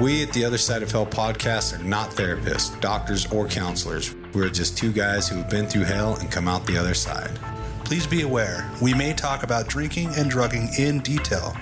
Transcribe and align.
We 0.00 0.22
at 0.22 0.32
the 0.32 0.46
Other 0.46 0.56
Side 0.56 0.82
of 0.82 0.90
Hell 0.90 1.04
podcast 1.04 1.78
are 1.78 1.84
not 1.84 2.08
therapists, 2.12 2.80
doctors, 2.80 3.30
or 3.30 3.46
counselors. 3.46 4.14
We're 4.32 4.48
just 4.48 4.78
two 4.78 4.92
guys 4.92 5.28
who 5.28 5.36
have 5.36 5.50
been 5.50 5.66
through 5.66 5.84
hell 5.84 6.16
and 6.16 6.30
come 6.30 6.48
out 6.48 6.64
the 6.64 6.78
other 6.78 6.94
side. 6.94 7.38
Please 7.84 8.06
be 8.06 8.22
aware, 8.22 8.70
we 8.80 8.94
may 8.94 9.12
talk 9.12 9.42
about 9.42 9.68
drinking 9.68 10.08
and 10.16 10.30
drugging 10.30 10.70
in 10.78 11.00
detail. 11.00 11.54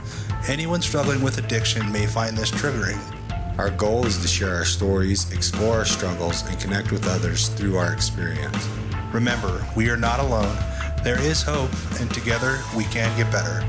Anyone 0.46 0.82
struggling 0.82 1.20
with 1.20 1.38
addiction 1.38 1.90
may 1.90 2.06
find 2.06 2.36
this 2.36 2.52
triggering. 2.52 3.00
Our 3.58 3.70
goal 3.70 4.06
is 4.06 4.18
to 4.22 4.28
share 4.28 4.54
our 4.54 4.64
stories, 4.64 5.32
explore 5.32 5.78
our 5.78 5.84
struggles, 5.84 6.46
and 6.46 6.60
connect 6.60 6.92
with 6.92 7.08
others 7.08 7.48
through 7.48 7.76
our 7.76 7.92
experience. 7.92 8.68
Remember, 9.12 9.66
we 9.74 9.90
are 9.90 9.96
not 9.96 10.20
alone. 10.20 10.56
There 11.02 11.20
is 11.20 11.42
hope, 11.42 11.72
and 11.98 12.08
together 12.14 12.60
we 12.76 12.84
can 12.84 13.16
get 13.16 13.32
better. 13.32 13.66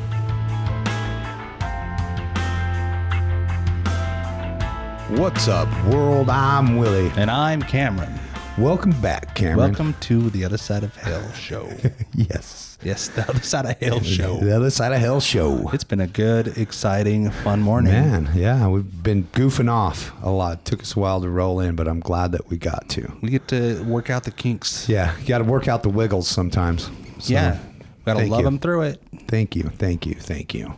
What's 5.17 5.47
up, 5.47 5.67
world? 5.87 6.29
I'm 6.29 6.77
Willie. 6.77 7.11
And 7.17 7.31
I'm 7.31 7.63
Cameron. 7.63 8.13
Welcome 8.59 8.91
back, 9.01 9.33
Cameron. 9.33 9.57
Welcome 9.57 9.95
to 10.01 10.29
the 10.29 10.45
Other 10.45 10.59
Side 10.59 10.83
of 10.83 10.95
Hell 10.95 11.31
show. 11.31 11.67
Yes. 12.13 12.77
yes, 12.83 13.07
the 13.07 13.27
Other 13.27 13.41
Side 13.41 13.65
of 13.65 13.77
Hell 13.79 14.01
show. 14.01 14.37
The 14.37 14.55
other 14.55 14.69
side 14.69 14.93
of 14.93 14.99
hell 14.99 15.19
show. 15.19 15.67
It's 15.73 15.83
been 15.83 15.99
a 15.99 16.05
good, 16.05 16.59
exciting, 16.59 17.31
fun 17.31 17.59
morning. 17.61 17.91
Man, 17.91 18.29
yeah, 18.35 18.67
we've 18.67 19.01
been 19.01 19.23
goofing 19.33 19.69
off 19.69 20.11
a 20.21 20.29
lot. 20.29 20.63
Took 20.63 20.81
us 20.81 20.95
a 20.95 20.99
while 20.99 21.21
to 21.21 21.29
roll 21.29 21.59
in, 21.59 21.75
but 21.75 21.87
I'm 21.87 22.01
glad 22.01 22.31
that 22.33 22.47
we 22.49 22.57
got 22.57 22.87
to. 22.89 23.11
We 23.21 23.31
get 23.31 23.47
to 23.47 23.83
work 23.85 24.11
out 24.11 24.25
the 24.25 24.31
kinks. 24.31 24.87
Yeah, 24.87 25.17
you 25.17 25.27
got 25.27 25.39
to 25.39 25.43
work 25.43 25.67
out 25.67 25.81
the 25.81 25.89
wiggles 25.89 26.27
sometimes. 26.27 26.91
So, 27.17 27.33
yeah. 27.33 27.57
Gotta 28.05 28.19
thank 28.19 28.31
love 28.31 28.41
you. 28.41 28.45
them 28.45 28.59
through 28.59 28.83
it. 28.83 29.01
Thank 29.27 29.55
you, 29.55 29.63
thank 29.63 30.05
you, 30.05 30.13
thank 30.13 30.53
you. 30.53 30.75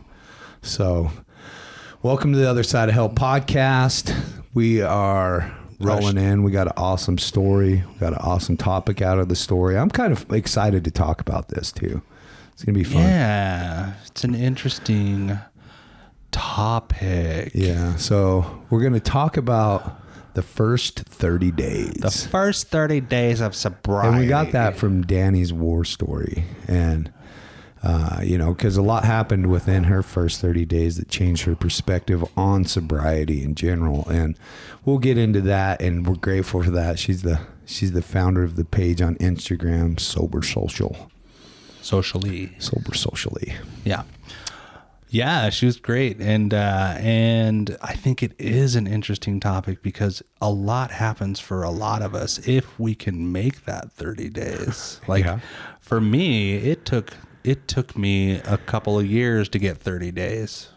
So, 0.62 1.10
welcome 2.02 2.32
to 2.32 2.38
the 2.38 2.48
Other 2.48 2.62
Side 2.62 2.88
of 2.88 2.94
Hell 2.94 3.10
podcast. 3.10 4.14
We 4.54 4.82
are 4.82 5.54
rolling 5.80 6.18
in. 6.18 6.42
We 6.42 6.50
got 6.50 6.66
an 6.66 6.74
awesome 6.76 7.18
story. 7.18 7.84
We 7.92 7.98
got 7.98 8.12
an 8.12 8.18
awesome 8.20 8.56
topic 8.56 9.00
out 9.02 9.18
of 9.18 9.28
the 9.28 9.36
story. 9.36 9.76
I'm 9.78 9.90
kind 9.90 10.12
of 10.12 10.30
excited 10.32 10.84
to 10.84 10.90
talk 10.90 11.20
about 11.20 11.48
this 11.48 11.72
too. 11.72 12.02
It's 12.52 12.64
gonna 12.64 12.78
be 12.78 12.84
fun. 12.84 13.02
Yeah. 13.02 13.94
It's 14.06 14.24
an 14.24 14.34
interesting 14.34 15.38
topic. 16.30 17.52
Yeah. 17.54 17.96
So 17.96 18.64
we're 18.70 18.80
going 18.80 18.94
to 18.94 19.00
talk 19.00 19.36
about 19.36 20.00
the 20.34 20.42
first 20.42 21.00
30 21.00 21.50
days. 21.52 21.92
The 21.94 22.10
first 22.10 22.68
30 22.68 23.00
days 23.02 23.40
of 23.40 23.54
sobriety. 23.54 24.08
and 24.08 24.18
we 24.18 24.26
got 24.26 24.52
that 24.52 24.76
from 24.76 25.02
Dani's 25.02 25.52
war 25.52 25.84
story. 25.84 26.44
And, 26.66 27.12
uh, 27.82 28.20
you 28.22 28.38
know, 28.38 28.54
because 28.54 28.76
a 28.76 28.82
lot 28.82 29.04
happened 29.04 29.46
within 29.50 29.84
her 29.84 30.02
first 30.02 30.40
30 30.40 30.64
days 30.66 30.96
that 30.98 31.08
changed 31.08 31.42
her 31.44 31.56
perspective 31.56 32.24
on 32.36 32.64
sobriety 32.64 33.42
in 33.42 33.54
general. 33.54 34.06
And 34.08 34.38
we'll 34.84 34.98
get 34.98 35.18
into 35.18 35.40
that. 35.42 35.82
And 35.82 36.06
we're 36.06 36.14
grateful 36.14 36.62
for 36.62 36.70
that. 36.70 36.98
She's 36.98 37.22
the. 37.22 37.40
She's 37.64 37.92
the 37.92 38.02
founder 38.02 38.42
of 38.42 38.56
the 38.56 38.64
page 38.64 39.00
on 39.00 39.14
Instagram, 39.16 39.98
Sober 39.98 40.42
Social. 40.42 41.10
socially. 41.80 42.52
Sober 42.58 42.92
Socially. 42.94 43.54
Yeah. 43.84 44.02
Yeah, 45.08 45.50
she 45.50 45.66
was 45.66 45.76
great. 45.78 46.20
And 46.20 46.52
uh 46.54 46.94
and 46.98 47.76
I 47.82 47.94
think 47.94 48.22
it 48.22 48.32
is 48.38 48.74
an 48.76 48.86
interesting 48.86 49.40
topic 49.40 49.82
because 49.82 50.22
a 50.40 50.50
lot 50.50 50.90
happens 50.90 51.38
for 51.38 51.62
a 51.62 51.70
lot 51.70 52.02
of 52.02 52.14
us 52.14 52.38
if 52.48 52.78
we 52.80 52.94
can 52.94 53.30
make 53.30 53.64
that 53.66 53.92
30 53.92 54.28
days. 54.30 55.00
Like 55.06 55.24
Yeah. 55.24 55.40
for 55.80 56.00
me, 56.00 56.54
it 56.54 56.84
took 56.84 57.14
it 57.44 57.66
took 57.68 57.96
me 57.96 58.36
a 58.40 58.56
couple 58.58 58.98
of 58.98 59.06
years 59.06 59.48
to 59.50 59.58
get 59.58 59.78
30 59.78 60.10
days. 60.12 60.68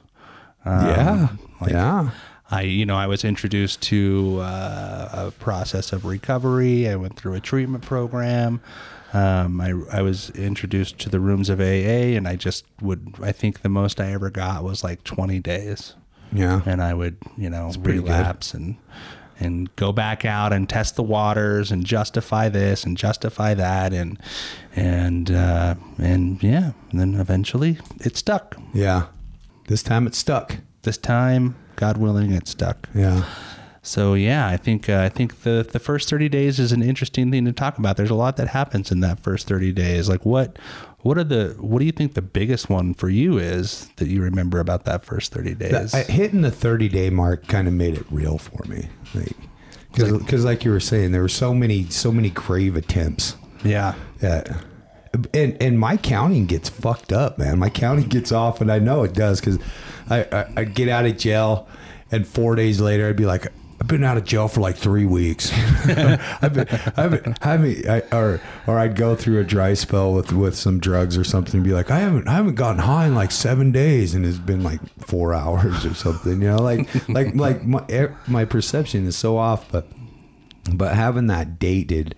Um, 0.65 0.85
yeah. 0.87 1.27
like- 1.61 1.71
yeah. 1.71 2.09
I, 2.51 2.61
you 2.61 2.85
know, 2.85 2.95
I 2.95 3.07
was 3.07 3.25
introduced 3.25 3.81
to 3.83 4.37
uh, 4.39 5.09
a 5.11 5.31
process 5.31 5.91
of 5.91 6.05
recovery. 6.05 6.87
I 6.87 6.95
went 6.95 7.17
through 7.17 7.33
a 7.33 7.39
treatment 7.39 7.83
program. 7.83 8.61
Um, 9.13 9.59
I, 9.59 9.73
I 9.91 10.01
was 10.03 10.29
introduced 10.29 10.99
to 10.99 11.09
the 11.09 11.19
rooms 11.19 11.49
of 11.49 11.59
AA, 11.59 12.13
and 12.15 12.27
I 12.27 12.35
just 12.35 12.65
would. 12.81 13.15
I 13.19 13.31
think 13.31 13.63
the 13.63 13.69
most 13.69 13.99
I 13.99 14.11
ever 14.11 14.29
got 14.29 14.63
was 14.63 14.83
like 14.83 15.03
20 15.03 15.39
days, 15.39 15.95
Yeah. 16.31 16.61
and 16.67 16.83
I 16.83 16.93
would, 16.93 17.17
you 17.35 17.49
know, 17.49 17.71
pretty 17.81 17.97
good. 17.99 18.09
relapse 18.09 18.53
and 18.53 18.75
and 19.39 19.73
go 19.75 19.91
back 19.91 20.25
out 20.25 20.53
and 20.53 20.69
test 20.69 20.95
the 20.95 21.03
waters 21.03 21.71
and 21.71 21.85
justify 21.85 22.49
this 22.49 22.83
and 22.83 22.97
justify 22.97 23.53
that 23.53 23.93
and 23.93 24.19
and 24.75 25.31
uh, 25.31 25.75
and 25.97 26.41
yeah, 26.43 26.71
and 26.91 26.99
then 26.99 27.15
eventually 27.15 27.77
it 27.99 28.17
stuck. 28.17 28.55
Yeah. 28.73 29.07
This 29.67 29.81
time 29.83 30.07
it 30.07 30.15
stuck. 30.15 30.57
This 30.83 30.97
time, 30.97 31.55
God 31.75 31.97
willing, 31.97 32.31
it 32.31 32.47
stuck. 32.47 32.87
Yeah. 32.93 33.25
So 33.85 34.15
yeah, 34.15 34.47
I 34.47 34.57
think 34.57 34.89
uh, 34.89 34.99
I 35.01 35.09
think 35.09 35.43
the 35.43 35.67
the 35.71 35.77
first 35.79 36.09
thirty 36.09 36.27
days 36.27 36.59
is 36.59 36.71
an 36.71 36.81
interesting 36.81 37.29
thing 37.31 37.45
to 37.45 37.51
talk 37.53 37.77
about. 37.77 37.97
There's 37.97 38.09
a 38.09 38.15
lot 38.15 38.35
that 38.37 38.47
happens 38.49 38.91
in 38.91 38.99
that 39.01 39.19
first 39.19 39.47
thirty 39.47 39.71
days. 39.71 40.09
Like 40.09 40.25
what 40.25 40.57
what 41.01 41.19
are 41.19 41.23
the 41.23 41.55
what 41.59 41.79
do 41.79 41.85
you 41.85 41.91
think 41.91 42.15
the 42.15 42.21
biggest 42.23 42.67
one 42.67 42.95
for 42.95 43.09
you 43.09 43.37
is 43.37 43.87
that 43.97 44.07
you 44.07 44.23
remember 44.23 44.59
about 44.59 44.85
that 44.85 45.05
first 45.05 45.31
thirty 45.31 45.53
days? 45.53 45.91
That- 45.91 46.09
I- 46.09 46.11
hitting 46.11 46.41
the 46.41 46.49
30 46.49 46.89
day 46.89 47.09
mark 47.11 47.47
kind 47.47 47.67
of 47.67 47.75
made 47.75 47.93
it 47.95 48.05
real 48.09 48.39
for 48.39 48.63
me. 48.67 48.87
Like, 49.13 49.35
because 49.93 50.43
like 50.43 50.65
you 50.65 50.71
were 50.71 50.79
saying, 50.79 51.11
there 51.11 51.21
were 51.21 51.29
so 51.29 51.53
many, 51.53 51.85
so 51.89 52.11
many 52.11 52.29
crave 52.31 52.75
attempts. 52.75 53.37
yeah, 53.63 53.93
that 54.19 54.49
and 55.33 55.55
and 55.61 55.79
my 55.79 55.95
counting 55.95 56.47
gets 56.47 56.69
fucked 56.69 57.13
up, 57.13 57.37
man. 57.37 57.59
My 57.59 57.69
counting 57.69 58.07
gets 58.09 58.31
off, 58.31 58.59
and 58.61 58.71
I 58.71 58.79
know 58.79 59.03
it 59.03 59.13
does 59.13 59.39
because 59.39 59.59
I, 60.09 60.23
I 60.31 60.45
I'd 60.57 60.73
get 60.73 60.89
out 60.89 61.05
of 61.05 61.17
jail, 61.17 61.67
and 62.11 62.27
four 62.27 62.55
days 62.55 62.81
later 62.81 63.07
I'd 63.07 63.15
be 63.15 63.27
like. 63.27 63.45
I've 63.79 63.87
been 63.87 64.03
out 64.03 64.17
of 64.17 64.23
jail 64.23 64.47
for 64.47 64.61
like 64.61 64.77
three 64.77 65.05
weeks. 65.05 65.51
I've 65.85 66.53
been, 66.53 66.67
I've 66.95 67.11
been, 67.11 67.35
I 67.41 67.51
haven't, 67.51 67.87
I, 67.87 67.99
or, 68.15 68.41
or 68.67 68.79
I'd 68.79 68.95
go 68.95 69.15
through 69.15 69.39
a 69.39 69.43
dry 69.43 69.73
spell 69.73 70.13
with, 70.13 70.31
with 70.31 70.55
some 70.55 70.79
drugs 70.79 71.17
or 71.17 71.25
something 71.25 71.55
and 71.55 71.63
be 71.63 71.73
like, 71.73 71.91
I 71.91 71.99
haven't, 71.99 72.27
I 72.27 72.33
haven't 72.33 72.55
gotten 72.55 72.79
high 72.79 73.07
in 73.07 73.15
like 73.15 73.31
seven 73.31 73.71
days 73.71 74.15
and 74.15 74.25
it's 74.25 74.37
been 74.37 74.63
like 74.63 74.79
four 74.99 75.33
hours 75.35 75.85
or 75.85 75.93
something, 75.93 76.41
you 76.41 76.47
know, 76.47 76.57
like, 76.57 76.87
like, 77.09 77.35
like 77.35 77.63
my, 77.63 78.09
my 78.27 78.45
perception 78.45 79.05
is 79.05 79.17
so 79.17 79.37
off, 79.37 79.69
but, 79.71 79.87
but 80.73 80.95
having 80.95 81.27
that 81.27 81.59
dated, 81.59 82.15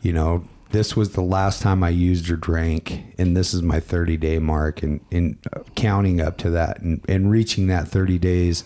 you 0.00 0.12
know, 0.12 0.44
this 0.70 0.96
was 0.96 1.12
the 1.12 1.22
last 1.22 1.62
time 1.62 1.84
I 1.84 1.90
used 1.90 2.28
or 2.30 2.36
drank, 2.36 3.04
and 3.16 3.36
this 3.36 3.54
is 3.54 3.62
my 3.62 3.78
30 3.78 4.16
day 4.16 4.38
mark, 4.40 4.82
and, 4.82 5.00
and 5.12 5.38
counting 5.76 6.20
up 6.20 6.36
to 6.38 6.50
that 6.50 6.80
and, 6.80 7.00
and 7.08 7.30
reaching 7.30 7.68
that 7.68 7.86
30 7.86 8.18
days 8.18 8.64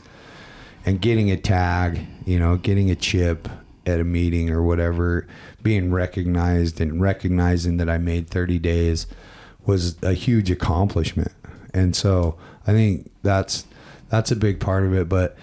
and 0.84 1.00
getting 1.00 1.30
a 1.30 1.36
tag, 1.36 2.06
you 2.24 2.38
know, 2.38 2.56
getting 2.56 2.90
a 2.90 2.94
chip 2.94 3.48
at 3.86 4.00
a 4.00 4.04
meeting 4.04 4.50
or 4.50 4.62
whatever, 4.62 5.26
being 5.62 5.90
recognized 5.90 6.80
and 6.80 7.00
recognizing 7.00 7.78
that 7.78 7.88
I 7.88 7.98
made 7.98 8.28
30 8.28 8.58
days 8.58 9.06
was 9.66 10.00
a 10.02 10.12
huge 10.12 10.50
accomplishment. 10.50 11.32
And 11.74 11.94
so 11.94 12.38
I 12.66 12.72
think 12.72 13.10
that's 13.22 13.64
that's 14.08 14.30
a 14.30 14.36
big 14.36 14.58
part 14.60 14.84
of 14.84 14.94
it, 14.94 15.08
but 15.08 15.36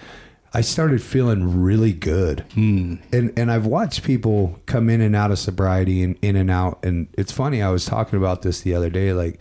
I 0.52 0.60
started 0.60 1.02
feeling 1.02 1.62
really 1.62 1.92
good. 1.92 2.40
Hmm. 2.54 2.96
And 3.12 3.32
and 3.38 3.50
I've 3.50 3.66
watched 3.66 4.02
people 4.02 4.58
come 4.66 4.88
in 4.88 5.00
and 5.00 5.14
out 5.14 5.30
of 5.30 5.38
sobriety 5.38 6.02
and 6.02 6.18
in 6.22 6.36
and 6.36 6.50
out 6.50 6.84
and 6.84 7.08
it's 7.16 7.32
funny 7.32 7.62
I 7.62 7.70
was 7.70 7.84
talking 7.84 8.18
about 8.18 8.42
this 8.42 8.60
the 8.60 8.74
other 8.74 8.90
day 8.90 9.12
like 9.12 9.38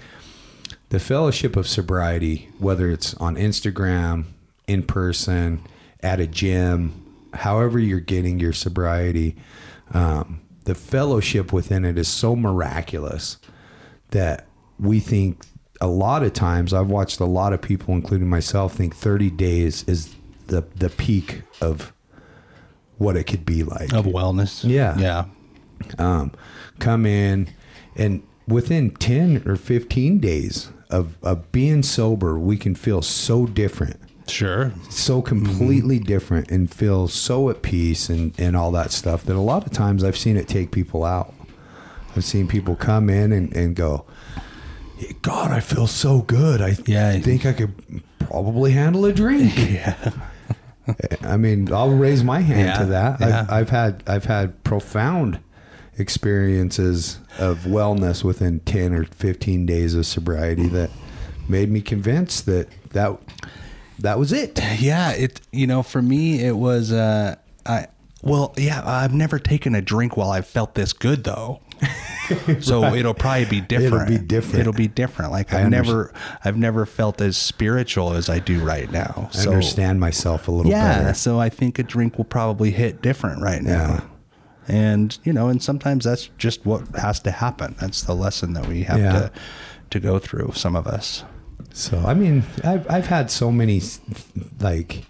the 0.90 1.00
fellowship 1.00 1.56
of 1.56 1.68
sobriety, 1.68 2.50
whether 2.60 2.90
it's 2.90 3.14
on 3.16 3.36
Instagram, 3.36 4.26
in 4.68 4.84
person, 4.84 5.62
at 6.06 6.20
a 6.20 6.28
gym, 6.28 7.04
however 7.34 7.80
you're 7.80 8.00
getting 8.00 8.40
your 8.40 8.54
sobriety, 8.54 9.36
um, 9.92 10.40
the 10.66 10.76
fellowship 10.76 11.52
within 11.52 11.84
it 11.84 11.98
is 11.98 12.08
so 12.08 12.36
miraculous 12.36 13.38
that 14.12 14.46
we 14.80 15.00
think 15.00 15.44
a 15.82 15.88
lot 15.88 16.22
of 16.22 16.32
times 16.32 16.74
I've 16.74 16.90
watched 16.90 17.20
a 17.20 17.26
lot 17.26 17.54
of 17.54 17.62
people, 17.62 17.96
including 17.96 18.30
myself, 18.30 18.76
think 18.76 18.96
30 18.96 19.32
days 19.32 19.84
is 19.88 20.16
the 20.48 20.62
the 20.76 20.92
peak 20.92 21.42
of 21.60 21.92
what 23.00 23.18
it 23.18 23.24
could 23.24 23.46
be 23.46 23.64
like 23.64 23.92
of 23.92 24.06
wellness. 24.06 24.64
Yeah. 24.64 24.96
yeah, 25.00 25.26
um, 25.98 26.32
come 26.78 27.08
in 27.08 27.50
and 27.96 28.22
within 28.48 28.92
10 28.92 29.42
or 29.48 29.56
15 29.56 30.20
days 30.20 30.70
of, 30.92 31.18
of 31.24 31.52
being 31.52 31.82
sober 31.82 32.38
we 32.38 32.58
can 32.58 32.76
feel 32.76 33.02
so 33.02 33.48
different 33.48 34.00
sure. 34.28 34.72
so 34.90 35.22
mm-hmm. 35.22 35.28
completely 35.46 36.00
different 36.00 36.50
and 36.52 36.74
feel 36.74 37.08
so 37.08 37.50
at 37.50 37.62
peace 37.62 38.10
and, 38.10 38.34
and 38.40 38.56
all 38.56 38.72
that 38.72 38.92
stuff 38.92 39.24
that 39.24 39.36
a 39.36 39.40
lot 39.42 39.66
of 39.66 39.72
times 39.72 40.04
i've 40.04 40.18
seen 40.18 40.38
it 40.38 40.48
take 40.48 40.72
people 40.72 41.04
out 41.04 41.34
i've 42.16 42.24
seen 42.26 42.48
people 42.48 42.76
come 42.76 43.10
in 43.10 43.32
and, 43.32 43.56
and 43.56 43.76
go 43.76 44.06
god 45.22 45.52
i 45.52 45.60
feel 45.60 45.88
so 45.88 46.22
good 46.22 46.62
i 46.62 46.76
Yeah. 46.86 47.18
think 47.20 47.46
i 47.46 47.54
could 47.54 47.74
probably 48.20 48.72
handle 48.72 49.06
a 49.06 49.14
drink 49.14 49.54
Yeah, 49.58 50.12
I 51.22 51.38
mean, 51.38 51.74
I'll 51.74 51.90
raise 51.90 52.24
my 52.24 52.42
hand 52.42 52.68
Yeah, 52.68 52.78
to 52.78 52.86
that. 52.86 53.20
yeah. 53.20 53.42
I've, 53.42 53.52
I've 53.52 53.70
had 53.70 54.04
I've 54.06 54.26
had 54.26 54.64
profound 54.64 55.40
experiences 55.98 57.20
of 57.40 57.60
wellness 57.62 58.24
within 58.24 58.60
ten 58.62 58.94
or 58.94 59.04
fifteen 59.06 59.66
days 59.66 59.96
of 59.96 60.06
sobriety 60.06 60.68
that 60.68 60.90
made 61.50 61.70
me 61.72 61.82
convinced 61.82 62.46
that 62.46 62.68
that 62.92 63.18
that 64.00 64.20
was 64.20 64.32
it. 64.34 64.60
Yeah, 64.80 65.12
it 65.12 65.42
you 65.52 65.68
know, 65.68 65.84
for 65.84 66.02
me 66.02 66.42
it 66.44 66.56
was 66.56 66.92
uh 66.92 67.36
I 67.66 67.88
well, 68.24 68.54
yeah, 68.58 68.82
I've 68.84 69.14
never 69.14 69.38
taken 69.38 69.76
a 69.76 69.82
drink 69.82 70.18
while 70.18 70.32
I've 70.32 70.48
felt 70.48 70.74
this 70.74 70.94
good 70.94 71.24
though. 71.24 71.62
so 72.62 72.96
it'll 72.96 73.14
probably 73.14 73.46
be 73.46 73.62
different. 73.62 74.10
It'll 74.10 74.20
be 74.20 74.26
different. 74.26 74.60
It'll 74.62 74.74
be 74.74 74.88
different. 74.88 75.32
Like 75.32 75.54
I 75.54 75.62
I've 75.64 75.70
never 75.70 76.12
I've 76.44 76.58
never 76.58 76.86
felt 76.86 77.22
as 77.22 77.38
spiritual 77.38 78.14
as 78.14 78.30
I 78.30 78.40
do 78.40 78.64
right 78.64 78.90
now. 78.92 79.30
I 79.34 79.38
So 79.38 79.50
understand 79.52 80.00
myself 80.00 80.48
a 80.48 80.52
little 80.52 80.72
bit. 80.72 80.78
yeah, 80.78 81.02
better. 81.04 81.14
so 81.14 81.40
I 81.40 81.50
think 81.50 81.78
a 81.78 81.84
drink 81.84 82.18
will 82.18 82.26
probably 82.26 82.72
hit 82.72 83.02
different 83.02 83.42
right 83.42 83.62
now. 83.62 83.72
Yeah. 83.94 84.02
And 84.68 85.18
you 85.24 85.32
know, 85.34 85.50
and 85.50 85.62
sometimes 85.62 86.06
that's 86.06 86.30
just 86.40 86.66
what 86.66 86.88
has 86.96 87.20
to 87.22 87.32
happen. 87.32 87.76
That's 87.80 88.02
the 88.02 88.16
lesson 88.16 88.54
that 88.54 88.66
we 88.68 88.84
have 88.84 88.98
Yeah. 89.00 89.12
to 89.12 89.32
to 89.92 90.00
go 90.00 90.18
through 90.18 90.54
some 90.56 90.76
of 90.76 90.88
us. 90.88 91.24
So 91.74 91.98
I 92.00 92.14
mean, 92.14 92.44
I've 92.64 92.90
I've 92.90 93.08
had 93.08 93.30
so 93.30 93.52
many 93.52 93.82
like 94.60 95.06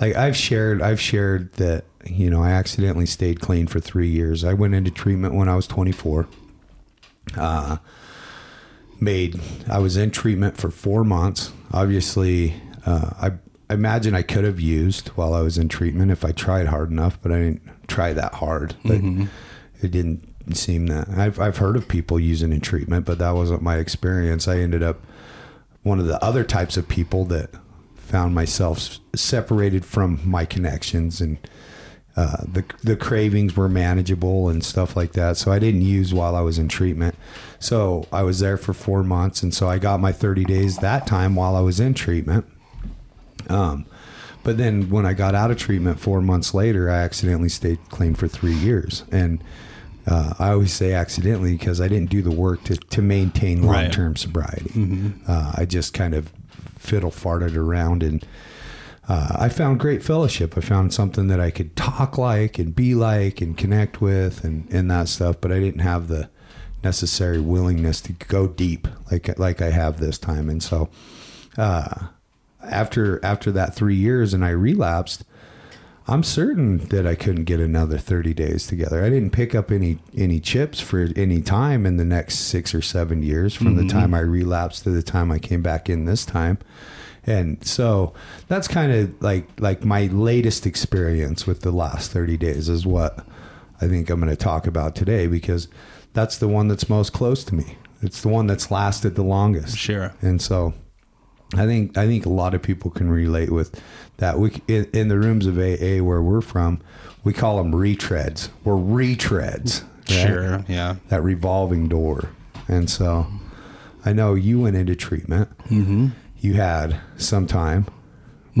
like 0.00 0.16
I've 0.16 0.36
shared 0.36 0.80
I've 0.82 1.00
shared 1.00 1.52
that 1.54 1.84
you 2.04 2.30
know 2.30 2.42
I 2.42 2.50
accidentally 2.50 3.06
stayed 3.06 3.40
clean 3.40 3.66
for 3.66 3.80
three 3.80 4.08
years. 4.08 4.44
I 4.44 4.54
went 4.54 4.74
into 4.74 4.90
treatment 4.90 5.34
when 5.34 5.48
I 5.48 5.56
was 5.56 5.66
24. 5.66 6.26
Uh, 7.36 7.76
made 8.98 9.38
I 9.68 9.78
was 9.78 9.96
in 9.96 10.10
treatment 10.10 10.56
for 10.56 10.70
four 10.70 11.04
months. 11.04 11.52
Obviously, 11.72 12.54
uh, 12.86 13.10
I 13.20 13.32
I 13.68 13.74
imagine 13.74 14.14
I 14.14 14.22
could 14.22 14.44
have 14.44 14.58
used 14.58 15.08
while 15.08 15.32
I 15.34 15.42
was 15.42 15.56
in 15.58 15.68
treatment 15.68 16.10
if 16.10 16.24
I 16.24 16.32
tried 16.32 16.66
hard 16.66 16.90
enough, 16.90 17.20
but 17.22 17.30
I 17.30 17.38
didn't 17.38 17.62
try 17.86 18.12
that 18.12 18.34
hard. 18.34 18.74
But 18.84 18.96
it 19.82 19.90
didn't 19.90 20.26
seem 20.56 20.86
that 20.86 21.08
I've 21.10 21.38
I've 21.38 21.58
heard 21.58 21.76
of 21.76 21.86
people 21.88 22.18
using 22.18 22.52
in 22.52 22.60
treatment, 22.60 23.04
but 23.06 23.18
that 23.18 23.32
wasn't 23.32 23.62
my 23.62 23.76
experience. 23.76 24.48
I 24.48 24.58
ended 24.58 24.82
up 24.82 25.04
one 25.82 25.98
of 25.98 26.06
the 26.06 26.22
other 26.22 26.44
types 26.44 26.76
of 26.76 26.88
people 26.88 27.24
that 27.26 27.50
found 27.96 28.34
myself 28.34 28.98
separated 29.14 29.84
from 29.84 30.20
my 30.24 30.44
connections 30.44 31.20
and 31.20 31.38
uh, 32.16 32.44
the 32.46 32.64
the 32.82 32.96
cravings 32.96 33.56
were 33.56 33.68
manageable 33.68 34.48
and 34.48 34.64
stuff 34.64 34.96
like 34.96 35.12
that. 35.12 35.36
So 35.36 35.52
I 35.52 35.58
didn't 35.58 35.82
use 35.82 36.12
while 36.12 36.34
I 36.34 36.40
was 36.40 36.58
in 36.58 36.68
treatment. 36.68 37.14
So 37.60 38.06
I 38.12 38.24
was 38.24 38.40
there 38.40 38.56
for 38.56 38.72
four 38.72 39.02
months, 39.04 39.42
and 39.42 39.54
so 39.54 39.68
I 39.68 39.78
got 39.78 40.00
my 40.00 40.12
30 40.12 40.44
days 40.44 40.78
that 40.78 41.06
time 41.06 41.34
while 41.34 41.54
I 41.54 41.60
was 41.60 41.78
in 41.78 41.94
treatment. 41.94 42.46
Um, 43.48 43.86
but 44.42 44.58
then 44.58 44.90
when 44.90 45.06
I 45.06 45.12
got 45.12 45.34
out 45.34 45.50
of 45.50 45.56
treatment 45.56 46.00
four 46.00 46.20
months 46.20 46.52
later, 46.52 46.90
I 46.90 46.96
accidentally 46.96 47.48
stayed 47.48 47.78
clean 47.90 48.14
for 48.14 48.26
three 48.26 48.54
years, 48.54 49.04
and 49.12 49.42
uh, 50.06 50.34
I 50.38 50.50
always 50.50 50.72
say 50.72 50.92
accidentally 50.94 51.52
because 51.56 51.80
I 51.80 51.88
didn't 51.88 52.10
do 52.10 52.22
the 52.22 52.30
work 52.30 52.64
to 52.64 52.76
to 52.76 53.02
maintain 53.02 53.62
long 53.62 53.74
Right. 53.74 53.92
term 53.92 54.16
sobriety. 54.16 55.12
Uh, 55.28 55.52
I 55.56 55.64
just 55.64 55.92
kind 55.94 56.14
of 56.14 56.32
fiddle 56.78 57.10
farted 57.10 57.56
around 57.56 58.02
and 58.02 58.24
uh, 59.08 59.36
I 59.38 59.48
found 59.48 59.80
great 59.80 60.02
fellowship. 60.04 60.56
I 60.56 60.60
found 60.60 60.94
something 60.94 61.26
that 61.28 61.40
I 61.40 61.50
could 61.50 61.74
talk 61.76 62.16
like 62.16 62.58
and 62.58 62.74
be 62.74 62.94
like 62.94 63.40
and 63.40 63.56
connect 63.56 64.00
with 64.00 64.44
and, 64.44 64.68
and 64.72 64.90
that 64.90 65.08
stuff, 65.08 65.36
but 65.40 65.50
I 65.50 65.58
didn't 65.58 65.80
have 65.80 66.06
the 66.08 66.30
necessary 66.84 67.40
willingness 67.40 68.00
to 68.02 68.12
go 68.14 68.46
deep 68.48 68.88
like 69.10 69.38
like 69.38 69.60
I 69.60 69.70
have 69.70 69.98
this 70.00 70.16
time. 70.18 70.48
And 70.48 70.62
so 70.62 70.88
uh, 71.58 72.06
after 72.62 73.22
after 73.24 73.50
that 73.52 73.74
three 73.74 73.96
years 73.96 74.32
and 74.32 74.44
I 74.44 74.50
relapsed, 74.50 75.24
I'm 76.10 76.24
certain 76.24 76.78
that 76.88 77.06
I 77.06 77.14
couldn't 77.14 77.44
get 77.44 77.60
another 77.60 77.96
30 77.96 78.34
days 78.34 78.66
together. 78.66 79.04
I 79.04 79.10
didn't 79.10 79.30
pick 79.30 79.54
up 79.54 79.70
any 79.70 80.00
any 80.16 80.40
chips 80.40 80.80
for 80.80 81.08
any 81.14 81.40
time 81.40 81.86
in 81.86 81.98
the 81.98 82.04
next 82.04 82.40
six 82.40 82.74
or 82.74 82.82
seven 82.82 83.22
years 83.22 83.54
from 83.54 83.76
the 83.76 83.82
mm-hmm. 83.82 83.96
time 83.96 84.14
I 84.14 84.18
relapsed 84.18 84.82
to 84.84 84.90
the 84.90 85.04
time 85.04 85.30
I 85.30 85.38
came 85.38 85.62
back 85.62 85.88
in 85.88 86.06
this 86.06 86.26
time. 86.26 86.58
And 87.24 87.64
so 87.64 88.12
that's 88.48 88.66
kind 88.66 88.90
of 88.90 89.22
like 89.22 89.48
like 89.60 89.84
my 89.84 90.06
latest 90.06 90.66
experience 90.66 91.46
with 91.46 91.60
the 91.60 91.70
last 91.70 92.10
30 92.10 92.36
days 92.36 92.68
is 92.68 92.84
what 92.84 93.24
I 93.80 93.86
think 93.86 94.10
I'm 94.10 94.18
going 94.18 94.30
to 94.30 94.36
talk 94.36 94.66
about 94.66 94.96
today 94.96 95.28
because 95.28 95.68
that's 96.12 96.38
the 96.38 96.48
one 96.48 96.66
that's 96.66 96.88
most 96.88 97.12
close 97.12 97.44
to 97.44 97.54
me. 97.54 97.78
It's 98.02 98.20
the 98.22 98.28
one 98.28 98.48
that's 98.48 98.70
lasted 98.70 99.14
the 99.14 99.22
longest. 99.22 99.78
Sure. 99.78 100.12
And 100.20 100.42
so 100.42 100.74
I 101.54 101.66
think 101.66 101.98
I 101.98 102.06
think 102.06 102.26
a 102.26 102.30
lot 102.30 102.54
of 102.54 102.62
people 102.62 102.90
can 102.90 103.10
relate 103.10 103.50
with 103.50 103.80
that. 104.18 104.38
We 104.38 104.60
in, 104.68 104.88
in 104.92 105.08
the 105.08 105.18
rooms 105.18 105.46
of 105.46 105.58
AA 105.58 106.02
where 106.02 106.22
we're 106.22 106.40
from, 106.40 106.80
we 107.24 107.32
call 107.32 107.56
them 107.58 107.72
retreads. 107.72 108.48
We're 108.64 108.74
retreads. 108.74 109.82
right? 110.08 110.26
Sure. 110.26 110.64
Yeah. 110.68 110.96
That 111.08 111.22
revolving 111.22 111.88
door. 111.88 112.30
And 112.68 112.88
so 112.88 113.26
I 114.04 114.12
know 114.12 114.34
you 114.34 114.60
went 114.60 114.76
into 114.76 114.94
treatment. 114.94 115.56
Mm-hmm. 115.68 116.08
You 116.38 116.54
had 116.54 116.98
some 117.16 117.46
time, 117.46 117.86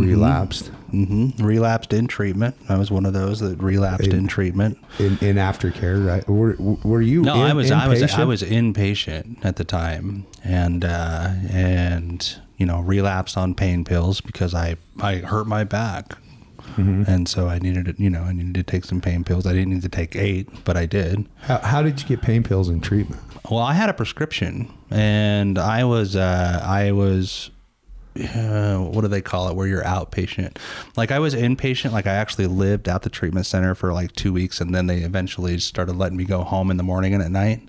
relapsed 0.00 0.66
hmm 0.90 1.30
Relapsed 1.38 1.92
in 1.92 2.08
treatment. 2.08 2.56
I 2.68 2.76
was 2.76 2.90
one 2.90 3.06
of 3.06 3.12
those 3.12 3.38
that 3.40 3.62
relapsed 3.62 4.08
in 4.12 4.26
treatment. 4.26 4.76
in, 4.98 5.18
in 5.20 5.36
aftercare, 5.36 6.04
right? 6.04 6.28
Were, 6.28 6.56
were 6.58 7.00
you? 7.00 7.22
No, 7.22 7.34
in, 7.36 7.40
I 7.50 7.52
was 7.54 7.70
I 7.70 7.86
was 7.86 8.02
I 8.02 8.06
inpatient? 8.06 8.26
was 8.26 8.42
inpatient 8.42 9.44
at 9.44 9.54
the 9.56 9.64
time, 9.64 10.26
and 10.42 10.84
uh, 10.84 11.30
and 11.50 12.36
you 12.56 12.66
know 12.66 12.80
relapsed 12.80 13.36
on 13.36 13.54
pain 13.54 13.84
pills 13.84 14.20
because 14.20 14.52
I 14.52 14.76
I 15.00 15.16
hurt 15.18 15.46
my 15.46 15.62
back, 15.64 16.16
Mm-hmm. 16.76 17.02
and 17.10 17.28
so 17.28 17.48
I 17.48 17.58
needed 17.58 17.84
to, 17.86 18.02
you 18.02 18.10
know 18.10 18.22
I 18.22 18.32
needed 18.32 18.54
to 18.54 18.62
take 18.64 18.84
some 18.84 19.00
pain 19.00 19.22
pills. 19.24 19.46
I 19.46 19.52
didn't 19.52 19.70
need 19.74 19.82
to 19.82 19.88
take 19.88 20.14
eight, 20.16 20.48
but 20.64 20.76
I 20.76 20.86
did. 20.86 21.26
How, 21.42 21.58
how 21.58 21.82
did 21.82 22.00
you 22.00 22.06
get 22.08 22.20
pain 22.22 22.42
pills 22.42 22.68
in 22.68 22.80
treatment? 22.80 23.20
Well, 23.50 23.60
I 23.60 23.74
had 23.74 23.88
a 23.88 23.92
prescription, 23.94 24.72
and 24.90 25.56
I 25.58 25.84
was 25.84 26.16
uh, 26.16 26.60
I 26.64 26.90
was 26.92 27.50
uh, 28.18 28.78
what 28.78 29.02
do 29.02 29.08
they 29.08 29.20
call 29.20 29.48
it? 29.48 29.54
Where 29.54 29.66
you're 29.66 29.84
outpatient. 29.84 30.56
Like 30.96 31.10
I 31.10 31.18
was 31.18 31.34
inpatient. 31.34 31.92
Like 31.92 32.06
I 32.06 32.14
actually 32.14 32.46
lived 32.46 32.88
at 32.88 33.02
the 33.02 33.10
treatment 33.10 33.46
center 33.46 33.74
for 33.74 33.92
like 33.92 34.12
two 34.12 34.32
weeks, 34.32 34.60
and 34.60 34.74
then 34.74 34.86
they 34.86 34.98
eventually 34.98 35.58
started 35.58 35.96
letting 35.96 36.18
me 36.18 36.24
go 36.24 36.42
home 36.42 36.70
in 36.70 36.76
the 36.76 36.82
morning 36.82 37.14
and 37.14 37.22
at 37.22 37.30
night. 37.30 37.68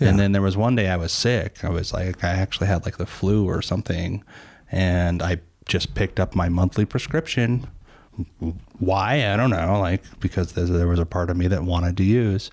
And 0.00 0.18
then 0.18 0.32
there 0.32 0.42
was 0.42 0.56
one 0.56 0.74
day 0.74 0.88
I 0.88 0.96
was 0.96 1.12
sick. 1.12 1.64
I 1.64 1.70
was 1.70 1.92
like 1.92 2.22
I 2.24 2.30
actually 2.30 2.66
had 2.66 2.84
like 2.84 2.96
the 2.96 3.06
flu 3.06 3.46
or 3.46 3.62
something, 3.62 4.24
and 4.70 5.22
I 5.22 5.40
just 5.66 5.94
picked 5.94 6.18
up 6.18 6.34
my 6.34 6.48
monthly 6.48 6.84
prescription. 6.84 7.68
Why 8.78 9.32
I 9.32 9.36
don't 9.36 9.50
know. 9.50 9.78
Like 9.80 10.02
because 10.20 10.52
there 10.52 10.88
was 10.88 10.98
a 10.98 11.06
part 11.06 11.30
of 11.30 11.36
me 11.36 11.46
that 11.48 11.62
wanted 11.62 11.96
to 11.96 12.04
use 12.04 12.50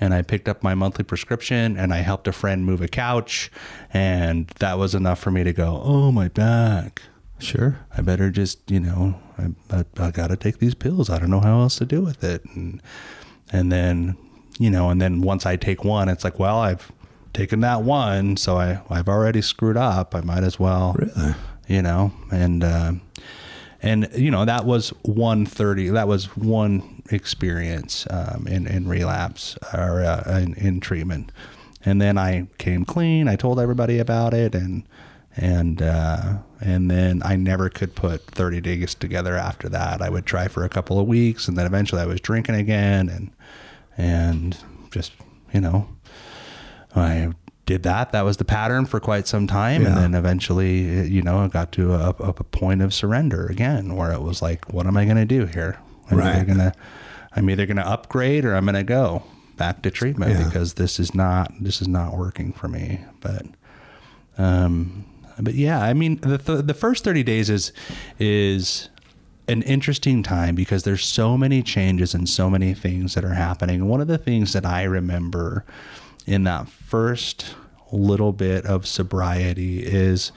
and 0.00 0.12
I 0.12 0.22
picked 0.22 0.48
up 0.48 0.62
my 0.62 0.74
monthly 0.74 1.04
prescription 1.04 1.76
and 1.76 1.92
I 1.92 1.98
helped 1.98 2.26
a 2.28 2.32
friend 2.32 2.64
move 2.64 2.80
a 2.82 2.88
couch 2.88 3.50
and 3.92 4.48
that 4.58 4.78
was 4.78 4.94
enough 4.94 5.18
for 5.20 5.30
me 5.30 5.44
to 5.44 5.52
go, 5.52 5.80
"Oh, 5.84 6.10
my 6.12 6.28
back. 6.28 7.02
Sure. 7.38 7.78
I 7.96 8.00
better 8.00 8.30
just, 8.30 8.70
you 8.70 8.80
know, 8.80 9.20
I, 9.38 9.76
I, 9.78 9.84
I 9.98 10.10
got 10.10 10.28
to 10.28 10.36
take 10.36 10.58
these 10.58 10.74
pills. 10.74 11.10
I 11.10 11.18
don't 11.18 11.30
know 11.30 11.40
how 11.40 11.60
else 11.60 11.76
to 11.76 11.84
do 11.84 12.02
with 12.02 12.24
it." 12.24 12.44
And 12.54 12.82
and 13.52 13.70
then, 13.70 14.16
you 14.58 14.70
know, 14.70 14.90
and 14.90 15.00
then 15.00 15.20
once 15.20 15.46
I 15.46 15.56
take 15.56 15.84
one, 15.84 16.08
it's 16.08 16.24
like, 16.24 16.38
"Well, 16.38 16.58
I've 16.58 16.90
taken 17.32 17.60
that 17.60 17.82
one, 17.82 18.36
so 18.36 18.56
I 18.56 18.80
I've 18.88 19.08
already 19.08 19.42
screwed 19.42 19.76
up. 19.76 20.14
I 20.14 20.20
might 20.22 20.44
as 20.44 20.58
well." 20.58 20.94
Really? 20.98 21.34
You 21.68 21.82
know, 21.82 22.12
and 22.30 22.62
uh, 22.62 22.92
and 23.82 24.08
you 24.14 24.30
know 24.30 24.44
that 24.44 24.64
was 24.64 24.90
one 25.02 25.46
thirty. 25.46 25.88
That 25.88 26.08
was 26.08 26.36
one 26.36 26.93
experience 27.10 28.06
um, 28.10 28.46
in 28.46 28.66
in 28.66 28.88
relapse 28.88 29.56
or 29.72 30.02
uh, 30.02 30.38
in, 30.38 30.54
in 30.54 30.80
treatment, 30.80 31.32
and 31.84 32.00
then 32.00 32.18
I 32.18 32.46
came 32.58 32.84
clean. 32.84 33.28
I 33.28 33.36
told 33.36 33.60
everybody 33.60 33.98
about 33.98 34.34
it, 34.34 34.54
and 34.54 34.84
and 35.36 35.82
uh, 35.82 36.38
and 36.60 36.90
then 36.90 37.22
I 37.24 37.36
never 37.36 37.68
could 37.68 37.94
put 37.94 38.22
thirty 38.26 38.60
days 38.60 38.94
together 38.94 39.36
after 39.36 39.68
that. 39.70 40.00
I 40.00 40.08
would 40.08 40.26
try 40.26 40.48
for 40.48 40.64
a 40.64 40.68
couple 40.68 40.98
of 40.98 41.06
weeks, 41.06 41.48
and 41.48 41.56
then 41.56 41.66
eventually 41.66 42.00
I 42.02 42.06
was 42.06 42.20
drinking 42.20 42.54
again, 42.56 43.08
and 43.08 43.30
and 43.96 44.56
just 44.90 45.12
you 45.52 45.60
know 45.60 45.88
I 46.94 47.32
did 47.66 47.82
that. 47.84 48.12
That 48.12 48.22
was 48.22 48.36
the 48.36 48.44
pattern 48.44 48.86
for 48.86 49.00
quite 49.00 49.26
some 49.26 49.46
time, 49.46 49.86
and 49.86 49.96
then 49.96 50.14
eventually, 50.14 51.08
you 51.08 51.22
know, 51.22 51.38
I 51.38 51.48
got 51.48 51.72
to 51.72 51.94
a, 51.94 52.08
a 52.10 52.32
point 52.32 52.82
of 52.82 52.92
surrender 52.92 53.46
again, 53.46 53.96
where 53.96 54.12
it 54.12 54.20
was 54.20 54.42
like, 54.42 54.72
what 54.72 54.86
am 54.86 54.96
I 54.96 55.04
going 55.04 55.16
to 55.16 55.24
do 55.24 55.46
here? 55.46 55.78
I'm 56.10 56.20
either 56.20 56.44
gonna, 56.44 56.72
I'm 57.32 57.50
either 57.50 57.66
going 57.66 57.76
to 57.78 57.86
upgrade 57.86 58.44
or 58.44 58.54
I'm 58.54 58.64
going 58.64 58.74
to 58.74 58.82
go 58.84 59.22
back 59.56 59.82
to 59.82 59.90
treatment 59.90 60.32
Yeah. 60.32 60.44
because 60.44 60.74
this 60.74 60.98
is 60.98 61.14
not 61.14 61.52
this 61.60 61.80
is 61.80 61.88
not 61.88 62.16
working 62.16 62.52
for 62.52 62.68
me. 62.68 63.04
But, 63.20 63.46
um, 64.38 65.04
but 65.40 65.54
yeah, 65.54 65.80
I 65.82 65.92
mean, 65.94 66.16
the 66.20 66.38
the, 66.38 66.56
the 66.62 66.74
first 66.74 67.04
thirty 67.04 67.22
days 67.22 67.50
is 67.50 67.72
is 68.18 68.88
an 69.48 69.62
interesting 69.62 70.22
time 70.22 70.54
because 70.54 70.84
there's 70.84 71.04
so 71.04 71.36
many 71.36 71.62
changes 71.62 72.14
and 72.14 72.28
so 72.28 72.48
many 72.48 72.72
things 72.72 73.14
that 73.14 73.24
are 73.24 73.34
happening. 73.34 73.86
One 73.88 74.00
of 74.00 74.06
the 74.06 74.16
things 74.18 74.52
that 74.54 74.64
I 74.64 74.84
remember 74.84 75.64
in 76.26 76.44
that 76.44 76.68
first 76.68 77.54
little 77.92 78.32
bit 78.32 78.64
of 78.64 78.86
sobriety 78.86 79.80
is 79.84 80.32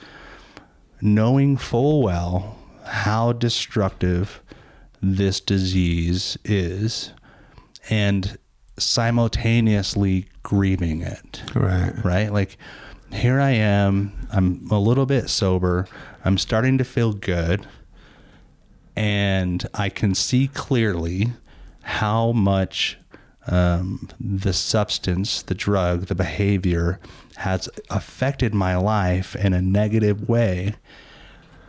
knowing 1.00 1.56
full 1.56 2.02
well 2.02 2.58
how 2.84 3.32
destructive 3.32 4.42
this 5.02 5.40
disease 5.40 6.36
is 6.44 7.12
and 7.90 8.38
simultaneously 8.78 10.26
grieving 10.42 11.02
it 11.02 11.42
Right. 11.54 11.92
right? 12.04 12.32
Like 12.32 12.56
here 13.12 13.40
I 13.40 13.50
am. 13.50 14.28
I'm 14.30 14.66
a 14.70 14.78
little 14.78 15.06
bit 15.06 15.28
sober. 15.30 15.86
I'm 16.24 16.36
starting 16.38 16.78
to 16.78 16.84
feel 16.84 17.12
good. 17.12 17.66
And 18.96 19.66
I 19.74 19.88
can 19.88 20.14
see 20.14 20.48
clearly 20.48 21.32
how 21.82 22.32
much 22.32 22.98
um, 23.46 24.08
the 24.20 24.52
substance, 24.52 25.40
the 25.42 25.54
drug, 25.54 26.06
the 26.06 26.14
behavior 26.14 26.98
has 27.36 27.68
affected 27.88 28.52
my 28.52 28.76
life 28.76 29.34
in 29.36 29.52
a 29.54 29.62
negative 29.62 30.28
way. 30.28 30.74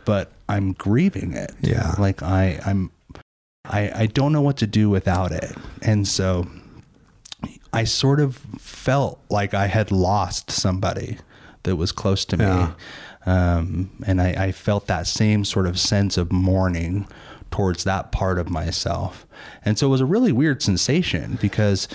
But 0.04 0.32
I'm 0.48 0.72
grieving 0.72 1.32
it. 1.32 1.52
Yeah. 1.60 1.94
Like 1.98 2.22
I, 2.22 2.60
I'm, 2.66 2.90
I, 3.70 4.02
I 4.02 4.06
don't 4.06 4.32
know 4.32 4.42
what 4.42 4.56
to 4.58 4.66
do 4.66 4.90
without 4.90 5.32
it. 5.32 5.56
And 5.80 6.06
so 6.06 6.46
I 7.72 7.84
sort 7.84 8.20
of 8.20 8.36
felt 8.58 9.20
like 9.30 9.54
I 9.54 9.66
had 9.66 9.90
lost 9.90 10.50
somebody 10.50 11.18
that 11.62 11.76
was 11.76 11.92
close 11.92 12.24
to 12.26 12.36
me. 12.36 12.44
Yeah. 12.44 12.72
Um, 13.26 13.90
and 14.06 14.20
I, 14.20 14.46
I 14.46 14.52
felt 14.52 14.86
that 14.86 15.06
same 15.06 15.44
sort 15.44 15.66
of 15.66 15.78
sense 15.78 16.16
of 16.16 16.32
mourning 16.32 17.06
towards 17.50 17.84
that 17.84 18.12
part 18.12 18.38
of 18.38 18.48
myself. 18.50 19.26
And 19.64 19.78
so 19.78 19.86
it 19.86 19.90
was 19.90 20.00
a 20.00 20.06
really 20.06 20.32
weird 20.32 20.62
sensation 20.62 21.38
because, 21.40 21.86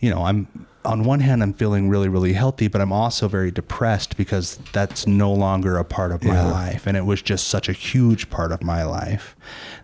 you 0.00 0.10
know, 0.10 0.24
I'm 0.24 0.46
on 0.84 1.04
one 1.04 1.20
hand, 1.20 1.42
I'm 1.42 1.52
feeling 1.52 1.88
really, 1.88 2.08
really 2.08 2.32
healthy, 2.32 2.68
but 2.68 2.80
I'm 2.80 2.92
also 2.92 3.28
very 3.28 3.50
depressed 3.50 4.16
because 4.16 4.58
that's 4.72 5.06
no 5.06 5.32
longer 5.32 5.76
a 5.76 5.84
part 5.84 6.12
of 6.12 6.22
my 6.24 6.34
Yeah. 6.34 6.46
life. 6.50 6.86
And 6.86 6.96
it 6.96 7.04
was 7.04 7.20
just 7.20 7.48
such 7.48 7.68
a 7.68 7.72
huge 7.72 8.30
part 8.30 8.52
of 8.52 8.62
my 8.62 8.84
life 8.84 9.36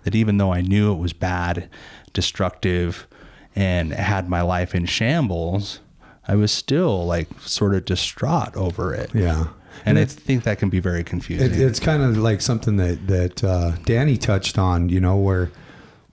that 0.04 0.14
even 0.14 0.38
though 0.38 0.52
I 0.52 0.61
knew 0.62 0.92
it 0.92 0.99
was 0.99 1.12
bad, 1.12 1.68
destructive, 2.14 3.06
and 3.54 3.92
had 3.92 4.28
my 4.28 4.40
life 4.40 4.75
in 4.75 4.87
shambles, 4.87 5.80
I 6.26 6.37
was 6.37 6.50
still 6.52 7.04
like 7.06 7.28
sort 7.40 7.75
of 7.75 7.85
distraught 7.85 8.56
over 8.56 8.94
it. 8.94 9.11
Yeah. 9.14 9.49
And, 9.85 9.99
I 9.99 10.04
think 10.06 10.44
that 10.44 10.59
can 10.59 10.71
be 10.71 10.78
very 10.80 11.04
confusing. 11.04 11.52
it, 11.52 11.61
it's 11.61 11.80
kind 11.80 12.02
of 12.02 12.16
like 12.16 12.40
something 12.40 12.76
that, 12.78 13.06
that 13.09 13.44
uh, 13.44 13.73
Dani 13.85 14.18
touched 14.18 14.56
on, 14.56 14.88
you 14.88 15.00
know, 15.00 15.16
where 15.16 15.50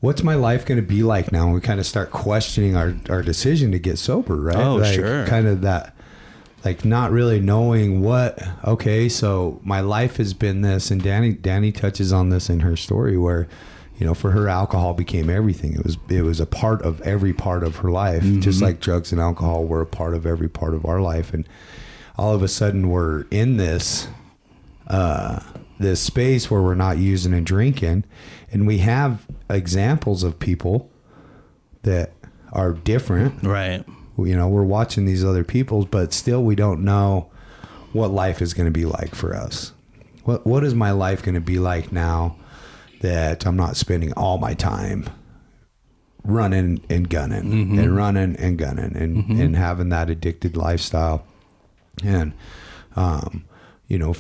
what's 0.02 0.24
my 0.24 0.36
life 0.36 0.66
going 0.66 0.80
to 0.80 0.86
be 0.86 1.04
like 1.04 1.32
now? 1.32 1.46
And 1.46 1.54
we 1.54 1.62
kind 1.62 1.80
of 1.80 1.86
start 1.86 2.12
questioning 2.12 2.76
our, 2.76 2.96
our 3.10 3.22
decision 3.22 3.72
to 3.72 3.80
get 3.80 3.98
sober, 3.98 4.36
right? 4.36 4.58
Oh, 4.58 4.76
like, 4.76 4.94
sure. 4.94 5.26
Kind 5.28 5.48
of 5.48 5.62
that, 5.62 5.96
like 6.66 6.84
not 6.84 7.12
really 7.12 7.40
knowing 7.40 8.02
what, 8.02 8.40
okay, 8.66 9.08
so 9.08 9.62
my 9.64 9.80
life 9.80 10.18
has 10.18 10.34
been 10.34 10.62
this. 10.62 10.92
And 10.92 11.02
Dani, 11.02 11.40
Dani 11.40 11.74
touches 11.74 12.12
on 12.12 12.30
this 12.30 12.50
in 12.50 12.60
her 12.62 12.76
story 12.76 13.18
where, 13.18 13.48
you 13.98 14.06
know, 14.06 14.16
for 14.16 14.32
her, 14.32 14.50
alcohol 14.50 14.96
became 14.96 15.30
everything. 15.30 15.74
It 15.74 15.84
was, 15.84 15.98
it 16.10 16.24
was 16.24 16.40
a 16.40 16.48
part 16.48 16.82
of 16.82 17.00
every 17.02 17.34
part 17.34 17.64
of 17.64 17.78
her 17.78 17.92
life, 17.92 18.24
just 18.40 18.60
like 18.60 18.80
drugs 18.80 19.12
and 19.12 19.22
alcohol 19.22 19.66
were 19.66 19.82
a 19.82 19.86
part 19.86 20.16
of 20.16 20.26
every 20.26 20.50
part 20.50 20.74
of 20.74 20.86
our 20.86 21.00
life. 21.00 21.34
And 21.34 21.48
all 22.18 22.34
of 22.34 22.42
a 22.42 22.48
sudden 22.48 22.90
we're 22.90 23.26
in 23.30 23.58
this, 23.58 24.08
uh, 24.88 25.42
this 25.78 26.02
space 26.02 26.50
where 26.50 26.62
we're 26.62 26.74
not 26.74 26.98
using 26.98 27.34
and 27.34 27.46
drinking, 27.46 28.04
and 28.52 28.68
we 28.68 28.80
have 28.80 29.26
examples 29.50 30.24
of 30.24 30.40
people 30.40 30.90
that 31.84 32.12
are 32.52 32.74
different. 32.74 33.44
right. 33.44 33.84
You 34.18 34.36
know, 34.36 34.48
we're 34.48 34.64
watching 34.64 35.06
these 35.06 35.24
other 35.24 35.44
people's, 35.44 35.86
but 35.86 36.14
still 36.14 36.44
we 36.44 36.54
don't 36.54 36.84
know 36.84 37.32
what 37.92 38.12
life 38.12 38.42
is 38.42 38.54
going 38.54 38.66
to 38.68 38.72
be 38.72 38.86
like 38.86 39.16
for 39.16 39.34
us. 39.36 39.74
What 40.26 40.46
what 40.46 40.64
is 40.64 40.76
my 40.76 40.92
life 40.92 41.24
going 41.24 41.36
to 41.36 41.42
be 41.42 41.58
like 41.58 41.92
now 41.92 42.36
that 43.02 43.48
I'm 43.48 43.56
not 43.56 43.78
spending 43.78 44.14
all 44.14 44.38
my 44.38 44.54
time 44.54 45.10
running 46.24 46.84
and 46.88 47.10
gunning 47.10 47.80
and 47.80 47.96
running 47.96 48.36
and 48.36 48.58
gunning 48.60 48.96
and, 48.96 49.28
and 49.42 49.56
having 49.56 49.90
that 49.90 50.10
addicted 50.12 50.56
lifestyle. 50.56 51.26
And 52.04 52.34
um, 52.96 53.46
you 53.88 53.98
know, 53.98 54.14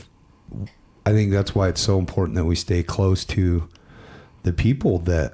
I 1.05 1.11
think 1.11 1.31
that's 1.31 1.53
why 1.53 1.67
it's 1.67 1.81
so 1.81 1.99
important 1.99 2.35
that 2.37 2.45
we 2.45 2.55
stay 2.55 2.81
close 2.81 3.23
to 3.25 3.69
the 4.43 4.53
people 4.53 4.99
that 4.99 5.33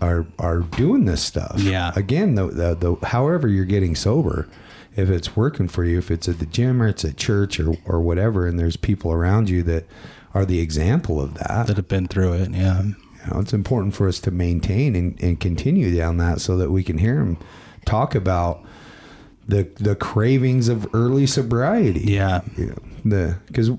are 0.00 0.26
are 0.38 0.60
doing 0.60 1.04
this 1.04 1.22
stuff. 1.22 1.56
Yeah. 1.58 1.92
Again, 1.96 2.34
the, 2.34 2.46
the 2.48 2.74
the 2.74 3.06
however 3.06 3.48
you're 3.48 3.64
getting 3.64 3.94
sober, 3.94 4.48
if 4.96 5.08
it's 5.10 5.34
working 5.36 5.68
for 5.68 5.84
you, 5.84 5.98
if 5.98 6.10
it's 6.10 6.28
at 6.28 6.38
the 6.38 6.46
gym 6.46 6.82
or 6.82 6.88
it's 6.88 7.04
at 7.04 7.16
church 7.16 7.58
or 7.60 7.74
or 7.86 8.00
whatever, 8.00 8.46
and 8.46 8.58
there's 8.58 8.76
people 8.76 9.12
around 9.12 9.48
you 9.48 9.62
that 9.64 9.86
are 10.34 10.44
the 10.44 10.60
example 10.60 11.20
of 11.20 11.34
that. 11.34 11.66
That 11.68 11.76
have 11.76 11.88
been 11.88 12.08
through 12.08 12.34
it. 12.34 12.50
Yeah. 12.50 12.82
You 12.82 12.94
know, 13.32 13.40
it's 13.40 13.54
important 13.54 13.94
for 13.94 14.06
us 14.08 14.20
to 14.20 14.30
maintain 14.30 14.94
and, 14.94 15.18
and 15.22 15.40
continue 15.40 15.96
down 15.96 16.18
that 16.18 16.40
so 16.42 16.56
that 16.58 16.70
we 16.70 16.82
can 16.82 16.98
hear 16.98 17.16
them 17.16 17.38
talk 17.86 18.14
about 18.14 18.62
the 19.46 19.68
the 19.76 19.94
cravings 19.94 20.68
of 20.68 20.86
early 20.94 21.26
sobriety 21.26 22.00
Yeah. 22.00 22.42
you 22.56 22.66
know, 22.66 22.78
the 23.04 23.36
because 23.46 23.70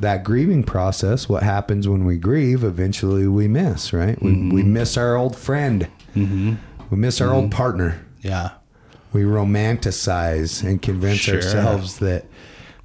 that 0.00 0.24
grieving 0.24 0.62
process 0.64 1.28
what 1.28 1.42
happens 1.42 1.86
when 1.88 2.04
we 2.04 2.16
grieve 2.18 2.64
eventually 2.64 3.26
we 3.28 3.46
miss 3.48 3.92
right 3.92 4.20
we, 4.22 4.30
Mm-hmm. 4.32 4.50
we 4.50 4.62
miss 4.62 4.96
our 4.96 5.14
old 5.16 5.36
friend 5.36 5.86
we 6.14 6.56
miss 6.90 7.20
our 7.20 7.32
old 7.32 7.50
partner 7.50 8.04
Yeah. 8.22 8.50
we 9.12 9.22
romanticize 9.22 10.62
and 10.66 10.80
convince 10.80 11.18
Sure. 11.20 11.36
ourselves 11.36 11.98
that 11.98 12.24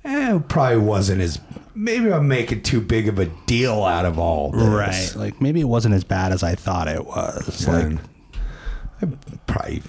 eh, 0.05 0.35
it 0.35 0.47
probably 0.49 0.77
wasn't 0.79 1.21
as 1.21 1.39
maybe 1.73 2.11
i'm 2.11 2.27
making 2.27 2.61
too 2.63 2.81
big 2.81 3.07
of 3.07 3.19
a 3.19 3.25
deal 3.45 3.83
out 3.83 4.05
of 4.05 4.19
all 4.19 4.51
this 4.51 4.61
Right. 4.67 5.13
Like 5.15 5.41
maybe 5.41 5.61
it 5.61 5.67
wasn't 5.69 5.95
as 5.95 6.03
bad 6.03 6.31
as 6.31 6.43
I 6.43 6.55
thought 6.55 6.87
it 6.87 7.05
was. 7.05 7.67
Like 7.67 7.97
i 9.01 9.05
probably 9.45 9.81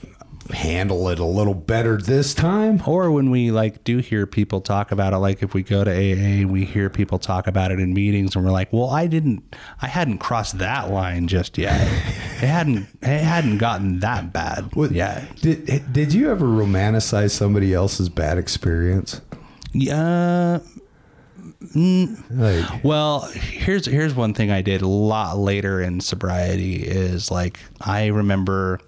handle 0.52 1.08
it 1.08 1.18
a 1.18 1.24
little 1.24 1.54
better 1.54 1.98
this 1.98 2.34
time. 2.34 2.82
Or 2.86 3.10
when 3.10 3.30
we 3.30 3.50
like 3.50 3.84
do 3.84 3.98
hear 3.98 4.26
people 4.26 4.60
talk 4.60 4.90
about 4.92 5.12
it 5.12 5.18
like 5.18 5.42
if 5.42 5.52
we 5.54 5.62
go 5.62 5.84
to 5.84 5.90
AA 5.90 6.46
we 6.46 6.64
hear 6.64 6.88
people 6.90 7.18
talk 7.18 7.46
about 7.46 7.70
it 7.70 7.78
in 7.80 7.92
meetings 7.92 8.34
and 8.34 8.44
we're 8.44 8.50
like 8.50 8.72
well 8.72 8.88
I 8.90 9.06
didn't 9.06 9.54
I 9.82 9.88
hadn't 9.88 10.18
crossed 10.18 10.58
that 10.58 10.90
line 10.90 11.28
just 11.28 11.58
yet. 11.58 11.80
It 12.38 12.46
hadn't 12.46 12.86
it 13.02 13.20
hadn't 13.24 13.58
gotten 13.58 13.98
that 13.98 14.32
bad 14.32 14.70
What- 14.76 14.92
yet. 14.92 15.34
did, 15.40 15.92
did 15.92 16.12
you 16.14 16.30
ever 16.30 16.46
romanticize 16.46 17.32
somebody 17.32 17.74
else's 17.74 18.08
bad 18.08 18.38
experience? 18.38 19.20
Yeah 19.72 20.60
mm, 21.74 22.16
like 22.30 22.84
Well, 22.84 23.22
here's 23.32 23.86
here's 23.86 24.14
one 24.14 24.34
thing 24.34 24.50
I 24.52 24.62
did 24.62 24.82
a 24.82 24.86
lot 24.88 25.36
later 25.38 25.80
in 25.82 26.00
sobriety 26.00 26.76
is 26.76 27.30
like 27.30 27.58
I 27.80 28.06
remember 28.06 28.78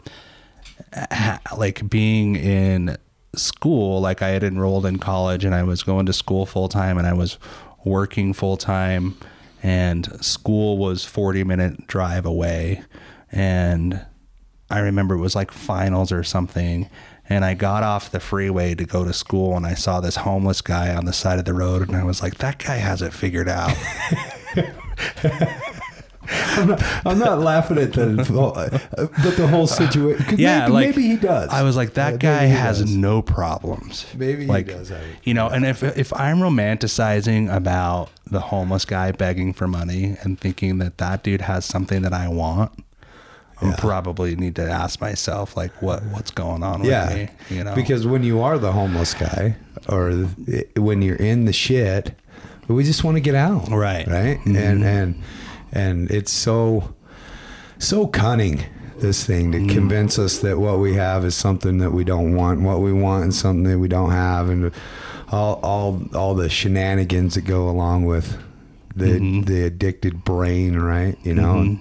like 1.56 1.88
being 1.88 2.36
in 2.36 2.96
school 3.34 4.00
like 4.00 4.22
I 4.22 4.30
had 4.30 4.42
enrolled 4.42 4.86
in 4.86 4.98
college 4.98 5.44
and 5.44 5.54
I 5.54 5.62
was 5.62 5.82
going 5.82 6.06
to 6.06 6.12
school 6.12 6.46
full 6.46 6.68
time 6.68 6.98
and 6.98 7.06
I 7.06 7.12
was 7.12 7.38
working 7.84 8.32
full 8.32 8.56
time 8.56 9.16
and 9.62 10.24
school 10.24 10.78
was 10.78 11.04
40 11.04 11.44
minute 11.44 11.86
drive 11.86 12.26
away 12.26 12.82
and 13.30 14.04
I 14.70 14.78
remember 14.80 15.16
it 15.16 15.20
was 15.20 15.34
like 15.34 15.50
finals 15.50 16.12
or 16.12 16.22
something. 16.22 16.88
And 17.28 17.44
I 17.44 17.54
got 17.54 17.82
off 17.82 18.10
the 18.10 18.20
freeway 18.20 18.74
to 18.74 18.84
go 18.84 19.04
to 19.04 19.12
school 19.12 19.56
and 19.56 19.66
I 19.66 19.74
saw 19.74 20.00
this 20.00 20.16
homeless 20.16 20.60
guy 20.60 20.94
on 20.94 21.04
the 21.04 21.12
side 21.12 21.38
of 21.38 21.44
the 21.44 21.54
road 21.54 21.86
and 21.88 21.96
I 21.96 22.04
was 22.04 22.22
like, 22.22 22.38
that 22.38 22.58
guy 22.58 22.76
has 22.76 23.02
it 23.02 23.12
figured 23.12 23.48
out. 23.48 23.76
I'm 26.32 27.18
not 27.18 27.40
laughing 27.40 27.78
at 27.78 27.92
the, 27.92 28.24
but 28.28 29.36
the 29.36 29.46
whole 29.48 29.66
situation. 29.66 30.38
yeah, 30.38 30.60
maybe, 30.60 30.72
like 30.72 30.86
maybe 30.88 31.02
he 31.08 31.16
does. 31.16 31.50
I 31.50 31.62
was 31.62 31.76
like, 31.76 31.90
Uh, 31.90 31.94
that 31.94 32.10
maybe 32.12 32.18
guy 32.22 32.44
has 32.44 32.80
does. 32.80 32.94
no 32.94 33.22
problems. 33.22 34.06
Maybe 34.16 34.46
he 34.46 34.62
does 34.62 34.92
You 35.24 35.34
know, 35.34 35.48
and 35.48 35.64
if 35.64 35.82
if 35.82 36.12
I'm 36.12 36.38
romanticizing 36.38 37.52
about 37.54 38.10
the 38.30 38.40
homeless 38.40 38.84
guy 38.84 39.10
begging 39.12 39.52
for 39.52 39.66
money 39.66 40.16
and 40.22 40.38
thinking 40.38 40.78
that 40.78 40.98
that 40.98 41.22
dude 41.24 41.40
has 41.42 41.64
something 41.64 42.02
that 42.02 42.12
I 42.12 42.28
want, 42.28 42.72
I 43.60 43.74
probably 43.76 44.36
need 44.36 44.54
to 44.56 44.62
ask 44.70 45.00
myself 45.00 45.56
like, 45.56 45.72
what 45.82 46.02
what's 46.06 46.30
going 46.30 46.62
on 46.62 46.80
with 46.80 46.90
Yeah, 46.90 47.12
me? 47.14 47.28
You 47.56 47.64
know, 47.64 47.74
because 47.74 48.06
when 48.06 48.22
you 48.22 48.40
are 48.40 48.56
the 48.58 48.72
homeless 48.72 49.14
guy, 49.14 49.56
or 49.88 50.14
the- 50.14 50.66
when 50.76 51.02
you're 51.02 51.16
in 51.16 51.44
the 51.44 51.52
shit, 51.52 52.14
we 52.68 52.84
just 52.84 53.02
want 53.04 53.16
to 53.16 53.20
get 53.20 53.34
out, 53.34 53.68
Right. 53.68 54.06
Right, 54.06 54.38
Mm-hmm. 54.38 54.56
and 54.56 54.84
and 54.84 55.22
and 55.72 56.10
it's 56.10 56.32
so 56.32 56.94
so 57.78 58.06
cunning 58.06 58.64
this 58.98 59.24
thing 59.24 59.52
to 59.52 59.58
Mm-hmm. 59.58 59.68
convince 59.70 60.18
us 60.18 60.40
that 60.40 60.58
what 60.58 60.78
we 60.78 60.94
have 60.94 61.24
is 61.24 61.34
something 61.34 61.78
that 61.78 61.92
we 61.92 62.04
don't 62.04 62.34
want, 62.36 62.60
what 62.60 62.80
we 62.80 62.92
want 62.92 63.28
is 63.28 63.38
something 63.38 63.64
that 63.64 63.78
we 63.78 63.88
don't 63.88 64.10
have, 64.10 64.48
and 64.50 64.72
all 65.32 65.58
all 65.62 66.02
all 66.14 66.34
the 66.34 66.48
shenanigans 66.50 67.34
that 67.36 67.42
go 67.46 67.68
along 67.68 68.04
with 68.04 68.36
the 68.94 69.06
Mm-hmm. 69.06 69.42
the 69.42 69.64
addicted 69.64 70.24
brain, 70.24 70.76
right? 70.78 71.16
You 71.22 71.34
know. 71.34 71.78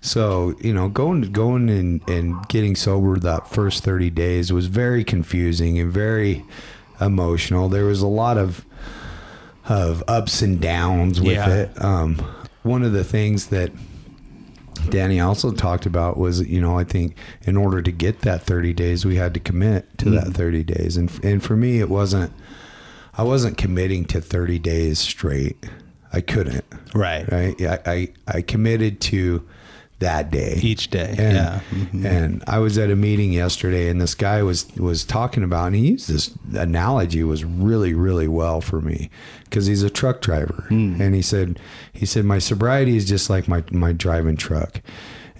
So 0.00 0.54
you 0.60 0.72
know, 0.72 0.88
going 0.88 1.32
going 1.32 1.68
and, 1.68 2.08
and 2.08 2.46
getting 2.48 2.76
sober 2.76 3.18
that 3.18 3.48
first 3.48 3.82
thirty 3.82 4.10
days 4.10 4.52
was 4.52 4.66
very 4.66 5.02
confusing 5.02 5.80
and 5.80 5.90
very 5.90 6.44
emotional. 7.00 7.68
There 7.68 7.86
was 7.86 8.02
a 8.02 8.06
lot 8.06 8.38
of 8.38 8.64
of 9.68 10.04
ups 10.06 10.42
and 10.42 10.60
downs 10.60 11.20
with 11.20 11.32
Yeah. 11.32 11.48
it. 11.50 11.84
Um, 11.84 12.24
one 12.66 12.82
of 12.82 12.92
the 12.92 13.04
things 13.04 13.46
that 13.46 13.72
Dani 14.74 15.24
also 15.24 15.52
talked 15.52 15.86
about 15.86 16.16
was, 16.16 16.46
you 16.46 16.60
know, 16.60 16.78
I 16.78 16.84
think 16.84 17.16
in 17.42 17.56
order 17.56 17.80
to 17.82 17.90
get 17.90 18.20
that 18.20 18.42
30 18.42 18.72
days, 18.72 19.04
we 19.04 19.16
had 19.16 19.34
to 19.34 19.40
commit 19.40 19.98
to 19.98 20.10
that 20.10 20.24
mm-hmm. 20.24 20.32
30 20.32 20.64
days. 20.64 20.96
And, 20.96 21.24
and 21.24 21.42
for 21.42 21.56
me, 21.56 21.80
it 21.80 21.88
wasn't, 21.88 22.32
I 23.14 23.22
wasn't 23.22 23.56
committing 23.56 24.04
to 24.06 24.20
30 24.20 24.58
days 24.58 24.98
straight. 24.98 25.64
I 26.12 26.20
couldn't. 26.20 26.64
Right. 26.94 27.30
Right. 27.30 27.58
Yeah. 27.58 27.78
I, 27.86 28.12
I 28.28 28.42
committed 28.42 29.00
to 29.02 29.46
that 29.98 30.30
day. 30.30 30.58
Each 30.62 30.90
day. 30.90 31.14
And, 31.18 31.36
yeah. 31.36 31.60
Mhm. 31.70 32.04
and 32.04 32.44
I 32.46 32.58
was 32.58 32.76
at 32.76 32.90
a 32.90 32.96
meeting 32.96 33.32
yesterday, 33.32 33.88
and 33.88 34.00
this 34.00 34.14
guy 34.14 34.42
was 34.42 34.66
was 34.76 35.04
talking 35.04 35.42
about, 35.42 35.68
and 35.68 35.76
he 35.76 35.88
used 35.92 36.08
this 36.08 36.30
analogy 36.54 37.22
was 37.24 37.44
really 37.44 37.94
really 37.94 38.28
well 38.28 38.60
for 38.60 38.80
me 38.80 39.08
because 39.44 39.66
he's 39.66 39.82
a 39.82 39.90
truck 39.90 40.20
driver, 40.20 40.64
Hmm. 40.68 41.00
and 41.00 41.14
he 41.14 41.22
said 41.22 41.58
he 41.92 42.04
said 42.06 42.24
my 42.24 42.38
sobriety 42.38 42.96
is 42.96 43.06
just 43.06 43.30
like 43.30 43.48
my 43.48 43.64
my 43.70 43.92
driving 43.92 44.36
truck, 44.36 44.82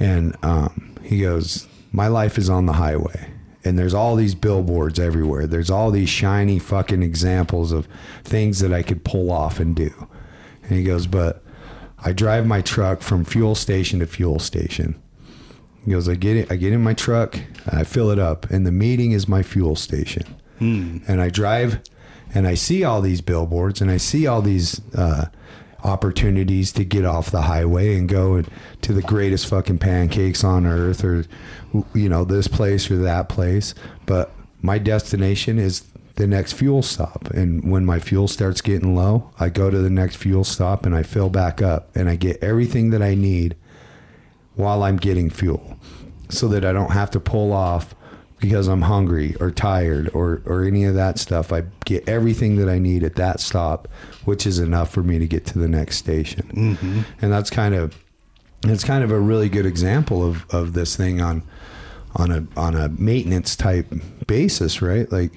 and 0.01 0.35
um, 0.43 0.95
he 1.03 1.21
goes, 1.21 1.67
my 1.93 2.09
life 2.09 2.37
is 2.39 2.49
on 2.51 2.67
the 2.67 2.75
highway. 2.75 3.31
And 3.65 3.77
there's 3.77 3.95
all 3.95 4.15
these 4.15 4.37
billboards 4.37 5.01
everywhere. 5.01 5.45
There's 5.49 5.71
all 5.71 5.91
these 5.91 6.09
shiny 6.09 6.61
fucking 6.61 7.03
examples 7.03 7.73
of 7.73 7.89
things 8.23 8.61
that 8.61 8.73
I 8.73 8.83
could 8.83 9.03
pull 9.03 9.29
off 9.33 9.59
and 9.59 9.75
do. 9.75 9.93
And 10.63 10.79
he 10.79 10.85
goes, 10.85 11.09
but 11.09 11.43
I 12.07 12.13
drive 12.13 12.47
my 12.47 12.61
truck 12.61 13.03
from 13.03 13.25
fuel 13.25 13.57
station 13.57 13.99
to 13.99 14.07
fuel 14.07 14.39
station. 14.39 14.95
He 15.85 15.91
goes, 15.91 16.09
I 16.09 16.15
get 16.15 16.37
it. 16.37 16.53
I 16.53 16.55
get 16.55 16.73
in 16.73 16.81
my 16.81 16.95
truck, 16.95 17.37
I 17.67 17.83
fill 17.83 18.11
it 18.11 18.19
up, 18.21 18.49
and 18.49 18.65
the 18.65 18.71
meeting 18.71 19.11
is 19.11 19.27
my 19.27 19.43
fuel 19.43 19.75
station. 19.75 20.23
And 21.09 21.21
I 21.21 21.31
drive, 21.31 21.81
and 22.33 22.47
I 22.47 22.55
see 22.55 22.85
all 22.85 23.01
these 23.01 23.21
billboards, 23.21 23.81
and 23.81 23.91
I 23.91 23.97
see 23.97 24.25
all 24.25 24.41
these 24.41 24.81
uh, 24.95 25.27
opportunities 25.83 26.71
to 26.75 26.85
get 26.85 27.05
off 27.05 27.33
the 27.33 27.43
highway 27.43 27.97
and 27.97 28.09
go 28.09 28.43
to 28.83 28.93
the 28.93 29.03
greatest 29.03 29.49
fucking 29.49 29.79
pancakes 29.79 30.45
on 30.45 30.65
earth, 30.65 31.03
or 31.03 31.25
you 31.93 32.09
know 32.09 32.25
this 32.25 32.47
place 32.47 32.89
or 32.89 32.99
that 32.99 33.29
place. 33.29 33.75
But 34.07 34.31
my 34.63 34.79
destination 34.79 35.59
is 35.59 35.83
the 36.16 36.26
next 36.26 36.54
fuel 36.54 36.82
stop. 36.82 37.28
And 37.30 37.70
when 37.70 37.85
my 37.85 37.99
fuel 37.99 38.26
starts 38.26 38.61
getting 38.61 38.94
low, 38.94 39.30
I 39.38 39.49
go 39.49 39.70
to 39.70 39.78
the 39.78 39.90
next 39.90 40.16
fuel 40.16 40.44
stop 40.44 40.85
and 40.85 40.94
I 40.94 41.02
fill 41.02 41.30
back 41.30 41.62
up 41.62 41.94
and 41.94 42.08
I 42.08 42.16
get 42.16 42.42
everything 42.42 42.90
that 42.90 43.02
I 43.02 43.14
need 43.14 43.56
while 44.54 44.82
I'm 44.82 44.96
getting 44.96 45.30
fuel 45.30 45.78
so 46.28 46.49
that 46.49 46.64
I 46.64 46.73
don't 46.73 46.92
have 46.92 47.11
to 47.12 47.20
pull 47.20 47.52
off 47.52 47.94
because 48.38 48.66
I'm 48.66 48.82
hungry 48.82 49.35
or 49.40 49.50
tired 49.50 50.11
or, 50.12 50.42
or 50.46 50.64
any 50.64 50.85
of 50.85 50.94
that 50.94 51.18
stuff. 51.18 51.52
I 51.52 51.64
get 51.85 52.08
everything 52.08 52.56
that 52.56 52.68
I 52.68 52.78
need 52.78 53.02
at 53.02 53.16
that 53.16 53.40
stop, 53.40 53.88
which 54.25 54.46
is 54.46 54.58
enough 54.58 54.90
for 54.90 55.02
me 55.02 55.18
to 55.18 55.26
get 55.26 55.46
to 55.46 55.58
the 55.58 55.68
next 55.68 55.96
station. 55.96 56.50
Mm-hmm. 56.52 57.00
And 57.20 57.32
that's 57.32 57.50
kind 57.50 57.75
of 57.75 57.96
it's 58.64 58.85
kind 58.85 59.04
of 59.04 59.11
a 59.11 59.20
really 59.20 59.49
good 59.49 59.66
example 59.66 60.26
of, 60.26 60.46
of 60.52 60.73
this 60.73 60.96
thing 60.96 61.20
on 61.20 61.42
on 62.14 62.30
a 62.30 62.46
on 62.56 62.75
a 62.75 62.88
maintenance 62.88 63.54
type 63.54 63.87
basis, 64.26 64.80
right? 64.80 65.11
Like 65.12 65.32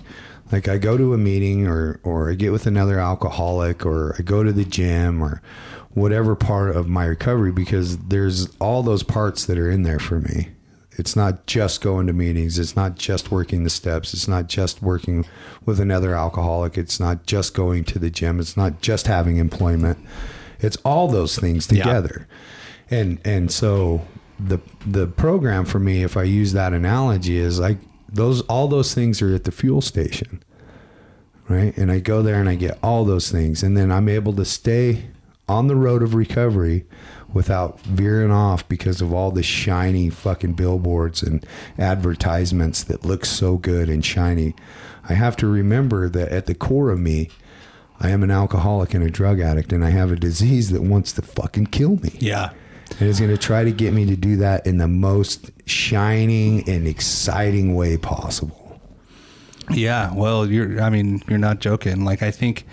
like 0.52 0.68
I 0.68 0.78
go 0.78 0.98
to 0.98 1.14
a 1.14 1.18
meeting 1.18 1.68
or 1.68 2.00
or 2.04 2.32
I 2.32 2.36
get 2.36 2.52
with 2.52 2.66
another 2.66 3.00
alcoholic 3.00 3.86
or 3.86 4.16
I 4.18 4.22
go 4.22 4.44
to 4.44 4.52
the 4.52 4.66
gym 4.66 5.22
or 5.22 5.42
whatever 5.92 6.36
part 6.36 6.76
of 6.76 6.88
my 6.88 7.06
recovery 7.06 7.52
because 7.52 7.98
there's 7.98 8.56
all 8.58 8.84
those 8.84 9.04
parts 9.04 9.46
that 9.46 9.58
are 9.58 9.70
in 9.70 9.84
there 9.84 10.00
for 10.00 10.20
me. 10.20 10.50
It's 10.92 11.16
not 11.16 11.46
just 11.48 11.82
going 11.82 12.08
to 12.08 12.14
meetings, 12.14 12.60
it's 12.60 12.76
not 12.76 12.96
just 12.96 13.32
working 13.32 13.64
the 13.64 13.70
steps, 13.70 14.14
it's 14.14 14.28
not 14.28 14.48
just 14.48 14.82
working 14.82 15.26
with 15.66 15.80
another 15.80 16.14
alcoholic, 16.14 16.78
it's 16.78 17.00
not 17.00 17.26
just 17.26 17.54
going 17.54 17.86
to 17.86 18.00
the 18.00 18.10
gym, 18.10 18.40
it's 18.40 18.58
not 18.58 18.82
just 18.82 19.08
having 19.08 19.38
employment. 19.38 19.98
It's 20.60 20.76
all 20.78 21.08
those 21.08 21.38
things 21.38 21.68
together. 21.68 22.28
And 22.92 23.20
and 23.24 23.52
so 23.52 24.02
the 24.40 24.60
the 24.86 25.08
program 25.08 25.66
for 25.66 25.80
me, 25.80 26.04
if 26.04 26.18
I 26.18 26.24
use 26.24 26.54
that 26.54 26.74
analogy, 26.74 27.38
is 27.38 27.60
like 27.60 27.78
those 28.12 28.42
all 28.42 28.68
those 28.68 28.94
things 28.94 29.22
are 29.22 29.34
at 29.34 29.44
the 29.44 29.52
fuel 29.52 29.82
station, 29.82 30.44
right? 31.48 31.76
And 31.78 31.92
I 31.92 32.00
go 32.00 32.22
there 32.22 32.40
and 32.40 32.50
I 32.50 32.56
get 32.56 32.78
all 32.84 33.06
those 33.06 33.32
things, 33.32 33.64
and 33.64 33.78
then 33.78 33.92
I'm 33.92 34.10
able 34.10 34.34
to 34.34 34.46
stay 34.46 35.06
on 35.48 35.68
the 35.68 35.76
road 35.76 36.04
of 36.04 36.14
recovery 36.14 36.86
without 37.34 37.80
veering 37.82 38.32
off 38.32 38.68
because 38.68 39.02
of 39.02 39.14
all 39.14 39.32
the 39.32 39.44
shiny 39.44 40.10
fucking 40.10 40.54
billboards 40.54 41.22
and 41.22 41.46
advertisements 41.78 42.84
that 42.84 43.06
look 43.06 43.26
so 43.26 43.58
good 43.58 43.90
and 43.90 44.04
shiny. 44.04 44.56
I 45.08 45.14
have 45.14 45.36
to 45.38 45.48
remember 45.48 46.10
that 46.10 46.30
at 46.30 46.46
the 46.46 46.56
core 46.56 46.92
of 46.92 47.00
me, 47.00 47.30
I 48.00 48.10
am 48.10 48.24
an 48.24 48.32
alcoholic 48.32 48.94
and 48.94 49.04
a 49.04 49.10
drug 49.10 49.40
addict, 49.40 49.74
and 49.74 49.84
I 49.84 49.90
have 49.90 50.12
a 50.12 50.16
disease 50.16 50.70
that 50.70 50.82
wants 50.82 51.12
to 51.14 51.22
fucking 51.22 51.68
kill 51.68 51.98
me. 51.98 52.16
Yeah. 52.20 52.52
And 53.00 53.10
it's 53.10 53.20
going 53.20 53.32
to 53.32 53.38
try 53.38 53.64
to 53.64 53.72
get 53.72 53.94
me 53.94 54.06
to 54.06 54.16
do 54.16 54.38
that 54.38 54.66
in 54.66 54.78
the 54.78 54.88
most 54.88 55.52
shining 55.66 56.68
and 56.70 56.88
exciting 56.88 57.76
way 57.76 57.98
possible. 57.98 58.80
Yeah, 59.70 60.14
well, 60.14 60.50
you're. 60.50 60.82
I 60.82 60.90
mean, 60.90 61.22
you're 61.28 61.38
not 61.38 61.60
joking. 61.60 62.04
Like, 62.04 62.24
I 62.24 62.32
think 62.32 62.66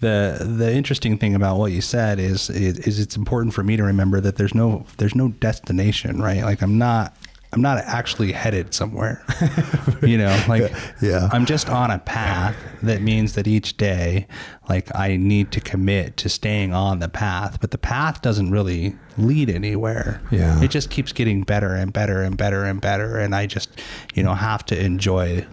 the 0.00 0.38
the 0.58 0.72
interesting 0.72 1.16
thing 1.16 1.34
about 1.34 1.58
what 1.58 1.72
you 1.72 1.80
said 1.80 2.18
is, 2.18 2.50
is 2.50 2.78
is 2.80 3.00
it's 3.00 3.16
important 3.16 3.54
for 3.54 3.62
me 3.62 3.76
to 3.76 3.82
remember 3.82 4.20
that 4.20 4.36
there's 4.36 4.54
no 4.54 4.84
there's 4.98 5.14
no 5.14 5.28
destination, 5.28 6.20
right? 6.20 6.42
Like, 6.42 6.62
I'm 6.62 6.76
not 6.76 7.16
I'm 7.56 7.62
not 7.62 7.78
actually 7.78 8.32
headed 8.32 8.74
somewhere. 8.74 9.24
you 10.02 10.18
know, 10.18 10.44
like 10.46 10.70
Yeah. 11.00 11.30
I'm 11.32 11.46
just 11.46 11.70
on 11.70 11.90
a 11.90 11.98
path 11.98 12.54
that 12.82 13.00
means 13.00 13.32
that 13.32 13.46
each 13.46 13.78
day, 13.78 14.26
like, 14.68 14.94
I 14.94 15.16
need 15.16 15.52
to 15.52 15.60
commit 15.60 16.18
to 16.18 16.28
staying 16.28 16.74
on 16.74 16.98
the 16.98 17.08
path, 17.08 17.56
but 17.62 17.70
the 17.70 17.78
path 17.78 18.20
doesn't 18.20 18.50
really 18.50 18.94
lead 19.16 19.48
anywhere. 19.48 20.20
Yeah. 20.30 20.62
it 20.62 20.68
just 20.70 20.90
keeps 20.90 21.12
getting 21.12 21.44
better 21.44 21.74
and 21.74 21.94
better 21.94 22.20
and 22.20 22.36
better 22.36 22.64
and 22.64 22.78
better, 22.78 23.18
and 23.18 23.34
I 23.34 23.46
just, 23.46 23.70
you 24.14 24.22
know, 24.22 24.34
have 24.34 24.66
to 24.66 24.78
enjoy 24.78 25.46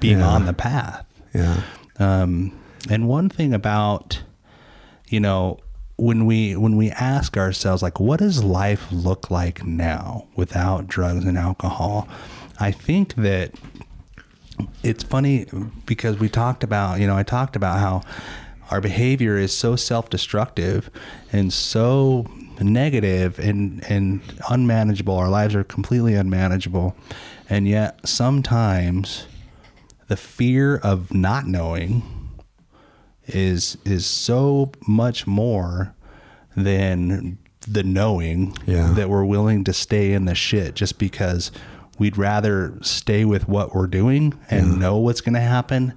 being 0.00 0.20
Yeah. 0.20 0.28
on 0.28 0.46
the 0.46 0.54
path. 0.54 1.04
Yeah. 1.34 1.60
Um, 1.98 2.58
and 2.88 3.06
one 3.06 3.28
thing 3.28 3.52
about, 3.52 4.22
you 5.10 5.20
know, 5.20 5.58
when 6.00 6.24
we 6.24 6.56
when 6.56 6.76
we 6.76 6.90
ask 6.90 7.36
ourselves 7.36 7.82
like, 7.82 8.00
what 8.00 8.20
does 8.20 8.42
life 8.42 8.90
look 8.90 9.30
like 9.30 9.64
now 9.64 10.26
without 10.34 10.86
drugs 10.86 11.24
and 11.24 11.36
alcohol? 11.36 12.08
I 12.58 12.70
think 12.70 13.14
that 13.16 13.52
it's 14.82 15.02
funny 15.04 15.46
because 15.86 16.18
we 16.18 16.28
talked 16.28 16.64
about, 16.64 17.00
you 17.00 17.06
know, 17.06 17.16
I 17.16 17.22
talked 17.22 17.54
about 17.54 17.78
how 17.80 18.02
our 18.70 18.80
behavior 18.80 19.36
is 19.36 19.56
so 19.56 19.76
self-destructive 19.76 20.90
and 21.32 21.52
so 21.52 22.26
negative 22.60 23.38
and 23.38 23.84
and 23.90 24.20
unmanageable. 24.48 25.16
Our 25.16 25.28
lives 25.28 25.54
are 25.54 25.64
completely 25.64 26.14
unmanageable. 26.14 26.96
And 27.48 27.68
yet 27.68 28.08
sometimes 28.08 29.26
the 30.08 30.16
fear 30.16 30.76
of 30.76 31.12
not 31.12 31.46
knowing 31.46 32.19
is 33.34 33.76
is 33.84 34.06
so 34.06 34.72
much 34.86 35.26
more 35.26 35.94
than 36.56 37.38
the 37.68 37.82
knowing 37.82 38.56
Yeah. 38.66 38.92
that 38.94 39.08
we're 39.10 39.24
willing 39.24 39.64
to 39.64 39.72
stay 39.72 40.12
in 40.12 40.24
the 40.24 40.34
shit 40.34 40.74
just 40.74 40.98
because 40.98 41.50
we'd 41.98 42.16
rather 42.16 42.72
stay 42.80 43.24
with 43.24 43.48
what 43.48 43.74
we're 43.74 43.86
doing 43.86 44.34
and 44.50 44.78
know 44.78 44.96
what's 44.96 45.20
going 45.20 45.34
to 45.34 45.40
happen 45.40 45.92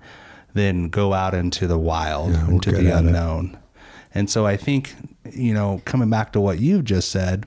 than 0.53 0.89
go 0.89 1.13
out 1.13 1.33
into 1.33 1.65
the 1.65 1.77
wild 1.79 2.31
Yeah, 2.33 2.47
into 2.49 2.71
the 2.71 2.95
unknown. 2.95 3.57
And 4.13 4.29
so 4.29 4.45
i 4.45 4.57
think 4.57 4.93
you 5.31 5.53
know 5.53 5.81
coming 5.85 6.09
back 6.09 6.33
to 6.33 6.41
what 6.41 6.59
you've 6.59 6.83
just 6.83 7.09
said 7.09 7.45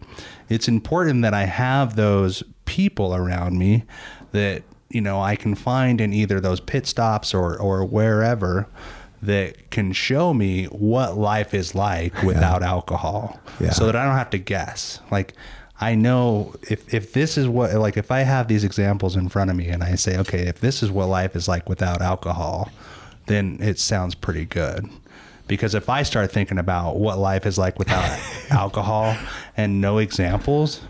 it's 0.48 0.66
important 0.66 1.22
that 1.22 1.34
i 1.34 1.44
have 1.44 1.94
those 1.94 2.42
people 2.64 3.14
around 3.14 3.58
me 3.58 3.84
that 4.32 4.62
you 4.88 5.00
know 5.00 5.20
I 5.20 5.36
can 5.36 5.54
find 5.54 6.00
in 6.00 6.12
either 6.12 6.40
those 6.40 6.58
pit 6.60 6.86
stops 6.86 7.34
or 7.34 7.56
or 7.58 7.84
wherever 7.84 8.66
that 9.22 9.70
can 9.70 9.92
show 9.92 10.34
me 10.34 10.64
what 10.66 11.16
life 11.16 11.54
is 11.54 11.74
like 11.74 12.22
without 12.22 12.62
alcohol 12.62 13.40
Yeah. 13.60 13.70
so 13.70 13.86
that 13.86 13.96
I 13.96 14.04
don't 14.04 14.16
have 14.16 14.30
to 14.30 14.38
guess 14.38 15.00
like 15.10 15.32
I 15.80 15.94
know 15.94 16.54
if 16.70 16.92
if 16.94 17.12
this 17.12 17.36
is 17.38 17.48
what 17.48 17.74
like 17.74 17.96
if 17.96 18.10
I 18.10 18.20
have 18.20 18.48
these 18.48 18.64
examples 18.64 19.16
in 19.16 19.28
front 19.28 19.50
of 19.50 19.56
me 19.56 19.68
and 19.68 19.82
I 19.82 19.94
say 19.94 20.18
okay 20.18 20.46
if 20.46 20.60
this 20.60 20.82
is 20.82 20.90
what 20.90 21.06
life 21.08 21.34
is 21.36 21.48
like 21.48 21.68
without 21.68 22.02
alcohol 22.02 22.70
then 23.26 23.58
it 23.60 23.78
sounds 23.78 24.14
pretty 24.14 24.44
good 24.44 24.88
because 25.48 25.74
if 25.74 25.88
I 25.88 26.02
start 26.02 26.30
thinking 26.30 26.58
about 26.58 26.96
what 26.96 27.18
life 27.18 27.46
is 27.46 27.56
like 27.58 27.78
without 27.78 28.18
alcohol 28.50 29.16
and 29.56 29.80
no 29.80 29.98
examples 29.98 30.80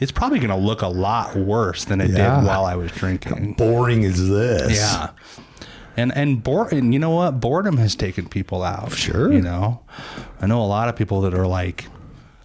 it's 0.00 0.10
probably 0.12 0.38
going 0.38 0.50
to 0.50 0.56
look 0.56 0.82
a 0.82 0.88
lot 0.88 1.36
worse 1.36 1.84
than 1.84 2.00
it 2.00 2.10
Yeah. 2.10 2.40
did 2.40 2.46
while 2.46 2.64
I 2.66 2.74
was 2.74 2.90
drinking. 2.90 3.50
How 3.50 3.54
Boring 3.54 4.02
is 4.02 4.28
this? 4.28 4.76
Yeah. 4.76 5.10
And 5.96 6.12
and 6.16 6.42
bore 6.42 6.68
and 6.74 6.92
you 6.92 6.98
know 6.98 7.10
what? 7.10 7.40
Boredom 7.40 7.76
has 7.76 7.94
taken 7.94 8.28
people 8.28 8.62
out. 8.62 8.92
Sure. 8.92 9.32
You 9.32 9.40
know? 9.40 9.82
I 10.40 10.46
know 10.46 10.60
a 10.62 10.66
lot 10.66 10.88
of 10.88 10.96
people 10.96 11.20
that 11.22 11.34
are 11.34 11.46
like, 11.46 11.86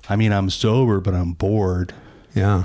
I 0.07 0.15
mean, 0.15 0.31
I'm 0.31 0.49
sober, 0.49 0.99
but 0.99 1.13
I'm 1.13 1.33
bored. 1.33 1.93
Yeah. 2.35 2.63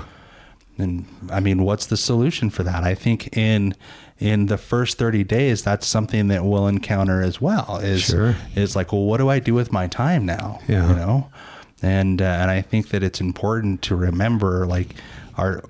And 0.77 1.05
I 1.31 1.39
mean, 1.39 1.63
what's 1.63 1.85
the 1.85 1.97
solution 1.97 2.49
for 2.49 2.63
that? 2.63 2.83
I 2.83 2.95
think 2.95 3.35
in 3.37 3.75
in 4.19 4.45
the 4.45 4.57
first 4.57 4.97
30 4.97 5.23
days, 5.25 5.61
that's 5.63 5.85
something 5.87 6.29
that 6.29 6.45
we'll 6.45 6.67
encounter 6.67 7.21
as 7.21 7.41
well. 7.41 7.77
Is 7.81 8.03
Sure. 8.03 8.35
is 8.55 8.75
like, 8.75 8.93
well, 8.93 9.03
what 9.03 9.17
do 9.17 9.29
I 9.29 9.39
do 9.39 9.53
with 9.53 9.71
my 9.71 9.87
time 9.87 10.25
now? 10.25 10.59
Yeah. 10.67 10.87
You 10.89 10.95
know, 10.95 11.29
and 11.81 12.21
uh, 12.21 12.25
and 12.25 12.51
I 12.51 12.61
think 12.61 12.89
that 12.89 13.03
it's 13.03 13.19
important 13.21 13.81
to 13.83 13.95
remember 13.95 14.65
like 14.67 14.95
our 15.37 15.63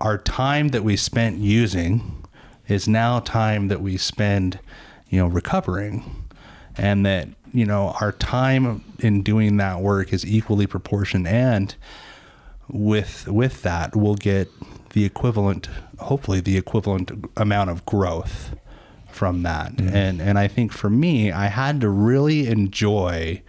our 0.00 0.18
time 0.18 0.68
that 0.68 0.82
we 0.84 0.96
spent 0.96 1.38
using 1.38 2.19
is 2.70 2.86
now 2.88 3.20
time 3.20 3.68
that 3.68 3.80
we 3.80 3.96
spend, 3.96 4.58
you 5.08 5.18
know, 5.18 5.26
recovering. 5.26 6.26
and 6.76 7.04
that 7.04 7.28
you 7.52 7.66
know 7.66 7.94
our 8.00 8.12
time 8.12 8.84
in 9.00 9.22
doing 9.22 9.56
that 9.56 9.80
work 9.80 10.12
is 10.12 10.24
equally 10.24 10.66
proportioned 10.68 11.26
and 11.26 11.74
with 12.68 13.26
with 13.26 13.62
that 13.62 13.96
we'll 13.96 14.14
get 14.14 14.48
the 14.90 15.04
equivalent 15.04 15.68
hopefully 15.98 16.40
the 16.40 16.56
equivalent 16.56 17.10
amount 17.36 17.68
of 17.68 17.84
growth 17.84 18.54
from 19.10 19.42
that 19.42 19.72
mm-hmm. 19.74 19.94
and 19.94 20.22
and 20.22 20.38
I 20.38 20.46
think 20.46 20.72
for 20.72 20.88
me 20.88 21.32
I 21.32 21.46
had 21.46 21.80
to 21.80 21.88
really 21.88 22.46
enjoy 22.46 23.42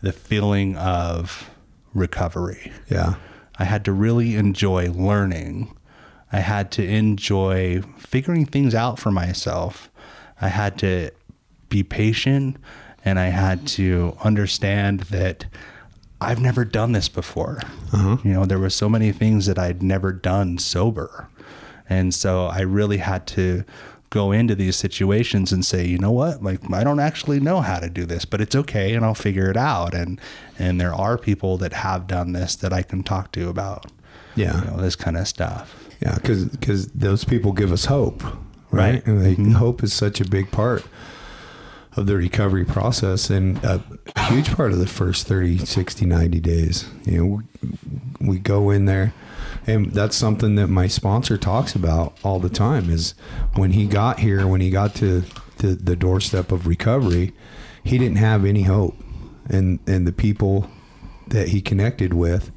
the 0.00 0.12
feeling 0.12 0.76
of 0.76 1.50
recovery 1.92 2.70
Yeah. 2.88 3.16
I 3.58 3.64
had 3.64 3.84
to 3.84 3.92
really 3.92 4.36
enjoy 4.36 4.90
learning. 4.90 5.76
I 6.32 6.40
had 6.40 6.70
to 6.72 6.84
enjoy 6.86 7.82
figuring 7.98 8.46
things 8.46 8.74
out 8.74 8.98
for 8.98 9.10
myself. 9.10 9.90
I 10.40 10.48
had 10.48 10.78
to 10.78 11.10
be 11.68 11.82
patient 11.82 12.56
and 13.04 13.18
I 13.18 13.26
had 13.26 13.66
to 13.68 14.16
understand 14.22 15.00
that 15.10 15.46
I've 16.20 16.40
never 16.40 16.64
done 16.64 16.92
this 16.92 17.08
before. 17.08 17.60
Uh-huh. 17.92 18.18
You 18.22 18.32
know, 18.34 18.44
there 18.44 18.58
were 18.58 18.70
so 18.70 18.88
many 18.88 19.10
things 19.10 19.46
that 19.46 19.58
I'd 19.58 19.82
never 19.82 20.12
done 20.12 20.58
sober. 20.58 21.28
And 21.88 22.14
so 22.14 22.46
I 22.46 22.60
really 22.60 22.98
had 22.98 23.26
to 23.28 23.64
go 24.10 24.32
into 24.32 24.54
these 24.54 24.76
situations 24.76 25.52
and 25.52 25.64
say, 25.64 25.86
you 25.86 25.96
know 25.98 26.10
what, 26.10 26.42
like 26.42 26.60
I 26.72 26.84
don't 26.84 27.00
actually 27.00 27.40
know 27.40 27.60
how 27.60 27.78
to 27.78 27.88
do 27.88 28.04
this, 28.04 28.24
but 28.24 28.40
it's 28.40 28.54
okay 28.56 28.94
and 28.94 29.04
I'll 29.04 29.14
figure 29.14 29.50
it 29.50 29.56
out. 29.56 29.94
And 29.94 30.20
and 30.58 30.80
there 30.80 30.94
are 30.94 31.16
people 31.16 31.56
that 31.58 31.72
have 31.72 32.06
done 32.06 32.32
this 32.32 32.54
that 32.56 32.72
I 32.72 32.82
can 32.82 33.02
talk 33.02 33.32
to 33.32 33.48
about 33.48 33.86
Yeah. 34.34 34.60
you 34.60 34.70
know, 34.70 34.76
this 34.76 34.96
kind 34.96 35.16
of 35.16 35.26
stuff. 35.26 35.79
Yeah, 36.00 36.14
because 36.14 36.44
because 36.46 36.88
those 36.88 37.24
people 37.24 37.52
give 37.52 37.72
us 37.72 37.86
hope, 37.86 38.22
right? 38.70 38.94
Right. 38.94 39.06
And 39.06 39.24
they, 39.24 39.34
mm-hmm. 39.34 39.52
hope 39.52 39.82
is 39.82 39.92
such 39.92 40.20
a 40.20 40.24
big 40.24 40.50
part 40.50 40.84
of 41.96 42.06
the 42.06 42.16
recovery 42.16 42.64
process 42.64 43.30
and 43.30 43.62
a 43.64 43.82
huge 44.28 44.54
part 44.54 44.72
of 44.72 44.78
the 44.78 44.86
first 44.86 45.26
30, 45.26 45.58
60, 45.58 46.06
90 46.06 46.40
days. 46.40 46.88
You 47.04 47.18
know, 47.18 47.68
we, 48.20 48.38
go 48.38 48.70
in 48.70 48.84
there 48.84 49.12
and 49.66 49.92
that's 49.92 50.16
something 50.16 50.54
that 50.54 50.68
my 50.68 50.86
sponsor 50.86 51.36
talks 51.36 51.74
about 51.74 52.16
all 52.22 52.38
the 52.38 52.48
time 52.48 52.90
is 52.90 53.14
when 53.54 53.72
he 53.72 53.86
got 53.86 54.20
here, 54.20 54.46
when 54.46 54.60
he 54.60 54.70
got 54.70 54.94
to 54.96 55.22
the, 55.58 55.68
the 55.68 55.96
doorstep 55.96 56.52
of 56.52 56.66
recovery, 56.66 57.32
he 57.84 57.98
didn't 57.98 58.18
have 58.18 58.44
any 58.44 58.62
hope. 58.62 58.96
And, 59.48 59.80
and 59.86 60.06
the 60.06 60.12
people 60.12 60.70
that 61.28 61.48
he 61.48 61.60
connected 61.60 62.14
with 62.14 62.50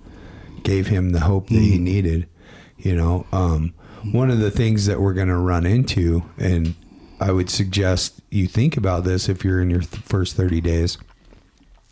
gave 0.64 0.88
him 0.88 1.10
the 1.10 1.22
hope 1.22 1.48
that 1.48 1.60
he 1.60 1.78
mm. 1.78 1.82
needed. 1.82 2.28
You 2.84 2.96
know, 2.96 3.26
um, 3.32 3.74
one 4.12 4.30
of 4.30 4.40
the 4.40 4.52
things 4.52 4.86
that 4.88 5.00
we're 5.00 5.14
going 5.14 5.30
to 5.30 5.38
run 5.38 5.66
into, 5.66 6.24
and 6.38 6.76
I 7.20 7.32
would 7.32 7.50
suggest 7.50 8.22
you 8.30 8.48
think 8.48 8.76
about 8.76 9.06
this 9.06 9.30
if 9.30 9.44
you're 9.46 9.62
in 9.62 9.70
your 9.70 9.82
th- 9.82 10.04
first 10.04 10.36
30 10.36 10.60
days. 10.60 10.98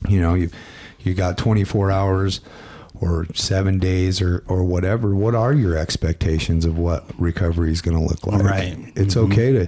You 0.10 0.20
know, 0.20 0.34
you 0.34 0.50
you 1.00 1.14
got 1.14 1.38
24 1.38 1.92
hours 1.92 2.42
or 3.00 3.26
seven 3.34 3.80
days 3.80 4.22
or 4.22 4.44
or 4.48 4.64
whatever. 4.64 5.16
What 5.16 5.34
are 5.34 5.54
your 5.54 5.78
expectations 5.78 6.66
of 6.66 6.78
what 6.78 7.06
recovery 7.18 7.72
is 7.72 7.82
going 7.82 7.98
to 7.98 8.04
look 8.04 8.28
like? 8.28 8.44
Right. 8.44 8.92
It's 8.96 9.16
okay 9.16 9.52
to. 9.54 9.68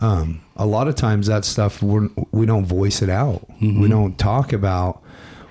Um, 0.00 0.42
a 0.56 0.66
lot 0.66 0.86
of 0.88 0.94
times 0.94 1.26
that 1.28 1.44
stuff 1.44 1.82
we're, 1.82 2.08
we 2.30 2.46
don't 2.46 2.66
voice 2.66 3.02
it 3.02 3.08
out. 3.08 3.48
We 3.80 3.88
don't 3.88 4.18
talk 4.18 4.52
about 4.52 5.02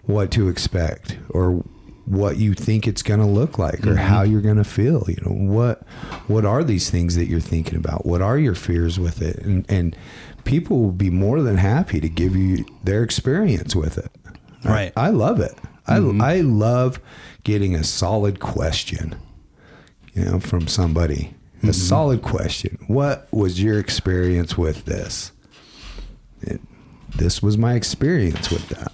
what 0.04 0.32
to 0.32 0.48
expect 0.48 1.18
or 1.30 1.66
what 2.08 2.38
you 2.38 2.54
think 2.54 2.88
it's 2.88 3.04
going 3.04 3.20
to 3.20 3.26
look 3.26 3.60
like 3.60 3.86
or 3.86 3.98
how 3.98 4.24
mm-hmm. 4.24 4.32
you're 4.32 4.42
going 4.42 4.58
to 4.58 4.64
feel 4.64 5.04
you 5.10 5.18
know 5.26 5.54
what 5.54 5.84
what 6.28 6.46
are 6.46 6.64
these 6.64 6.90
things 6.90 7.16
that 7.16 7.26
you're 7.26 7.40
thinking 7.40 7.76
about? 7.76 8.06
What 8.06 8.22
are 8.22 8.38
your 8.38 8.56
fears 8.56 9.00
with 9.00 9.22
it? 9.22 9.38
And 9.40 9.66
and 9.70 9.96
people 10.46 10.82
will 10.82 10.94
be 10.94 11.10
more 11.10 11.42
than 11.42 11.58
happy 11.58 12.00
to 12.00 12.08
give 12.08 12.36
you 12.36 12.66
their 12.84 13.04
experience 13.04 13.76
with 13.76 13.98
it. 13.98 14.10
Right. 14.64 14.92
i, 14.98 15.10
love 15.10 15.40
it. 15.40 15.54
I 15.86 16.00
mm-hmm. 16.00 16.22
i 16.22 16.42
love 16.42 17.00
getting 17.44 17.76
a 17.76 17.84
solid 17.84 18.40
question 18.40 19.16
you 20.14 20.26
know 20.26 20.40
from 20.40 20.68
somebody. 20.68 21.34
A 21.58 21.68
mm-hmm. 21.68 21.72
solid 21.72 22.22
question. 22.22 22.78
What 22.88 23.28
was 23.32 23.62
your 23.62 23.80
experience 23.80 24.58
with 24.58 24.86
this? 24.86 25.32
It, 26.42 26.62
this 27.16 27.42
was 27.42 27.58
my 27.58 27.74
experience 27.74 28.50
with 28.50 28.70
that 28.70 28.92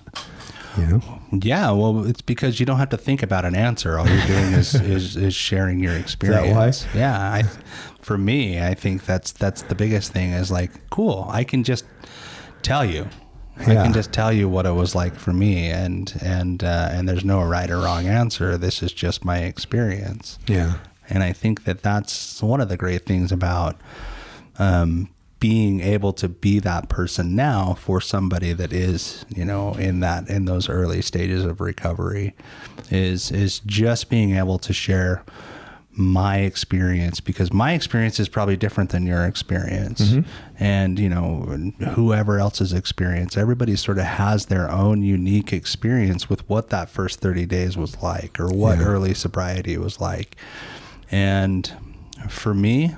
know 0.77 1.01
Yeah, 1.31 1.71
well, 1.71 2.05
it's 2.05 2.21
because 2.21 2.59
you 2.59 2.65
don't 2.65 2.77
have 2.77 2.89
to 2.89 2.97
think 2.97 3.23
about 3.23 3.45
an 3.45 3.55
answer. 3.55 3.97
All 3.97 4.07
you're 4.07 4.27
doing 4.27 4.53
is 4.53 4.75
is, 4.95 5.17
is 5.17 5.33
sharing 5.33 5.79
your 5.79 5.95
experience. 5.95 6.47
Yeah, 6.95 7.19
I, 7.19 7.43
for 7.99 8.17
me, 8.17 8.61
I 8.61 8.73
think 8.73 9.05
that's 9.05 9.31
that's 9.31 9.63
the 9.63 9.75
biggest 9.75 10.11
thing. 10.11 10.31
Is 10.31 10.51
like, 10.51 10.89
cool. 10.89 11.25
I 11.29 11.43
can 11.43 11.63
just 11.63 11.85
tell 12.61 12.85
you. 12.85 13.07
I 13.55 13.75
can 13.75 13.93
just 13.93 14.11
tell 14.11 14.33
you 14.33 14.49
what 14.49 14.65
it 14.65 14.71
was 14.71 14.95
like 14.95 15.15
for 15.15 15.31
me, 15.31 15.69
and 15.69 16.11
and 16.23 16.63
uh, 16.63 16.89
and 16.91 17.07
there's 17.07 17.23
no 17.23 17.43
right 17.43 17.69
or 17.69 17.77
wrong 17.77 18.07
answer. 18.07 18.57
This 18.57 18.81
is 18.81 18.91
just 18.91 19.23
my 19.23 19.39
experience. 19.39 20.39
yeah 20.47 20.79
And 21.09 21.21
I 21.21 21.33
think 21.33 21.65
that 21.65 21.83
that's 21.83 22.41
one 22.41 22.61
of 22.61 22.69
the 22.69 22.77
great 22.77 23.05
things 23.05 23.31
about 23.31 23.79
um, 24.57 25.09
being 25.43 25.81
able 25.81 26.13
to 26.13 26.29
be 26.29 26.57
that 26.59 26.87
person 26.87 27.35
now 27.35 27.73
for 27.73 27.99
somebody 27.99 28.53
that 28.53 28.71
is, 28.71 29.25
you 29.27 29.43
know, 29.43 29.73
in 29.73 29.99
that 29.99 30.29
in 30.29 30.45
those 30.45 30.69
early 30.69 31.01
stages 31.01 31.43
of 31.43 31.59
recovery, 31.59 32.33
is 32.89 33.29
is 33.29 33.59
just 33.65 34.09
being 34.09 34.37
able 34.37 34.57
to 34.57 34.71
share 34.71 35.21
my 35.91 36.37
experience 36.37 37.19
because 37.19 37.51
my 37.51 37.73
experience 37.73 38.21
is 38.21 38.29
probably 38.29 38.55
different 38.55 38.91
than 38.91 39.05
your 39.05 39.25
experience. 39.25 39.99
Mm-hmm. 40.13 40.29
And 40.63 40.97
you 40.97 41.09
know 41.09 41.41
whoever 41.89 42.39
else's 42.39 42.71
experience 42.71 43.35
everybody 43.35 43.75
sort 43.75 43.97
of 43.97 44.05
has 44.05 44.45
their 44.45 44.71
own 44.71 45.03
unique 45.03 45.51
experience 45.51 46.29
with 46.29 46.47
what 46.49 46.69
that 46.69 46.87
first 46.89 47.19
30 47.19 47.45
days 47.47 47.75
was 47.75 48.01
like 48.01 48.39
or 48.39 48.47
what 48.47 48.79
Yeah. 48.79 48.85
early 48.85 49.13
sobriety 49.13 49.77
was 49.77 49.99
like. 49.99 50.37
And 51.11 51.69
for 52.29 52.53
me 52.53 52.95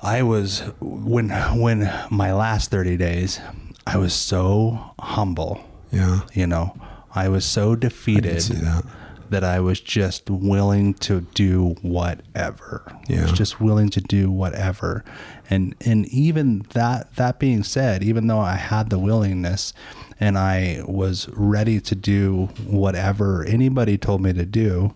I 0.00 0.22
was 0.22 0.60
when 0.80 1.30
when 1.58 1.92
my 2.10 2.32
last 2.32 2.70
30 2.70 2.96
days 2.96 3.40
I 3.86 3.96
was 3.96 4.14
so 4.14 4.92
humble 5.00 5.64
yeah 5.90 6.20
you 6.34 6.46
know 6.46 6.76
I 7.14 7.28
was 7.28 7.44
so 7.44 7.74
defeated 7.74 8.42
see 8.42 8.54
that. 8.54 8.84
that 9.30 9.42
I 9.44 9.60
was 9.60 9.80
just 9.80 10.30
willing 10.30 10.94
to 10.94 11.22
do 11.34 11.74
whatever. 11.82 12.82
I 12.86 13.12
Yeah. 13.12 13.22
was 13.22 13.32
just 13.32 13.60
willing 13.60 13.88
to 13.90 14.00
do 14.00 14.30
whatever. 14.30 15.04
And 15.50 15.74
and 15.84 16.06
even 16.06 16.64
that 16.74 17.14
that 17.16 17.38
being 17.38 17.62
said, 17.64 18.02
even 18.04 18.26
though 18.26 18.38
I 18.40 18.54
had 18.56 18.90
the 18.90 18.98
willingness 18.98 19.72
and 20.20 20.38
I 20.38 20.82
was 20.86 21.28
ready 21.34 21.80
to 21.80 21.94
do 21.94 22.50
whatever 22.66 23.44
anybody 23.44 23.98
told 23.98 24.20
me 24.22 24.32
to 24.34 24.46
do 24.46 24.94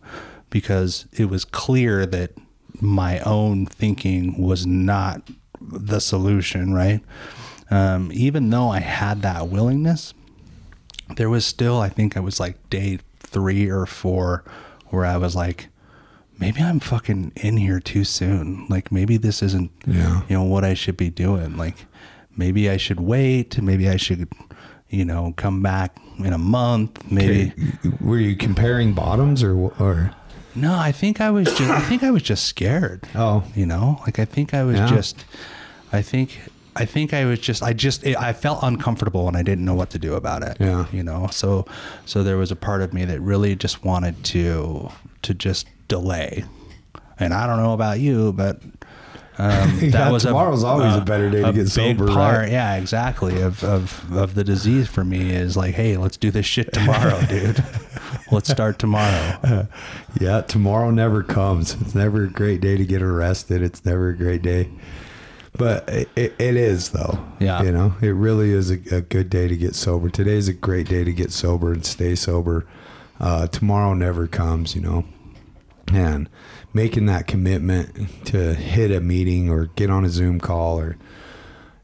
because 0.50 1.06
it 1.12 1.28
was 1.30 1.44
clear 1.44 2.06
that 2.06 2.30
my 2.82 3.20
own 3.20 3.64
thinking 3.66 4.36
was 4.42 4.66
not 4.66 5.22
the 5.60 6.00
solution, 6.00 6.74
right? 6.74 7.00
Um, 7.70 8.10
even 8.12 8.50
though 8.50 8.68
I 8.68 8.80
had 8.80 9.22
that 9.22 9.48
willingness, 9.48 10.12
there 11.16 11.30
was 11.30 11.46
still 11.46 11.80
I 11.80 11.88
think 11.88 12.16
I 12.16 12.20
was 12.20 12.38
like 12.40 12.56
day 12.68 12.98
three 13.20 13.68
or 13.70 13.86
four 13.86 14.44
where 14.88 15.06
I 15.06 15.16
was 15.16 15.34
like, 15.36 15.68
maybe 16.38 16.60
I'm 16.60 16.80
fucking 16.80 17.32
in 17.36 17.56
here 17.56 17.80
too 17.80 18.04
soon. 18.04 18.66
Like 18.68 18.90
maybe 18.92 19.16
this 19.16 19.42
isn't 19.42 19.70
Yeah. 19.86 20.22
you 20.28 20.36
know 20.36 20.42
what 20.44 20.64
I 20.64 20.74
should 20.74 20.96
be 20.96 21.08
doing. 21.10 21.56
Like 21.56 21.86
maybe 22.36 22.68
I 22.68 22.76
should 22.76 23.00
wait. 23.00 23.60
Maybe 23.62 23.88
I 23.88 23.96
should 23.96 24.28
you 24.90 25.04
know 25.06 25.32
come 25.36 25.62
back 25.62 25.96
in 26.18 26.32
a 26.32 26.38
month. 26.38 27.10
Maybe 27.10 27.52
Okay, 27.86 27.96
Were 28.00 28.18
you 28.18 28.36
comparing 28.36 28.92
bottoms 28.92 29.42
or 29.42 29.54
or? 29.78 30.10
No. 30.54 30.74
I 30.74 30.92
think 30.92 31.20
I 31.20 31.30
was 31.30 31.46
just 31.48 31.70
I 31.70 31.80
think 31.80 32.02
I 32.02 32.10
was 32.10 32.22
just 32.22 32.44
scared. 32.46 33.02
Oh. 33.14 33.44
you 33.54 33.66
know, 33.66 34.00
like 34.02 34.18
I 34.18 34.24
think 34.24 34.54
I 34.54 34.62
was 34.64 34.76
Yeah. 34.76 34.86
just 34.88 35.24
I 35.92 36.02
think. 36.02 36.38
I 36.74 36.86
think 36.86 37.12
I 37.12 37.26
was 37.26 37.38
just 37.38 37.62
I 37.62 37.74
just 37.74 38.06
I 38.06 38.32
felt 38.32 38.60
uncomfortable 38.62 39.28
and 39.28 39.36
I 39.36 39.42
didn't 39.42 39.66
know 39.66 39.74
what 39.74 39.90
to 39.90 39.98
do 39.98 40.14
about 40.14 40.42
it. 40.42 40.56
Yeah. 40.58 40.86
You 40.90 41.02
know, 41.02 41.28
so 41.30 41.66
so 42.06 42.22
there 42.22 42.38
was 42.38 42.50
a 42.50 42.56
part 42.56 42.80
of 42.80 42.94
me 42.94 43.04
that 43.04 43.20
really 43.20 43.54
just 43.54 43.84
wanted 43.84 44.24
to 44.24 44.90
to 45.20 45.34
just 45.34 45.66
delay. 45.88 46.44
And 47.18 47.34
I 47.34 47.46
don't 47.46 47.58
know 47.62 47.74
about 47.74 48.00
you, 48.00 48.32
but 48.32 48.60
um, 49.38 49.78
that 49.80 49.92
Yeah, 49.92 50.10
was 50.10 50.22
tomorrow's 50.24 50.64
always 50.64 50.94
a 50.94 51.00
better 51.00 51.30
day 51.30 51.42
to 51.42 51.52
get 51.52 51.68
sober, 51.68 52.06
Part, 52.06 52.38
right? 52.38 52.50
Yeah, 52.50 52.76
exactly. 52.76 53.40
Of, 53.40 53.64
of 53.64 54.12
of 54.16 54.34
the 54.34 54.44
disease 54.44 54.88
for 54.88 55.04
me 55.04 55.30
is 55.30 55.56
like, 55.56 55.74
hey, 55.74 55.96
let's 55.96 56.16
do 56.16 56.30
this 56.30 56.46
shit 56.46 56.72
tomorrow, 56.72 57.20
dude. 57.28 57.64
Let's 58.30 58.50
start 58.50 58.78
tomorrow. 58.78 59.68
Yeah, 60.20 60.42
tomorrow 60.42 60.90
never 60.90 61.22
comes. 61.22 61.74
It's 61.80 61.94
never 61.94 62.24
a 62.24 62.28
great 62.30 62.60
day 62.60 62.76
to 62.76 62.84
get 62.84 63.00
arrested. 63.02 63.62
It's 63.62 63.84
never 63.84 64.10
a 64.10 64.16
great 64.16 64.42
day. 64.42 64.68
But 65.56 65.88
it, 65.88 66.08
it, 66.16 66.34
it 66.38 66.56
is 66.56 66.90
though. 66.90 67.18
Yeah. 67.40 67.62
You 67.62 67.72
know, 67.72 67.94
it 68.02 68.10
really 68.10 68.52
is 68.52 68.70
a, 68.70 68.74
a 68.94 69.00
good 69.00 69.30
day 69.30 69.48
to 69.48 69.56
get 69.56 69.74
sober. 69.74 70.10
Today's 70.10 70.48
a 70.48 70.52
great 70.52 70.86
day 70.88 71.02
to 71.04 71.12
get 71.12 71.32
sober 71.32 71.72
and 71.72 71.84
stay 71.84 72.14
sober. 72.14 72.66
Uh, 73.20 73.46
tomorrow 73.46 73.94
never 73.94 74.26
comes, 74.26 74.74
you 74.74 74.82
know. 74.82 75.04
And 75.92 76.28
making 76.74 77.06
that 77.06 77.26
commitment 77.26 78.26
to 78.26 78.54
hit 78.54 78.90
a 78.90 79.00
meeting 79.00 79.50
or 79.50 79.66
get 79.66 79.90
on 79.90 80.04
a 80.04 80.08
Zoom 80.08 80.40
call 80.40 80.78
or 80.78 80.96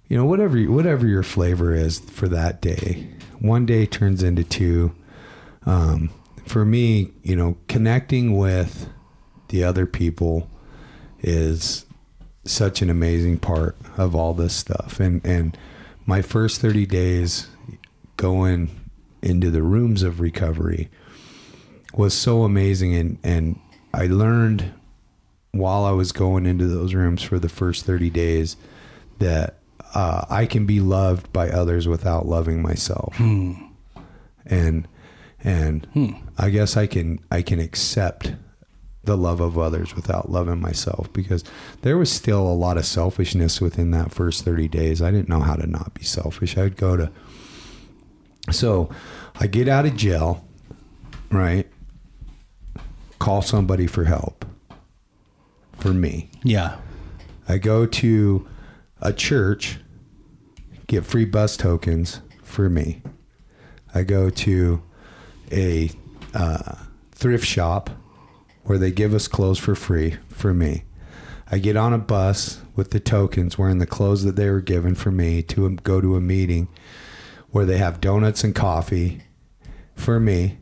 you 0.08 0.16
know, 0.16 0.24
whatever 0.24 0.58
whatever 0.62 1.06
your 1.06 1.22
flavor 1.22 1.74
is 1.74 1.98
for 2.00 2.28
that 2.28 2.62
day, 2.62 3.08
one 3.40 3.66
day 3.66 3.84
turns 3.84 4.22
into 4.22 4.42
two. 4.42 4.94
Um, 5.66 6.10
for 6.46 6.64
me, 6.64 7.12
you 7.22 7.36
know, 7.36 7.58
connecting 7.68 8.36
with 8.36 8.88
the 9.48 9.62
other 9.62 9.84
people 9.84 10.48
is 11.20 11.84
such 12.44 12.80
an 12.80 12.88
amazing 12.88 13.38
part 13.38 13.76
of 13.98 14.14
all 14.14 14.32
this 14.32 14.54
stuff. 14.54 14.98
And 14.98 15.24
and 15.26 15.58
my 16.06 16.22
first 16.22 16.62
30 16.62 16.86
days 16.86 17.48
going 18.16 18.70
into 19.20 19.50
the 19.50 19.62
rooms 19.62 20.02
of 20.02 20.20
recovery 20.20 20.88
was 21.92 22.14
so 22.14 22.44
amazing 22.44 22.94
and 22.94 23.18
and 23.22 23.60
I 23.92 24.06
learned 24.06 24.72
while 25.58 25.84
I 25.84 25.92
was 25.92 26.12
going 26.12 26.46
into 26.46 26.66
those 26.66 26.94
rooms 26.94 27.22
for 27.22 27.38
the 27.38 27.48
first 27.48 27.84
30 27.84 28.10
days 28.10 28.56
that 29.18 29.58
uh, 29.94 30.24
I 30.30 30.46
can 30.46 30.66
be 30.66 30.80
loved 30.80 31.32
by 31.32 31.48
others 31.50 31.88
without 31.88 32.26
loving 32.26 32.62
myself. 32.62 33.16
And 34.46 34.88
and 35.44 35.86
I 36.36 36.50
guess 36.50 36.76
I 36.76 36.86
can 36.86 37.20
I 37.30 37.42
can 37.42 37.60
accept 37.60 38.32
the 39.04 39.16
love 39.16 39.40
of 39.40 39.56
others 39.58 39.94
without 39.94 40.30
loving 40.30 40.60
myself 40.60 41.10
because 41.12 41.42
there 41.82 41.96
was 41.96 42.10
still 42.12 42.46
a 42.46 42.52
lot 42.52 42.76
of 42.76 42.84
selfishness 42.84 43.60
within 43.60 43.90
that 43.92 44.12
first 44.12 44.44
30 44.44 44.68
days. 44.68 45.00
I 45.00 45.10
didn't 45.10 45.28
know 45.28 45.40
how 45.40 45.54
to 45.54 45.66
not 45.66 45.94
be 45.94 46.02
selfish. 46.04 46.58
I'd 46.58 46.76
go 46.76 46.96
to 46.96 47.10
so 48.50 48.90
I 49.40 49.46
get 49.46 49.68
out 49.68 49.86
of 49.86 49.96
jail, 49.96 50.44
right? 51.30 51.66
Call 53.18 53.42
somebody 53.42 53.86
for 53.86 54.04
help. 54.04 54.44
For 55.78 55.94
me. 55.94 56.30
Yeah. 56.42 56.76
I 57.48 57.58
go 57.58 57.86
to 57.86 58.46
a 59.00 59.12
church, 59.12 59.78
get 60.86 61.06
free 61.06 61.24
bus 61.24 61.56
tokens 61.56 62.20
for 62.42 62.68
me. 62.68 63.02
I 63.94 64.02
go 64.02 64.28
to 64.28 64.82
a 65.50 65.90
uh, 66.34 66.74
thrift 67.12 67.46
shop 67.46 67.90
where 68.64 68.78
they 68.78 68.90
give 68.90 69.14
us 69.14 69.28
clothes 69.28 69.58
for 69.58 69.74
free 69.74 70.16
for 70.28 70.52
me. 70.52 70.84
I 71.50 71.58
get 71.58 71.76
on 71.76 71.94
a 71.94 71.98
bus 71.98 72.60
with 72.76 72.90
the 72.90 73.00
tokens 73.00 73.56
wearing 73.56 73.78
the 73.78 73.86
clothes 73.86 74.24
that 74.24 74.36
they 74.36 74.50
were 74.50 74.60
given 74.60 74.94
for 74.94 75.10
me 75.10 75.42
to 75.44 75.70
go 75.76 76.00
to 76.00 76.16
a 76.16 76.20
meeting 76.20 76.68
where 77.50 77.64
they 77.64 77.78
have 77.78 78.00
donuts 78.00 78.44
and 78.44 78.54
coffee 78.54 79.22
for 79.94 80.20
me. 80.20 80.58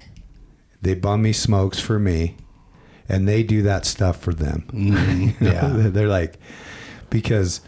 They 0.80 0.94
bum 0.94 1.22
me 1.22 1.32
smokes 1.32 1.80
for 1.80 1.98
me. 1.98 2.36
And 3.08 3.28
they 3.28 3.42
do 3.42 3.62
that 3.62 3.86
stuff 3.86 4.20
for 4.20 4.34
them. 4.34 4.68
Know, 4.72 5.32
yeah. 5.40 5.68
They're 5.72 6.08
like, 6.08 6.38
because 7.10 7.60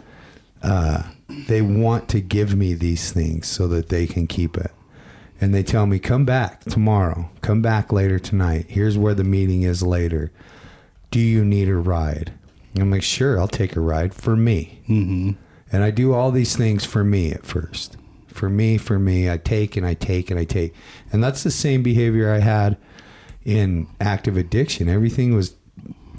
uh, 0.62 1.04
they 1.46 1.62
want 1.62 2.08
to 2.10 2.20
give 2.20 2.54
me 2.54 2.74
these 2.74 3.12
things 3.12 3.46
so 3.46 3.68
that 3.68 3.88
they 3.88 4.06
can 4.06 4.26
keep 4.26 4.56
it. 4.56 4.72
And 5.40 5.54
they 5.54 5.62
tell 5.62 5.86
me, 5.86 6.00
come 6.00 6.24
back 6.24 6.64
tomorrow, 6.64 7.30
come 7.42 7.62
back 7.62 7.92
later 7.92 8.18
tonight. 8.18 8.66
Here's 8.68 8.98
where 8.98 9.14
the 9.14 9.24
meeting 9.24 9.62
is 9.62 9.82
later. 9.82 10.32
Do 11.12 11.20
you 11.20 11.44
need 11.44 11.68
a 11.68 11.76
ride? 11.76 12.32
And 12.74 12.82
I'm 12.82 12.90
like, 12.90 13.04
sure, 13.04 13.38
I'll 13.38 13.48
take 13.48 13.76
a 13.76 13.80
ride 13.80 14.14
for 14.14 14.36
me. 14.36 14.80
Mm-hmm. 14.88 15.32
And 15.70 15.84
I 15.84 15.90
do 15.90 16.12
all 16.12 16.32
these 16.32 16.56
things 16.56 16.84
for 16.84 17.04
me 17.04 17.30
at 17.32 17.46
first. 17.46 17.96
For 18.26 18.50
me, 18.50 18.78
for 18.78 18.98
me. 18.98 19.30
I 19.30 19.36
take 19.36 19.76
and 19.76 19.86
I 19.86 19.94
take 19.94 20.30
and 20.30 20.40
I 20.40 20.44
take. 20.44 20.74
And 21.12 21.22
that's 21.22 21.42
the 21.42 21.50
same 21.50 21.82
behavior 21.82 22.32
I 22.32 22.38
had 22.38 22.76
in 23.48 23.86
active 23.98 24.36
addiction. 24.36 24.90
Everything 24.90 25.34
was 25.34 25.54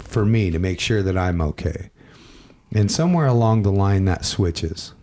for 0.00 0.26
me 0.26 0.50
to 0.50 0.58
make 0.58 0.80
sure 0.80 1.00
that 1.00 1.16
I'm 1.16 1.40
okay. 1.40 1.90
And 2.72 2.90
somewhere 2.90 3.26
along 3.26 3.62
the 3.62 3.70
line 3.70 4.04
that 4.06 4.24
switches 4.24 4.94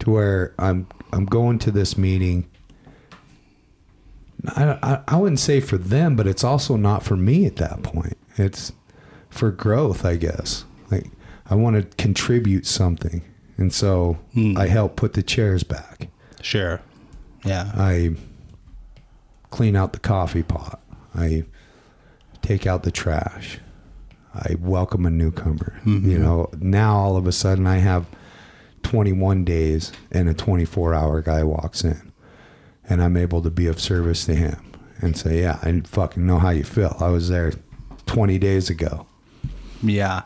to 0.00 0.10
where 0.10 0.54
I'm 0.58 0.86
I'm 1.10 1.24
going 1.24 1.58
to 1.60 1.70
this 1.70 1.96
meeting. 1.96 2.50
I, 4.46 4.78
I, 4.82 5.00
I 5.08 5.16
wouldn't 5.16 5.40
say 5.40 5.60
for 5.60 5.78
them, 5.78 6.16
but 6.16 6.26
it's 6.26 6.44
also 6.44 6.76
not 6.76 7.02
for 7.02 7.16
me 7.16 7.46
at 7.46 7.56
that 7.56 7.82
point. 7.82 8.18
It's 8.36 8.72
for 9.30 9.50
growth, 9.50 10.04
I 10.04 10.16
guess. 10.16 10.66
Like 10.90 11.06
I 11.48 11.54
want 11.54 11.76
to 11.76 11.96
contribute 11.96 12.66
something, 12.66 13.22
and 13.56 13.72
so 13.72 14.18
hmm. 14.34 14.54
I 14.58 14.66
help 14.66 14.96
put 14.96 15.14
the 15.14 15.22
chairs 15.22 15.62
back. 15.62 16.08
Sure. 16.42 16.82
Yeah. 17.42 17.72
I 17.74 18.16
clean 19.48 19.76
out 19.76 19.94
the 19.94 19.98
coffee 19.98 20.42
pot. 20.42 20.82
I 21.18 21.44
take 22.42 22.66
out 22.66 22.82
the 22.82 22.90
trash. 22.90 23.58
I 24.34 24.56
welcome 24.60 25.04
a 25.04 25.10
newcomer. 25.10 25.80
You 25.84 26.18
know, 26.18 26.50
now 26.58 26.96
all 26.96 27.16
of 27.16 27.26
a 27.26 27.32
sudden 27.32 27.66
I 27.66 27.78
have 27.78 28.06
21 28.82 29.44
days 29.44 29.92
and 30.10 30.28
a 30.28 30.34
24 30.34 30.94
hour 30.94 31.20
guy 31.20 31.42
walks 31.42 31.82
in 31.84 32.12
and 32.88 33.02
I'm 33.02 33.16
able 33.16 33.42
to 33.42 33.50
be 33.50 33.66
of 33.66 33.80
service 33.80 34.24
to 34.26 34.34
him 34.34 34.72
and 35.00 35.16
say, 35.16 35.40
yeah, 35.40 35.58
I 35.62 35.80
fucking 35.84 36.26
know 36.26 36.38
how 36.38 36.50
you 36.50 36.64
feel. 36.64 36.96
I 37.00 37.08
was 37.08 37.28
there 37.28 37.52
20 38.06 38.38
days 38.38 38.70
ago. 38.70 39.06
Yeah. 39.82 40.22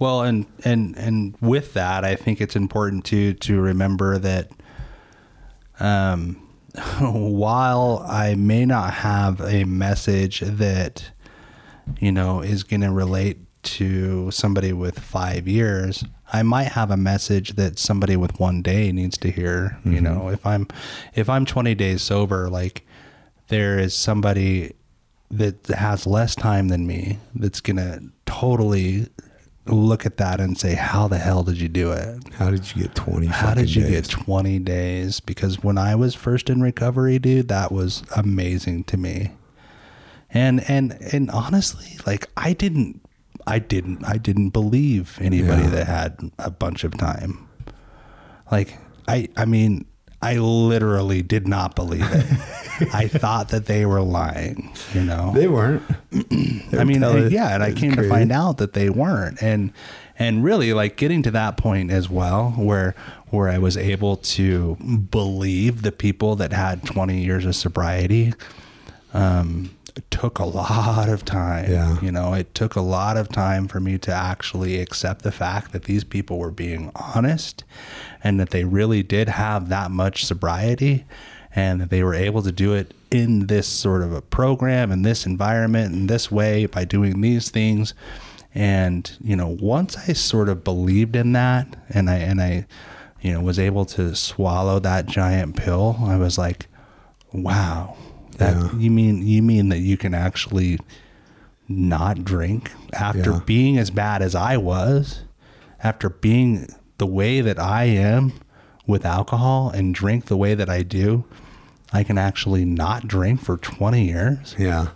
Well, 0.00 0.22
and 0.22 0.46
and 0.64 0.96
and 0.96 1.36
with 1.40 1.74
that, 1.74 2.04
I 2.04 2.16
think 2.16 2.40
it's 2.40 2.56
important 2.56 3.04
to 3.06 3.32
to 3.34 3.60
remember 3.60 4.18
that 4.18 4.50
um 5.78 6.43
while 7.00 8.04
I 8.08 8.34
may 8.34 8.64
not 8.64 8.94
have 8.94 9.40
a 9.40 9.64
message 9.64 10.40
that 10.40 11.10
you 12.00 12.10
know 12.10 12.40
is 12.40 12.64
going 12.64 12.80
to 12.80 12.90
relate 12.90 13.38
to 13.62 14.30
somebody 14.30 14.72
with 14.72 14.98
5 14.98 15.48
years, 15.48 16.04
I 16.32 16.42
might 16.42 16.68
have 16.72 16.90
a 16.90 16.96
message 16.96 17.56
that 17.56 17.78
somebody 17.78 18.16
with 18.16 18.38
1 18.38 18.60
day 18.60 18.92
needs 18.92 19.16
to 19.18 19.30
hear, 19.30 19.78
you 19.84 19.92
mm-hmm. 19.92 20.04
know. 20.04 20.28
If 20.28 20.44
I'm 20.44 20.66
if 21.14 21.28
I'm 21.28 21.46
20 21.46 21.74
days 21.74 22.02
sober, 22.02 22.48
like 22.48 22.86
there 23.48 23.78
is 23.78 23.94
somebody 23.94 24.74
that 25.30 25.66
has 25.66 26.06
less 26.06 26.34
time 26.34 26.68
than 26.68 26.86
me 26.86 27.18
that's 27.34 27.60
gonna 27.60 28.00
totally 28.26 29.06
look 29.66 30.04
at 30.06 30.16
that 30.18 30.40
and 30.40 30.58
say, 30.58 30.74
"How 30.74 31.08
the 31.08 31.18
hell 31.18 31.42
did 31.42 31.58
you 31.60 31.68
do 31.68 31.92
it? 31.92 32.22
How 32.34 32.50
did 32.50 32.74
you 32.74 32.82
get 32.82 32.94
20 32.94 33.26
How 33.26 33.54
did 33.54 33.74
you 33.74 33.82
days? 33.82 33.90
get 33.92 34.08
20 34.10 34.58
days?" 34.58 35.20
Because 35.20 35.62
when 35.62 35.78
I 35.78 35.94
was 35.94 36.14
first 36.14 36.50
in 36.50 36.60
recovery, 36.60 37.18
dude, 37.18 37.48
that 37.48 37.72
was 37.72 38.02
amazing 38.16 38.84
to 38.84 38.96
me. 38.96 39.32
And 40.30 40.68
and 40.68 40.98
and 41.12 41.30
honestly, 41.30 41.96
like 42.06 42.26
I 42.36 42.52
didn't, 42.52 43.00
I 43.46 43.58
didn't, 43.58 44.04
I 44.04 44.16
didn't 44.18 44.50
believe 44.50 45.18
anybody 45.20 45.62
Yeah. 45.62 45.70
that 45.70 45.86
had 45.86 46.30
a 46.38 46.50
bunch 46.50 46.82
of 46.84 46.96
time. 46.98 47.46
Like 48.50 48.76
I, 49.08 49.28
I 49.36 49.44
mean, 49.44 49.86
I 50.24 50.36
literally 50.38 51.22
did 51.22 51.46
not 51.46 51.76
believe 51.76 52.06
it. 52.10 52.26
I 52.94 53.08
thought 53.08 53.50
that 53.50 53.66
they 53.66 53.84
were 53.84 54.00
lying. 54.00 54.72
You 54.94 55.02
know, 55.04 55.32
They 55.34 55.48
weren't. 55.48 55.82
I 56.72 56.84
mean, 56.84 57.02
yeah, 57.30 57.54
and 57.54 57.62
I 57.62 57.72
came 57.72 57.94
to 57.96 58.08
find 58.08 58.32
out 58.32 58.58
that 58.58 58.72
they 58.72 58.88
weren't, 58.90 59.42
and 59.42 59.72
and 60.18 60.44
really 60.44 60.72
like 60.72 60.96
getting 60.96 61.22
to 61.24 61.30
that 61.32 61.56
point 61.56 61.90
as 61.90 62.08
well, 62.08 62.50
where 62.52 62.94
where 63.30 63.48
I 63.48 63.58
was 63.58 63.76
able 63.76 64.16
to 64.16 64.76
believe 65.10 65.82
the 65.82 65.92
people 65.92 66.36
that 66.36 66.52
had 66.52 66.84
20 66.84 67.20
years 67.22 67.44
of 67.44 67.56
sobriety. 67.56 68.32
Um, 69.12 69.73
it 69.96 70.10
took 70.10 70.38
a 70.38 70.44
lot 70.44 71.08
of 71.08 71.24
time. 71.24 71.70
Yeah. 71.70 72.00
You 72.00 72.10
know, 72.10 72.34
it 72.34 72.54
took 72.54 72.74
a 72.74 72.80
lot 72.80 73.16
of 73.16 73.28
time 73.28 73.68
for 73.68 73.78
me 73.78 73.96
to 73.98 74.12
actually 74.12 74.80
accept 74.80 75.22
the 75.22 75.32
fact 75.32 75.72
that 75.72 75.84
these 75.84 76.02
people 76.02 76.38
were 76.38 76.50
being 76.50 76.90
honest 76.96 77.64
and 78.22 78.40
that 78.40 78.50
they 78.50 78.64
really 78.64 79.02
did 79.02 79.28
have 79.28 79.68
that 79.68 79.90
much 79.90 80.24
sobriety 80.24 81.04
and 81.54 81.80
that 81.80 81.90
they 81.90 82.02
were 82.02 82.14
able 82.14 82.42
to 82.42 82.50
do 82.50 82.74
it 82.74 82.92
in 83.10 83.46
this 83.46 83.68
sort 83.68 84.02
of 84.02 84.12
a 84.12 84.20
program 84.20 84.90
in 84.90 85.02
this 85.02 85.24
environment 85.24 85.94
in 85.94 86.08
this 86.08 86.30
way 86.30 86.66
by 86.66 86.84
doing 86.84 87.20
these 87.20 87.48
things 87.48 87.94
and 88.54 89.16
you 89.22 89.36
know 89.36 89.56
once 89.60 89.96
i 90.08 90.12
sort 90.12 90.48
of 90.48 90.64
believed 90.64 91.14
in 91.14 91.32
that 91.32 91.76
and 91.90 92.10
i 92.10 92.16
and 92.16 92.40
i 92.40 92.66
you 93.20 93.32
know 93.32 93.40
was 93.40 93.58
able 93.58 93.84
to 93.84 94.16
swallow 94.16 94.80
that 94.80 95.06
giant 95.06 95.54
pill 95.54 95.96
i 96.00 96.16
was 96.16 96.36
like 96.36 96.66
wow 97.32 97.96
that 98.38 98.56
Yeah. 98.56 98.78
you 98.78 98.90
mean 98.90 99.26
you 99.26 99.42
mean 99.42 99.68
that 99.70 99.78
you 99.80 99.96
can 99.96 100.14
actually 100.14 100.78
not 101.68 102.24
drink 102.24 102.72
after 102.92 103.32
Yeah. 103.32 103.40
being 103.46 103.78
as 103.78 103.90
bad 103.90 104.20
as 104.22 104.34
I 104.34 104.56
was, 104.56 105.22
after 105.82 106.08
being 106.10 106.68
the 106.98 107.06
way 107.06 107.40
that 107.40 107.58
I 107.58 107.84
am 107.84 108.32
with 108.86 109.04
alcohol 109.06 109.70
and 109.70 109.94
drink 109.94 110.26
the 110.26 110.36
way 110.36 110.54
that 110.54 110.68
I 110.68 110.82
do, 110.82 111.24
I 111.92 112.02
can 112.04 112.18
actually 112.18 112.64
not 112.64 113.08
drink 113.08 113.40
for 113.40 113.56
20 113.56 114.04
years. 114.06 114.54
Yeah. 114.58 114.88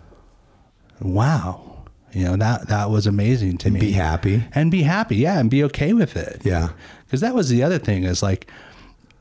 Wow. 1.00 1.64
You 2.12 2.24
know, 2.24 2.36
that 2.36 2.68
that 2.68 2.90
was 2.90 3.06
amazing 3.06 3.58
to 3.58 3.70
me. 3.70 3.80
Be 3.80 3.92
happy. 3.92 4.44
And 4.54 4.70
be 4.70 4.82
happy, 4.82 5.16
yeah, 5.16 5.38
and 5.38 5.50
be 5.50 5.62
okay 5.64 5.92
with 5.92 6.16
it. 6.16 6.40
Yeah. 6.44 6.70
Because 7.04 7.20
that 7.20 7.34
was 7.34 7.48
the 7.48 7.62
other 7.62 7.78
thing 7.78 8.04
is 8.04 8.22
like, 8.22 8.50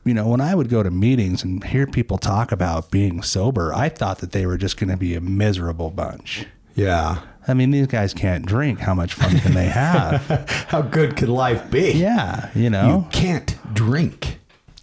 you 0.04 0.14
know, 0.14 0.28
when 0.28 0.40
I 0.40 0.54
would 0.54 0.68
go 0.68 0.82
to 0.82 0.90
meetings 0.90 1.42
and 1.42 1.62
hear 1.64 1.86
people 1.86 2.18
talk 2.18 2.52
about 2.52 2.90
being 2.90 3.22
sober, 3.22 3.74
I 3.74 3.88
thought 3.88 4.18
that 4.18 4.32
they 4.32 4.46
were 4.46 4.56
just 4.56 4.76
going 4.78 4.90
to 4.90 4.96
be 4.96 5.14
a 5.14 5.20
miserable 5.20 5.90
bunch. 5.90 6.46
Yeah. 6.74 7.20
I 7.46 7.54
mean, 7.54 7.70
these 7.70 7.86
guys 7.86 8.14
can't 8.14 8.44
drink. 8.46 8.78
How 8.80 8.94
much 8.94 9.14
fun 9.14 9.38
can 9.40 9.54
they 9.54 9.66
have? 9.66 10.22
How 10.68 10.82
good 10.82 11.16
could 11.16 11.28
life 11.28 11.70
be? 11.70 11.92
yeah, 11.92 12.50
you 12.54 12.70
know. 12.70 12.88
You 12.88 13.06
can't 13.10 13.56
drink. 13.74 14.38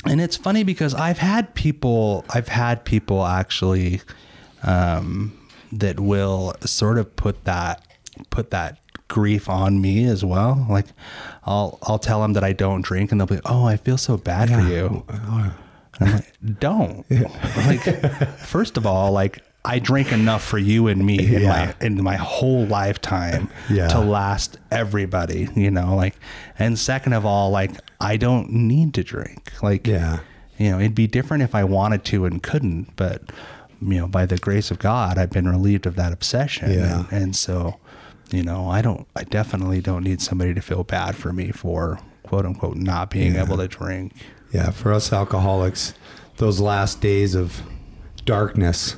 and 0.06 0.20
it's 0.20 0.36
funny 0.36 0.64
because 0.64 0.94
I've 0.94 1.20
had 1.20 1.54
people, 1.56 2.26
I've 2.30 2.48
had 2.48 2.84
people 2.86 3.26
actually 3.26 4.02
um, 4.64 5.38
that 5.72 6.00
will 6.00 6.56
sort 6.62 6.98
of 6.98 7.16
put 7.16 7.44
that 7.46 7.82
put 8.30 8.50
that 8.52 8.80
grief 9.16 9.48
on 9.50 9.80
me 9.80 10.04
as 10.06 10.26
well. 10.26 10.66
Like 10.70 10.88
I'll 11.46 11.80
I'll 11.84 12.00
tell 12.00 12.22
them 12.22 12.34
that 12.34 12.44
I 12.44 12.52
don't 12.54 12.82
drink, 12.82 13.12
and 13.12 13.20
they'll 13.22 13.28
be, 13.38 13.40
"Oh, 13.46 13.66
I 13.66 13.78
feel 13.78 13.98
so 13.98 14.18
bad 14.18 14.50
for 14.50 14.60
you." 14.60 15.04
And 15.08 16.10
I'm 16.10 16.12
like, 16.16 16.60
don't. 16.60 17.06
Like, 17.68 17.82
first 18.40 18.76
of 18.78 18.86
all, 18.86 19.12
like 19.14 19.42
I 19.64 19.80
drink 19.80 20.12
enough 20.12 20.44
for 20.44 20.58
you 20.58 20.88
and 20.90 21.06
me 21.06 21.18
in 21.20 21.42
Yeah. 21.44 21.50
my 21.80 21.86
in 21.88 22.04
my 22.04 22.18
whole 22.18 22.66
lifetime 22.66 23.50
Yeah. 23.70 23.88
to 23.88 24.00
last 24.00 24.58
everybody, 24.72 25.48
you 25.56 25.72
know, 25.72 25.96
like 25.96 26.16
and 26.60 26.78
second 26.78 27.14
of 27.14 27.26
all, 27.26 27.50
like 27.50 27.72
I 28.02 28.18
don't 28.18 28.52
need 28.52 28.94
to 28.96 29.04
drink. 29.04 29.54
Like 29.64 29.88
Yeah. 29.88 30.20
you 30.58 30.70
know, 30.72 30.80
it'd 30.80 30.94
be 30.96 31.08
different 31.08 31.44
if 31.44 31.56
I 31.56 31.64
wanted 31.64 32.04
to 32.12 32.26
and 32.26 32.44
couldn't, 32.44 32.96
but 32.98 33.22
you 33.82 33.98
know, 34.00 34.08
by 34.08 34.26
the 34.26 34.38
grace 34.38 34.72
of 34.72 34.80
God, 34.80 35.18
I've 35.18 35.32
been 35.32 35.48
relieved 35.48 35.86
of 35.86 35.96
that 35.96 36.12
obsession. 36.14 36.72
Yeah. 36.72 37.06
And, 37.12 37.24
and 37.24 37.36
so, 37.36 37.78
you 38.32 38.44
know, 38.44 38.70
I 38.70 38.82
don't 38.82 39.08
I 39.16 39.24
definitely 39.24 39.82
don't 39.82 40.04
need 40.04 40.22
somebody 40.22 40.54
to 40.54 40.62
feel 40.62 40.84
bad 40.84 41.16
for 41.16 41.32
me 41.34 41.52
for 41.52 42.00
quote 42.24 42.46
unquote 42.46 42.78
not 42.78 43.10
being 43.10 43.36
able 43.36 43.58
to 43.58 43.68
drink. 43.68 44.14
Yeah, 44.52 44.72
for 44.72 44.94
us 44.94 45.12
alcoholics, 45.14 45.94
those 46.38 46.60
last 46.60 47.02
days 47.02 47.36
of 47.36 47.62
darkness 48.26 48.96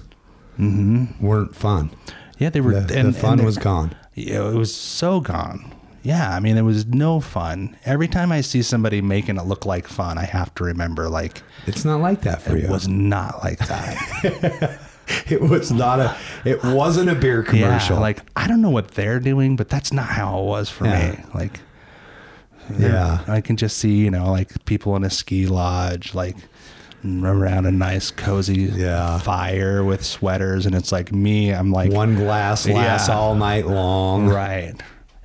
weren't 0.58 1.56
fun. 1.56 1.92
Yeah, 2.38 2.50
they 2.50 2.62
were 2.62 2.72
The, 2.74 2.80
Mm-hmm. 2.82 2.98
and, 2.98 3.14
the 3.16 3.20
fun 3.20 3.40
and 3.40 3.46
was 3.46 3.58
gone. 3.58 3.96
Yeah, 4.14 4.50
it 4.50 4.56
was 4.56 4.74
so 4.76 5.20
gone. 5.20 5.74
Yeah, 6.04 6.34
I 6.36 6.40
mean, 6.40 6.56
it 6.58 6.62
was 6.62 6.86
no 6.86 7.20
fun. 7.20 7.76
Every 7.84 8.08
time 8.08 8.32
I 8.32 8.42
see 8.42 8.62
somebody 8.62 9.02
making 9.02 9.38
it 9.38 9.46
look 9.46 9.66
like 9.66 9.88
fun, 9.88 10.18
I 10.18 10.24
have 10.24 10.54
to 10.56 10.64
remember 10.64 11.10
like 11.10 11.42
It's 11.66 11.84
not 11.84 12.00
like 12.02 12.22
that 12.22 12.42
for 12.42 12.56
it 12.56 12.64
you. 12.64 12.70
was 12.70 12.88
not 12.88 13.44
like 13.44 13.60
that. 13.68 14.80
it 15.30 15.42
was 15.42 15.72
not 15.72 16.00
a. 16.00 16.18
It 16.46 16.64
wasn't 16.64 17.10
a 17.10 17.16
beer 17.16 17.44
commercial. 17.44 17.96
Yeah, 17.98 18.02
like 18.02 18.20
I 18.36 18.48
don't 18.48 18.62
know 18.62 18.70
what 18.70 18.90
they're 18.92 19.20
doing, 19.20 19.56
but 19.56 19.70
that's 19.70 19.92
not 19.94 20.08
how 20.08 20.40
it 20.40 20.44
was 20.46 20.70
for 20.70 20.86
Yeah. 20.86 21.12
me. 21.12 21.24
Like, 21.34 21.60
Yeah. 22.78 23.20
I 23.28 23.42
can 23.42 23.56
just 23.58 23.78
see 23.78 23.96
you 23.98 24.12
know 24.12 24.32
like 24.32 24.66
people 24.66 24.96
in 24.96 25.04
a 25.04 25.10
ski 25.10 25.48
lodge, 25.48 26.14
like 26.14 26.36
around 27.06 27.66
a 27.66 27.72
nice 27.72 28.12
cozy 28.12 28.64
Yeah. 28.76 29.20
fire 29.20 29.84
with 29.84 30.04
sweaters, 30.04 30.66
and 30.66 30.76
it's 30.76 30.92
like 30.92 31.12
me. 31.14 31.52
I'm 31.54 31.72
like 31.72 31.92
one 31.92 32.16
glass 32.16 32.68
lasts 32.68 33.08
Yeah. 33.08 33.16
all 33.16 33.36
night 33.36 33.66
long. 33.68 34.28
Right. 34.28 34.74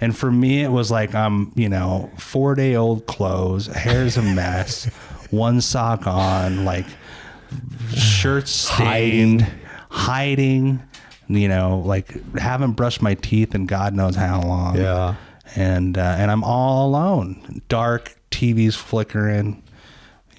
And 0.00 0.16
for 0.16 0.30
me, 0.32 0.62
it 0.62 0.70
was 0.70 0.90
like 0.90 1.14
I'm, 1.14 1.52
you 1.54 1.68
know, 1.68 2.10
four 2.18 2.54
day 2.54 2.74
old 2.76 3.06
clothes, 3.06 3.66
hair's 3.68 4.16
a 4.16 4.22
mess, 4.22 4.84
one 5.30 5.60
sock 5.60 6.06
on, 6.06 6.64
like 6.64 6.86
shirts 7.94 8.50
stained, 8.50 9.42
hiding, 9.42 9.58
you 11.28 11.48
know, 11.48 11.82
like 11.84 12.34
haven't 12.36 12.72
brushed 12.72 13.02
my 13.02 13.14
teeth 13.14 13.54
in 13.54 13.66
God 13.66 13.94
knows 13.94 14.16
how 14.16 14.42
long. 14.42 14.76
Yeah. 14.76 15.14
And 15.54 15.98
uh, 15.98 16.16
and 16.18 16.30
I'm 16.30 16.42
all 16.44 16.88
alone. 16.88 17.62
Dark, 17.68 18.16
TV's 18.30 18.74
flickering. 18.76 19.62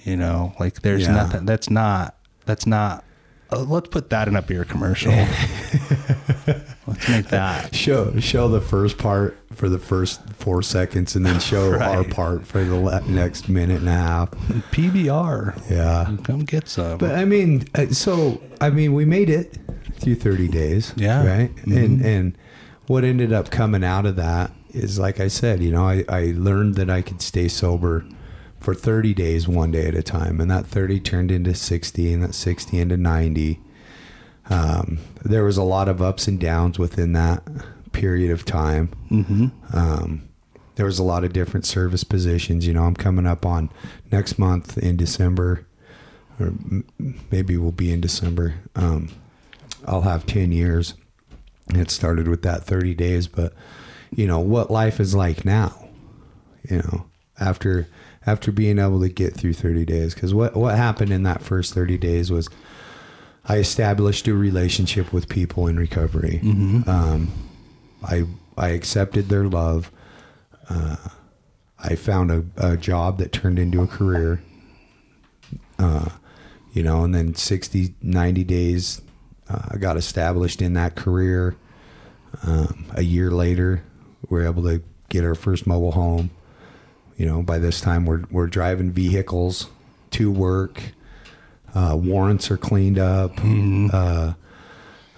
You 0.03 0.17
know, 0.17 0.53
like 0.59 0.81
there's 0.81 1.03
Yeah. 1.03 1.13
nothing. 1.13 1.45
That's 1.45 1.69
not. 1.69 2.15
That's 2.45 2.65
not. 2.65 3.03
Uh, 3.53 3.59
let's 3.63 3.89
put 3.89 4.09
that 4.09 4.27
in 4.27 4.35
a 4.35 4.41
beer 4.41 4.63
commercial. 4.63 5.11
let's 6.87 7.09
make 7.09 7.27
that. 7.27 7.73
Show 7.83 8.19
show 8.19 8.47
the 8.47 8.61
first 8.61 8.97
part 8.97 9.37
for 9.51 9.69
the 9.69 9.79
first 9.79 10.21
four 10.33 10.61
seconds, 10.61 11.15
and 11.15 11.25
then 11.25 11.39
show 11.39 11.73
our 11.79 12.03
part 12.03 12.45
for 12.47 12.63
the 12.63 12.75
le- 12.75 13.01
next 13.07 13.49
minute 13.49 13.79
and 13.79 13.89
a 13.89 13.93
half. 13.93 14.31
PBR. 14.71 15.69
Yeah. 15.69 16.15
Come 16.23 16.39
get 16.39 16.67
some. 16.67 16.97
But 16.97 17.15
I 17.15 17.25
mean, 17.25 17.65
uh, 17.75 17.87
so 17.87 18.41
I 18.61 18.69
mean, 18.69 18.93
we 18.93 19.05
made 19.05 19.29
it 19.29 19.57
through 19.97 20.15
30 20.15 20.47
days. 20.47 20.93
Yeah. 20.95 21.25
Right. 21.25 21.55
Mm-hmm. 21.55 21.77
And 21.77 22.05
and 22.05 22.37
what 22.87 23.03
ended 23.03 23.31
up 23.31 23.51
coming 23.51 23.83
out 23.83 24.05
of 24.05 24.15
that 24.17 24.51
is, 24.71 24.97
like 24.99 25.19
I 25.19 25.27
said, 25.27 25.61
you 25.61 25.71
know, 25.71 25.87
I, 25.87 26.03
I 26.09 26.33
learned 26.35 26.75
that 26.75 26.89
I 26.89 27.01
could 27.01 27.21
stay 27.21 27.47
sober 27.47 28.05
for 28.63 28.73
30 28.73 29.13
days, 29.13 29.45
one 29.45 29.71
day 29.71 29.87
at 29.87 29.93
a 29.93 30.01
time, 30.01 30.39
and 30.39 30.49
that 30.49 30.65
30 30.65 31.01
turned 31.01 31.31
into 31.31 31.53
60, 31.53 32.13
and 32.13 32.23
that 32.23 32.33
60 32.33 32.79
into 32.79 32.95
90. 32.95 33.59
Um, 34.49 34.99
there 35.23 35.43
was 35.43 35.57
a 35.57 35.63
lot 35.63 35.89
of 35.89 36.01
ups 36.01 36.27
and 36.27 36.39
downs 36.39 36.79
within 36.79 37.11
that 37.11 37.43
period 37.91 38.31
of 38.31 38.45
time. 38.45 38.89
mm-hmm. 39.11 39.47
Um, 39.77 40.29
there 40.75 40.85
was 40.85 40.97
a 40.97 41.03
lot 41.03 41.23
of 41.23 41.33
different 41.33 41.65
service 41.65 42.03
positions. 42.03 42.65
You 42.65 42.73
know, 42.73 42.83
I'm 42.83 42.95
coming 42.95 43.27
up 43.27 43.45
on 43.45 43.69
next 44.11 44.39
month 44.39 44.77
in 44.77 44.97
December, 44.97 45.67
or 46.39 46.47
m- 46.47 46.85
maybe 47.29 47.57
we'll 47.57 47.71
be 47.71 47.91
in 47.91 48.01
December. 48.01 48.55
Um, 48.75 49.09
I'll 49.85 50.01
have 50.01 50.25
10 50.25 50.51
years. 50.51 50.95
It 51.75 51.91
started 51.91 52.27
with 52.27 52.41
that 52.43 52.63
30 52.63 52.95
days, 52.95 53.27
but 53.27 53.53
you 54.15 54.25
know 54.25 54.39
what 54.39 54.71
life 54.71 54.99
is 54.99 55.13
like 55.13 55.45
now. 55.45 55.89
You 56.69 56.77
know, 56.77 57.05
after 57.39 57.87
after 58.25 58.51
being 58.51 58.79
able 58.79 58.99
to 59.01 59.09
get 59.09 59.33
through 59.35 59.53
30 59.53 59.85
days, 59.85 60.13
because 60.13 60.33
what 60.33 60.55
what 60.55 60.75
happened 60.75 61.11
in 61.11 61.23
that 61.23 61.41
first 61.41 61.73
30 61.73 61.97
days 61.97 62.31
was 62.31 62.49
I 63.45 63.57
established 63.57 64.27
a 64.27 64.33
relationship 64.33 65.11
with 65.11 65.27
people 65.27 65.67
in 65.67 65.77
recovery. 65.77 66.39
Um, 66.87 67.31
I 68.03 68.25
I 68.57 68.69
accepted 68.69 69.29
their 69.29 69.45
love. 69.45 69.91
Uh, 70.69 70.95
I 71.79 71.95
found 71.95 72.31
a, 72.31 72.45
a 72.55 72.77
job 72.77 73.17
that 73.17 73.33
turned 73.33 73.59
into 73.59 73.81
a 73.81 73.87
career. 73.87 74.41
Uh, 75.77 76.09
you 76.71 76.81
know, 76.81 77.03
and 77.03 77.13
then 77.13 77.35
60, 77.35 77.93
90 78.01 78.43
days, 78.45 79.01
uh, 79.49 79.59
I 79.71 79.77
got 79.77 79.97
established 79.97 80.61
in 80.61 80.73
that 80.73 80.95
career. 80.95 81.55
Um, 82.43 82.85
a 82.95 83.03
year 83.03 83.29
later, 83.29 83.83
we 84.29 84.39
are 84.39 84.45
able 84.45 84.63
to 84.63 84.81
get 85.09 85.23
our 85.25 85.35
first 85.35 85.67
mobile 85.67 85.91
home. 85.91 86.31
You 87.17 87.25
know, 87.25 87.41
by 87.43 87.59
this 87.59 87.79
time, 87.81 88.05
we're, 88.05 88.23
we're 88.31 88.47
driving 88.47 88.91
vehicles 88.91 89.67
to 90.11 90.31
work. 90.31 90.81
Uh, 91.75 91.97
warrants 91.99 92.49
are 92.51 92.57
cleaned 92.57 92.99
up. 92.99 93.33
Uh, 93.41 94.33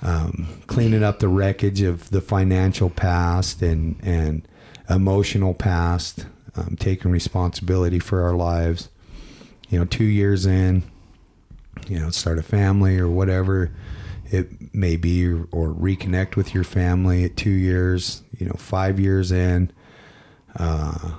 um, 0.02 0.62
cleaning 0.68 1.04
up 1.04 1.20
the 1.20 1.28
wreckage 1.28 1.82
of 1.82 2.12
the 2.12 2.22
financial 2.22 2.90
past 2.90 3.62
and 3.62 3.96
and 4.04 4.48
emotional 4.88 5.56
past, 5.56 6.28
um, 6.56 6.76
taking 6.80 7.10
responsibility 7.12 7.98
for 7.98 8.22
our 8.22 8.34
lives. 8.34 8.90
You 9.70 9.80
know, 9.80 9.86
two 9.86 10.04
years 10.04 10.46
in, 10.46 10.84
you 11.88 12.00
know, 12.00 12.12
start 12.12 12.38
a 12.38 12.44
family 12.44 13.00
or 13.00 13.10
whatever 13.10 13.72
it 14.32 14.74
may 14.76 14.96
be, 14.96 15.28
or, 15.28 15.48
or 15.52 15.70
reconnect 15.70 16.36
with 16.36 16.54
your 16.54 16.64
family 16.64 17.24
at 17.24 17.36
two 17.36 17.50
years. 17.50 18.22
You 18.38 18.46
know, 18.46 18.56
five 18.58 19.00
years 19.00 19.32
in, 19.32 19.72
uh, 20.56 21.16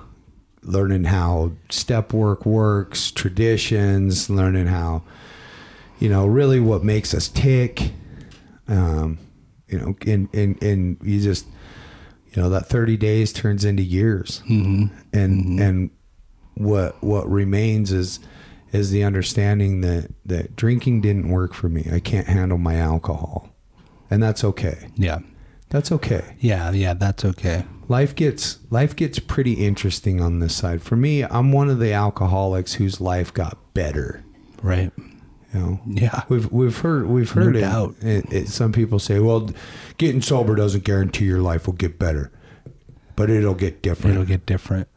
learning 0.67 1.05
how 1.05 1.51
step 1.69 2.13
work 2.13 2.45
works, 2.45 3.11
traditions, 3.11 4.29
learning 4.29 4.67
how, 4.67 5.03
you 5.99 6.09
know, 6.09 6.25
really 6.25 6.59
what 6.59 6.83
makes 6.83 7.13
us 7.13 7.27
tick 7.27 7.91
um, 8.67 9.17
you 9.67 9.79
know, 9.79 9.95
and, 10.05 10.29
and, 10.33 10.61
and 10.61 10.97
you 11.01 11.21
just, 11.21 11.45
you 12.33 12.41
know, 12.41 12.49
that 12.49 12.67
30 12.67 12.97
days 12.97 13.33
turns 13.33 13.65
into 13.65 13.83
years 13.83 14.41
and, 15.13 15.59
and 15.59 15.89
what, 16.55 17.01
what 17.03 17.29
remains 17.29 17.91
is, 17.91 18.19
is 18.71 18.91
the 18.91 19.03
understanding 19.03 19.81
that, 19.81 20.11
that 20.25 20.55
drinking 20.55 21.01
didn't 21.01 21.29
work 21.29 21.53
for 21.53 21.69
me. 21.69 21.87
I 21.91 21.99
can't 21.99 22.27
handle 22.27 22.57
my 22.57 22.75
alcohol 22.75 23.49
and 24.09 24.21
that's 24.21 24.43
okay. 24.43 24.89
Yeah. 24.95 25.19
That's 25.69 25.91
okay. 25.91 26.35
Yeah. 26.39 26.71
Yeah. 26.71 26.93
That's 26.93 27.25
okay. 27.25 27.65
Life 27.89 28.15
gets, 28.15 28.59
life 28.69 28.95
gets 28.95 29.17
pretty 29.19 29.53
interesting 29.65 30.19
on 30.21 30.39
this 30.39 30.55
side. 30.55 30.81
For 30.81 30.95
me, 30.97 31.23
I'm 31.23 31.51
one 31.53 31.69
of 31.69 31.79
the 31.79 31.93
alcoholics 31.93 32.73
whose 32.73 32.99
life 32.99 33.33
got 33.33 33.57
better. 33.73 34.23
Right. 34.61 34.91
You 35.53 35.59
know, 35.59 35.79
Yeah. 35.87 36.23
we've 36.27 36.51
we've 36.51 36.77
heard 36.79 37.07
we've 37.07 37.31
heard 37.31 37.53
No 37.53 37.57
it, 37.59 37.61
doubt. 37.61 37.95
it, 38.01 38.33
it- 38.33 38.47
Some 38.49 38.73
people 38.73 38.99
say, 38.99 39.19
"Well, 39.19 39.49
getting 39.97 40.21
sober 40.21 40.55
doesn't 40.55 40.83
guarantee 40.83 41.25
your 41.25 41.41
life 41.41 41.65
will 41.67 41.73
get 41.75 41.97
better, 41.97 42.31
but 43.15 43.29
it'll 43.29 43.53
get 43.55 43.81
different." 43.81 44.15
It'll 44.15 44.25
get 44.27 44.45
different. 44.45 44.89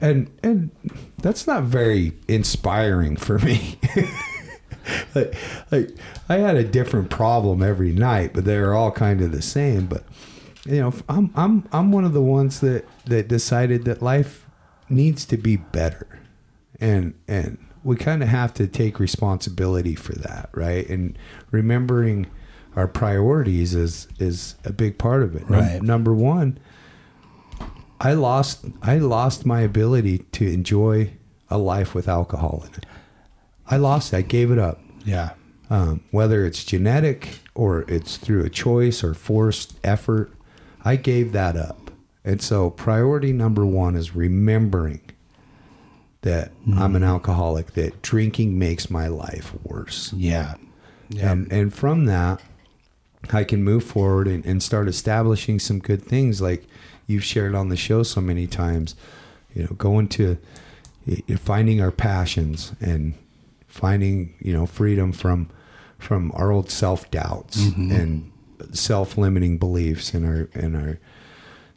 and 0.00 0.28
and 0.42 0.70
that's 1.18 1.46
not 1.46 1.62
very 1.62 2.14
inspiring 2.26 3.14
for 3.16 3.38
me. 3.38 3.78
like, 5.14 5.34
like 5.70 5.90
I 6.28 6.38
had 6.38 6.56
a 6.56 6.64
different 6.64 7.08
problem 7.10 7.62
every 7.62 7.92
night, 7.92 8.32
but 8.34 8.44
they 8.44 8.58
were 8.58 8.74
all 8.74 8.90
kind 8.90 9.20
of 9.20 9.30
the 9.30 9.42
same. 9.42 9.86
But 9.86 10.04
you 10.66 10.80
know, 10.80 10.92
I'm 11.08 11.30
I'm 11.34 11.68
I'm 11.72 11.92
one 11.92 12.04
of 12.04 12.12
the 12.12 12.22
ones 12.22 12.60
that 12.60 12.84
that 13.06 13.28
decided 13.28 13.84
that 13.84 14.02
life 14.02 14.46
needs 14.88 15.24
to 15.26 15.36
be 15.36 15.56
better, 15.56 16.20
and 16.80 17.14
and 17.28 17.58
we 17.84 17.96
kind 17.96 18.22
of 18.22 18.28
have 18.28 18.54
to 18.54 18.66
take 18.68 19.00
responsibility 19.00 19.94
for 19.96 20.12
that, 20.14 20.48
right? 20.54 20.88
And 20.88 21.18
remembering 21.50 22.26
our 22.76 22.86
priorities 22.86 23.74
is 23.74 24.06
is 24.18 24.54
a 24.64 24.72
big 24.72 24.98
part 24.98 25.22
of 25.22 25.34
it. 25.34 25.48
Num- 25.50 25.60
Right. 25.60 25.82
number 25.82 26.14
one, 26.14 26.58
I 28.00 28.14
lost 28.14 28.64
I 28.82 28.98
lost 28.98 29.44
my 29.46 29.60
ability 29.60 30.18
to 30.32 30.46
enjoy 30.46 31.12
a 31.50 31.58
life 31.58 31.94
with 31.94 32.08
alcohol 32.08 32.64
in 32.68 32.74
it. 32.74 32.86
I 33.66 33.76
lost 33.76 34.12
it. 34.12 34.16
I 34.16 34.22
gave 34.22 34.50
it 34.50 34.58
up. 34.58 34.80
Yeah. 35.04 35.30
Um, 35.70 36.02
whether 36.10 36.44
it's 36.44 36.64
genetic 36.64 37.38
or 37.54 37.82
it's 37.88 38.16
through 38.16 38.44
a 38.44 38.50
choice 38.50 39.02
or 39.02 39.14
forced 39.14 39.74
effort, 39.84 40.32
I 40.84 40.96
gave 40.96 41.32
that 41.32 41.56
up. 41.56 41.90
And 42.24 42.40
so, 42.40 42.70
priority 42.70 43.32
number 43.32 43.66
one 43.66 43.96
is 43.96 44.14
remembering 44.14 45.00
that 46.22 46.50
hmm. 46.64 46.78
I'm 46.78 46.94
an 46.94 47.02
alcoholic, 47.02 47.72
that 47.72 48.00
drinking 48.02 48.58
makes 48.58 48.90
my 48.90 49.08
life 49.08 49.52
worse. 49.64 50.12
Yeah. 50.12 50.54
Yeah. 51.08 51.32
And, 51.32 51.52
and 51.52 51.74
from 51.74 52.06
that, 52.06 52.40
I 53.32 53.44
can 53.44 53.62
move 53.62 53.84
forward 53.84 54.26
and, 54.28 54.44
and 54.46 54.62
start 54.62 54.88
establishing 54.88 55.58
some 55.58 55.78
good 55.78 56.02
things 56.02 56.40
like 56.40 56.64
you've 57.06 57.24
shared 57.24 57.54
on 57.54 57.68
the 57.68 57.76
show 57.76 58.02
so 58.02 58.20
many 58.20 58.46
times. 58.46 58.94
You 59.54 59.64
know, 59.64 59.70
going 59.76 60.08
to 60.08 60.38
finding 61.36 61.80
our 61.80 61.90
passions 61.90 62.72
and 62.80 63.14
finding 63.66 64.34
you 64.40 64.52
know 64.52 64.66
freedom 64.66 65.12
from 65.12 65.48
from 65.98 66.32
our 66.34 66.50
old 66.50 66.70
self 66.70 67.10
doubts 67.10 67.58
mm-hmm. 67.58 67.92
and 67.92 68.31
self 68.72 69.18
limiting 69.18 69.58
beliefs 69.58 70.14
and 70.14 70.26
our 70.26 70.48
and 70.54 70.76
our 70.76 70.98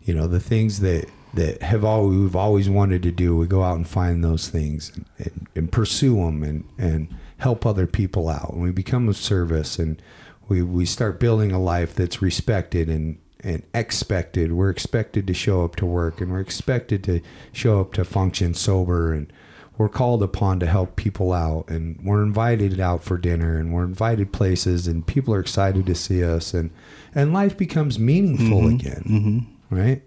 you 0.02 0.14
know 0.14 0.28
the 0.28 0.40
things 0.40 0.80
that 0.80 1.10
that 1.36 1.62
have 1.62 1.84
all 1.84 2.08
we've 2.08 2.36
always 2.36 2.70
wanted 2.70 3.04
to 3.04 3.12
do. 3.12 3.36
We 3.36 3.46
go 3.46 3.64
out 3.64 3.76
and 3.76 3.88
find 3.88 4.24
those 4.24 4.48
things 4.48 4.92
and, 4.96 5.06
and, 5.18 5.48
and 5.56 5.72
pursue 5.72 6.16
them 6.16 6.44
and 6.44 6.64
and 6.78 7.14
help 7.38 7.66
other 7.66 7.88
people 7.88 8.30
out. 8.30 8.54
And 8.54 8.62
we 8.62 8.72
become 8.72 9.10
of 9.10 9.18
service 9.18 9.78
and 9.78 10.02
we 10.48 10.62
we 10.62 10.86
start 10.86 11.20
building 11.20 11.52
a 11.52 11.60
life 11.60 11.94
that's 11.94 12.22
respected 12.22 12.90
and 12.90 13.20
and 13.42 13.64
expected. 13.74 14.54
We're 14.54 14.70
expected 14.70 15.28
to 15.28 15.34
show 15.34 15.64
up 15.64 15.76
to 15.78 15.86
work 15.86 16.22
and 16.22 16.32
we're 16.32 16.40
expected 16.40 17.04
to 17.06 17.22
show 17.52 17.82
up 17.82 17.94
to 17.94 18.06
function 18.06 18.54
sober 18.54 19.14
and 19.14 19.32
we're 19.78 19.90
called 19.90 20.24
upon 20.24 20.60
to 20.60 20.66
help 20.66 20.96
people 20.96 21.34
out 21.34 21.66
and 21.70 22.00
we're 22.04 22.24
invited 22.24 22.80
out 22.80 23.04
for 23.04 23.18
dinner 23.18 23.58
and 23.58 23.74
we're 23.74 23.84
invited 23.84 24.32
places 24.32 24.88
and 24.88 25.06
people 25.06 25.34
are 25.34 25.40
excited 25.40 25.86
to 25.86 25.96
see 25.96 26.24
us 26.24 26.54
and 26.54 26.70
and 27.14 27.34
life 27.34 27.58
becomes 27.58 28.00
meaningful 28.00 28.62
mm-hmm. 28.62 28.76
again 28.76 29.04
mm-hmm. 29.08 29.76
right 29.76 30.02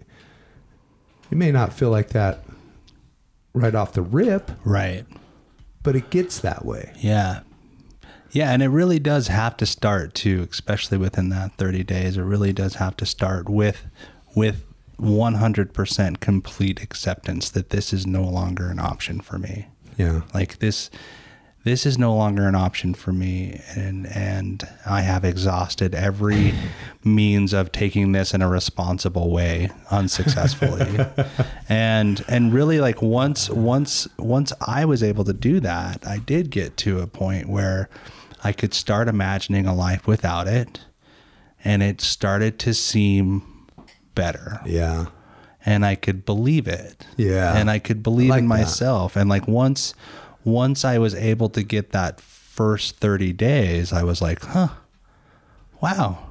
you 1.29 1.37
may 1.37 1.51
not 1.51 1.71
feel 1.73 1.89
like 1.89 2.09
that 2.09 2.43
right 3.53 3.75
off 3.75 3.93
the 3.93 4.01
rip 4.01 4.51
Right. 4.63 5.05
but 5.83 5.95
it 5.95 6.09
gets 6.09 6.39
that 6.39 6.65
way 6.65 6.91
Yeah. 6.97 7.41
Yeah, 8.31 8.51
and 8.51 8.61
it 8.61 8.67
really 8.67 8.99
does 8.99 9.27
have 9.29 9.57
to 9.57 9.65
start 9.65 10.13
too, 10.13 10.47
especially 10.51 10.99
within 10.99 11.29
that 11.29 11.53
30 11.57 11.83
days. 11.83 12.15
It 12.15 12.21
really 12.21 12.53
does 12.53 12.75
have 12.75 12.95
to 12.97 13.05
start 13.07 13.49
with 13.49 13.87
with 14.35 14.68
100% 14.99 16.19
complete 16.19 16.81
acceptance 16.81 17.49
that 17.49 17.69
this 17.69 17.93
is 17.93 18.05
no 18.05 18.23
longer 18.23 18.69
an 18.69 18.79
option 18.79 19.19
for 19.21 19.37
me. 19.37 19.67
yeah 19.97 20.21
Like 20.33 20.59
this 20.59 20.89
this 21.65 21.85
is 21.85 21.97
no 21.97 22.15
longer 22.15 22.47
an 22.47 22.55
option 22.55 22.93
for 22.93 23.11
me 23.11 23.61
and 23.75 24.07
and 24.07 24.67
I 24.85 25.01
have 25.01 25.25
exhausted 25.25 25.93
every 25.93 26.53
means 27.03 27.53
of 27.53 27.71
taking 27.71 28.13
this 28.13 28.33
in 28.33 28.41
a 28.41 28.47
responsible 28.49 29.29
way 29.29 29.69
unsuccessfully. 29.91 30.99
and 31.69 32.23
and 32.27 32.53
really 32.53 32.79
like 32.79 33.01
once 33.01 33.49
once 33.49 34.07
once 34.17 34.53
I 34.65 34.85
was 34.85 35.03
able 35.03 35.25
to 35.25 35.33
do 35.33 35.59
that, 35.59 36.07
I 36.07 36.19
did 36.19 36.49
get 36.49 36.77
to 36.77 36.99
a 37.01 37.07
point 37.07 37.49
where 37.49 37.89
I 38.43 38.53
could 38.53 38.73
start 38.73 39.09
imagining 39.09 39.65
a 39.65 39.75
life 39.75 40.07
without 40.07 40.47
it 40.47 40.79
and 41.63 41.83
it 41.83 41.99
started 41.99 42.57
to 42.59 42.73
seem 42.73 43.43
better 44.21 44.59
yeah 44.65 45.05
and 45.65 45.85
I 45.85 45.95
could 45.95 46.25
believe 46.25 46.67
it. 46.67 47.05
Yeah. 47.17 47.55
And 47.55 47.69
I 47.69 47.79
could 47.79 48.01
believe 48.01 48.29
like 48.29 48.39
in 48.39 48.47
that. 48.47 48.59
myself. 48.59 49.15
And 49.15 49.29
like 49.29 49.47
once 49.47 49.93
once 50.45 50.85
I 50.85 50.97
was 50.97 51.13
able 51.13 51.49
to 51.49 51.63
get 51.63 51.91
that 51.91 52.21
first 52.21 52.95
30 52.97 53.33
days, 53.33 53.91
I 53.91 54.03
was 54.03 54.21
like, 54.21 54.41
"Huh. 54.41 54.69
Wow. 55.81 56.29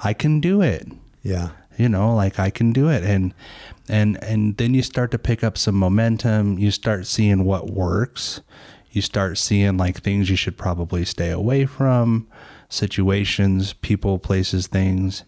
I 0.00 0.12
can 0.12 0.40
do 0.40 0.60
it." 0.62 0.88
yeah 1.22 1.50
You 1.76 1.88
know, 1.88 2.14
like 2.14 2.38
I 2.38 2.50
can 2.50 2.72
do 2.72 2.88
it. 2.88 3.02
And 3.04 3.34
and 3.88 4.22
and 4.24 4.56
then 4.56 4.74
you 4.74 4.82
start 4.82 5.10
to 5.10 5.18
pick 5.18 5.44
up 5.44 5.58
some 5.58 5.76
momentum, 5.76 6.58
you 6.58 6.70
start 6.70 7.06
seeing 7.06 7.44
what 7.44 7.70
works. 7.70 8.40
You 8.90 9.02
start 9.02 9.38
seeing 9.38 9.76
like 9.76 10.00
things 10.00 10.30
you 10.30 10.36
should 10.36 10.56
probably 10.56 11.04
stay 11.04 11.30
away 11.30 11.66
from, 11.66 12.28
situations, 12.68 13.72
people, 13.72 14.18
places, 14.20 14.68
things 14.68 15.24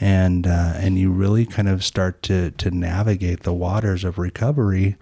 and 0.00 0.46
uh, 0.46 0.72
and 0.76 0.98
you 0.98 1.10
really 1.10 1.44
kind 1.44 1.68
of 1.68 1.84
start 1.84 2.22
to 2.24 2.50
to 2.52 2.70
navigate 2.70 3.42
the 3.42 3.52
waters 3.52 4.04
of 4.04 4.18
recovery 4.18 4.96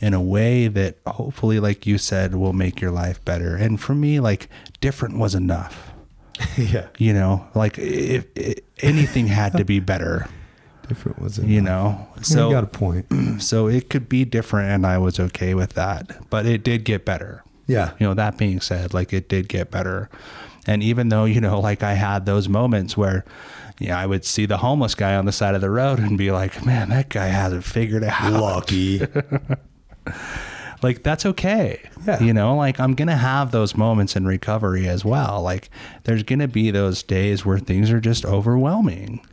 in 0.00 0.14
a 0.14 0.20
way 0.20 0.68
that 0.68 0.98
hopefully 1.06 1.58
like 1.58 1.86
you 1.86 1.98
said 1.98 2.34
will 2.34 2.52
make 2.52 2.80
your 2.80 2.90
life 2.90 3.24
better. 3.24 3.56
And 3.56 3.80
for 3.80 3.94
me 3.94 4.20
like 4.20 4.48
different 4.80 5.18
was 5.18 5.34
enough. 5.34 5.92
Yeah. 6.58 6.88
You 6.98 7.14
know 7.14 7.48
like 7.54 7.78
if, 7.78 8.26
if 8.34 8.58
anything 8.82 9.26
had 9.26 9.56
to 9.56 9.64
be 9.64 9.80
better. 9.80 10.28
Different 10.88 11.18
was 11.20 11.38
it 11.38 11.46
you 11.46 11.60
know 11.60 12.06
so 12.22 12.46
you 12.46 12.54
got 12.54 12.62
a 12.62 12.68
point. 12.68 13.06
so 13.42 13.66
it 13.66 13.90
could 13.90 14.08
be 14.08 14.24
different 14.24 14.70
and 14.70 14.86
i 14.86 14.98
was 14.98 15.18
okay 15.18 15.52
with 15.52 15.72
that 15.72 16.30
but 16.30 16.46
it 16.46 16.62
did 16.62 16.84
get 16.84 17.04
better. 17.04 17.42
Yeah. 17.66 17.92
You 17.98 18.06
know 18.06 18.14
that 18.14 18.38
being 18.38 18.60
said 18.60 18.94
like 18.94 19.12
it 19.12 19.28
did 19.28 19.48
get 19.48 19.70
better. 19.70 20.08
And 20.66 20.82
even 20.82 21.08
though 21.08 21.24
you 21.24 21.40
know 21.40 21.58
like 21.58 21.82
i 21.82 21.94
had 21.94 22.26
those 22.26 22.48
moments 22.48 22.96
where 22.96 23.24
yeah 23.78 23.98
i 23.98 24.06
would 24.06 24.24
see 24.24 24.46
the 24.46 24.58
homeless 24.58 24.94
guy 24.94 25.14
on 25.14 25.24
the 25.26 25.32
side 25.32 25.54
of 25.54 25.60
the 25.60 25.70
road 25.70 25.98
and 25.98 26.16
be 26.16 26.30
like 26.30 26.64
man 26.64 26.88
that 26.88 27.08
guy 27.08 27.26
hasn't 27.26 27.64
figured 27.64 28.02
it 28.02 28.12
out. 28.12 28.40
Lucky. 28.40 29.02
Like 30.82 31.02
that's 31.02 31.24
okay. 31.26 31.80
Yeah. 32.06 32.22
you 32.22 32.32
know 32.32 32.54
like 32.54 32.78
i'm 32.78 32.94
gonna 32.94 33.16
have 33.16 33.50
those 33.50 33.74
moments 33.76 34.14
in 34.14 34.26
recovery 34.26 34.86
as 34.86 35.04
well. 35.04 35.42
Like 35.42 35.70
there's 36.04 36.22
gonna 36.22 36.48
be 36.48 36.70
those 36.70 37.02
days 37.02 37.44
where 37.44 37.58
things 37.58 37.90
are 37.90 38.00
just 38.00 38.24
overwhelming. 38.24 39.24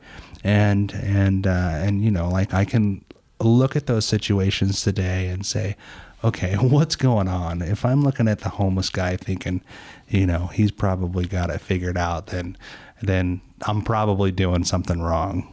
And 0.44 0.91
and 0.94 1.46
uh, 1.46 1.50
and 1.84 2.04
you 2.04 2.12
know 2.12 2.30
like 2.30 2.54
i 2.54 2.66
can 2.66 3.04
look 3.39 3.76
at 3.76 3.88
those 3.88 4.06
situations 4.06 4.82
today 4.82 5.28
and 5.28 5.46
say 5.46 5.76
okay 6.24 6.56
what's 6.60 6.96
going 6.96 7.28
on? 7.28 7.62
If 7.62 7.86
i'm 7.86 8.04
looking 8.04 8.28
at 8.28 8.39
the 8.39 8.50
homeless 8.50 8.89
guy 8.89 9.18
thinking 9.18 9.62
you 10.08 10.26
know 10.26 10.48
he's 10.48 10.72
probably 10.72 11.26
got 11.26 11.50
it 11.50 11.60
figured 11.62 11.98
out 11.98 12.28
then 12.28 12.58
then 13.04 13.41
i'm 13.68 13.82
probably 13.82 14.32
doing 14.32 14.64
something 14.64 15.01
wrong 15.01 15.47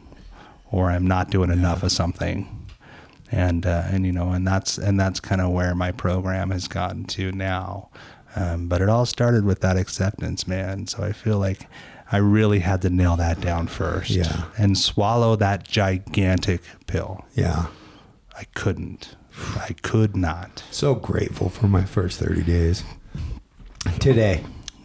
or 0.71 0.91
i'm 0.91 1.07
not 1.07 1.31
doing 1.31 1.51
enough 1.51 1.83
of 1.83 1.93
something. 1.93 2.57
And 3.33 3.65
uh, 3.65 3.85
and 3.87 4.05
you 4.05 4.11
know 4.11 4.31
and 4.33 4.45
that's 4.45 4.77
and 4.77 4.99
that's 4.99 5.21
kind 5.21 5.41
of 5.41 5.51
where 5.53 5.73
my 5.77 5.93
program 5.93 6.51
has 6.51 6.67
gotten 6.67 7.05
to 7.15 7.31
now. 7.31 7.89
Um, 8.35 8.67
but 8.67 8.81
it 8.83 8.89
all 8.89 9.07
started 9.07 9.45
with 9.45 9.61
that 9.61 9.77
acceptance 9.77 10.49
man. 10.49 10.89
So 10.89 11.05
i 11.05 11.13
feel 11.13 11.39
like 11.39 11.69
i 12.11 12.17
really 12.17 12.59
had 12.59 12.83
to 12.83 12.91
nail 12.91 13.15
that 13.17 13.41
down 13.41 13.69
first 13.69 14.11
Yeah. 14.11 14.47
and 14.59 14.77
swallow 14.77 15.37
that 15.37 15.63
gigantic 15.63 16.63
pill. 16.89 17.25
Yeah. 17.37 17.67
I 18.37 18.45
couldn't. 18.55 19.15
I 19.57 19.75
could 19.81 20.17
not. 20.17 20.65
So 20.73 20.97
grateful 20.97 21.51
for 21.51 21.69
my 21.69 21.85
first 21.85 22.19
30 22.19 22.43
days. 22.43 22.83
Today 24.01 24.43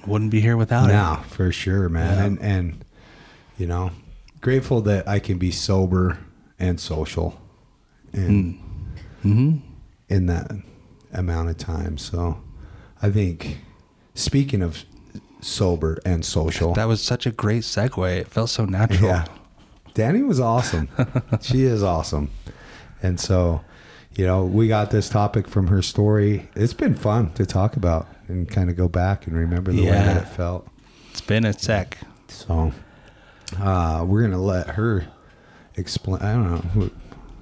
wouldn't 0.07 0.31
be 0.31 0.41
here 0.41 0.57
without 0.57 0.87
now 0.87 1.17
for 1.29 1.51
sure 1.51 1.89
man 1.89 2.17
Yeah. 2.17 2.25
and 2.25 2.39
and 2.41 2.85
you 3.57 3.67
know 3.67 3.91
grateful 4.41 4.81
that 4.81 5.07
i 5.07 5.19
can 5.19 5.37
be 5.37 5.51
sober 5.51 6.17
and 6.59 6.79
social 6.79 7.39
and 8.13 8.59
Mm-hmm. 9.23 9.57
in 10.07 10.25
that 10.27 10.51
amount 11.11 11.49
of 11.49 11.57
time 11.57 11.97
so 11.97 12.39
i 13.01 13.09
think 13.09 13.59
speaking 14.13 14.61
of 14.61 14.85
sober 15.41 15.97
and 16.05 16.23
social 16.23 16.73
that 16.75 16.87
was 16.87 17.01
such 17.01 17.25
a 17.25 17.31
great 17.31 17.63
segue 17.63 18.17
it 18.19 18.27
felt 18.27 18.49
so 18.51 18.65
natural 18.65 19.09
Yeah. 19.09 19.25
Dani 19.95 20.27
was 20.27 20.41
awesome. 20.41 20.89
she 21.41 21.63
is 21.63 21.81
awesome. 21.81 22.29
And 23.01 23.17
so, 23.17 23.61
you 24.17 24.25
know, 24.25 24.43
we 24.43 24.67
got 24.67 24.91
this 24.91 25.07
topic 25.07 25.47
from 25.47 25.67
her 25.67 25.81
story. 25.81 26.49
It's 26.53 26.73
been 26.73 26.95
fun 26.95 27.31
to 27.35 27.45
talk 27.45 27.77
about 27.77 28.05
and 28.27 28.47
kind 28.49 28.69
of 28.69 28.75
go 28.75 28.87
back 28.87 29.27
and 29.27 29.35
remember 29.37 29.71
the 29.71 29.83
way 29.85 29.91
that 29.91 30.17
it 30.23 30.27
felt. 30.27 30.67
it's 31.11 31.21
been 31.21 31.45
a 31.45 31.53
sec 31.53 31.97
So, 32.27 32.71
uh, 33.59 34.03
we're 34.07 34.21
going 34.21 34.31
to 34.31 34.37
let 34.37 34.69
her 34.71 35.07
explain. 35.75 36.21
I 36.21 36.33
don't 36.33 36.51
know. 36.51 36.57
What, 36.81 36.91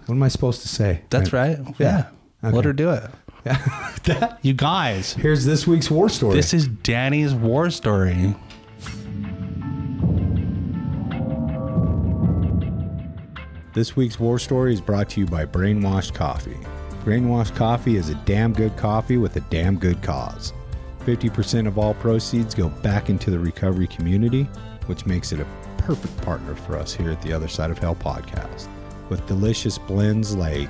what 0.06 0.16
am 0.16 0.24
I 0.24 0.28
supposed 0.28 0.62
to 0.64 0.68
say? 0.68 1.02
that's 1.10 1.32
right 1.34 1.58
yeah, 1.80 2.08
Okay. 2.44 2.56
let 2.56 2.66
her 2.66 2.74
do 2.74 2.92
it 2.92 3.10
That- 3.44 4.40
you 4.42 4.54
guys 4.54 5.14
Here's 5.14 5.46
this 5.46 5.66
week's 5.68 5.90
war 5.92 6.10
story. 6.10 6.36
This 6.36 6.54
is 6.54 6.68
Dani's 6.68 7.34
war 7.34 7.70
story. 7.70 8.36
This 13.74 13.96
week's 13.96 14.20
war 14.20 14.38
story 14.38 14.74
is 14.74 14.82
brought 14.82 15.10
to 15.12 15.20
you 15.20 15.26
by 15.26 15.46
Brainwashed 15.46 16.14
Coffee. 16.14 16.58
Brainwashed 17.04 17.56
Coffee 17.56 17.96
is 17.96 18.10
a 18.10 18.16
damn 18.26 18.54
good 18.54 18.78
coffee 18.78 19.18
with 19.18 19.36
a 19.36 19.40
damn 19.42 19.78
good 19.78 20.02
cause. 20.04 20.54
50% 21.06 21.68
of 21.68 21.78
all 21.78 21.94
proceeds 21.96 22.56
go 22.56 22.70
back 22.70 23.10
into 23.10 23.30
the 23.30 23.40
recovery 23.40 23.88
community, 23.88 24.44
which 24.86 25.06
makes 25.06 25.32
it 25.32 25.40
a 25.40 25.48
perfect 25.78 26.16
partner 26.22 26.56
for 26.56 26.78
us 26.78 26.94
here 26.94 27.12
at 27.12 27.22
the 27.22 27.34
Other 27.34 27.48
Side 27.48 27.72
of 27.72 27.78
Hell 27.78 27.96
podcast. 27.96 28.68
With 29.10 29.26
delicious 29.28 29.78
blends 29.78 30.36
like 30.36 30.70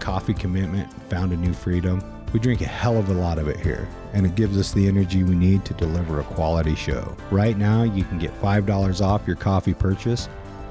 Coffee 0.00 0.34
Commitment, 0.34 0.92
Found 1.10 1.32
a 1.32 1.36
New 1.36 1.52
Freedom, 1.52 2.02
We 2.32 2.40
drink 2.40 2.60
a 2.60 2.66
hell 2.66 2.98
of 2.98 3.08
a 3.08 3.14
lot 3.14 3.38
of 3.38 3.48
it 3.48 3.60
here, 3.60 3.88
and 4.12 4.26
it 4.26 4.34
gives 4.34 4.58
us 4.58 4.72
the 4.72 4.86
energy 4.88 5.22
we 5.22 5.34
need 5.34 5.64
to 5.64 5.74
deliver 5.74 6.20
a 6.20 6.24
quality 6.24 6.74
show. 6.74 7.16
Right 7.30 7.56
now, 7.56 7.84
you 7.84 8.04
can 8.04 8.18
get 8.18 8.38
$5 8.42 9.00
off 9.00 9.26
your 9.26 9.36
coffee 9.36 9.74
purchase 9.74 10.28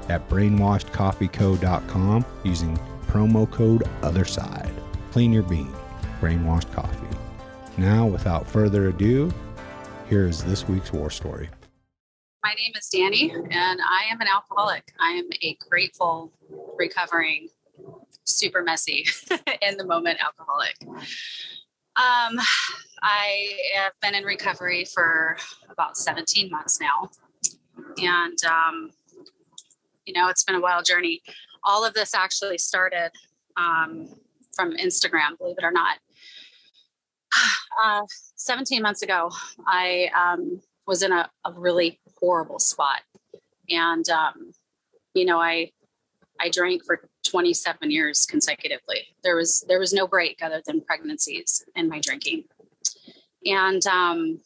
at 0.08 0.28
brainwashedcoffeeco.com 0.28 2.24
using 2.44 2.78
promo 3.08 3.50
code 3.50 3.84
OTHERSIDE. 4.02 4.74
Clean 5.10 5.32
your 5.32 5.42
bean, 5.42 5.72
brainwashed 6.20 6.72
coffee. 6.72 7.05
Now, 7.78 8.06
without 8.06 8.46
further 8.46 8.88
ado, 8.88 9.30
here 10.08 10.26
is 10.26 10.42
this 10.42 10.66
week's 10.66 10.94
war 10.94 11.10
story. 11.10 11.50
My 12.42 12.54
name 12.54 12.72
is 12.74 12.88
Dani, 12.88 13.34
and 13.34 13.80
I 13.82 14.04
am 14.10 14.18
an 14.22 14.28
alcoholic. 14.28 14.92
I 14.98 15.10
am 15.10 15.28
a 15.42 15.58
grateful, 15.68 16.32
recovering, 16.78 17.48
super 18.24 18.62
messy, 18.62 19.04
in 19.60 19.76
the 19.76 19.84
moment 19.84 20.20
alcoholic. 20.24 20.74
Um, 21.96 22.40
I 23.02 23.58
have 23.76 23.92
been 24.00 24.14
in 24.14 24.24
recovery 24.24 24.86
for 24.86 25.36
about 25.68 25.98
17 25.98 26.50
months 26.50 26.80
now. 26.80 27.10
And, 27.98 28.38
um, 28.44 28.90
you 30.06 30.14
know, 30.14 30.28
it's 30.30 30.44
been 30.44 30.56
a 30.56 30.60
wild 30.60 30.86
journey. 30.86 31.20
All 31.62 31.84
of 31.84 31.92
this 31.92 32.14
actually 32.14 32.56
started 32.56 33.10
um, 33.58 34.14
from 34.54 34.74
Instagram, 34.78 35.36
believe 35.36 35.56
it 35.58 35.64
or 35.64 35.72
not. 35.72 35.98
Uh, 37.84 38.00
17 38.36 38.80
months 38.80 39.02
ago, 39.02 39.30
I 39.66 40.08
um, 40.16 40.62
was 40.86 41.02
in 41.02 41.12
a, 41.12 41.28
a, 41.44 41.52
really 41.52 42.00
horrible 42.18 42.58
spot. 42.58 43.02
And, 43.68 44.08
um, 44.08 44.52
you 45.12 45.26
know, 45.26 45.38
I, 45.38 45.72
I 46.40 46.48
drank 46.48 46.86
for 46.86 47.06
27 47.28 47.90
years 47.90 48.24
consecutively. 48.24 49.08
There 49.22 49.36
was, 49.36 49.62
there 49.68 49.78
was 49.78 49.92
no 49.92 50.06
break 50.06 50.38
other 50.42 50.62
than 50.66 50.80
pregnancies 50.80 51.66
in 51.74 51.90
my 51.90 52.00
drinking. 52.00 52.44
And, 53.44 53.86
um, 53.86 54.40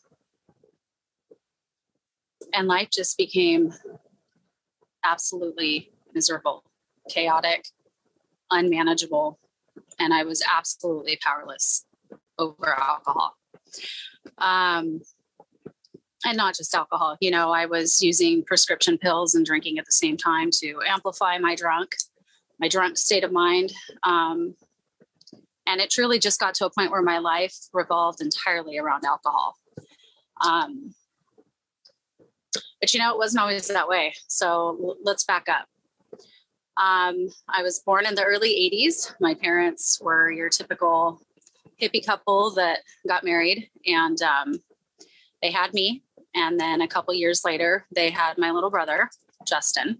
and 2.52 2.66
life 2.66 2.88
just 2.90 3.16
became 3.16 3.72
absolutely 5.04 5.92
miserable, 6.12 6.64
chaotic, 7.08 7.68
unmanageable, 8.50 9.38
and 9.98 10.12
I 10.12 10.24
was 10.24 10.42
absolutely 10.52 11.18
powerless 11.22 11.84
over 12.40 12.74
alcohol. 12.78 13.36
Um, 14.38 15.00
and 16.24 16.36
not 16.36 16.54
just 16.54 16.74
alcohol, 16.74 17.16
you 17.20 17.30
know, 17.30 17.50
I 17.50 17.66
was 17.66 18.02
using 18.02 18.44
prescription 18.44 18.98
pills 18.98 19.34
and 19.34 19.46
drinking 19.46 19.78
at 19.78 19.86
the 19.86 19.92
same 19.92 20.16
time 20.16 20.50
to 20.60 20.80
amplify 20.86 21.38
my 21.38 21.54
drunk, 21.54 21.94
my 22.58 22.68
drunk 22.68 22.98
state 22.98 23.24
of 23.24 23.32
mind. 23.32 23.72
Um, 24.02 24.54
and 25.66 25.80
it 25.80 25.90
truly 25.90 26.18
just 26.18 26.40
got 26.40 26.54
to 26.56 26.66
a 26.66 26.70
point 26.70 26.90
where 26.90 27.02
my 27.02 27.18
life 27.18 27.56
revolved 27.72 28.20
entirely 28.20 28.76
around 28.76 29.04
alcohol. 29.04 29.56
Um, 30.44 30.94
but 32.80 32.92
you 32.92 33.00
know, 33.00 33.12
it 33.12 33.18
wasn't 33.18 33.42
always 33.42 33.68
that 33.68 33.88
way. 33.88 34.14
So 34.26 34.96
let's 35.02 35.24
back 35.24 35.48
up. 35.48 35.66
Um, 36.76 37.28
I 37.48 37.62
was 37.62 37.80
born 37.80 38.06
in 38.06 38.14
the 38.14 38.24
early 38.24 38.50
80s. 38.72 39.14
My 39.20 39.34
parents 39.34 40.00
were 40.00 40.30
your 40.30 40.48
typical 40.48 41.20
hippie 41.80 42.04
couple 42.04 42.50
that 42.52 42.80
got 43.08 43.24
married, 43.24 43.70
and 43.86 44.20
um, 44.22 44.60
they 45.42 45.50
had 45.50 45.72
me. 45.74 46.02
And 46.34 46.60
then 46.60 46.80
a 46.80 46.88
couple 46.88 47.12
years 47.14 47.44
later, 47.44 47.86
they 47.94 48.10
had 48.10 48.38
my 48.38 48.50
little 48.50 48.70
brother, 48.70 49.10
Justin. 49.46 49.98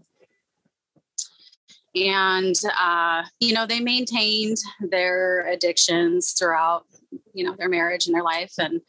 And, 1.94 2.54
uh, 2.80 3.24
you 3.40 3.52
know, 3.52 3.66
they 3.66 3.80
maintained 3.80 4.58
their 4.80 5.48
addictions 5.48 6.32
throughout, 6.32 6.84
you 7.34 7.44
know, 7.44 7.56
their 7.56 7.68
marriage 7.68 8.06
and 8.06 8.14
their 8.14 8.22
life. 8.22 8.52
And 8.58 8.80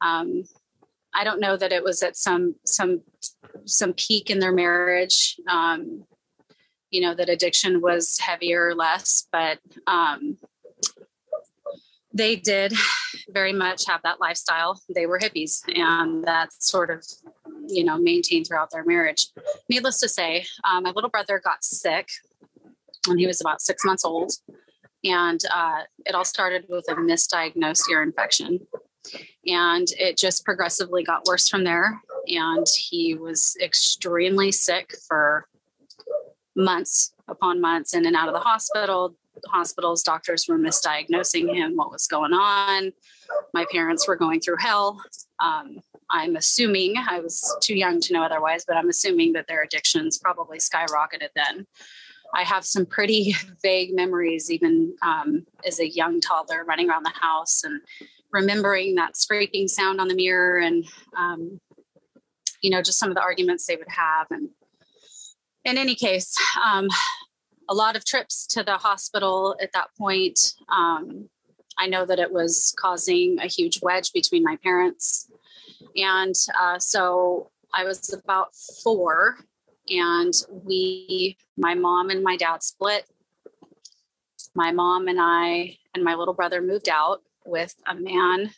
um, 0.00 0.44
I 1.12 1.24
don't 1.24 1.40
know 1.40 1.56
that 1.56 1.72
it 1.72 1.82
was 1.82 2.02
at 2.02 2.16
some 2.16 2.56
some 2.64 3.02
some 3.64 3.94
peak 3.94 4.30
in 4.30 4.38
their 4.38 4.52
marriage. 4.52 5.40
Um, 5.48 6.04
you 6.90 7.00
know 7.00 7.14
that 7.14 7.28
addiction 7.28 7.80
was 7.80 8.18
heavier 8.18 8.68
or 8.68 8.74
less, 8.74 9.26
but 9.32 9.58
um, 9.86 10.38
they 12.16 12.36
did 12.36 12.72
very 13.30 13.52
much 13.52 13.86
have 13.86 14.00
that 14.02 14.20
lifestyle. 14.20 14.80
They 14.94 15.06
were 15.06 15.18
hippies, 15.18 15.60
and 15.74 16.24
that 16.24 16.50
sort 16.58 16.90
of 16.90 17.04
you 17.68 17.84
know 17.84 17.98
maintained 17.98 18.46
throughout 18.46 18.70
their 18.70 18.84
marriage. 18.84 19.26
Needless 19.68 20.00
to 20.00 20.08
say, 20.08 20.46
um, 20.64 20.84
my 20.84 20.90
little 20.90 21.10
brother 21.10 21.40
got 21.42 21.64
sick 21.64 22.08
when 23.06 23.18
he 23.18 23.26
was 23.26 23.40
about 23.40 23.60
six 23.60 23.84
months 23.84 24.04
old, 24.04 24.32
and 25.04 25.40
uh, 25.52 25.82
it 26.04 26.14
all 26.14 26.24
started 26.24 26.66
with 26.68 26.86
a 26.88 26.94
misdiagnosed 26.94 27.88
ear 27.90 28.02
infection 28.02 28.60
and 29.46 29.86
it 29.98 30.18
just 30.18 30.44
progressively 30.44 31.04
got 31.04 31.24
worse 31.26 31.48
from 31.48 31.64
there. 31.64 32.00
And 32.26 32.66
he 32.76 33.14
was 33.14 33.56
extremely 33.62 34.50
sick 34.52 34.94
for 35.06 35.46
months 36.56 37.12
upon 37.28 37.60
months 37.60 37.94
in 37.94 38.06
and 38.06 38.16
out 38.16 38.28
of 38.28 38.34
the 38.34 38.40
hospital. 38.40 39.14
Hospitals, 39.48 40.02
doctors 40.02 40.46
were 40.48 40.58
misdiagnosing 40.58 41.54
him, 41.54 41.76
what 41.76 41.90
was 41.90 42.06
going 42.06 42.32
on. 42.32 42.92
My 43.52 43.66
parents 43.70 44.06
were 44.06 44.16
going 44.16 44.40
through 44.40 44.56
hell. 44.58 45.02
Um, 45.40 45.78
I'm 46.10 46.36
assuming, 46.36 46.94
I 46.96 47.20
was 47.20 47.56
too 47.60 47.74
young 47.74 48.00
to 48.00 48.12
know 48.12 48.22
otherwise, 48.22 48.64
but 48.66 48.76
I'm 48.76 48.88
assuming 48.88 49.32
that 49.32 49.46
their 49.48 49.62
addictions 49.62 50.18
probably 50.18 50.58
skyrocketed 50.58 51.30
then. 51.34 51.66
I 52.34 52.42
have 52.42 52.64
some 52.64 52.86
pretty 52.86 53.34
vague 53.62 53.94
memories, 53.94 54.50
even 54.50 54.94
um, 55.02 55.46
as 55.66 55.80
a 55.80 55.88
young 55.88 56.20
toddler 56.20 56.64
running 56.64 56.88
around 56.88 57.04
the 57.04 57.10
house 57.10 57.64
and 57.64 57.80
remembering 58.32 58.96
that 58.96 59.16
scraping 59.16 59.68
sound 59.68 60.00
on 60.00 60.08
the 60.08 60.14
mirror 60.14 60.58
and 60.58 60.84
um, 61.16 61.60
you 62.60 62.70
know 62.70 62.82
just 62.82 62.98
some 62.98 63.08
of 63.08 63.14
the 63.14 63.22
arguments 63.22 63.66
they 63.66 63.76
would 63.76 63.88
have 63.88 64.26
and 64.30 64.50
in 65.64 65.78
any 65.78 65.94
case 65.94 66.36
um, 66.62 66.88
a 67.68 67.74
lot 67.74 67.96
of 67.96 68.04
trips 68.04 68.46
to 68.48 68.62
the 68.62 68.76
hospital 68.78 69.56
at 69.60 69.72
that 69.72 69.88
point. 69.98 70.54
Um, 70.68 71.28
i 71.78 71.86
know 71.86 72.06
that 72.06 72.18
it 72.18 72.32
was 72.32 72.74
causing 72.78 73.38
a 73.40 73.46
huge 73.46 73.80
wedge 73.82 74.12
between 74.12 74.42
my 74.42 74.56
parents. 74.62 75.30
And 75.96 76.34
uh, 76.60 76.78
so 76.78 77.50
i 77.74 77.84
was 77.84 78.12
about 78.12 78.54
four 78.82 79.36
and 79.88 80.32
we 80.50 81.36
my 81.56 81.74
mom 81.74 82.10
and 82.10 82.22
my 82.22 82.36
dad 82.36 82.62
split. 82.62 83.04
My 84.54 84.72
mom 84.72 85.08
and 85.08 85.18
i 85.20 85.76
and 85.94 86.04
my 86.04 86.14
little 86.14 86.34
brother 86.34 86.60
moved 86.60 86.88
out 86.88 87.22
with 87.44 87.74
a 87.86 87.94
man 87.94 88.50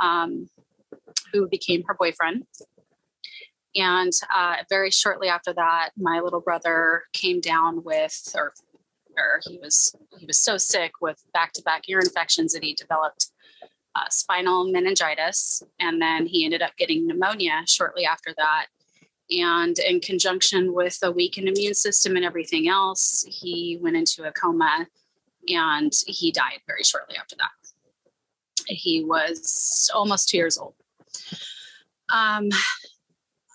um, 0.00 0.48
who 1.32 1.48
became 1.48 1.82
her 1.88 1.94
boyfriend. 1.94 2.44
And 3.74 4.12
uh, 4.34 4.56
very 4.68 4.90
shortly 4.90 5.28
after 5.28 5.52
that, 5.52 5.90
my 5.96 6.20
little 6.20 6.40
brother 6.40 7.04
came 7.12 7.40
down 7.40 7.84
with, 7.84 8.32
or, 8.34 8.54
or 9.16 9.40
he 9.46 9.58
was 9.58 9.94
he 10.18 10.26
was 10.26 10.38
so 10.38 10.56
sick 10.56 10.92
with 11.00 11.22
back-to-back 11.32 11.88
ear 11.88 12.00
infections 12.00 12.52
that 12.52 12.64
he 12.64 12.74
developed 12.74 13.30
uh, 13.94 14.08
spinal 14.10 14.70
meningitis, 14.70 15.62
and 15.78 16.00
then 16.00 16.26
he 16.26 16.44
ended 16.44 16.62
up 16.62 16.76
getting 16.76 17.06
pneumonia 17.06 17.62
shortly 17.66 18.04
after 18.04 18.34
that. 18.36 18.66
And 19.30 19.78
in 19.78 20.00
conjunction 20.00 20.72
with 20.72 20.98
a 21.02 21.12
weakened 21.12 21.48
immune 21.48 21.74
system 21.74 22.16
and 22.16 22.24
everything 22.24 22.68
else, 22.68 23.24
he 23.28 23.78
went 23.80 23.96
into 23.96 24.24
a 24.24 24.32
coma 24.32 24.86
and 25.48 25.92
he 26.06 26.32
died 26.32 26.60
very 26.66 26.82
shortly 26.82 27.16
after 27.16 27.36
that 27.36 27.50
he 28.68 29.04
was 29.04 29.90
almost 29.94 30.28
two 30.28 30.36
years 30.36 30.58
old. 30.58 30.74
Um, 32.12 32.48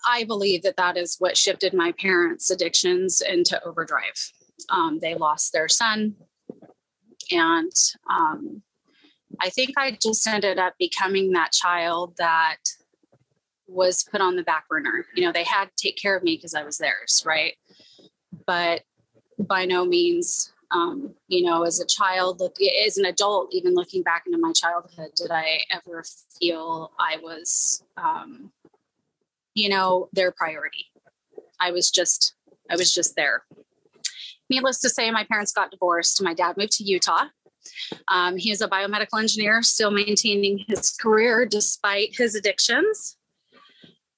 I 0.06 0.24
believe 0.24 0.62
that 0.62 0.76
that 0.76 0.96
is 0.96 1.16
what 1.18 1.36
shifted 1.36 1.74
my 1.74 1.92
parents' 1.92 2.50
addictions 2.50 3.20
into 3.20 3.62
overdrive. 3.64 4.32
Um, 4.68 4.98
they 5.00 5.14
lost 5.14 5.52
their 5.52 5.68
son, 5.68 6.14
and 7.30 7.72
um, 8.10 8.62
I 9.40 9.50
think 9.50 9.70
I 9.76 9.98
just 10.00 10.26
ended 10.26 10.58
up 10.58 10.74
becoming 10.78 11.32
that 11.32 11.52
child 11.52 12.14
that 12.18 12.58
was 13.66 14.04
put 14.04 14.20
on 14.20 14.36
the 14.36 14.42
back 14.42 14.68
burner. 14.68 15.06
You 15.14 15.24
know, 15.24 15.32
they 15.32 15.44
had 15.44 15.66
to 15.66 15.76
take 15.76 15.96
care 15.96 16.16
of 16.16 16.22
me 16.22 16.36
because 16.36 16.54
I 16.54 16.64
was 16.64 16.78
theirs, 16.78 17.22
right? 17.26 17.54
But 18.46 18.82
by 19.38 19.64
no 19.64 19.84
means 19.84 20.52
um, 20.74 21.14
you 21.28 21.42
know, 21.42 21.62
as 21.62 21.80
a 21.80 21.86
child, 21.86 22.40
look 22.40 22.56
as 22.84 22.98
an 22.98 23.04
adult, 23.04 23.54
even 23.54 23.74
looking 23.74 24.02
back 24.02 24.24
into 24.26 24.38
my 24.38 24.52
childhood, 24.52 25.10
did 25.16 25.30
I 25.30 25.60
ever 25.70 26.04
feel 26.38 26.90
I 26.98 27.18
was, 27.22 27.84
um, 27.96 28.50
you 29.54 29.68
know, 29.68 30.08
their 30.12 30.32
priority? 30.32 30.86
I 31.60 31.70
was 31.70 31.90
just, 31.90 32.34
I 32.70 32.76
was 32.76 32.92
just 32.92 33.16
there. 33.16 33.44
Needless 34.50 34.80
to 34.80 34.90
say, 34.90 35.10
my 35.10 35.24
parents 35.24 35.52
got 35.52 35.70
divorced. 35.70 36.22
My 36.22 36.34
dad 36.34 36.56
moved 36.56 36.72
to 36.72 36.84
Utah. 36.84 37.24
Um, 38.08 38.36
he 38.36 38.50
is 38.50 38.60
a 38.60 38.68
biomedical 38.68 39.18
engineer, 39.18 39.62
still 39.62 39.90
maintaining 39.90 40.64
his 40.68 40.90
career 40.90 41.46
despite 41.46 42.16
his 42.16 42.34
addictions. 42.34 43.16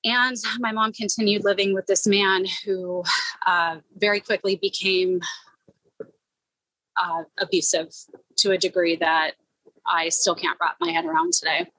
And 0.05 0.37
my 0.59 0.73
mom 0.73 0.93
continued 0.93 1.45
living 1.45 1.75
with 1.75 1.87
this 1.87 2.07
man 2.07 2.45
who 2.65 3.03
uh, 3.47 3.79
very 3.97 4.21
quickly 4.21 4.57
became 4.57 5.21
uh, 6.97 7.25
abusive 7.39 7.89
to 8.39 8.53
a 8.53 8.59
degree 8.59 8.97
that 8.97 9.33
I 9.87 10.09
still 10.09 10.35
can't 10.35 10.59
wrap 10.61 10.77
my 10.81 10.91
head 10.91 11.05
around 11.05 11.33
today. 11.33 11.71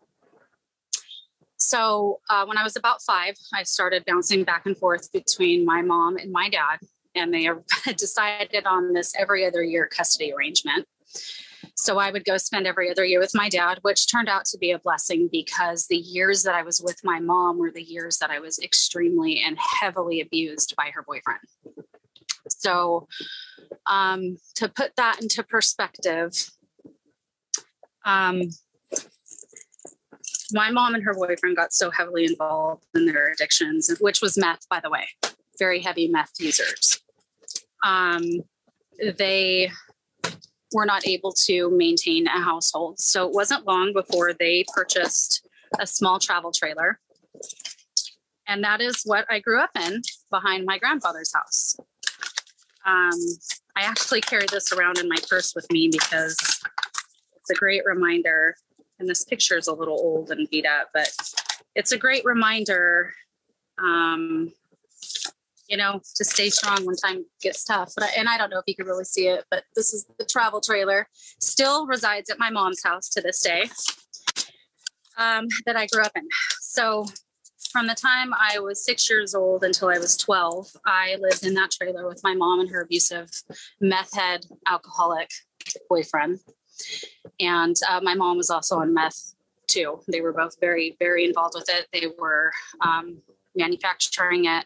So, 1.68 2.22
uh, 2.30 2.46
when 2.46 2.58
I 2.58 2.64
was 2.64 2.78
about 2.78 3.02
five, 3.02 3.36
I 3.54 3.64
started 3.64 4.06
bouncing 4.06 4.46
back 4.46 4.66
and 4.66 4.78
forth 4.78 5.12
between 5.12 5.66
my 5.66 5.82
mom 5.82 6.16
and 6.16 6.32
my 6.32 6.48
dad, 6.48 6.80
and 7.14 7.34
they 7.34 7.50
decided 7.98 8.66
on 8.66 8.94
this 8.94 9.14
every 9.20 9.46
other 9.46 9.62
year 9.62 9.86
custody 9.86 10.32
arrangement. 10.32 10.88
So, 11.76 11.98
I 11.98 12.12
would 12.12 12.24
go 12.24 12.38
spend 12.38 12.68
every 12.68 12.90
other 12.90 13.04
year 13.04 13.20
with 13.20 13.36
my 13.36 13.50
dad, 13.50 13.80
which 13.82 14.10
turned 14.10 14.30
out 14.30 14.46
to 14.46 14.58
be 14.58 14.72
a 14.72 14.80
blessing 14.80 15.28
because 15.30 15.88
the 15.88 15.98
years 15.98 16.44
that 16.44 16.56
I 16.56 16.64
was 16.64 16.82
with 16.82 17.02
my 17.04 17.20
mom 17.20 17.58
were 17.58 17.72
the 17.72 17.84
years 17.84 18.20
that 18.20 18.30
I 18.30 18.40
was 18.40 18.60
extremely 18.60 19.44
and 19.46 19.58
heavily 19.60 20.22
abused 20.22 20.74
by 20.78 20.92
her 20.94 21.04
boyfriend. 21.04 21.42
So, 22.48 23.10
um, 23.88 24.38
to 24.56 24.70
put 24.70 24.96
that 24.96 25.22
into 25.22 25.44
perspective, 25.44 26.32
um, 28.06 28.44
my 30.52 30.72
mom 30.72 30.96
and 30.96 31.04
her 31.04 31.14
boyfriend 31.14 31.56
got 31.56 31.74
so 31.74 31.90
heavily 31.90 32.26
involved 32.26 32.86
in 32.96 33.06
their 33.06 33.32
addictions, 33.32 33.92
which 34.00 34.22
was 34.22 34.38
meth, 34.38 34.68
by 34.70 34.80
the 34.80 34.90
way, 34.90 35.08
very 35.60 35.82
heavy 35.82 36.08
meth 36.08 36.34
users. 36.40 37.02
Um, 37.84 38.24
they 39.18 39.72
were 40.74 40.86
not 40.86 41.08
able 41.08 41.32
to 41.32 41.70
maintain 41.72 42.28
a 42.28 42.42
household. 42.42 43.00
So 43.00 43.28
it 43.28 43.34
wasn't 43.34 43.66
long 43.66 43.94
before 43.94 44.34
they 44.34 44.66
purchased 44.74 45.48
a 45.80 45.88
small 45.88 46.20
travel 46.20 46.52
trailer. 46.52 47.00
And 48.48 48.64
that 48.64 48.82
is 48.82 49.04
what 49.04 49.26
I 49.30 49.40
grew 49.40 49.60
up 49.60 49.72
in 49.76 50.02
behind 50.30 50.66
my 50.66 50.78
grandfather's 50.78 51.34
house. 51.34 51.78
Um, 52.86 53.20
I 53.76 53.82
actually 53.82 54.22
carry 54.22 54.46
this 54.50 54.72
around 54.72 54.98
in 54.98 55.10
my 55.10 55.18
purse 55.30 55.54
with 55.54 55.70
me 55.72 55.90
because 55.92 56.38
it's 57.36 57.50
a 57.52 57.56
great 57.56 57.84
reminder. 57.86 58.56
And 59.00 59.08
this 59.08 59.24
picture 59.24 59.58
is 59.58 59.68
a 59.68 59.74
little 59.74 59.94
old 59.94 60.32
and 60.32 60.50
beat 60.50 60.66
up, 60.66 60.90
but 60.94 61.10
it's 61.76 61.92
a 61.92 61.98
great 61.98 62.26
reminder, 62.26 63.14
um, 63.78 64.52
you 65.70 65.78
know, 65.78 66.02
to 66.16 66.26
stay 66.26 66.50
strong 66.50 66.86
when 66.86 66.96
time 66.96 67.26
gets 67.42 67.64
tough. 67.64 67.94
But 67.96 68.06
I, 68.06 68.10
and 68.18 68.28
I 68.28 68.38
don't 68.38 68.50
know 68.50 68.60
if 68.60 68.64
you 68.68 68.76
can 68.76 68.88
really 68.88 69.04
see 69.04 69.28
it, 69.28 69.46
but 69.52 69.64
this 69.76 69.94
is 69.94 70.06
the 70.18 70.26
travel 70.26 70.62
trailer. 70.62 71.08
Still 71.40 71.86
resides 71.86 72.30
at 72.30 72.40
my 72.40 72.50
mom's 72.50 72.82
house 72.84 73.10
to 73.10 73.22
this 73.22 73.42
day 73.42 73.70
um, 75.18 75.48
that 75.66 75.76
I 75.76 75.88
grew 75.88 76.04
up 76.04 76.14
in. 76.16 76.28
So 76.62 77.06
from 77.72 77.88
the 77.88 77.96
time 77.96 78.34
I 78.34 78.60
was 78.60 78.84
six 78.84 79.10
years 79.10 79.36
old 79.36 79.64
until 79.64 79.90
I 79.90 80.00
was 80.00 80.16
12, 80.18 80.68
I 80.86 81.18
lived 81.20 81.46
in 81.46 81.54
that 81.56 81.72
trailer 81.72 82.08
with 82.08 82.22
my 82.24 82.34
mom 82.34 82.60
and 82.60 82.70
her 82.70 82.82
abusive 82.82 83.30
meth 83.82 84.14
head 84.14 84.46
alcoholic 84.68 85.30
boyfriend. 85.90 86.40
And 87.40 87.76
uh, 87.90 88.00
my 88.02 88.16
mom 88.16 88.38
was 88.38 88.50
also 88.50 88.78
on 88.80 88.94
meth 88.94 89.34
too. 89.68 90.02
They 90.08 90.22
were 90.22 90.34
both 90.34 90.58
very, 90.60 90.96
very 91.00 91.26
involved 91.26 91.56
with 91.56 91.70
it. 91.70 91.88
They 91.92 92.08
were 92.18 92.52
um, 92.82 93.22
manufacturing 93.56 94.46
it. 94.46 94.66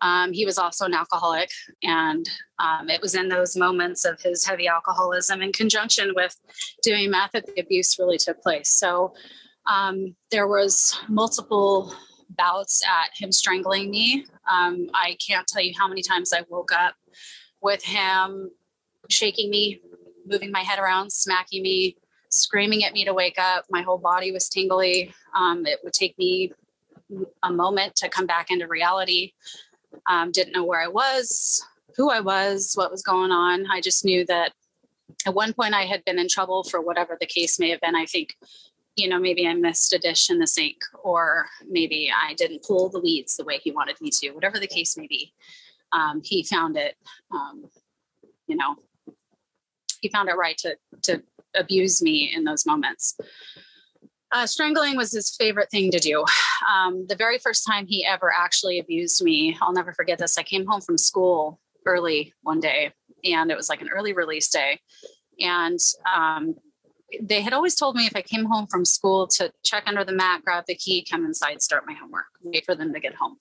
Um, 0.00 0.32
he 0.32 0.44
was 0.44 0.58
also 0.58 0.84
an 0.84 0.94
alcoholic, 0.94 1.50
and 1.82 2.28
um, 2.60 2.88
it 2.88 3.02
was 3.02 3.16
in 3.16 3.28
those 3.28 3.56
moments 3.56 4.04
of 4.04 4.20
his 4.20 4.46
heavy 4.46 4.68
alcoholism 4.68 5.42
in 5.42 5.52
conjunction 5.52 6.12
with 6.14 6.36
doing 6.84 7.10
meth 7.10 7.32
that 7.32 7.46
the 7.46 7.60
abuse 7.60 7.98
really 7.98 8.16
took 8.16 8.40
place. 8.40 8.68
So 8.68 9.14
um, 9.66 10.14
there 10.30 10.46
was 10.46 11.00
multiple 11.08 11.92
bouts 12.30 12.82
at 12.86 13.10
him 13.14 13.32
strangling 13.32 13.90
me. 13.90 14.26
Um, 14.50 14.88
I 14.94 15.16
can't 15.26 15.46
tell 15.48 15.62
you 15.62 15.74
how 15.76 15.88
many 15.88 16.02
times 16.02 16.32
I 16.32 16.44
woke 16.48 16.72
up 16.72 16.94
with 17.60 17.82
him 17.82 18.50
shaking 19.08 19.50
me, 19.50 19.80
moving 20.28 20.50
my 20.50 20.60
head 20.60 20.78
around, 20.78 21.10
smacking 21.12 21.62
me, 21.62 21.96
screaming 22.30 22.84
at 22.84 22.92
me 22.92 23.04
to 23.04 23.14
wake 23.14 23.38
up. 23.38 23.64
My 23.70 23.82
whole 23.82 23.98
body 23.98 24.32
was 24.32 24.48
tingly. 24.48 25.12
Um, 25.34 25.66
it 25.66 25.80
would 25.82 25.92
take 25.92 26.16
me 26.18 26.52
a 27.42 27.52
moment 27.52 27.96
to 27.96 28.08
come 28.08 28.26
back 28.26 28.50
into 28.50 28.66
reality. 28.66 29.32
Um, 30.08 30.30
didn't 30.30 30.52
know 30.52 30.64
where 30.64 30.80
I 30.80 30.88
was, 30.88 31.64
who 31.96 32.10
I 32.10 32.20
was, 32.20 32.74
what 32.74 32.90
was 32.90 33.02
going 33.02 33.30
on. 33.30 33.66
I 33.70 33.80
just 33.80 34.04
knew 34.04 34.26
that 34.26 34.52
at 35.26 35.34
one 35.34 35.54
point 35.54 35.74
I 35.74 35.82
had 35.82 36.04
been 36.04 36.18
in 36.18 36.28
trouble 36.28 36.64
for 36.64 36.80
whatever 36.80 37.16
the 37.18 37.26
case 37.26 37.58
may 37.58 37.70
have 37.70 37.80
been. 37.80 37.96
I 37.96 38.04
think 38.04 38.36
you 38.98 39.08
know, 39.08 39.20
maybe 39.20 39.46
I 39.46 39.54
missed 39.54 39.92
a 39.92 39.98
dish 39.98 40.28
in 40.28 40.40
the 40.40 40.46
sink, 40.46 40.78
or 41.04 41.46
maybe 41.68 42.10
I 42.14 42.34
didn't 42.34 42.64
pull 42.64 42.88
the 42.88 42.98
weeds 42.98 43.36
the 43.36 43.44
way 43.44 43.58
he 43.58 43.70
wanted 43.70 44.00
me 44.00 44.10
to, 44.14 44.30
whatever 44.32 44.58
the 44.58 44.66
case 44.66 44.96
may 44.96 45.06
be. 45.06 45.32
Um, 45.92 46.20
he 46.24 46.42
found 46.42 46.76
it, 46.76 46.96
um, 47.30 47.66
you 48.48 48.56
know, 48.56 48.74
he 50.00 50.08
found 50.08 50.28
it 50.28 50.36
right 50.36 50.58
to, 50.58 50.76
to 51.02 51.22
abuse 51.54 52.02
me 52.02 52.32
in 52.34 52.44
those 52.44 52.66
moments. 52.66 53.16
Uh, 54.30 54.46
strangling 54.46 54.96
was 54.96 55.12
his 55.12 55.34
favorite 55.36 55.70
thing 55.70 55.90
to 55.90 55.98
do. 55.98 56.24
Um, 56.68 57.06
the 57.08 57.16
very 57.16 57.38
first 57.38 57.64
time 57.66 57.86
he 57.86 58.04
ever 58.04 58.32
actually 58.36 58.78
abused 58.78 59.24
me, 59.24 59.56
I'll 59.62 59.72
never 59.72 59.92
forget 59.92 60.18
this. 60.18 60.36
I 60.36 60.42
came 60.42 60.66
home 60.66 60.80
from 60.80 60.98
school 60.98 61.60
early 61.86 62.34
one 62.42 62.60
day, 62.60 62.92
and 63.24 63.50
it 63.50 63.56
was 63.56 63.68
like 63.68 63.80
an 63.80 63.88
early 63.88 64.12
release 64.12 64.48
day. 64.50 64.80
And 65.40 65.78
um, 66.14 66.56
they 67.20 67.40
had 67.40 67.54
always 67.54 67.74
told 67.74 67.96
me 67.96 68.06
if 68.06 68.14
I 68.14 68.22
came 68.22 68.44
home 68.44 68.66
from 68.66 68.84
school 68.84 69.26
to 69.28 69.50
check 69.64 69.84
under 69.86 70.04
the 70.04 70.12
mat, 70.12 70.42
grab 70.44 70.64
the 70.66 70.74
key, 70.74 71.06
come 71.08 71.24
inside, 71.24 71.62
start 71.62 71.84
my 71.86 71.94
homework, 71.94 72.26
wait 72.42 72.66
for 72.66 72.74
them 72.74 72.92
to 72.92 73.00
get 73.00 73.14
home. 73.14 73.38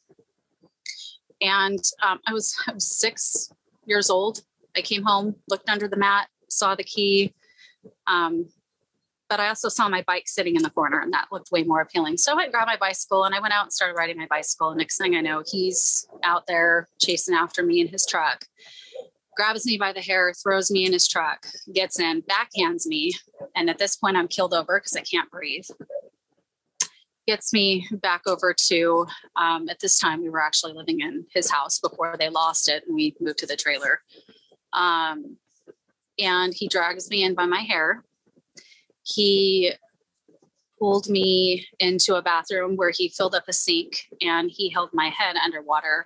And 1.41 1.79
um, 2.01 2.19
I 2.25 2.33
was 2.33 2.55
I 2.67 2.73
was 2.73 2.87
six 2.87 3.51
years 3.85 4.09
old. 4.09 4.41
I 4.75 4.81
came 4.81 5.03
home, 5.03 5.35
looked 5.49 5.69
under 5.69 5.87
the 5.87 5.97
mat, 5.97 6.27
saw 6.49 6.75
the 6.75 6.83
key, 6.83 7.33
um, 8.07 8.47
but 9.29 9.39
I 9.39 9.49
also 9.49 9.67
saw 9.67 9.89
my 9.89 10.03
bike 10.03 10.27
sitting 10.27 10.55
in 10.55 10.63
the 10.63 10.69
corner, 10.69 10.99
and 10.99 11.11
that 11.13 11.27
looked 11.31 11.51
way 11.51 11.63
more 11.63 11.81
appealing. 11.81 12.17
So 12.17 12.39
I 12.39 12.49
grabbed 12.49 12.67
my 12.67 12.77
bicycle 12.77 13.25
and 13.25 13.35
I 13.35 13.41
went 13.41 13.53
out 13.53 13.63
and 13.63 13.73
started 13.73 13.95
riding 13.95 14.17
my 14.17 14.27
bicycle. 14.27 14.69
And 14.69 14.77
next 14.77 14.97
thing 14.97 15.15
I 15.15 15.21
know, 15.21 15.43
he's 15.45 16.07
out 16.23 16.47
there 16.47 16.87
chasing 16.99 17.35
after 17.35 17.61
me 17.61 17.81
in 17.81 17.89
his 17.89 18.05
truck 18.05 18.45
grabs 19.37 19.65
me 19.65 19.77
by 19.77 19.93
the 19.93 20.01
hair, 20.01 20.33
throws 20.33 20.69
me 20.69 20.85
in 20.85 20.91
his 20.91 21.07
truck, 21.07 21.45
gets 21.71 21.99
in, 21.99 22.23
backhands 22.23 22.85
me. 22.85 23.13
And 23.55 23.69
at 23.69 23.77
this 23.77 23.95
point, 23.95 24.17
I'm 24.17 24.27
killed 24.27 24.53
over 24.53 24.79
because 24.79 24.95
I 24.95 25.01
can't 25.01 25.29
breathe. 25.29 25.65
Gets 27.27 27.53
me 27.53 27.87
back 27.91 28.23
over 28.25 28.53
to, 28.67 29.05
um, 29.35 29.69
at 29.69 29.79
this 29.79 29.99
time, 29.99 30.21
we 30.21 30.29
were 30.29 30.41
actually 30.41 30.73
living 30.73 31.01
in 31.01 31.25
his 31.33 31.51
house 31.51 31.79
before 31.79 32.15
they 32.17 32.29
lost 32.29 32.67
it 32.67 32.83
and 32.87 32.95
we 32.95 33.15
moved 33.21 33.37
to 33.39 33.45
the 33.45 33.55
trailer. 33.55 34.01
Um, 34.73 35.37
and 36.19 36.53
he 36.53 36.67
drags 36.67 37.09
me 37.09 37.23
in 37.23 37.33
by 37.33 37.45
my 37.45 37.61
hair. 37.61 38.03
He 39.03 39.73
pulled 40.79 41.09
me 41.09 41.67
into 41.79 42.15
a 42.15 42.21
bathroom 42.21 42.75
where 42.75 42.91
he 42.91 43.09
filled 43.09 43.35
up 43.35 43.45
a 43.47 43.53
sink 43.53 44.07
and 44.21 44.51
he 44.51 44.69
held 44.69 44.89
my 44.93 45.09
head 45.09 45.35
underwater 45.35 46.05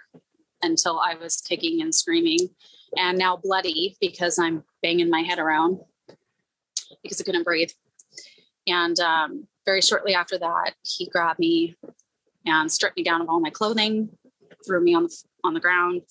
until 0.62 1.00
I 1.00 1.16
was 1.16 1.42
kicking 1.42 1.82
and 1.82 1.94
screaming 1.94 2.50
and 2.98 3.18
now 3.18 3.38
bloody 3.38 3.98
because 4.00 4.38
I'm 4.38 4.64
banging 4.82 5.10
my 5.10 5.22
head 5.22 5.40
around 5.40 5.80
because 7.04 7.20
I 7.20 7.24
couldn't 7.24 7.44
breathe. 7.44 7.72
And 8.68 9.00
um, 9.00 9.48
very 9.66 9.82
shortly 9.82 10.14
after 10.14 10.38
that, 10.38 10.74
he 10.84 11.08
grabbed 11.08 11.40
me 11.40 11.76
and 12.46 12.72
stripped 12.72 12.98
me 12.98 13.04
down 13.04 13.22
of 13.22 13.30
all 13.30 13.40
my 13.40 13.50
clothing, 13.50 14.10
threw 14.66 14.84
me 14.84 14.94
on 14.94 15.04
the 15.04 15.24
on 15.44 15.54
the 15.54 15.60
ground, 15.60 16.04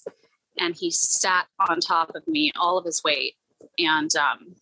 and 0.59 0.75
he 0.75 0.91
sat 0.91 1.47
on 1.69 1.81
top 1.81 2.13
of 2.15 2.27
me, 2.27 2.51
all 2.59 2.79
of 2.79 2.85
his 2.85 3.03
weight. 3.05 3.35
And 3.79 4.15
um, 4.17 4.57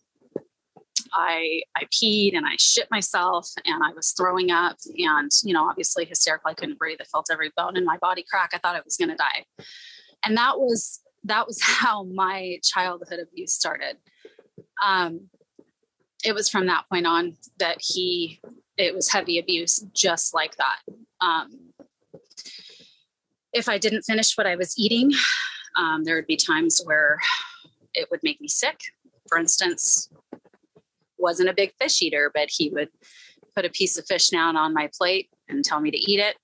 I 1.13 1.61
I 1.75 1.85
peed 1.85 2.35
and 2.35 2.45
I 2.45 2.55
shit 2.57 2.87
myself, 2.91 3.49
and 3.65 3.83
I 3.83 3.93
was 3.93 4.11
throwing 4.11 4.51
up, 4.51 4.77
and 4.97 5.31
you 5.43 5.53
know, 5.53 5.67
obviously 5.67 6.05
hysterical. 6.05 6.49
I 6.49 6.53
couldn't 6.53 6.79
breathe. 6.79 6.99
I 7.01 7.05
felt 7.05 7.27
every 7.31 7.51
bone 7.55 7.77
in 7.77 7.85
my 7.85 7.97
body 7.97 8.25
crack. 8.29 8.51
I 8.53 8.57
thought 8.57 8.75
I 8.75 8.81
was 8.83 8.97
going 8.97 9.09
to 9.09 9.15
die, 9.15 9.45
and 10.25 10.37
that 10.37 10.59
was 10.59 11.01
that 11.23 11.47
was 11.47 11.61
how 11.63 12.03
my 12.03 12.59
childhood 12.63 13.19
abuse 13.19 13.53
started. 13.53 13.97
Um, 14.85 15.29
it 16.23 16.33
was 16.33 16.49
from 16.49 16.67
that 16.67 16.85
point 16.91 17.07
on 17.07 17.37
that 17.59 17.77
he, 17.79 18.41
it 18.77 18.93
was 18.93 19.11
heavy 19.11 19.39
abuse, 19.39 19.79
just 19.93 20.33
like 20.33 20.55
that. 20.57 20.79
Um, 21.21 21.71
if 23.53 23.69
I 23.69 23.77
didn't 23.77 24.03
finish 24.03 24.37
what 24.37 24.45
I 24.45 24.55
was 24.55 24.77
eating, 24.77 25.11
um, 25.77 26.03
there 26.03 26.15
would 26.15 26.27
be 26.27 26.35
times 26.35 26.81
where 26.83 27.19
it 27.93 28.09
would 28.11 28.21
make 28.21 28.41
me 28.41 28.47
sick. 28.47 28.79
For 29.29 29.37
instance, 29.37 30.09
wasn't 31.17 31.49
a 31.49 31.53
big 31.53 31.73
fish 31.79 32.01
eater, 32.01 32.31
but 32.33 32.49
he 32.49 32.69
would 32.69 32.89
put 33.55 33.65
a 33.65 33.69
piece 33.69 33.97
of 33.97 34.05
fish 34.05 34.29
down 34.29 34.57
on 34.57 34.73
my 34.73 34.89
plate 34.97 35.29
and 35.47 35.63
tell 35.63 35.79
me 35.79 35.91
to 35.91 35.97
eat 35.97 36.19
it. 36.19 36.35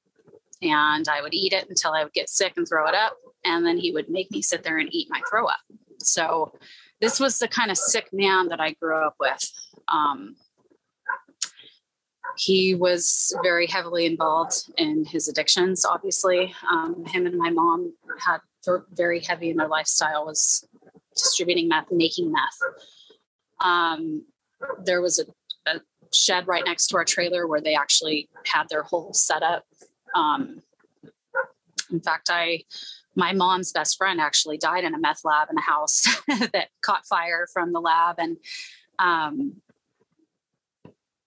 And 0.62 1.08
I 1.08 1.22
would 1.22 1.34
eat 1.34 1.54
it 1.54 1.68
until 1.70 1.92
I 1.92 2.04
would 2.04 2.14
get 2.14 2.30
sick 2.30 2.54
and 2.56 2.68
throw 2.68 2.88
it 2.88 2.96
up 2.96 3.18
and 3.46 3.66
then 3.66 3.78
he 3.78 3.92
would 3.92 4.10
make 4.10 4.32
me 4.32 4.42
sit 4.42 4.64
there 4.64 4.80
and 4.80 4.94
eat 4.94 5.08
my 5.10 5.22
throw 5.30 5.46
up. 5.46 5.60
So 6.00 6.52
this 7.00 7.20
was 7.20 7.38
the 7.38 7.48
kind 7.48 7.72
of 7.72 7.78
sick 7.78 8.10
man 8.12 8.50
that 8.50 8.60
I 8.60 8.72
grew 8.74 9.06
up 9.06 9.16
with. 9.20 9.52
Um, 9.88 10.36
he 12.38 12.76
was 12.76 13.34
very 13.44 13.68
heavily 13.68 14.06
involved 14.06 14.70
in 14.78 15.06
his 15.06 15.30
addictions. 15.30 15.86
Obviously, 15.86 16.54
um, 16.70 17.06
him 17.06 17.26
and 17.26 17.38
my 17.38 17.50
mom 17.50 17.94
had 18.20 18.40
very 18.92 19.20
heavy 19.20 19.52
in 19.52 19.58
their 19.58 19.68
lifestyle 19.68 20.26
was 20.26 20.68
distributing 21.16 21.68
meth, 21.68 21.92
making 21.92 22.32
meth. 22.32 22.60
Um, 23.62 24.26
there 24.84 25.02
was 25.02 25.20
a, 25.20 25.26
a, 25.72 25.82
shed 26.14 26.48
right 26.48 26.64
next 26.66 26.88
to 26.88 26.98
our 26.98 27.04
trailer 27.04 27.48
where 27.48 27.60
they 27.60 27.76
actually 27.76 28.30
had 28.46 28.70
their 28.70 28.84
whole 28.84 29.14
setup. 29.14 29.66
Um, 30.14 30.62
in 31.92 32.00
fact, 32.00 32.30
I 32.32 32.64
my 33.16 33.34
mom's 33.34 33.72
best 33.72 33.98
friend 33.98 34.20
actually 34.20 34.58
died 34.58 34.84
in 34.84 34.94
a 34.94 35.00
meth 35.00 35.24
lab 35.24 35.50
in 35.50 35.58
a 35.58 35.62
house 35.62 36.04
that 36.28 36.68
caught 36.82 37.06
fire 37.06 37.48
from 37.52 37.72
the 37.72 37.80
lab 37.80 38.16
and 38.20 38.38
um, 39.00 39.62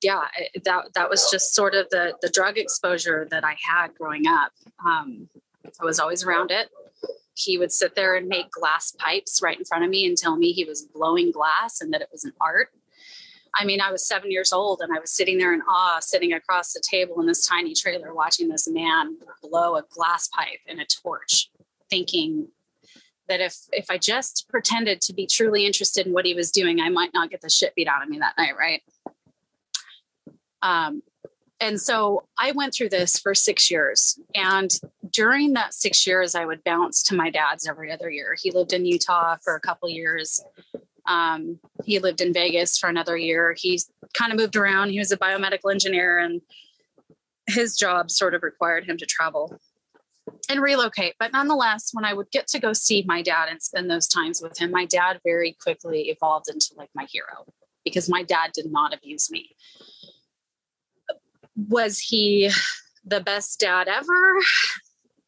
yeah 0.02 0.20
that 0.64 0.84
that 0.94 1.10
was 1.10 1.28
just 1.30 1.54
sort 1.54 1.74
of 1.74 1.88
the 1.90 2.14
the 2.22 2.28
drug 2.28 2.56
exposure 2.56 3.26
that 3.30 3.44
i 3.44 3.56
had 3.60 3.88
growing 3.94 4.26
up 4.26 4.52
um, 4.84 5.28
i 5.80 5.84
was 5.84 5.98
always 5.98 6.24
around 6.24 6.50
it 6.50 6.68
he 7.38 7.58
would 7.58 7.72
sit 7.72 7.94
there 7.94 8.14
and 8.14 8.28
make 8.28 8.50
glass 8.50 8.92
pipes 8.98 9.40
right 9.42 9.58
in 9.58 9.64
front 9.64 9.84
of 9.84 9.90
me 9.90 10.06
and 10.06 10.16
tell 10.16 10.36
me 10.36 10.52
he 10.52 10.64
was 10.64 10.82
blowing 10.82 11.30
glass 11.30 11.80
and 11.80 11.92
that 11.92 12.02
it 12.02 12.08
was 12.10 12.24
an 12.24 12.32
art 12.40 12.70
i 13.56 13.64
mean 13.64 13.80
i 13.80 13.90
was 13.90 14.06
seven 14.06 14.30
years 14.30 14.52
old 14.52 14.80
and 14.80 14.92
i 14.96 15.00
was 15.00 15.10
sitting 15.10 15.38
there 15.38 15.54
in 15.54 15.62
awe 15.62 16.00
sitting 16.00 16.32
across 16.32 16.72
the 16.72 16.82
table 16.88 17.20
in 17.20 17.26
this 17.26 17.46
tiny 17.46 17.74
trailer 17.74 18.14
watching 18.14 18.48
this 18.48 18.68
man 18.68 19.16
blow 19.42 19.76
a 19.76 19.84
glass 19.90 20.28
pipe 20.28 20.60
in 20.66 20.80
a 20.80 20.86
torch 20.86 21.50
thinking 21.88 22.48
that 23.28 23.40
if 23.40 23.56
if 23.72 23.90
I 23.90 23.98
just 23.98 24.46
pretended 24.48 25.00
to 25.02 25.12
be 25.12 25.26
truly 25.26 25.66
interested 25.66 26.06
in 26.06 26.12
what 26.12 26.24
he 26.24 26.34
was 26.34 26.50
doing, 26.50 26.80
I 26.80 26.88
might 26.88 27.14
not 27.14 27.30
get 27.30 27.42
the 27.42 27.50
shit 27.50 27.74
beat 27.74 27.86
out 27.86 28.02
of 28.02 28.08
me 28.08 28.18
that 28.18 28.36
night, 28.36 28.56
right? 28.58 28.82
Um, 30.62 31.02
and 31.60 31.80
so 31.80 32.24
I 32.38 32.52
went 32.52 32.74
through 32.74 32.90
this 32.90 33.18
for 33.18 33.34
six 33.34 33.70
years. 33.70 34.18
And 34.34 34.70
during 35.10 35.54
that 35.54 35.74
six 35.74 36.06
years, 36.06 36.34
I 36.34 36.44
would 36.44 36.62
bounce 36.62 37.02
to 37.04 37.16
my 37.16 37.30
dad's 37.30 37.66
every 37.66 37.90
other 37.90 38.10
year. 38.10 38.36
He 38.40 38.50
lived 38.50 38.72
in 38.72 38.86
Utah 38.86 39.36
for 39.42 39.56
a 39.56 39.60
couple 39.60 39.88
years. 39.88 40.40
Um, 41.06 41.58
he 41.84 41.98
lived 41.98 42.20
in 42.20 42.32
Vegas 42.32 42.78
for 42.78 42.88
another 42.88 43.16
year. 43.16 43.54
He 43.56 43.80
kind 44.16 44.32
of 44.32 44.38
moved 44.38 44.56
around. 44.56 44.90
He 44.90 44.98
was 44.98 45.10
a 45.10 45.16
biomedical 45.16 45.72
engineer, 45.72 46.18
and 46.18 46.42
his 47.48 47.76
job 47.76 48.10
sort 48.10 48.34
of 48.34 48.42
required 48.42 48.84
him 48.84 48.98
to 48.98 49.06
travel 49.06 49.58
and 50.48 50.60
relocate. 50.60 51.14
But 51.18 51.32
nonetheless, 51.32 51.90
when 51.92 52.04
I 52.04 52.12
would 52.12 52.30
get 52.30 52.46
to 52.48 52.58
go 52.58 52.72
see 52.72 53.04
my 53.06 53.22
dad 53.22 53.48
and 53.48 53.62
spend 53.62 53.90
those 53.90 54.06
times 54.06 54.42
with 54.42 54.58
him, 54.58 54.70
my 54.70 54.84
dad 54.84 55.20
very 55.24 55.56
quickly 55.60 56.02
evolved 56.10 56.48
into 56.48 56.74
like 56.76 56.90
my 56.94 57.06
hero 57.10 57.46
because 57.84 58.08
my 58.08 58.22
dad 58.22 58.50
did 58.52 58.70
not 58.70 58.94
abuse 58.94 59.30
me. 59.30 59.56
Was 61.66 61.98
he 61.98 62.50
the 63.04 63.20
best 63.20 63.58
dad 63.58 63.88
ever? 63.88 64.38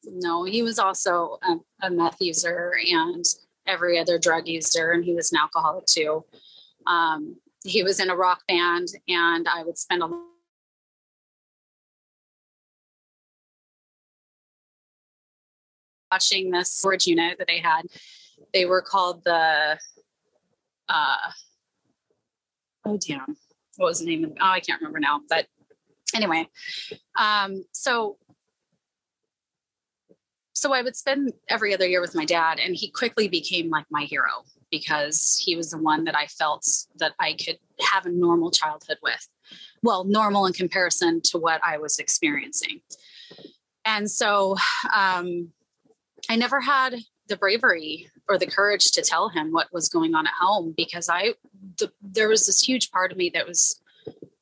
No, 0.05 0.45
he 0.45 0.62
was 0.62 0.78
also 0.78 1.39
a, 1.43 1.87
a 1.87 1.91
meth 1.91 2.20
user 2.20 2.74
and 2.91 3.24
every 3.66 3.99
other 3.99 4.18
drug 4.18 4.47
user, 4.47 4.93
and 4.93 5.05
he 5.05 5.14
was 5.14 5.33
an 5.33 5.39
alcoholic 5.39 5.87
too. 5.87 6.24
Um, 6.87 7.37
he 7.64 7.83
was 7.83 8.01
in 8.01 8.11
a 8.11 8.16
rock 8.16 8.43
band, 8.47 8.89
and 9.09 9.49
I 9.49 9.64
would 9.64 9.76
spend 9.76 10.03
a 10.03 10.07
lot 10.07 10.26
watching 16.11 16.51
this 16.51 16.70
storage 16.70 17.07
unit 17.07 17.39
that 17.39 17.47
they 17.47 17.59
had. 17.59 17.83
They 18.53 18.66
were 18.66 18.83
called 18.83 19.22
the, 19.24 19.78
uh, 20.89 21.16
oh 22.85 22.99
damn, 23.07 23.37
what 23.76 23.87
was 23.87 24.01
the 24.01 24.07
name 24.07 24.24
of? 24.24 24.33
Oh, 24.41 24.47
I 24.47 24.61
can't 24.61 24.81
remember 24.81 25.01
now. 25.01 25.20
But 25.28 25.47
anyway, 26.15 26.47
um, 27.19 27.65
so 27.73 28.17
so 30.53 30.75
I 30.75 30.83
would 30.83 30.95
spend 30.95 31.33
every 31.49 31.73
other 31.73 31.89
year 31.89 32.03
with 32.03 32.15
my 32.15 32.27
dad, 32.27 32.59
and 32.61 32.77
he 32.77 32.91
quickly 32.91 33.29
became 33.29 33.71
like 33.71 33.87
my 33.91 34.03
hero 34.03 34.45
because 34.71 35.43
he 35.43 35.57
was 35.57 35.71
the 35.71 35.79
one 35.79 36.05
that 36.05 36.17
I 36.17 36.27
felt 36.27 36.67
that 36.97 37.13
I 37.19 37.35
could 37.35 37.59
have 37.81 38.07
a 38.07 38.11
normal 38.11 38.51
childhood 38.51 38.99
with. 39.03 39.27
Well, 39.83 40.05
normal 40.05 40.47
in 40.47 40.53
comparison 40.53 41.23
to 41.25 41.39
what 41.39 41.61
I 41.65 41.79
was 41.79 41.99
experiencing. 41.99 42.83
And 43.85 44.11
so 44.11 44.57
um, 44.95 45.49
I 46.29 46.37
never 46.37 46.61
had 46.61 46.97
the 47.29 47.37
bravery 47.37 48.11
or 48.29 48.39
the 48.39 48.47
courage 48.47 48.93
to 48.93 49.03
tell 49.03 49.29
him 49.29 49.53
what 49.53 49.73
was 49.73 49.89
going 49.89 50.15
on 50.15 50.27
at 50.27 50.35
home 50.39 50.75
because 50.77 51.09
I 51.09 51.35
the, 51.79 51.91
there 52.03 52.29
was 52.29 52.47
this 52.47 52.61
huge 52.61 52.91
part 52.91 53.13
of 53.13 53.19
me 53.19 53.31
that 53.31 53.47
was 53.47 53.81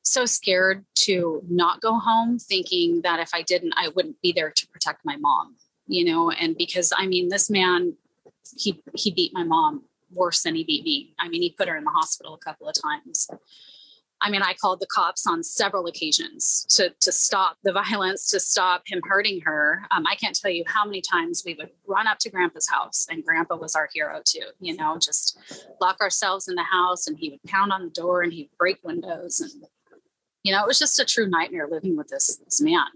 so 0.03 0.25
scared 0.25 0.85
to 0.95 1.41
not 1.49 1.81
go 1.81 1.99
home 1.99 2.39
thinking 2.39 3.01
that 3.01 3.19
if 3.19 3.29
I 3.33 3.41
didn't 3.41 3.73
I 3.77 3.89
wouldn't 3.89 4.21
be 4.21 4.31
there 4.31 4.51
to 4.51 4.67
protect 4.67 5.05
my 5.05 5.17
mom 5.17 5.55
you 5.87 6.05
know 6.05 6.31
and 6.31 6.57
because 6.57 6.91
I 6.97 7.07
mean 7.07 7.29
this 7.29 7.49
man 7.49 7.95
he 8.57 8.81
he 8.95 9.11
beat 9.11 9.33
my 9.33 9.43
mom 9.43 9.83
worse 10.11 10.41
than 10.43 10.55
he 10.55 10.63
beat 10.63 10.83
me 10.83 11.13
I 11.19 11.29
mean 11.29 11.41
he 11.41 11.51
put 11.51 11.67
her 11.67 11.77
in 11.77 11.83
the 11.83 11.91
hospital 11.91 12.33
a 12.33 12.39
couple 12.39 12.67
of 12.67 12.75
times 12.81 13.27
I 14.21 14.29
mean, 14.29 14.41
I 14.41 14.53
called 14.53 14.81
the 14.81 14.87
cops 14.87 15.25
on 15.25 15.43
several 15.43 15.87
occasions 15.87 16.65
to, 16.71 16.89
to 16.99 17.11
stop 17.11 17.57
the 17.63 17.71
violence, 17.71 18.29
to 18.31 18.39
stop 18.39 18.83
him 18.85 19.01
hurting 19.05 19.41
her. 19.41 19.83
Um, 19.91 20.05
I 20.05 20.15
can't 20.15 20.37
tell 20.37 20.51
you 20.51 20.63
how 20.67 20.85
many 20.85 21.01
times 21.01 21.43
we 21.45 21.53
would 21.55 21.69
run 21.87 22.05
up 22.05 22.19
to 22.19 22.29
grandpa's 22.29 22.67
house, 22.67 23.07
and 23.09 23.23
grandpa 23.23 23.55
was 23.55 23.75
our 23.75 23.89
hero 23.93 24.21
too, 24.23 24.47
you 24.59 24.75
know, 24.75 24.97
just 24.97 25.37
lock 25.79 26.01
ourselves 26.01 26.47
in 26.49 26.55
the 26.55 26.63
house 26.63 27.07
and 27.07 27.17
he 27.17 27.29
would 27.29 27.43
pound 27.43 27.71
on 27.71 27.83
the 27.83 27.91
door 27.91 28.21
and 28.21 28.33
he'd 28.33 28.49
break 28.57 28.79
windows. 28.83 29.39
And, 29.39 29.63
you 30.43 30.51
know, 30.53 30.61
it 30.61 30.67
was 30.67 30.79
just 30.79 30.99
a 30.99 31.05
true 31.05 31.27
nightmare 31.27 31.67
living 31.69 31.97
with 31.97 32.07
this, 32.07 32.37
this 32.37 32.61
man. 32.61 32.87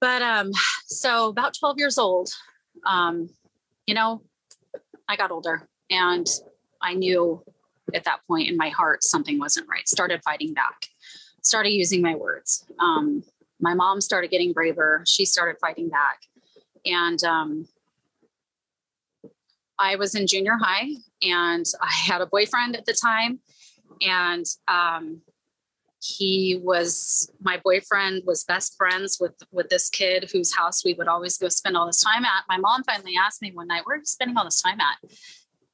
But 0.00 0.22
um, 0.22 0.52
so 0.86 1.28
about 1.28 1.54
12 1.58 1.78
years 1.78 1.98
old, 1.98 2.30
um, 2.86 3.30
you 3.86 3.94
know, 3.94 4.22
I 5.08 5.16
got 5.16 5.30
older 5.30 5.68
and 5.90 6.26
I 6.80 6.94
knew 6.94 7.42
at 7.94 8.04
that 8.04 8.20
point 8.26 8.48
in 8.48 8.56
my 8.56 8.68
heart 8.68 9.02
something 9.04 9.38
wasn't 9.38 9.68
right 9.68 9.88
started 9.88 10.20
fighting 10.24 10.52
back 10.52 10.86
started 11.42 11.70
using 11.70 12.02
my 12.02 12.14
words 12.14 12.64
um, 12.80 13.22
my 13.60 13.74
mom 13.74 14.00
started 14.00 14.30
getting 14.30 14.52
braver 14.52 15.02
she 15.06 15.24
started 15.24 15.56
fighting 15.60 15.88
back 15.88 16.20
and 16.84 17.22
um, 17.24 17.68
i 19.78 19.96
was 19.96 20.14
in 20.14 20.26
junior 20.26 20.56
high 20.60 20.88
and 21.22 21.66
i 21.80 21.92
had 21.92 22.20
a 22.20 22.26
boyfriend 22.26 22.74
at 22.76 22.86
the 22.86 22.92
time 22.92 23.38
and 24.02 24.44
um, 24.68 25.22
he 26.06 26.60
was 26.62 27.30
my 27.40 27.60
boyfriend 27.62 28.22
was 28.26 28.44
best 28.44 28.76
friends 28.76 29.18
with 29.20 29.34
with 29.50 29.68
this 29.68 29.88
kid 29.88 30.30
whose 30.32 30.54
house 30.54 30.84
we 30.84 30.94
would 30.94 31.08
always 31.08 31.38
go 31.38 31.48
spend 31.48 31.76
all 31.76 31.86
this 31.86 32.02
time 32.02 32.24
at 32.24 32.44
my 32.48 32.58
mom 32.58 32.84
finally 32.84 33.14
asked 33.18 33.42
me 33.42 33.50
one 33.52 33.66
night 33.66 33.82
where 33.84 33.96
are 33.96 33.98
you 33.98 34.04
spending 34.04 34.36
all 34.36 34.44
this 34.44 34.60
time 34.60 34.80
at 34.80 34.98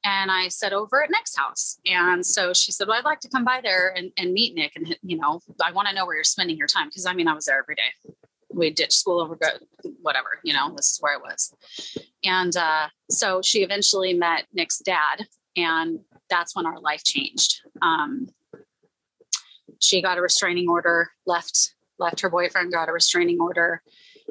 and 0.05 0.29
I 0.29 0.49
said, 0.49 0.73
over 0.73 1.01
at 1.01 1.09
Nick's 1.09 1.35
house. 1.35 1.79
And 1.85 2.25
so 2.25 2.53
she 2.53 2.71
said, 2.71 2.87
well, 2.87 2.97
I'd 2.97 3.05
like 3.05 3.21
to 3.21 3.29
come 3.29 3.45
by 3.45 3.61
there 3.63 3.93
and, 3.95 4.11
and 4.17 4.33
meet 4.33 4.53
Nick. 4.53 4.73
And, 4.75 4.97
you 5.01 5.17
know, 5.17 5.39
I 5.63 5.71
want 5.71 5.87
to 5.87 5.95
know 5.95 6.05
where 6.05 6.15
you're 6.15 6.25
spending 6.25 6.57
your 6.57 6.67
time. 6.67 6.89
Cause 6.91 7.05
I 7.05 7.13
mean, 7.13 7.27
I 7.27 7.33
was 7.33 7.45
there 7.45 7.57
every 7.57 7.75
day. 7.75 8.15
We 8.49 8.69
ditched 8.69 8.93
school 8.93 9.21
over, 9.21 9.37
whatever, 10.01 10.39
you 10.43 10.53
know, 10.53 10.73
this 10.75 10.91
is 10.91 10.97
where 10.99 11.15
I 11.15 11.17
was. 11.17 11.53
And 12.23 12.55
uh, 12.55 12.87
so 13.09 13.41
she 13.41 13.63
eventually 13.63 14.13
met 14.13 14.45
Nick's 14.53 14.79
dad. 14.79 15.25
And 15.55 15.99
that's 16.29 16.55
when 16.55 16.65
our 16.65 16.79
life 16.79 17.03
changed. 17.03 17.61
Um, 17.81 18.27
she 19.83 20.01
got 20.01 20.17
a 20.17 20.21
restraining 20.21 20.69
order, 20.69 21.11
left, 21.25 21.75
left 21.99 22.21
her 22.21 22.29
boyfriend, 22.29 22.71
got 22.71 22.89
a 22.89 22.93
restraining 22.93 23.39
order. 23.41 23.81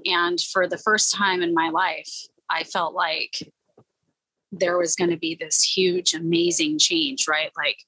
And 0.06 0.40
for 0.40 0.66
the 0.66 0.78
first 0.78 1.14
time 1.14 1.42
in 1.42 1.52
my 1.52 1.68
life, 1.68 2.10
I 2.48 2.64
felt 2.64 2.94
like 2.94 3.52
there 4.50 4.78
was 4.78 4.94
going 4.94 5.10
to 5.10 5.18
be 5.18 5.34
this 5.38 5.62
huge, 5.62 6.14
amazing 6.14 6.78
change, 6.78 7.26
right? 7.28 7.50
Like 7.56 7.78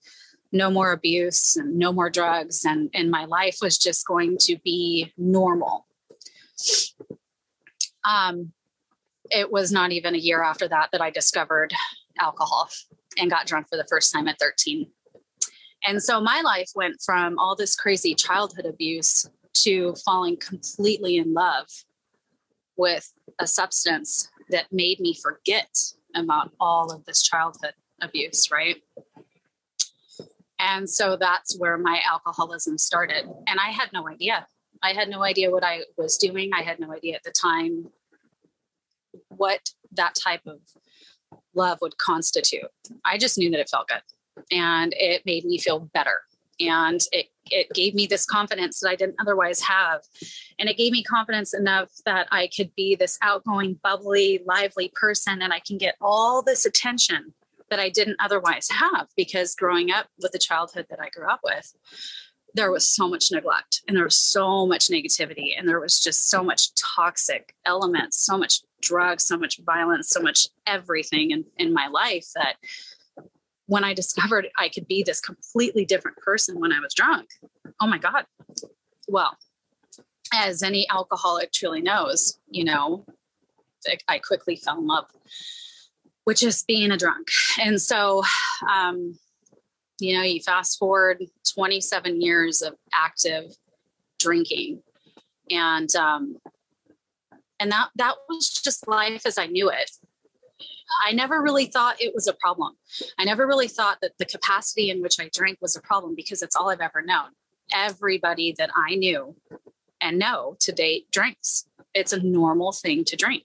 no 0.52 0.70
more 0.70 0.92
abuse 0.92 1.56
and 1.56 1.78
no 1.78 1.90
more 1.90 2.10
drugs. 2.10 2.64
And, 2.64 2.90
and 2.92 3.10
my 3.10 3.24
life 3.24 3.58
was 3.62 3.78
just 3.78 4.06
going 4.06 4.36
to 4.42 4.58
be 4.62 5.12
normal. 5.16 5.86
Um, 8.06 8.52
it 9.30 9.50
was 9.50 9.72
not 9.72 9.90
even 9.90 10.14
a 10.14 10.18
year 10.18 10.42
after 10.42 10.68
that 10.68 10.90
that 10.92 11.00
I 11.00 11.08
discovered 11.10 11.72
alcohol 12.20 12.68
and 13.18 13.30
got 13.30 13.46
drunk 13.46 13.68
for 13.68 13.76
the 13.76 13.86
first 13.88 14.12
time 14.12 14.28
at 14.28 14.38
13. 14.38 14.86
And 15.86 16.02
so 16.02 16.20
my 16.20 16.40
life 16.40 16.70
went 16.74 16.96
from 17.04 17.38
all 17.38 17.54
this 17.54 17.76
crazy 17.76 18.14
childhood 18.14 18.64
abuse 18.64 19.26
to 19.64 19.94
falling 20.04 20.36
completely 20.36 21.16
in 21.16 21.34
love 21.34 21.66
with 22.76 23.12
a 23.38 23.46
substance 23.46 24.28
that 24.50 24.72
made 24.72 24.98
me 24.98 25.14
forget 25.14 25.76
about 26.14 26.52
all 26.58 26.92
of 26.92 27.04
this 27.04 27.22
childhood 27.22 27.74
abuse, 28.00 28.50
right? 28.50 28.82
And 30.58 30.88
so 30.88 31.16
that's 31.16 31.58
where 31.58 31.76
my 31.76 32.00
alcoholism 32.10 32.78
started. 32.78 33.28
And 33.46 33.60
I 33.60 33.70
had 33.70 33.92
no 33.92 34.08
idea. 34.08 34.46
I 34.82 34.92
had 34.92 35.08
no 35.08 35.22
idea 35.22 35.50
what 35.50 35.64
I 35.64 35.82
was 35.96 36.16
doing. 36.16 36.50
I 36.54 36.62
had 36.62 36.80
no 36.80 36.92
idea 36.92 37.16
at 37.16 37.22
the 37.22 37.32
time 37.32 37.88
what 39.28 39.70
that 39.92 40.14
type 40.14 40.42
of 40.46 40.60
love 41.54 41.78
would 41.82 41.98
constitute. 41.98 42.70
I 43.04 43.18
just 43.18 43.38
knew 43.38 43.50
that 43.50 43.60
it 43.60 43.68
felt 43.68 43.88
good 43.88 44.02
and 44.50 44.94
it 44.96 45.24
made 45.24 45.44
me 45.44 45.58
feel 45.58 45.80
better 45.92 46.20
and 46.60 47.00
it 47.12 47.26
it 47.50 47.68
gave 47.74 47.94
me 47.94 48.06
this 48.06 48.24
confidence 48.24 48.80
that 48.80 48.88
I 48.88 48.96
didn't 48.96 49.16
otherwise 49.20 49.60
have. 49.60 50.00
And 50.58 50.68
it 50.68 50.78
gave 50.78 50.92
me 50.92 51.02
confidence 51.02 51.52
enough 51.52 51.90
that 52.06 52.26
I 52.30 52.48
could 52.56 52.74
be 52.74 52.96
this 52.96 53.18
outgoing, 53.20 53.78
bubbly, 53.82 54.40
lively 54.46 54.90
person 54.94 55.42
and 55.42 55.52
I 55.52 55.60
can 55.60 55.76
get 55.76 55.96
all 56.00 56.42
this 56.42 56.64
attention 56.64 57.34
that 57.68 57.80
I 57.80 57.90
didn't 57.90 58.16
otherwise 58.18 58.68
have 58.70 59.08
because 59.16 59.54
growing 59.54 59.90
up 59.90 60.06
with 60.22 60.32
the 60.32 60.38
childhood 60.38 60.86
that 60.90 61.00
I 61.00 61.10
grew 61.10 61.28
up 61.28 61.40
with, 61.44 61.74
there 62.54 62.70
was 62.70 62.88
so 62.88 63.08
much 63.08 63.30
neglect 63.32 63.82
and 63.86 63.96
there 63.96 64.04
was 64.04 64.16
so 64.16 64.66
much 64.66 64.88
negativity 64.88 65.50
and 65.58 65.68
there 65.68 65.80
was 65.80 66.00
just 66.00 66.30
so 66.30 66.42
much 66.42 66.74
toxic 66.74 67.54
elements, 67.66 68.24
so 68.24 68.38
much 68.38 68.60
drugs, 68.80 69.26
so 69.26 69.36
much 69.36 69.60
violence, 69.66 70.08
so 70.08 70.20
much 70.20 70.46
everything 70.66 71.32
in, 71.32 71.44
in 71.58 71.72
my 71.72 71.88
life 71.88 72.26
that 72.36 72.56
when 73.74 73.82
I 73.82 73.92
discovered 73.92 74.46
I 74.56 74.68
could 74.68 74.86
be 74.86 75.02
this 75.02 75.20
completely 75.20 75.84
different 75.84 76.16
person 76.18 76.60
when 76.60 76.72
I 76.72 76.78
was 76.78 76.94
drunk, 76.94 77.30
oh 77.80 77.88
my 77.88 77.98
God. 77.98 78.24
Well, 79.08 79.36
as 80.32 80.62
any 80.62 80.86
alcoholic 80.88 81.50
truly 81.50 81.82
knows, 81.82 82.38
you 82.48 82.62
know, 82.62 83.04
I 84.06 84.20
quickly 84.20 84.54
fell 84.54 84.78
in 84.78 84.86
love 84.86 85.06
with 86.24 86.36
just 86.36 86.68
being 86.68 86.92
a 86.92 86.96
drunk. 86.96 87.26
And 87.60 87.82
so, 87.82 88.22
um, 88.72 89.18
you 89.98 90.16
know, 90.16 90.22
you 90.22 90.40
fast 90.40 90.78
forward 90.78 91.24
27 91.52 92.22
years 92.22 92.62
of 92.62 92.74
active 92.94 93.56
drinking, 94.20 94.82
and 95.50 95.92
um, 95.96 96.36
and 97.58 97.72
that 97.72 97.88
that 97.96 98.14
was 98.28 98.50
just 98.50 98.86
life 98.86 99.26
as 99.26 99.36
I 99.36 99.46
knew 99.46 99.68
it. 99.68 99.90
I 101.04 101.12
never 101.12 101.40
really 101.40 101.66
thought 101.66 102.00
it 102.00 102.14
was 102.14 102.26
a 102.26 102.34
problem. 102.34 102.76
I 103.18 103.24
never 103.24 103.46
really 103.46 103.68
thought 103.68 103.98
that 104.02 104.18
the 104.18 104.24
capacity 104.24 104.90
in 104.90 105.02
which 105.02 105.16
I 105.20 105.30
drank 105.32 105.58
was 105.60 105.76
a 105.76 105.80
problem 105.80 106.14
because 106.14 106.42
it's 106.42 106.56
all 106.56 106.70
I've 106.70 106.80
ever 106.80 107.02
known. 107.02 107.30
Everybody 107.72 108.54
that 108.58 108.70
I 108.76 108.94
knew 108.94 109.36
and 110.00 110.18
know 110.18 110.56
to 110.60 110.72
date 110.72 111.10
drinks. 111.10 111.66
It's 111.94 112.12
a 112.12 112.22
normal 112.22 112.72
thing 112.72 113.04
to 113.06 113.16
drink. 113.16 113.44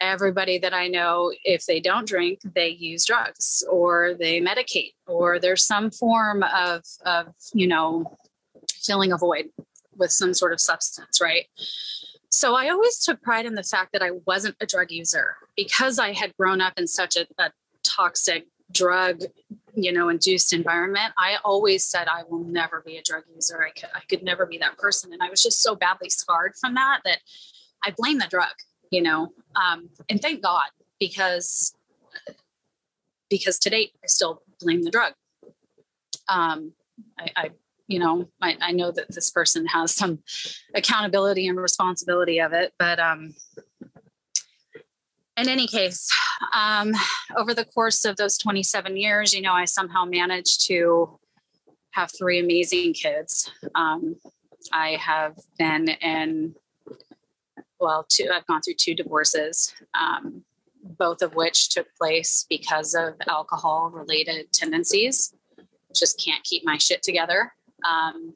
Everybody 0.00 0.58
that 0.58 0.74
I 0.74 0.88
know, 0.88 1.32
if 1.44 1.66
they 1.66 1.80
don't 1.80 2.06
drink, 2.06 2.40
they 2.54 2.68
use 2.68 3.04
drugs 3.04 3.64
or 3.70 4.14
they 4.18 4.40
medicate 4.40 4.94
or 5.06 5.38
there's 5.38 5.64
some 5.64 5.90
form 5.90 6.42
of, 6.42 6.84
of 7.04 7.34
you 7.52 7.66
know, 7.66 8.16
filling 8.68 9.12
a 9.12 9.16
void 9.16 9.46
with 9.96 10.10
some 10.12 10.34
sort 10.34 10.52
of 10.52 10.60
substance, 10.60 11.20
right? 11.20 11.46
So 12.30 12.54
I 12.54 12.68
always 12.68 12.98
took 12.98 13.22
pride 13.22 13.46
in 13.46 13.54
the 13.54 13.62
fact 13.62 13.92
that 13.92 14.02
I 14.02 14.10
wasn't 14.26 14.56
a 14.60 14.66
drug 14.66 14.90
user 14.90 15.36
because 15.56 15.98
I 15.98 16.12
had 16.12 16.36
grown 16.36 16.60
up 16.60 16.74
in 16.76 16.86
such 16.86 17.16
a, 17.16 17.26
a 17.38 17.50
toxic 17.82 18.46
drug 18.70 19.22
you 19.74 19.92
know 19.92 20.08
induced 20.08 20.52
environment. 20.52 21.12
I 21.16 21.38
always 21.44 21.84
said 21.84 22.06
i 22.08 22.22
will 22.28 22.44
never 22.44 22.82
be 22.84 22.96
a 22.96 23.02
drug 23.02 23.24
user. 23.34 23.62
I 23.64 23.70
could, 23.70 23.88
I 23.94 24.00
could 24.08 24.22
never 24.22 24.44
be 24.44 24.58
that 24.58 24.76
person. 24.76 25.12
And 25.12 25.22
i 25.22 25.30
was 25.30 25.42
just 25.42 25.62
so 25.62 25.74
badly 25.74 26.10
scarred 26.10 26.54
from 26.60 26.74
that 26.74 27.00
that 27.04 27.18
i 27.84 27.94
blame 27.96 28.18
the 28.18 28.26
drug 28.26 28.54
you 28.90 29.00
know 29.00 29.32
um, 29.56 29.88
and 30.10 30.20
thank 30.20 30.42
god 30.42 30.68
because 30.98 31.74
because 33.30 33.58
to 33.60 33.70
date 33.70 33.92
i 34.02 34.06
still 34.06 34.42
blame 34.60 34.82
the 34.82 34.90
drug. 34.90 35.14
Um, 36.28 36.72
I, 37.18 37.30
I 37.36 37.50
you 37.88 37.98
know 37.98 38.28
I, 38.40 38.56
I 38.60 38.72
know 38.72 38.92
that 38.92 39.12
this 39.12 39.30
person 39.30 39.66
has 39.66 39.94
some 39.94 40.20
accountability 40.74 41.48
and 41.48 41.58
responsibility 41.58 42.40
of 42.40 42.52
it 42.52 42.72
but 42.78 43.00
um 43.00 43.34
in 45.38 45.48
any 45.48 45.68
case, 45.68 46.10
um, 46.52 46.92
over 47.36 47.54
the 47.54 47.64
course 47.64 48.04
of 48.04 48.16
those 48.16 48.36
27 48.38 48.96
years, 48.96 49.32
you 49.32 49.40
know, 49.40 49.52
I 49.52 49.66
somehow 49.66 50.04
managed 50.04 50.66
to 50.66 51.18
have 51.92 52.10
three 52.10 52.40
amazing 52.40 52.92
kids. 52.94 53.50
Um, 53.74 54.16
I 54.72 54.98
have 55.00 55.36
been 55.56 55.88
in, 55.88 56.56
well, 57.78 58.04
two, 58.08 58.28
I've 58.32 58.46
gone 58.46 58.62
through 58.62 58.74
two 58.74 58.94
divorces, 58.94 59.72
um, 59.98 60.42
both 60.82 61.22
of 61.22 61.36
which 61.36 61.68
took 61.68 61.86
place 61.96 62.44
because 62.48 62.94
of 62.94 63.14
alcohol 63.28 63.90
related 63.90 64.52
tendencies. 64.52 65.32
Just 65.94 66.22
can't 66.22 66.42
keep 66.42 66.64
my 66.64 66.78
shit 66.78 67.02
together. 67.02 67.52
Um, 67.88 68.34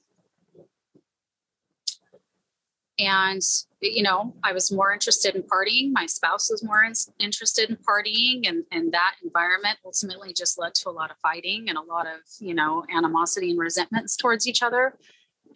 and 2.98 3.42
you 3.80 4.02
know 4.02 4.34
i 4.44 4.52
was 4.52 4.70
more 4.70 4.92
interested 4.92 5.34
in 5.34 5.42
partying. 5.42 5.92
My 5.92 6.06
spouse 6.06 6.50
was 6.50 6.62
more 6.62 6.84
in, 6.84 6.92
interested 7.18 7.70
in 7.70 7.76
partying 7.76 8.48
and, 8.48 8.64
and 8.70 8.92
that 8.92 9.16
environment 9.22 9.78
ultimately 9.84 10.32
just 10.32 10.58
led 10.58 10.74
to 10.76 10.88
a 10.88 10.92
lot 10.92 11.10
of 11.10 11.16
fighting 11.18 11.68
and 11.68 11.78
a 11.78 11.82
lot 11.82 12.06
of 12.06 12.20
you 12.38 12.54
know 12.54 12.84
animosity 12.94 13.50
and 13.50 13.58
resentments 13.58 14.16
towards 14.16 14.46
each 14.46 14.62
other. 14.62 14.94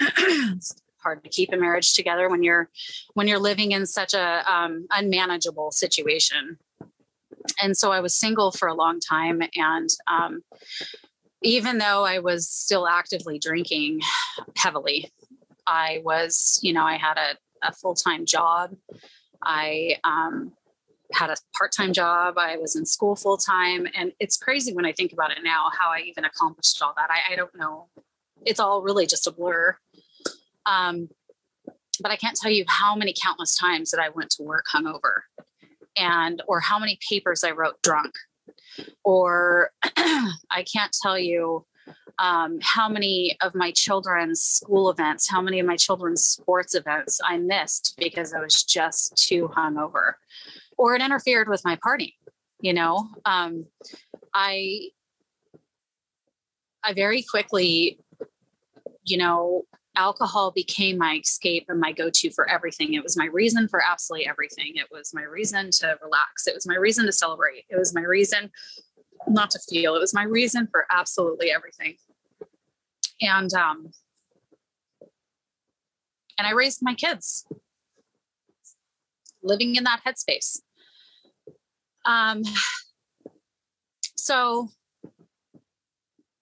It's 0.00 0.74
hard 0.98 1.22
to 1.24 1.30
keep 1.30 1.52
a 1.52 1.56
marriage 1.56 1.94
together 1.94 2.28
when 2.28 2.42
you're 2.42 2.68
when 3.14 3.28
you're 3.28 3.38
living 3.38 3.72
in 3.72 3.86
such 3.86 4.14
a 4.14 4.52
um, 4.52 4.86
unmanageable 4.90 5.70
situation. 5.70 6.58
And 7.62 7.76
so 7.76 7.92
i 7.92 8.00
was 8.00 8.14
single 8.14 8.50
for 8.50 8.66
a 8.66 8.74
long 8.74 8.98
time 8.98 9.40
and 9.54 9.88
um, 10.08 10.42
even 11.46 11.78
though 11.78 12.04
i 12.04 12.18
was 12.18 12.48
still 12.48 12.86
actively 12.86 13.38
drinking 13.38 14.00
heavily 14.56 15.10
I 15.66 16.00
was, 16.04 16.58
you 16.62 16.72
know, 16.72 16.84
I 16.84 16.96
had 16.96 17.18
a, 17.18 17.68
a 17.68 17.72
full 17.72 17.94
time 17.94 18.24
job. 18.24 18.76
I 19.42 19.96
um, 20.04 20.52
had 21.12 21.30
a 21.30 21.36
part 21.56 21.72
time 21.72 21.92
job. 21.92 22.38
I 22.38 22.56
was 22.56 22.76
in 22.76 22.86
school 22.86 23.16
full 23.16 23.36
time. 23.36 23.86
And 23.94 24.12
it's 24.20 24.36
crazy 24.36 24.72
when 24.72 24.84
I 24.84 24.92
think 24.92 25.12
about 25.12 25.32
it 25.32 25.38
now 25.42 25.68
how 25.78 25.90
I 25.90 26.00
even 26.00 26.24
accomplished 26.24 26.80
all 26.82 26.94
that. 26.96 27.10
I, 27.10 27.32
I 27.32 27.36
don't 27.36 27.54
know. 27.56 27.88
It's 28.44 28.60
all 28.60 28.82
really 28.82 29.06
just 29.06 29.26
a 29.26 29.32
blur. 29.32 29.76
Um, 30.66 31.08
but 32.00 32.12
I 32.12 32.16
can't 32.16 32.36
tell 32.36 32.50
you 32.50 32.64
how 32.68 32.94
many 32.94 33.14
countless 33.20 33.56
times 33.56 33.90
that 33.90 34.00
I 34.00 34.10
went 34.10 34.30
to 34.32 34.42
work 34.42 34.66
hungover 34.72 35.22
and 35.96 36.42
or 36.46 36.60
how 36.60 36.78
many 36.78 36.98
papers 37.08 37.42
I 37.42 37.52
wrote 37.52 37.80
drunk 37.82 38.14
or 39.04 39.70
I 39.96 40.64
can't 40.70 40.94
tell 41.02 41.18
you 41.18 41.64
um, 42.18 42.58
how 42.62 42.88
many 42.88 43.36
of 43.40 43.54
my 43.54 43.70
children's 43.72 44.40
school 44.40 44.90
events, 44.90 45.28
how 45.28 45.42
many 45.42 45.60
of 45.60 45.66
my 45.66 45.76
children's 45.76 46.24
sports 46.24 46.74
events 46.74 47.20
I 47.24 47.38
missed 47.38 47.94
because 47.98 48.32
I 48.32 48.40
was 48.40 48.62
just 48.62 49.16
too 49.16 49.50
hungover, 49.56 50.14
or 50.78 50.94
it 50.94 51.02
interfered 51.02 51.48
with 51.48 51.64
my 51.64 51.76
party. 51.82 52.16
You 52.60 52.72
know, 52.72 53.08
um, 53.24 53.66
I 54.32 54.88
I 56.82 56.94
very 56.94 57.22
quickly, 57.22 57.98
you 59.04 59.18
know, 59.18 59.64
alcohol 59.96 60.52
became 60.52 60.98
my 60.98 61.20
escape 61.24 61.66
and 61.68 61.80
my 61.80 61.92
go-to 61.92 62.30
for 62.30 62.48
everything. 62.48 62.94
It 62.94 63.02
was 63.02 63.16
my 63.16 63.26
reason 63.26 63.68
for 63.68 63.82
absolutely 63.82 64.28
everything. 64.28 64.72
It 64.74 64.88
was 64.90 65.12
my 65.14 65.22
reason 65.22 65.70
to 65.72 65.98
relax. 66.02 66.46
It 66.46 66.54
was 66.54 66.66
my 66.66 66.76
reason 66.76 67.06
to 67.06 67.12
celebrate. 67.12 67.64
It 67.68 67.78
was 67.78 67.94
my 67.94 68.02
reason 68.02 68.50
not 69.28 69.50
to 69.50 69.58
feel. 69.58 69.96
It 69.96 70.00
was 70.00 70.14
my 70.14 70.24
reason 70.24 70.68
for 70.70 70.86
absolutely 70.90 71.50
everything 71.50 71.96
and 73.20 73.52
um, 73.54 73.92
and 76.38 76.46
I 76.46 76.52
raised 76.52 76.80
my 76.82 76.94
kids 76.94 77.46
living 79.42 79.76
in 79.76 79.84
that 79.84 80.00
headspace. 80.06 80.60
Um, 82.04 82.42
so 84.16 84.68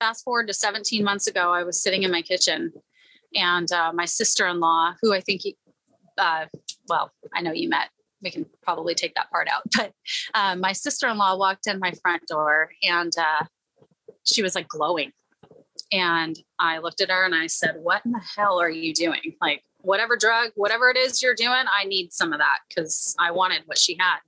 fast 0.01 0.25
forward 0.25 0.49
to 0.49 0.55
17 0.55 1.05
months 1.05 1.27
ago, 1.27 1.53
I 1.53 1.63
was 1.65 1.81
sitting 1.81 2.03
in 2.03 2.11
my 2.11 2.23
kitchen, 2.23 2.73
and 3.35 3.71
uh, 3.73 3.93
my 3.93 4.05
sister-in-law, 4.05 4.95
who 5.01 5.13
I 5.13 5.21
think, 5.21 5.43
he, 5.43 5.57
uh, 6.19 6.47
well, 6.89 7.13
I 7.35 7.41
know 7.43 7.53
you 7.53 7.69
met. 7.69 7.91
We 8.23 8.31
can 8.31 8.47
probably 8.63 8.95
take 8.95 9.15
that 9.17 9.31
part 9.31 9.49
out, 9.49 9.63
but 9.77 9.93
uh, 10.35 10.57
my 10.57 10.73
sister-in-law 10.73 11.37
walked 11.37 11.67
in 11.67 11.79
my 11.79 11.93
front 12.03 12.27
door, 12.27 12.71
and 12.83 13.13
uh, 13.19 13.45
she 14.25 14.43
was 14.43 14.55
like 14.55 14.69
glowing 14.69 15.13
and 15.93 16.39
I 16.59 16.79
looked 16.79 17.01
at 17.01 17.11
her 17.11 17.25
and 17.25 17.35
I 17.35 17.47
said, 17.47 17.77
What 17.81 18.05
in 18.05 18.13
the 18.13 18.23
hell 18.37 18.61
are 18.61 18.71
you 18.71 18.93
doing? 18.93 19.37
Like, 19.41 19.63
whatever 19.81 20.17
drug, 20.17 20.51
whatever 20.57 20.89
it 20.89 20.97
is 20.97 21.23
you're 21.23 21.35
doing, 21.35 21.65
I 21.73 21.85
need 21.85 22.13
some 22.13 22.33
of 22.33 22.41
that 22.41 22.59
because 22.69 23.15
I 23.19 23.31
wanted 23.31 23.63
what 23.67 23.79
she 23.79 23.97
had. 23.99 24.19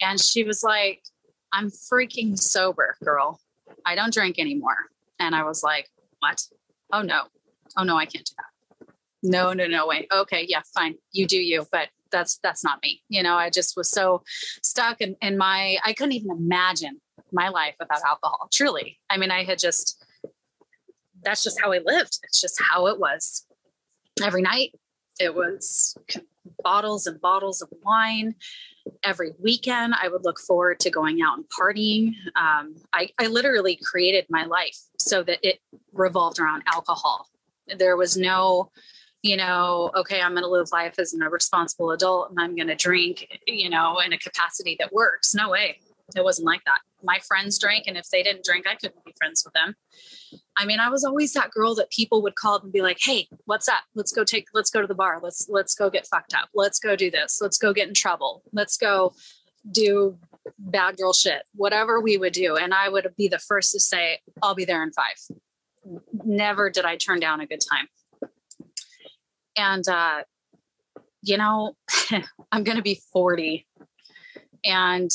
And 0.00 0.20
she 0.20 0.44
was 0.44 0.62
like, 0.62 1.02
I'm 1.52 1.70
freaking 1.70 2.38
sober, 2.38 2.96
girl. 3.02 3.40
I 3.84 3.94
don't 3.96 4.12
drink 4.12 4.38
anymore. 4.38 4.86
And 5.18 5.34
I 5.34 5.44
was 5.44 5.62
like, 5.62 5.88
What? 6.20 6.42
Oh, 6.92 7.02
no. 7.02 7.24
Oh, 7.78 7.84
no, 7.84 7.96
I 7.96 8.06
can't 8.06 8.26
do 8.26 8.34
that. 8.36 8.88
No, 9.22 9.52
no, 9.52 9.66
no 9.66 9.86
way. 9.86 10.06
Okay, 10.12 10.44
yeah, 10.48 10.62
fine. 10.74 10.96
You 11.12 11.26
do 11.26 11.38
you, 11.40 11.66
but 11.72 11.88
that's 12.10 12.38
that's 12.42 12.64
not 12.64 12.80
me. 12.82 13.02
You 13.08 13.22
know, 13.22 13.34
I 13.34 13.50
just 13.50 13.76
was 13.76 13.90
so 13.90 14.22
stuck 14.62 15.00
in, 15.00 15.16
in 15.20 15.36
my 15.36 15.78
I 15.84 15.92
couldn't 15.92 16.12
even 16.12 16.30
imagine 16.30 17.00
my 17.32 17.48
life 17.48 17.74
without 17.80 18.00
alcohol. 18.06 18.48
Truly. 18.52 18.98
I 19.10 19.16
mean, 19.16 19.30
I 19.30 19.44
had 19.44 19.58
just 19.58 20.04
that's 21.22 21.42
just 21.42 21.60
how 21.60 21.72
I 21.72 21.78
lived. 21.84 22.18
It's 22.22 22.40
just 22.40 22.60
how 22.70 22.86
it 22.86 22.98
was. 22.98 23.44
Every 24.22 24.42
night, 24.42 24.72
it 25.20 25.34
was 25.34 25.96
bottles 26.62 27.06
and 27.06 27.20
bottles 27.20 27.60
of 27.60 27.68
wine. 27.84 28.34
Every 29.02 29.32
weekend, 29.42 29.94
I 30.00 30.08
would 30.08 30.24
look 30.24 30.38
forward 30.38 30.80
to 30.80 30.90
going 30.90 31.20
out 31.20 31.36
and 31.38 31.46
partying. 31.48 32.14
Um, 32.36 32.76
I, 32.92 33.10
I 33.18 33.26
literally 33.26 33.78
created 33.82 34.26
my 34.30 34.44
life 34.44 34.78
so 34.98 35.22
that 35.24 35.38
it 35.42 35.60
revolved 35.92 36.38
around 36.38 36.62
alcohol. 36.66 37.28
There 37.76 37.96
was 37.96 38.16
no, 38.16 38.70
you 39.22 39.36
know, 39.36 39.90
okay, 39.96 40.20
I'm 40.20 40.32
going 40.32 40.44
to 40.44 40.48
live 40.48 40.68
life 40.72 40.94
as 40.98 41.14
a 41.14 41.28
responsible 41.28 41.90
adult 41.90 42.30
and 42.30 42.40
I'm 42.40 42.54
going 42.54 42.68
to 42.68 42.76
drink, 42.76 43.26
you 43.46 43.68
know, 43.68 43.98
in 43.98 44.12
a 44.12 44.18
capacity 44.18 44.76
that 44.78 44.92
works. 44.92 45.34
No 45.34 45.50
way. 45.50 45.80
It 46.16 46.24
wasn't 46.24 46.46
like 46.46 46.64
that. 46.64 46.80
My 47.02 47.18
friends 47.26 47.58
drank, 47.58 47.84
and 47.86 47.96
if 47.96 48.08
they 48.08 48.22
didn't 48.22 48.44
drink, 48.44 48.66
I 48.66 48.76
couldn't 48.76 49.04
be 49.04 49.14
friends 49.18 49.44
with 49.44 49.52
them. 49.52 49.74
I 50.56 50.64
mean, 50.64 50.80
I 50.80 50.88
was 50.88 51.04
always 51.04 51.34
that 51.34 51.50
girl 51.50 51.74
that 51.74 51.90
people 51.90 52.22
would 52.22 52.34
call 52.34 52.54
up 52.54 52.62
and 52.62 52.72
be 52.72 52.80
like, 52.80 52.98
"Hey, 53.00 53.28
what's 53.44 53.68
up? 53.68 53.82
Let's 53.94 54.10
go 54.12 54.24
take, 54.24 54.46
let's 54.54 54.70
go 54.70 54.80
to 54.80 54.86
the 54.86 54.94
bar. 54.94 55.20
Let's 55.22 55.48
let's 55.50 55.74
go 55.74 55.90
get 55.90 56.06
fucked 56.06 56.34
up. 56.34 56.48
Let's 56.54 56.80
go 56.80 56.96
do 56.96 57.10
this. 57.10 57.40
Let's 57.42 57.58
go 57.58 57.74
get 57.74 57.88
in 57.88 57.94
trouble. 57.94 58.42
Let's 58.52 58.78
go 58.78 59.14
do 59.70 60.18
bad 60.58 60.96
girl 60.96 61.12
shit. 61.12 61.42
Whatever 61.54 62.00
we 62.00 62.16
would 62.16 62.32
do." 62.32 62.56
And 62.56 62.72
I 62.72 62.88
would 62.88 63.12
be 63.18 63.28
the 63.28 63.38
first 63.38 63.72
to 63.72 63.80
say, 63.80 64.20
"I'll 64.42 64.54
be 64.54 64.64
there 64.64 64.82
in 64.82 64.92
five. 64.92 65.18
Never 66.24 66.70
did 66.70 66.84
I 66.84 66.96
turn 66.96 67.20
down 67.20 67.40
a 67.40 67.46
good 67.46 67.60
time. 67.60 67.88
And 69.56 69.86
uh, 69.88 70.22
you 71.22 71.36
know, 71.36 71.76
I'm 72.52 72.64
going 72.64 72.76
to 72.76 72.82
be 72.82 73.00
40, 73.12 73.66
and 74.64 75.10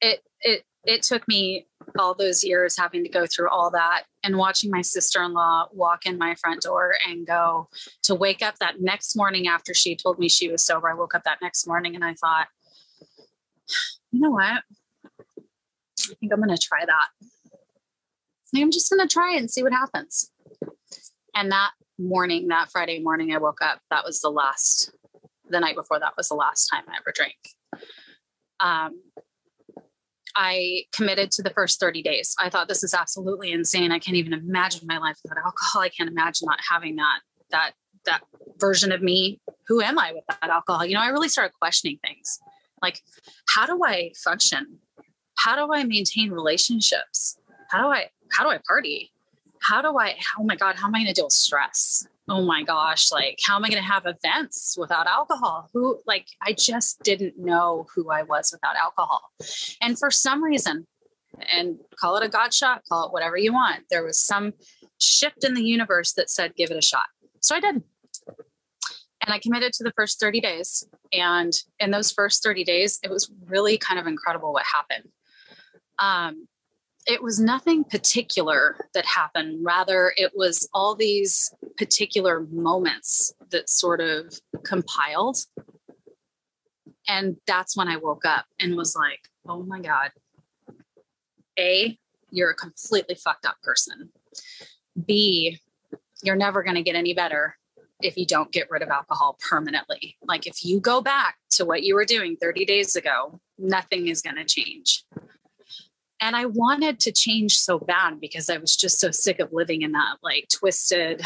it 0.00 0.20
it 0.40 0.64
it 0.84 1.02
took 1.02 1.26
me 1.28 1.66
all 1.98 2.14
those 2.14 2.42
years 2.42 2.76
having 2.78 3.04
to 3.04 3.08
go 3.08 3.26
through 3.26 3.48
all 3.48 3.70
that 3.70 4.04
and 4.22 4.36
watching 4.36 4.70
my 4.70 4.80
sister-in-law 4.80 5.68
walk 5.72 6.06
in 6.06 6.18
my 6.18 6.34
front 6.36 6.62
door 6.62 6.94
and 7.08 7.26
go 7.26 7.68
to 8.02 8.14
wake 8.14 8.42
up 8.42 8.58
that 8.58 8.80
next 8.80 9.16
morning 9.16 9.46
after 9.46 9.74
she 9.74 9.94
told 9.94 10.18
me 10.18 10.28
she 10.28 10.50
was 10.50 10.64
sober. 10.64 10.90
I 10.90 10.94
woke 10.94 11.14
up 11.14 11.24
that 11.24 11.38
next 11.42 11.66
morning 11.66 11.94
and 11.94 12.04
i 12.04 12.14
thought 12.14 12.46
you 14.10 14.20
know 14.20 14.30
what? 14.30 14.42
I 14.44 16.14
think 16.20 16.32
i'm 16.32 16.42
going 16.42 16.54
to 16.54 16.58
try 16.58 16.84
that 16.84 17.31
i'm 18.56 18.70
just 18.70 18.90
going 18.90 19.06
to 19.06 19.12
try 19.12 19.34
it 19.34 19.38
and 19.38 19.50
see 19.50 19.62
what 19.62 19.72
happens 19.72 20.30
and 21.34 21.50
that 21.50 21.70
morning 21.98 22.48
that 22.48 22.70
friday 22.70 22.98
morning 22.98 23.32
i 23.32 23.38
woke 23.38 23.62
up 23.62 23.80
that 23.90 24.04
was 24.04 24.20
the 24.20 24.30
last 24.30 24.92
the 25.48 25.60
night 25.60 25.76
before 25.76 25.98
that 25.98 26.14
was 26.16 26.28
the 26.28 26.34
last 26.34 26.66
time 26.66 26.84
i 26.88 26.96
ever 26.96 27.12
drank 27.14 27.36
um, 28.60 29.02
I 30.36 30.84
committed 30.92 31.30
to 31.32 31.42
the 31.42 31.50
first 31.50 31.78
30 31.80 32.02
days. 32.02 32.34
I 32.38 32.48
thought 32.48 32.68
this 32.68 32.82
is 32.82 32.94
absolutely 32.94 33.52
insane. 33.52 33.92
I 33.92 33.98
can't 33.98 34.16
even 34.16 34.32
imagine 34.32 34.86
my 34.86 34.98
life 34.98 35.18
without 35.22 35.44
alcohol. 35.44 35.82
I 35.82 35.88
can't 35.88 36.08
imagine 36.08 36.46
not 36.46 36.60
having 36.70 36.96
that 36.96 37.20
that 37.50 37.72
that 38.04 38.22
version 38.58 38.92
of 38.92 39.02
me. 39.02 39.40
Who 39.68 39.80
am 39.80 39.98
I 39.98 40.12
without 40.12 40.50
alcohol? 40.50 40.86
You 40.86 40.94
know, 40.94 41.02
I 41.02 41.08
really 41.08 41.28
started 41.28 41.52
questioning 41.60 41.98
things. 42.04 42.38
Like, 42.80 43.00
how 43.54 43.66
do 43.66 43.80
I 43.84 44.12
function? 44.24 44.78
How 45.36 45.54
do 45.54 45.72
I 45.72 45.84
maintain 45.84 46.30
relationships? 46.30 47.36
How 47.72 47.82
do 47.82 47.88
I 47.88 48.10
how 48.30 48.44
do 48.44 48.50
I 48.50 48.58
party? 48.66 49.10
How 49.62 49.80
do 49.82 49.98
I 49.98 50.16
oh 50.38 50.44
my 50.44 50.56
god, 50.56 50.76
how 50.76 50.88
am 50.88 50.94
I 50.94 50.98
going 50.98 51.08
to 51.08 51.14
deal 51.14 51.26
with 51.26 51.32
stress? 51.32 52.06
oh 52.28 52.42
my 52.42 52.62
gosh, 52.62 53.10
like, 53.10 53.38
how 53.44 53.56
am 53.56 53.64
I 53.64 53.68
going 53.68 53.82
to 53.82 53.88
have 53.88 54.06
events 54.06 54.76
without 54.78 55.06
alcohol? 55.06 55.68
Who, 55.72 56.00
like, 56.06 56.26
I 56.40 56.52
just 56.52 57.02
didn't 57.02 57.38
know 57.38 57.86
who 57.94 58.10
I 58.10 58.22
was 58.22 58.52
without 58.52 58.76
alcohol. 58.76 59.22
And 59.80 59.98
for 59.98 60.10
some 60.10 60.42
reason, 60.42 60.86
and 61.52 61.78
call 61.98 62.16
it 62.16 62.24
a 62.24 62.28
God 62.28 62.54
shot, 62.54 62.82
call 62.88 63.06
it 63.06 63.12
whatever 63.12 63.36
you 63.36 63.52
want, 63.52 63.84
there 63.90 64.04
was 64.04 64.20
some 64.20 64.52
shift 64.98 65.44
in 65.44 65.54
the 65.54 65.64
universe 65.64 66.12
that 66.14 66.30
said, 66.30 66.54
give 66.54 66.70
it 66.70 66.76
a 66.76 66.82
shot. 66.82 67.06
So 67.40 67.56
I 67.56 67.60
did. 67.60 67.82
And 69.24 69.32
I 69.32 69.38
committed 69.38 69.72
to 69.74 69.84
the 69.84 69.92
first 69.92 70.20
30 70.20 70.40
days. 70.40 70.86
And 71.12 71.52
in 71.80 71.90
those 71.90 72.12
first 72.12 72.42
30 72.42 72.64
days, 72.64 72.98
it 73.02 73.10
was 73.10 73.30
really 73.46 73.78
kind 73.78 73.98
of 73.98 74.06
incredible 74.06 74.52
what 74.52 74.64
happened. 74.64 75.10
Um, 75.98 76.48
it 77.06 77.22
was 77.22 77.40
nothing 77.40 77.84
particular 77.84 78.76
that 78.94 79.04
happened. 79.04 79.64
Rather, 79.64 80.12
it 80.16 80.32
was 80.34 80.68
all 80.72 80.94
these 80.94 81.52
particular 81.76 82.46
moments 82.50 83.32
that 83.50 83.68
sort 83.68 84.00
of 84.00 84.38
compiled. 84.64 85.38
And 87.08 87.36
that's 87.46 87.76
when 87.76 87.88
I 87.88 87.96
woke 87.96 88.24
up 88.24 88.46
and 88.60 88.76
was 88.76 88.94
like, 88.94 89.20
oh 89.46 89.62
my 89.62 89.80
God. 89.80 90.10
A, 91.58 91.98
you're 92.30 92.50
a 92.50 92.54
completely 92.54 93.16
fucked 93.16 93.44
up 93.44 93.56
person. 93.62 94.10
B, 95.06 95.58
you're 96.22 96.36
never 96.36 96.62
going 96.62 96.76
to 96.76 96.82
get 96.82 96.94
any 96.94 97.14
better 97.14 97.56
if 98.00 98.16
you 98.16 98.26
don't 98.26 98.52
get 98.52 98.70
rid 98.70 98.82
of 98.82 98.88
alcohol 98.88 99.38
permanently. 99.48 100.16
Like 100.22 100.46
if 100.46 100.64
you 100.64 100.80
go 100.80 101.00
back 101.00 101.36
to 101.50 101.64
what 101.64 101.82
you 101.82 101.94
were 101.94 102.04
doing 102.04 102.36
30 102.36 102.64
days 102.64 102.96
ago, 102.96 103.40
nothing 103.58 104.08
is 104.08 104.22
going 104.22 104.36
to 104.36 104.44
change. 104.44 105.04
And 106.22 106.36
I 106.36 106.46
wanted 106.46 107.00
to 107.00 107.10
change 107.10 107.58
so 107.58 107.80
bad 107.80 108.20
because 108.20 108.48
I 108.48 108.56
was 108.56 108.76
just 108.76 109.00
so 109.00 109.10
sick 109.10 109.40
of 109.40 109.52
living 109.52 109.82
in 109.82 109.90
that 109.90 110.18
like 110.22 110.48
twisted, 110.48 111.20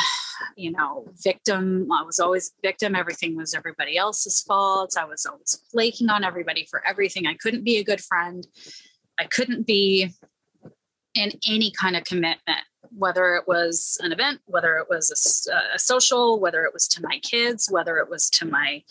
you 0.56 0.72
know, 0.72 1.06
victim. 1.22 1.92
I 1.92 2.02
was 2.02 2.18
always 2.18 2.54
victim. 2.62 2.94
Everything 2.94 3.36
was 3.36 3.52
everybody 3.52 3.98
else's 3.98 4.40
fault. 4.40 4.94
I 4.98 5.04
was 5.04 5.26
always 5.26 5.60
flaking 5.70 6.08
on 6.08 6.24
everybody 6.24 6.64
for 6.64 6.82
everything. 6.86 7.26
I 7.26 7.34
couldn't 7.34 7.62
be 7.62 7.76
a 7.76 7.84
good 7.84 8.00
friend. 8.00 8.46
I 9.18 9.24
couldn't 9.24 9.66
be 9.66 10.14
in 11.14 11.32
any 11.46 11.70
kind 11.70 11.94
of 11.94 12.04
commitment, 12.04 12.60
whether 12.90 13.34
it 13.34 13.46
was 13.46 13.98
an 14.02 14.12
event, 14.12 14.40
whether 14.46 14.78
it 14.78 14.86
was 14.88 15.46
a, 15.52 15.74
a 15.74 15.78
social, 15.78 16.40
whether 16.40 16.64
it 16.64 16.72
was 16.72 16.88
to 16.88 17.02
my 17.02 17.18
kids, 17.18 17.68
whether 17.70 17.98
it 17.98 18.08
was 18.08 18.30
to 18.30 18.46
my 18.46 18.82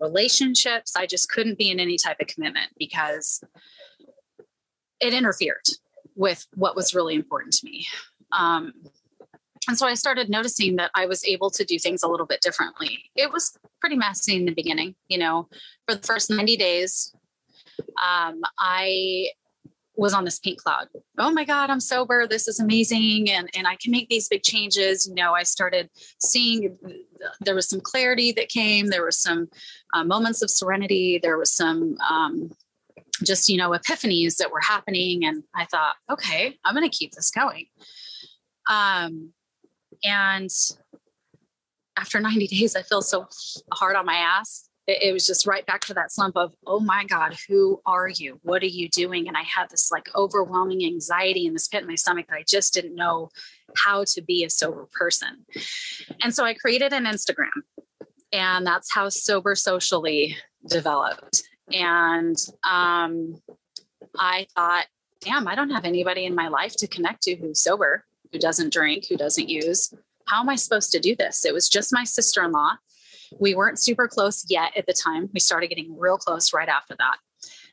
relationships. 0.00 0.96
I 0.96 1.06
just 1.06 1.28
couldn't 1.28 1.58
be 1.58 1.70
in 1.70 1.78
any 1.78 1.96
type 1.96 2.16
of 2.20 2.26
commitment 2.26 2.72
because 2.76 3.40
it 5.04 5.12
interfered 5.12 5.68
with 6.16 6.46
what 6.54 6.74
was 6.74 6.94
really 6.94 7.14
important 7.14 7.52
to 7.52 7.66
me. 7.66 7.86
Um, 8.32 8.72
and 9.68 9.78
so 9.78 9.86
I 9.86 9.94
started 9.94 10.28
noticing 10.28 10.76
that 10.76 10.90
I 10.94 11.06
was 11.06 11.24
able 11.24 11.50
to 11.50 11.64
do 11.64 11.78
things 11.78 12.02
a 12.02 12.08
little 12.08 12.26
bit 12.26 12.40
differently. 12.40 13.10
It 13.14 13.32
was 13.32 13.56
pretty 13.80 13.96
messy 13.96 14.36
in 14.36 14.46
the 14.46 14.54
beginning, 14.54 14.94
you 15.08 15.18
know, 15.18 15.48
for 15.86 15.94
the 15.94 16.06
first 16.06 16.30
90 16.30 16.56
days. 16.56 17.14
Um, 18.02 18.42
I 18.58 19.28
was 19.96 20.12
on 20.12 20.24
this 20.24 20.38
pink 20.38 20.58
cloud. 20.58 20.88
Oh 21.18 21.30
my 21.30 21.44
God, 21.44 21.70
I'm 21.70 21.80
sober. 21.80 22.26
This 22.26 22.48
is 22.48 22.58
amazing. 22.60 23.30
And, 23.30 23.48
and 23.54 23.66
I 23.66 23.76
can 23.76 23.92
make 23.92 24.08
these 24.08 24.28
big 24.28 24.42
changes. 24.42 25.06
You 25.06 25.14
know, 25.14 25.34
I 25.34 25.44
started 25.44 25.88
seeing 26.18 26.76
there 27.40 27.54
was 27.54 27.68
some 27.68 27.80
clarity 27.80 28.32
that 28.32 28.48
came. 28.48 28.88
There 28.88 29.02
were 29.02 29.10
some 29.10 29.48
uh, 29.94 30.04
moments 30.04 30.42
of 30.42 30.50
serenity. 30.50 31.20
There 31.22 31.38
was 31.38 31.52
some 31.52 31.96
um, 32.10 32.50
just 33.22 33.48
you 33.48 33.56
know 33.56 33.70
epiphanies 33.70 34.36
that 34.36 34.50
were 34.50 34.60
happening 34.60 35.24
and 35.24 35.44
i 35.54 35.64
thought 35.64 35.94
okay 36.10 36.56
i'm 36.64 36.74
going 36.74 36.88
to 36.88 36.96
keep 36.96 37.12
this 37.12 37.30
going. 37.30 37.66
Um 38.68 39.32
and 40.02 40.50
after 41.96 42.20
90 42.20 42.46
days 42.48 42.74
i 42.76 42.82
feel 42.82 43.02
so 43.02 43.28
hard 43.72 43.96
on 43.96 44.06
my 44.06 44.16
ass. 44.16 44.68
It, 44.86 45.02
it, 45.02 45.12
was 45.14 45.24
just 45.24 45.46
right 45.46 45.64
back 45.64 45.80
to 45.86 45.94
that 45.94 46.12
slump 46.12 46.36
of 46.36 46.54
oh 46.66 46.80
my 46.80 47.04
god 47.04 47.36
who 47.48 47.80
are 47.86 48.08
you? 48.08 48.38
What 48.42 48.62
are 48.62 48.66
you 48.66 48.88
doing? 48.88 49.28
And 49.28 49.36
i 49.36 49.42
had 49.42 49.70
this 49.70 49.90
like 49.90 50.08
overwhelming 50.14 50.84
anxiety 50.84 51.46
in 51.46 51.52
this 51.52 51.68
pit 51.68 51.82
in 51.82 51.88
my 51.88 51.94
stomach 51.94 52.26
that 52.28 52.36
i 52.36 52.44
just 52.46 52.74
didn't 52.74 52.94
know 52.94 53.30
how 53.76 54.04
to 54.04 54.22
be 54.22 54.44
a 54.44 54.50
sober 54.50 54.88
person. 54.92 55.46
And 56.22 56.34
so 56.34 56.44
i 56.44 56.54
created 56.54 56.92
an 56.92 57.04
instagram 57.04 57.62
and 58.32 58.66
that's 58.66 58.92
how 58.92 59.08
sober 59.08 59.54
socially 59.54 60.36
developed 60.68 61.42
and 61.72 62.36
um, 62.62 63.40
I 64.18 64.46
thought, 64.54 64.86
damn, 65.20 65.48
I 65.48 65.54
don't 65.54 65.70
have 65.70 65.84
anybody 65.84 66.24
in 66.24 66.34
my 66.34 66.48
life 66.48 66.76
to 66.76 66.86
connect 66.86 67.22
to 67.22 67.36
who's 67.36 67.60
sober, 67.60 68.04
who 68.32 68.38
doesn't 68.38 68.72
drink, 68.72 69.06
who 69.08 69.16
doesn't 69.16 69.48
use. 69.48 69.92
How 70.26 70.40
am 70.40 70.48
I 70.48 70.56
supposed 70.56 70.92
to 70.92 71.00
do 71.00 71.14
this? 71.16 71.44
It 71.44 71.54
was 71.54 71.68
just 71.68 71.92
my 71.92 72.04
sister 72.04 72.42
in 72.42 72.52
law. 72.52 72.72
We 73.38 73.54
weren't 73.54 73.80
super 73.80 74.06
close 74.08 74.44
yet 74.48 74.76
at 74.76 74.86
the 74.86 74.92
time. 74.92 75.30
We 75.32 75.40
started 75.40 75.68
getting 75.68 75.98
real 75.98 76.18
close 76.18 76.52
right 76.52 76.68
after 76.68 76.94
that. 76.98 77.16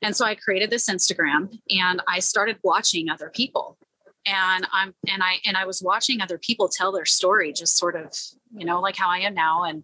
And 0.02 0.16
so 0.16 0.26
I 0.26 0.36
created 0.36 0.70
this 0.70 0.90
Instagram 0.90 1.60
and 1.70 2.02
I 2.08 2.20
started 2.20 2.58
watching 2.64 3.10
other 3.10 3.30
people. 3.30 3.78
And 4.26 4.68
I'm 4.72 4.94
and 5.08 5.24
I 5.24 5.38
and 5.46 5.58
I 5.58 5.66
was 5.66 5.82
watching 5.82 6.22
other 6.22 6.38
people 6.38 6.70
tell 6.70 6.92
their 6.92 7.06
story, 7.06 7.54
just 7.54 7.78
sort 7.78 7.96
of, 7.96 8.16
you 8.54 8.66
know, 8.66 8.80
like 8.80 8.96
how 8.96 9.10
I 9.10 9.20
am 9.20 9.34
now. 9.34 9.64
And 9.64 9.84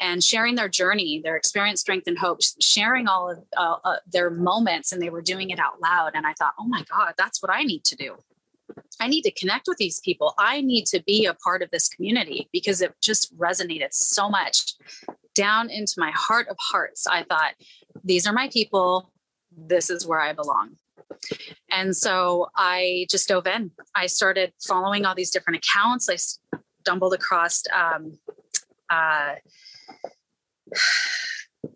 and 0.00 0.22
sharing 0.22 0.54
their 0.54 0.68
journey, 0.68 1.20
their 1.22 1.36
experience, 1.36 1.80
strength, 1.80 2.06
and 2.06 2.18
hope, 2.18 2.40
sharing 2.60 3.08
all 3.08 3.30
of 3.30 3.38
uh, 3.56 3.76
uh, 3.84 3.96
their 4.06 4.30
moments, 4.30 4.92
and 4.92 5.00
they 5.00 5.10
were 5.10 5.22
doing 5.22 5.50
it 5.50 5.58
out 5.58 5.80
loud. 5.80 6.12
And 6.14 6.26
I 6.26 6.32
thought, 6.34 6.54
oh 6.58 6.66
my 6.66 6.84
God, 6.90 7.14
that's 7.16 7.42
what 7.42 7.50
I 7.50 7.62
need 7.62 7.84
to 7.84 7.96
do. 7.96 8.16
I 9.00 9.08
need 9.08 9.22
to 9.22 9.30
connect 9.30 9.68
with 9.68 9.78
these 9.78 10.00
people. 10.00 10.34
I 10.38 10.60
need 10.60 10.86
to 10.86 11.02
be 11.06 11.26
a 11.26 11.34
part 11.34 11.62
of 11.62 11.70
this 11.70 11.88
community 11.88 12.48
because 12.52 12.80
it 12.82 12.94
just 13.00 13.36
resonated 13.38 13.92
so 13.92 14.28
much 14.28 14.74
down 15.34 15.70
into 15.70 15.94
my 15.98 16.10
heart 16.14 16.48
of 16.48 16.56
hearts. 16.58 17.06
I 17.06 17.22
thought, 17.22 17.54
these 18.02 18.26
are 18.26 18.32
my 18.32 18.48
people. 18.48 19.12
This 19.56 19.90
is 19.90 20.06
where 20.06 20.20
I 20.20 20.32
belong. 20.32 20.76
And 21.70 21.96
so 21.96 22.48
I 22.56 23.06
just 23.10 23.28
dove 23.28 23.46
in. 23.46 23.70
I 23.94 24.06
started 24.06 24.52
following 24.66 25.04
all 25.04 25.14
these 25.14 25.30
different 25.30 25.58
accounts. 25.64 26.08
I 26.08 26.16
stumbled 26.80 27.14
across 27.14 27.62
um, 27.74 28.18
uh, 28.90 29.34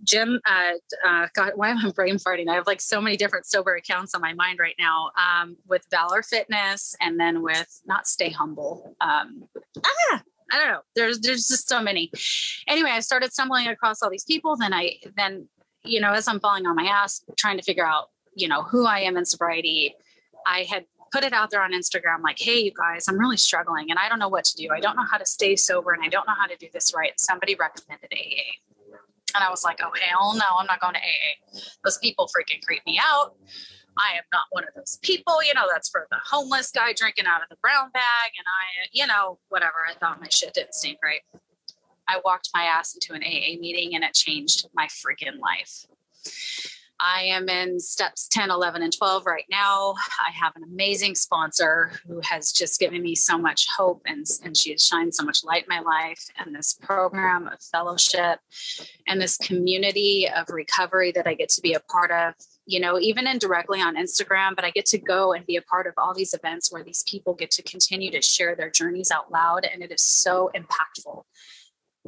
Jim, 0.05 0.41
uh, 0.47 0.73
uh, 1.07 1.27
God, 1.35 1.53
why 1.57 1.71
am 1.71 1.79
I 1.79 1.91
brain 1.91 2.17
farting? 2.17 2.49
I 2.49 2.55
have 2.55 2.67
like 2.67 2.81
so 2.81 3.01
many 3.01 3.17
different 3.17 3.47
sober 3.47 3.75
accounts 3.75 4.15
on 4.15 4.21
my 4.21 4.33
mind 4.35 4.59
right 4.59 4.75
now 4.79 5.11
um, 5.17 5.57
with 5.67 5.85
Valor 5.91 6.23
Fitness 6.23 6.95
and 7.01 7.19
then 7.19 7.43
with 7.43 7.81
not 7.87 8.07
Stay 8.07 8.31
Humble. 8.31 8.97
Um, 9.01 9.45
ah, 9.85 10.23
I 10.53 10.59
don't 10.59 10.69
know. 10.69 10.81
There's 10.97 11.21
there's 11.21 11.47
just 11.49 11.69
so 11.69 11.83
many. 11.83 12.11
Anyway, 12.67 12.91
I 12.91 13.01
started 13.01 13.33
stumbling 13.33 13.69
across 13.69 14.03
all 14.03 14.11
these 14.11 14.25
people. 14.25 14.57
Then 14.57 14.73
I 14.73 14.97
then 15.17 15.49
you 15.85 16.01
know, 16.01 16.13
as 16.13 16.29
I'm 16.29 16.41
falling 16.41 16.67
on 16.67 16.77
my 16.77 16.85
ass, 16.85 17.25
trying 17.37 17.57
to 17.57 17.63
figure 17.63 17.87
out, 17.87 18.09
you 18.35 18.49
know, 18.49 18.63
who 18.63 18.87
I 18.87 19.01
am 19.01 19.17
in 19.17 19.25
sobriety, 19.25 19.95
I 20.47 20.67
had 20.69 20.85
put 21.13 21.25
it 21.25 21.33
out 21.33 21.51
there 21.51 21.63
on 21.63 21.73
Instagram 21.73 22.23
like, 22.23 22.39
hey, 22.39 22.61
you 22.61 22.73
guys, 22.73 23.07
I'm 23.09 23.19
really 23.19 23.37
struggling 23.37 23.91
and 23.91 23.99
I 23.99 24.09
don't 24.09 24.19
know 24.19 24.29
what 24.29 24.45
to 24.45 24.57
do. 24.57 24.69
I 24.73 24.81
don't 24.81 24.97
know 24.97 25.07
how 25.11 25.19
to 25.19 25.27
stay 25.27 25.57
sober 25.57 25.93
and 25.93 26.03
I 26.03 26.09
don't 26.09 26.27
know 26.27 26.35
how 26.39 26.47
to 26.47 26.57
do 26.57 26.69
this 26.73 26.93
right. 26.95 27.13
Somebody 27.19 27.55
recommended 27.55 28.11
AA. 28.13 28.61
And 29.35 29.45
I 29.45 29.51
was 29.51 29.65
like, 29.65 29.81
oh, 29.83 29.93
hell 30.01 30.35
no, 30.35 30.45
I'm 30.59 30.67
not 30.67 30.81
going 30.81 30.95
to 30.95 31.01
AA. 31.01 31.61
Those 31.85 31.99
people 31.99 32.27
freaking 32.27 32.65
creep 32.65 32.85
me 32.87 33.01
out. 33.03 33.35
I 33.99 34.17
am 34.17 34.25
not 34.33 34.45
one 34.51 34.65
of 34.65 34.71
those 34.75 34.99
people. 35.03 35.43
You 35.43 35.55
know, 35.55 35.67
that's 35.71 35.89
for 35.89 36.07
the 36.11 36.19
homeless 36.25 36.71
guy 36.71 36.93
drinking 36.93 37.27
out 37.27 37.43
of 37.43 37.49
the 37.49 37.57
brown 37.61 37.91
bag. 37.93 38.33
And 38.39 38.47
I, 38.47 38.89
you 38.93 39.07
know, 39.07 39.39
whatever. 39.49 39.87
I 39.89 39.95
thought 39.95 40.21
my 40.21 40.29
shit 40.29 40.55
didn't 40.55 40.75
stink 40.75 40.99
right. 41.03 41.21
I 42.09 42.21
walked 42.25 42.51
my 42.55 42.65
ass 42.65 42.95
into 42.95 43.13
an 43.13 43.23
AA 43.23 43.61
meeting 43.61 43.95
and 43.95 44.03
it 44.03 44.15
changed 44.15 44.67
my 44.75 44.87
freaking 44.87 45.39
life. 45.39 45.87
I 47.03 47.23
am 47.23 47.49
in 47.49 47.81
steps 47.81 48.29
10, 48.29 48.51
11, 48.51 48.83
and 48.83 48.95
12 48.95 49.25
right 49.25 49.47
now. 49.51 49.95
I 50.27 50.31
have 50.33 50.55
an 50.55 50.65
amazing 50.65 51.15
sponsor 51.15 51.93
who 52.07 52.21
has 52.23 52.53
just 52.53 52.79
given 52.79 53.03
me 53.03 53.15
so 53.15 53.39
much 53.39 53.67
hope 53.75 54.03
and, 54.05 54.27
and 54.45 54.55
she 54.55 54.73
has 54.73 54.85
shined 54.85 55.15
so 55.15 55.25
much 55.25 55.43
light 55.43 55.65
in 55.65 55.69
my 55.69 55.81
life. 55.81 56.23
And 56.37 56.55
this 56.55 56.75
program 56.75 57.47
of 57.47 57.63
fellowship 57.63 58.41
and 59.07 59.21
this 59.21 59.39
community 59.39 60.29
of 60.29 60.51
recovery 60.51 61.11
that 61.13 61.27
I 61.27 61.35
get 61.35 61.49
to 61.51 61.63
be 61.63 61.73
a 61.73 61.81
part 61.81 62.11
of, 62.11 62.35
you 62.67 62.81
know, 62.81 62.99
even 62.99 63.27
indirectly 63.27 63.81
on 63.81 63.97
Instagram, 63.97 64.55
but 64.55 64.67
I 64.67 64.71
get 64.71 64.85
to 64.87 64.99
go 64.99 65.33
and 65.33 65.47
be 65.47 65.57
a 65.57 65.63
part 65.63 65.87
of 65.87 65.95
all 65.97 66.13
these 66.13 66.35
events 66.35 66.71
where 66.71 66.85
these 66.85 67.03
people 67.09 67.33
get 67.33 67.51
to 67.53 67.63
continue 67.63 68.11
to 68.11 68.21
share 68.21 68.55
their 68.55 68.71
journeys 68.71 69.11
out 69.11 69.33
loud. 69.33 69.65
And 69.65 69.83
it 69.83 69.91
is 69.91 70.03
so 70.03 70.51
impactful 70.55 71.23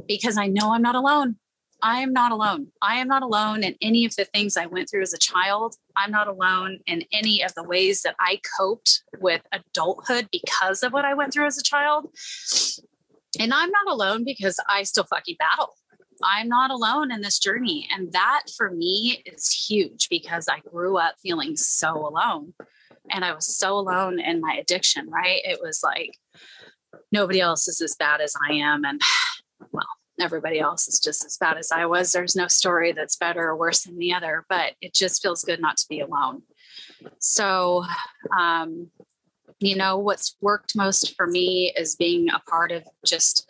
because 0.07 0.37
I 0.37 0.49
know 0.49 0.75
I'm 0.75 0.83
not 0.83 0.95
alone. 0.95 1.37
I 1.83 2.01
am 2.01 2.13
not 2.13 2.31
alone. 2.31 2.69
I 2.81 2.97
am 2.97 3.09
not 3.09 3.23
alone 3.23 3.65
in 3.65 3.75
any 3.83 4.05
of 4.05 4.15
the 4.15 4.25
things 4.25 4.57
I 4.57 4.67
went 4.67 4.89
through 4.89 5.03
as 5.03 5.13
a 5.13 5.19
child. 5.19 5.75
I'm 5.97 6.13
not 6.13 6.29
alone 6.29 6.79
in 6.87 7.03
any 7.13 7.43
of 7.43 7.55
the 7.55 7.65
ways 7.65 8.03
that 8.03 8.15
I 8.21 8.41
coped 8.59 9.03
with 9.21 9.43
adulthood 9.53 10.29
because 10.31 10.85
of 10.85 10.93
what 10.93 11.05
I 11.05 11.15
went 11.15 11.33
through 11.33 11.47
as 11.47 11.59
a 11.59 11.63
child. 11.63 12.07
And 13.41 13.53
I'm 13.53 13.71
not 13.71 13.89
alone 13.93 14.25
because 14.25 14.61
I 14.69 14.85
still 14.85 15.05
fucking 15.05 15.37
battle. 15.41 15.75
I'm 16.23 16.49
not 16.49 16.71
alone 16.71 17.11
in 17.11 17.21
this 17.21 17.41
journey. 17.41 17.89
And 17.93 18.13
that 18.13 18.45
for 18.57 18.71
me 18.71 19.23
is 19.27 19.51
huge 19.51 20.09
because 20.09 20.49
I 20.49 20.61
grew 20.61 20.99
up 20.99 21.17
feeling 21.21 21.57
so 21.57 22.07
alone. 22.07 22.55
And 23.11 23.25
I 23.25 23.35
was 23.35 23.57
so 23.57 23.77
alone 23.77 24.21
in 24.21 24.41
my 24.41 24.57
addiction, 24.61 25.11
right? 25.11 25.41
It 25.43 25.59
was 25.61 25.81
like 25.83 26.17
nobody 27.11 27.41
else 27.41 27.67
is 27.67 27.81
as 27.81 27.97
bad 27.97 28.21
as 28.21 28.35
I 28.49 28.55
am. 28.55 28.85
And 28.85 29.01
well, 29.73 29.87
everybody 30.23 30.61
else 30.61 30.89
is 30.89 31.01
just 31.01 31.25
as 31.25 31.37
bad 31.37 31.59
as 31.59 31.71
I 31.71 31.87
was. 31.87 32.13
There's 32.13 32.37
no 32.37 32.47
story 32.47 32.93
that's 32.93 33.17
better 33.17 33.49
or 33.49 33.57
worse 33.57 33.83
than 33.83 33.99
the 33.99 34.15
other, 34.15 34.45
but 34.49 34.73
it 34.81 34.95
just 34.95 35.23
feels 35.23 35.45
good 35.45 35.61
not 35.61 35.77
to 35.79 35.89
be 35.89 36.01
alone. 36.01 36.43
So, 37.19 37.85
um, 38.37 38.91
you 39.59 39.77
know, 39.77 39.99
what's 39.99 40.37
worked 40.41 40.75
most 40.77 41.15
for 41.17 41.27
me 41.27 41.73
is 41.77 41.97
being 41.97 42.29
a 42.31 42.41
part 42.51 42.73
of 42.73 42.85
just 43.05 43.47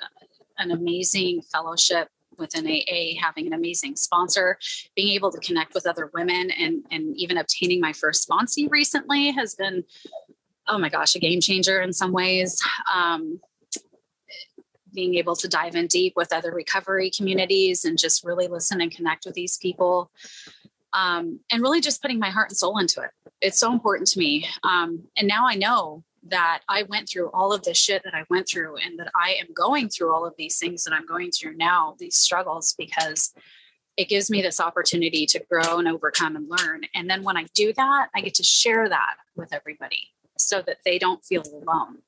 an 0.58 0.70
amazing 0.70 1.42
fellowship 1.42 2.08
within 2.38 2.66
AA, 2.66 3.20
having 3.20 3.46
an 3.46 3.52
amazing 3.52 3.96
sponsor, 3.96 4.58
being 4.96 5.08
able 5.14 5.30
to 5.30 5.38
connect 5.38 5.74
with 5.74 5.86
other 5.86 6.10
women, 6.12 6.50
and 6.50 6.84
and 6.90 7.16
even 7.16 7.38
obtaining 7.38 7.80
my 7.80 7.92
first 7.92 8.28
sponsee 8.28 8.70
recently 8.70 9.30
has 9.32 9.54
been, 9.54 9.84
oh 10.68 10.78
my 10.78 10.88
gosh, 10.88 11.14
a 11.14 11.18
game 11.18 11.40
changer 11.40 11.80
in 11.80 11.92
some 11.92 12.12
ways. 12.12 12.60
Um, 12.92 13.40
being 14.93 15.14
able 15.14 15.36
to 15.36 15.49
dive 15.49 15.74
in 15.74 15.86
deep 15.86 16.14
with 16.16 16.32
other 16.32 16.53
recovery 16.53 17.11
communities 17.11 17.84
and 17.84 17.99
just 17.99 18.24
really 18.24 18.49
listen 18.49 18.80
and 18.80 18.95
connect 18.95 19.24
with 19.26 19.34
these 19.34 19.57
people. 19.59 20.11
Um, 20.95 21.40
and 21.51 21.62
really 21.62 21.80
just 21.80 22.03
putting 22.03 22.18
my 22.18 22.28
heart 22.28 22.51
and 22.51 22.57
soul 22.57 22.76
into 22.76 23.01
it. 23.01 23.11
It's 23.40 23.59
so 23.59 23.72
important 23.72 24.09
to 24.09 24.18
me. 24.18 24.47
Um, 24.62 25.05
and 25.16 25.26
now 25.26 25.47
I 25.49 25.55
know 25.55 26.05
that 26.24 26.61
I 26.68 26.82
went 26.84 27.09
through 27.09 27.30
all 27.30 27.53
of 27.53 27.62
this 27.62 27.78
shit 27.78 28.03
that 28.05 28.14
I 28.14 28.24
went 28.28 28.47
through 28.47 28.76
and 28.76 28.99
that 28.99 29.11
I 29.14 29.36
am 29.40 29.49
going 29.55 29.88
through 29.88 30.12
all 30.12 30.26
of 30.26 30.34
these 30.36 30.59
things 30.59 30.84
that 30.84 30.93
I'm 30.93 31.07
going 31.07 31.30
through 31.30 31.57
now, 31.57 31.97
these 31.99 32.18
struggles, 32.18 32.74
because 32.76 33.32
it 33.97 34.09
gives 34.09 34.30
me 34.30 34.43
this 34.43 34.61
opportunity 34.61 35.26
to 35.26 35.43
grow 35.51 35.78
and 35.78 35.88
overcome 35.88 36.36
and 36.36 36.49
learn. 36.49 36.82
And 36.95 37.09
then 37.11 37.22
when 37.22 37.36
I 37.36 37.47
do 37.55 37.72
that, 37.72 38.09
I 38.14 38.20
get 38.20 38.34
to 38.34 38.43
share 38.43 38.88
that 38.88 39.16
with 39.34 39.53
everybody 39.53 40.11
so 40.38 40.62
that 40.62 40.78
they 40.84 40.99
don't 40.99 41.24
feel 41.24 41.43
alone 41.43 41.99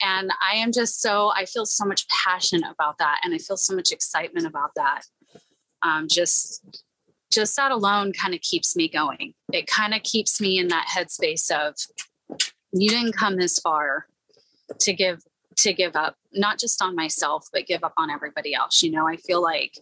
and 0.00 0.30
i 0.42 0.54
am 0.56 0.72
just 0.72 1.00
so 1.00 1.30
i 1.34 1.44
feel 1.44 1.66
so 1.66 1.84
much 1.84 2.06
passion 2.08 2.62
about 2.64 2.98
that 2.98 3.20
and 3.22 3.34
i 3.34 3.38
feel 3.38 3.56
so 3.56 3.74
much 3.74 3.92
excitement 3.92 4.46
about 4.46 4.70
that. 4.76 5.02
Um, 5.82 6.08
just 6.08 6.64
just 7.30 7.56
that 7.56 7.72
alone 7.72 8.12
kind 8.12 8.32
of 8.32 8.40
keeps 8.40 8.76
me 8.76 8.88
going. 8.88 9.34
It 9.52 9.66
kind 9.66 9.92
of 9.92 10.02
keeps 10.02 10.40
me 10.40 10.58
in 10.58 10.68
that 10.68 10.86
headspace 10.88 11.50
of 11.50 11.74
you 12.72 12.88
didn't 12.88 13.12
come 13.12 13.36
this 13.36 13.58
far 13.58 14.06
to 14.80 14.92
give 14.92 15.22
to 15.56 15.72
give 15.72 15.94
up 15.94 16.16
not 16.32 16.58
just 16.58 16.82
on 16.82 16.96
myself 16.96 17.46
but 17.52 17.66
give 17.66 17.84
up 17.84 17.92
on 17.96 18.10
everybody 18.10 18.54
else. 18.54 18.82
You 18.82 18.90
know 18.90 19.06
i 19.06 19.16
feel 19.16 19.42
like 19.42 19.78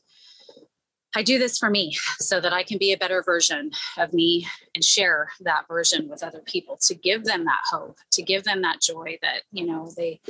I 1.15 1.23
do 1.23 1.39
this 1.39 1.59
for 1.59 1.69
me 1.69 1.97
so 2.19 2.41
that 2.41 2.53
I 2.53 2.63
can 2.63 2.79
be 2.79 2.93
a 2.93 2.97
better 2.97 3.23
version 3.23 3.71
of 3.99 4.13
me 4.13 4.47
and 4.75 4.83
share 4.83 5.29
that 5.41 5.69
version 5.69 6.09
with 6.09 6.23
other 6.23 6.41
people 6.41 6.79
to 6.83 6.95
give 6.95 7.25
them 7.25 7.45
that 7.45 7.61
hope, 7.71 7.99
to 8.13 8.23
give 8.23 8.45
them 8.45 8.63
that 8.63 8.81
joy 8.81 9.19
that, 9.23 9.43
you 9.53 9.67
know, 9.67 9.91
they 9.97 10.21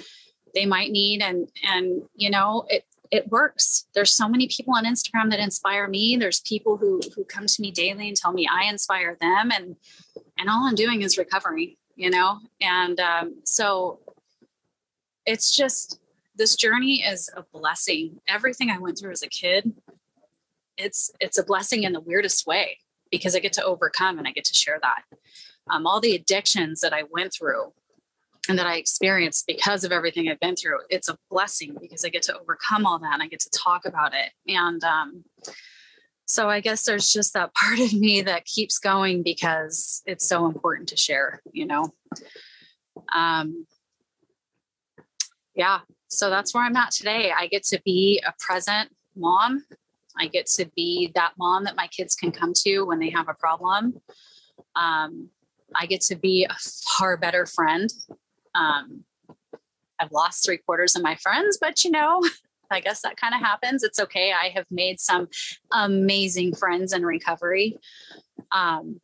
they 0.55 0.67
might 0.67 0.91
need 0.91 1.23
and 1.23 1.49
and 1.63 2.03
you 2.15 2.31
know, 2.31 2.67
it 2.69 2.85
it 3.11 3.31
works. 3.31 3.87
There's 3.95 4.11
so 4.11 4.29
many 4.29 4.49
people 4.49 4.75
on 4.75 4.85
Instagram 4.85 5.31
that 5.31 5.39
inspire 5.39 5.87
me. 5.87 6.17
There's 6.17 6.41
people 6.41 6.77
who 6.79 7.01
who 7.15 7.25
come 7.25 7.47
to 7.47 7.63
me 7.63 7.71
daily 7.71 8.09
and 8.09 8.17
tell 8.17 8.33
me 8.33 8.49
I 8.51 8.69
inspire 8.69 9.17
them 9.21 9.53
and 9.53 9.77
and 10.39 10.51
all 10.51 10.67
I'm 10.67 10.75
doing 10.75 11.03
is 11.03 11.17
recovery, 11.17 11.79
you 11.95 12.11
know? 12.11 12.41
And 12.61 12.99
um, 12.99 13.37
so 13.45 14.01
it's 15.27 15.55
just 15.55 16.01
this 16.35 16.57
journey 16.57 17.05
is 17.05 17.31
a 17.37 17.45
blessing. 17.53 18.21
Everything 18.27 18.71
I 18.71 18.79
went 18.79 18.99
through 18.99 19.13
as 19.13 19.23
a 19.23 19.29
kid 19.29 19.73
it's 20.83 21.11
it's 21.21 21.39
a 21.39 21.45
blessing 21.45 21.85
in 21.85 21.93
the 21.93 22.01
weirdest 22.01 22.47
way 22.47 22.79
because 23.11 23.37
I 23.37 23.41
get 23.41 23.53
to 23.55 23.65
overcome 23.65 24.19
and 24.19 24.27
I 24.27 24.33
get 24.33 24.45
to 24.45 24.55
share 24.55 24.79
that. 24.83 25.03
Um, 25.71 25.87
all 25.87 26.01
the 26.01 26.15
addictions 26.15 26.81
that 26.81 26.93
I 26.93 27.05
went 27.11 27.33
through 27.33 27.73
and 28.49 28.59
that 28.59 28.67
I 28.67 28.77
experienced 28.77 29.47
because 29.47 29.85
of 29.85 29.93
everything 29.93 30.29
I've 30.29 30.41
been 30.41 30.57
through, 30.57 30.79
it's 30.91 31.09
a 31.09 31.19
blessing 31.31 31.77
because 31.81 32.05
I 32.05 32.09
get 32.09 32.23
to 32.25 32.37
overcome 32.37 32.87
all 32.87 32.99
that 32.99 33.13
and 33.13 33.23
I 33.23 33.29
get 33.29 33.41
to 33.41 33.51
talk 33.51 33.85
about 33.85 34.13
it. 34.15 34.33
And 34.51 34.83
um, 34.83 35.25
so 36.25 36.49
I 36.49 36.61
guess 36.61 36.85
there's 36.85 37.13
just 37.13 37.35
that 37.35 37.55
part 37.55 37.79
of 37.79 37.93
me 37.93 38.23
that 38.23 38.45
keeps 38.47 38.79
going 38.79 39.23
because 39.23 40.03
it's 40.07 40.27
so 40.27 40.47
important 40.47 40.89
to 40.89 40.97
share, 40.97 41.43
you 41.53 41.67
know. 41.67 41.93
Um, 43.15 43.67
yeah, 45.55 45.81
so 46.09 46.31
that's 46.31 46.55
where 46.55 46.65
I'm 46.65 46.77
at 46.77 46.91
today. 46.91 47.33
I 47.37 47.47
get 47.47 47.63
to 47.65 47.81
be 47.85 48.23
a 48.27 48.33
present 48.39 48.91
mom 49.15 49.65
I 50.19 50.27
get 50.29 50.47
to 50.57 50.67
be 50.77 51.11
that 51.15 51.33
mom 51.39 51.65
that 51.65 51.77
my 51.77 51.87
kids 51.87 52.15
can 52.15 52.33
come 52.33 52.53
to 52.65 52.83
when 52.83 52.99
they 52.99 53.11
have 53.11 53.29
a 53.29 53.35
problem. 53.35 54.01
Um, 54.77 55.29
I 55.75 55.87
get 55.87 56.01
to 56.03 56.17
be 56.17 56.45
a 56.49 56.55
far 56.55 57.17
better 57.17 57.47
friend. 57.47 57.93
Um, 58.55 59.05
I've 59.99 60.13
lost 60.13 60.45
three 60.45 60.59
quarters 60.59 60.97
of 60.97 61.03
my 61.03 61.15
friends, 61.17 61.59
but 61.61 61.85
you 61.85 61.91
know, 61.91 62.23
I 62.71 62.81
guess 62.81 63.03
that 63.03 63.17
kind 63.17 63.35
of 63.35 63.41
happens. 63.41 63.83
It's 63.83 64.01
okay. 64.01 64.33
I 64.33 64.49
have 64.49 64.67
made 64.71 64.99
some 64.99 65.29
amazing 65.71 66.55
friends 66.55 66.93
in 66.93 67.05
recovery. 67.05 67.79
Um, 68.51 69.01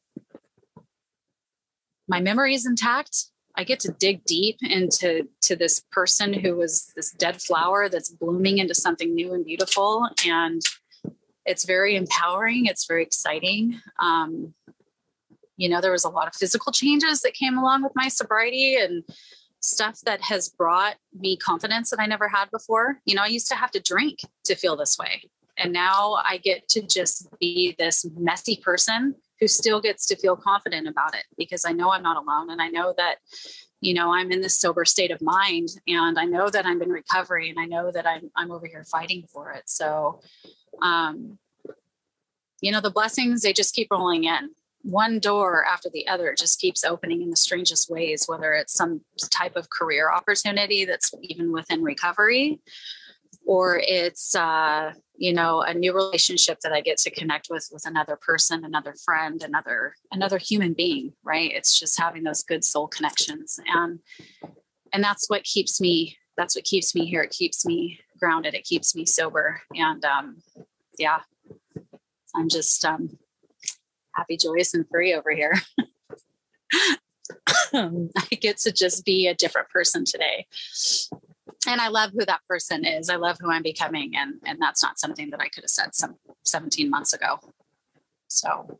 my 2.09 2.21
memory 2.21 2.55
is 2.55 2.67
intact. 2.67 3.27
I 3.55 3.65
get 3.65 3.81
to 3.81 3.93
dig 3.93 4.25
deep 4.25 4.59
into 4.63 5.29
to 5.43 5.57
this 5.57 5.83
person 5.91 6.33
who 6.33 6.55
was 6.57 6.93
this 6.97 7.13
dead 7.13 7.43
flower 7.43 7.89
that's 7.89 8.09
blooming 8.09 8.59
into 8.59 8.75
something 8.75 9.15
new 9.15 9.35
and 9.35 9.45
beautiful. 9.45 10.09
And 10.27 10.63
it's 11.49 11.65
very 11.65 11.97
empowering. 11.97 12.67
It's 12.67 12.87
very 12.87 13.03
exciting. 13.03 13.81
Um, 14.01 14.55
you 15.57 15.69
know, 15.69 15.81
there 15.81 15.93
was 15.93 16.05
a 16.05 16.11
lot 16.11 16.29
of 16.29 16.35
physical 16.35 16.73
changes 16.73 17.23
that 17.23 17.33
came 17.33 17.57
along 17.57 17.83
with 17.83 17.93
my 17.97 18.09
sobriety 18.09 18.77
and 18.77 19.03
stuff 19.61 19.99
that 20.03 20.21
has 20.21 20.49
brought 20.49 20.97
me 21.19 21.37
confidence 21.37 21.91
that 21.91 21.99
I 21.99 22.07
never 22.07 22.29
had 22.29 22.51
before. 22.51 23.01
You 23.07 23.15
know, 23.15 23.23
I 23.23 23.27
used 23.27 23.49
to 23.49 23.57
have 23.57 23.73
to 23.73 23.81
drink 23.81 24.21
to 24.45 24.55
feel 24.55 24.77
this 24.77 24.97
way. 24.99 25.23
And 25.57 25.73
now 25.73 26.19
I 26.25 26.37
get 26.37 26.69
to 26.69 26.83
just 26.83 27.29
be 27.41 27.75
this 27.79 28.07
messy 28.17 28.61
person 28.63 29.17
who 29.41 29.49
still 29.49 29.81
gets 29.81 30.07
to 30.07 30.17
feel 30.17 30.37
confident 30.37 30.87
about 30.87 31.15
it 31.15 31.25
because 31.37 31.65
I 31.65 31.73
know 31.73 31.91
I'm 31.91 32.03
not 32.03 32.23
alone. 32.23 32.51
And 32.51 32.63
I 32.63 32.69
know 32.69 32.95
that, 32.97 33.17
you 33.81 33.95
know, 33.95 34.13
I'm 34.13 34.31
in 34.31 34.41
this 34.41 34.61
sober 34.61 34.85
state 34.85 35.11
of 35.11 35.21
mind 35.21 35.69
and 35.89 36.19
I 36.19 36.25
know 36.25 36.49
that 36.51 36.67
I'm 36.67 36.83
in 36.83 36.91
recovery 36.91 37.51
and 37.51 37.59
I 37.59 37.65
know 37.65 37.91
that 37.91 38.07
I'm, 38.07 38.31
I'm 38.37 38.53
over 38.53 38.67
here 38.67 38.85
fighting 38.85 39.25
for 39.33 39.51
it. 39.53 39.65
So 39.67 40.21
um, 40.83 41.39
you 42.61 42.73
know, 42.73 42.81
the 42.81 42.91
blessings, 42.91 43.43
they 43.43 43.53
just 43.53 43.75
keep 43.75 43.89
rolling 43.91 44.25
in. 44.25 44.51
One 44.83 45.19
door 45.19 45.65
after 45.65 45.89
the 45.93 46.09
other 46.09 46.35
just 46.39 46.61
keeps 46.61 46.85
opening 46.85 47.23
in 47.23 47.31
the 47.31 47.37
strangest 47.37 47.91
ways, 47.91 48.25
whether 48.27 48.55
it's 48.55 48.75
some 48.75 49.03
type 49.31 49.57
of 49.57 49.71
career 49.71 50.11
opportunity 50.11 50.85
that's 50.85 51.13
even 51.23 51.53
within 51.53 51.83
recovery, 51.83 52.61
or 53.47 53.81
it's, 53.83 54.35
uh, 54.35 54.93
you 55.21 55.33
know 55.33 55.63
a 55.63 55.75
new 55.75 55.93
relationship 55.93 56.61
that 56.61 56.73
i 56.73 56.81
get 56.81 56.97
to 56.97 57.11
connect 57.11 57.49
with 57.51 57.69
with 57.73 57.85
another 57.85 58.15
person 58.15 58.65
another 58.65 58.95
friend 59.05 59.43
another 59.43 59.97
another 60.13 60.39
human 60.39 60.75
being 60.75 61.13
right? 61.29 61.53
It's 61.55 61.79
just 61.79 62.01
having 62.01 62.25
those 62.25 62.43
good 62.43 62.65
soul 62.65 62.89
connections. 62.89 63.61
And 63.67 64.01
and 64.93 65.05
that's 65.05 65.29
what 65.29 65.45
keeps 65.45 65.81
me 65.81 66.17
that's 66.37 66.57
what 66.57 66.65
keeps 66.65 66.95
me 66.95 67.05
here. 67.05 67.23
It 67.23 67.31
keeps 67.31 67.67
me 67.67 68.01
grounded 68.19 68.55
it 68.55 68.65
keeps 68.65 68.95
me 68.95 69.05
sober 69.05 69.63
and 69.75 70.05
um 70.05 70.37
yeah 70.99 71.21
i'm 72.35 72.49
just 72.49 72.85
um 72.85 73.19
happy 74.15 74.37
joyous 74.37 74.75
and 74.75 74.89
free 74.89 75.15
over 75.15 75.31
here 75.31 75.55
i 77.73 78.37
get 78.41 78.57
to 78.59 78.73
just 78.73 79.05
be 79.05 79.27
a 79.27 79.35
different 79.35 79.69
person 79.69 80.05
today 80.05 80.47
and 81.67 81.81
I 81.81 81.89
love 81.89 82.13
who 82.13 82.25
that 82.25 82.41
person 82.49 82.85
is. 82.85 83.11
I 83.11 83.17
love 83.17 83.37
who 83.41 83.51
I'm 83.51 83.63
becoming, 83.63 84.13
and 84.15 84.35
and 84.47 84.59
that's 84.61 84.83
not 84.83 84.99
something 84.99 85.31
that 85.31 85.41
I 85.41 85.49
could 85.49 85.65
have 85.65 85.71
said 85.71 85.95
some 85.95 86.17
17 86.45 86.89
months 86.89 87.13
ago. 87.13 87.41
So, 88.29 88.79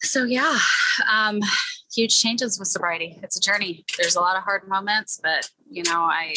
so 0.00 0.24
yeah, 0.24 0.58
um, 1.10 1.40
huge 1.94 2.20
changes 2.20 2.58
with 2.58 2.68
sobriety. 2.68 3.18
It's 3.22 3.36
a 3.36 3.40
journey. 3.40 3.84
There's 3.98 4.16
a 4.16 4.20
lot 4.20 4.36
of 4.36 4.42
hard 4.42 4.68
moments, 4.68 5.20
but 5.22 5.50
you 5.70 5.82
know, 5.84 6.00
I 6.00 6.34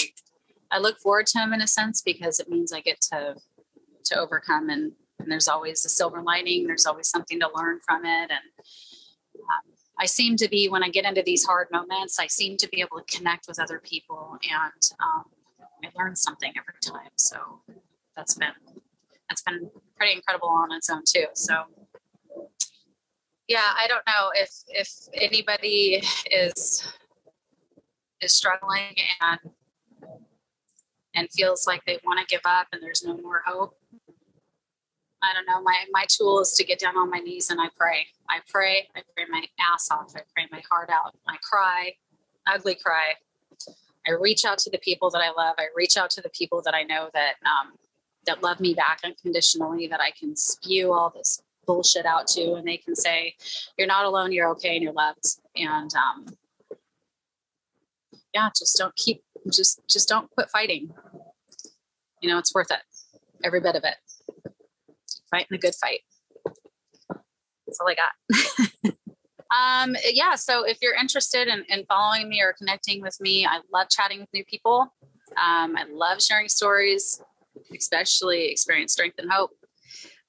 I 0.73 0.79
look 0.79 0.99
forward 0.99 1.27
to 1.27 1.37
them 1.37 1.53
in 1.53 1.61
a 1.61 1.67
sense 1.67 2.01
because 2.01 2.39
it 2.39 2.49
means 2.49 2.73
I 2.73 2.81
get 2.81 2.99
to 3.11 3.35
to 4.05 4.19
overcome, 4.19 4.69
and, 4.69 4.91
and 5.19 5.31
there's 5.31 5.47
always 5.47 5.85
a 5.85 5.89
silver 5.89 6.21
lining. 6.21 6.67
There's 6.67 6.85
always 6.85 7.07
something 7.07 7.39
to 7.39 7.49
learn 7.55 7.79
from 7.87 8.03
it, 8.05 8.31
and 8.31 8.65
um, 9.35 9.73
I 9.99 10.07
seem 10.07 10.35
to 10.37 10.49
be 10.49 10.67
when 10.67 10.83
I 10.83 10.89
get 10.89 11.05
into 11.05 11.21
these 11.23 11.45
hard 11.45 11.67
moments, 11.71 12.19
I 12.19 12.27
seem 12.27 12.57
to 12.57 12.67
be 12.67 12.81
able 12.81 12.99
to 12.99 13.17
connect 13.17 13.47
with 13.47 13.59
other 13.59 13.79
people, 13.79 14.37
and 14.43 14.81
um, 14.99 15.25
I 15.85 15.89
learn 15.95 16.15
something 16.15 16.51
every 16.57 16.79
time. 16.81 17.11
So 17.15 17.37
that's 18.17 18.33
been 18.33 18.49
that's 19.29 19.43
been 19.43 19.69
pretty 19.95 20.13
incredible 20.13 20.49
on 20.49 20.71
its 20.71 20.89
own 20.89 21.03
too. 21.07 21.27
So 21.33 21.63
yeah, 23.47 23.73
I 23.77 23.87
don't 23.87 24.05
know 24.07 24.31
if 24.33 24.49
if 24.69 24.89
anybody 25.13 26.01
is 26.31 26.93
is 28.21 28.33
struggling 28.33 28.95
and 29.21 29.39
and 31.15 31.30
feels 31.31 31.68
like 31.68 31.84
they 31.85 31.99
want 32.03 32.19
to 32.19 32.26
give 32.26 32.41
up 32.45 32.68
and 32.72 32.81
there's 32.81 33.03
no 33.03 33.18
more 33.18 33.41
hope 33.45 33.76
I 35.23 35.34
don't 35.34 35.45
know. 35.45 35.61
My 35.61 35.85
my 35.91 36.06
tool 36.10 36.41
is 36.41 36.52
to 36.53 36.65
get 36.65 36.80
down 36.80 36.98
on 36.98 37.10
my 37.10 37.19
knees 37.19 37.49
and 37.49 37.60
I 37.60 37.69
pray. 37.77 38.07
I 38.30 38.40
pray. 38.49 38.90
I 38.94 39.02
pray 39.15 39.26
my 39.30 39.44
ass 39.73 39.90
off. 39.90 40.14
I 40.15 40.22
pray 40.35 40.48
my 40.52 40.61
heart 40.69 40.90
out. 40.90 41.15
I 41.27 41.38
cry, 41.41 41.94
ugly 42.45 42.76
cry. 42.76 43.14
I 44.06 44.11
reach 44.11 44.44
out 44.44 44.57
to 44.60 44.69
the 44.69 44.80
people 44.80 45.10
that 45.11 45.19
I 45.19 45.30
love. 45.30 45.56
I 45.57 45.68
reach 45.76 45.95
out 45.95 46.10
to 46.11 46.22
the 46.22 46.30
people 46.30 46.61
that 46.65 46.73
I 46.73 46.84
know 46.84 47.10
that 47.14 47.35
um, 47.45 47.72
that 48.26 48.44
love 48.44 48.60
me 48.60 48.73
back 48.73 48.99
unconditionally. 49.06 49.88
That 49.88 50.02
I 50.02 50.11
can 50.11 50.35
spew 50.35 50.91
all 50.91 51.10
this 51.10 51.41
bullshit 51.65 52.06
out 52.06 52.27
to, 52.27 52.56
and 52.56 52.68
they 52.68 52.77
can 52.77 52.94
say, 52.95 53.35
"You're 53.77 53.88
not 53.88 54.03
alone. 54.03 54.34
You're 54.34 54.49
okay, 54.49 54.76
and 54.76 54.84
you're 54.84 54.91
loved." 54.91 55.23
And 55.56 55.90
um, 55.95 56.26
yeah, 58.34 58.49
just 58.49 58.77
don't 58.77 58.95
keep. 58.98 59.23
Just 59.52 59.82
just 59.90 60.07
don't 60.07 60.30
quit 60.32 60.49
fighting. 60.49 60.94
You 62.22 62.30
know, 62.30 62.38
it's 62.38 62.53
worth 62.53 62.72
it. 62.72 62.80
Every 63.44 63.60
bit 63.60 63.76
of 63.76 63.84
it 63.84 63.95
fighting 65.34 65.56
a 65.56 65.57
good 65.57 65.74
fight. 65.74 66.02
That's 67.10 67.80
all 67.80 67.90
I 67.90 67.95
got. 67.95 68.94
um, 69.90 69.95
yeah, 70.11 70.36
so 70.36 70.64
if 70.64 70.78
you're 70.82 70.94
interested 70.94 71.48
in, 71.48 71.64
in, 71.70 71.86
following 71.86 72.30
me 72.30 72.41
or 72.41 72.53
connecting 72.53 73.02
with 73.02 73.20
me, 73.20 73.45
I 73.45 73.61
love 73.74 73.90
chatting 73.90 74.20
with 74.20 74.30
new 74.32 74.45
people. 74.45 74.94
Um, 75.32 75.76
I 75.76 75.86
love 75.91 76.22
sharing 76.22 76.49
stories, 76.49 77.20
especially 77.76 78.49
experience, 78.49 78.94
strength, 78.94 79.18
and 79.18 79.32
hope. 79.32 79.52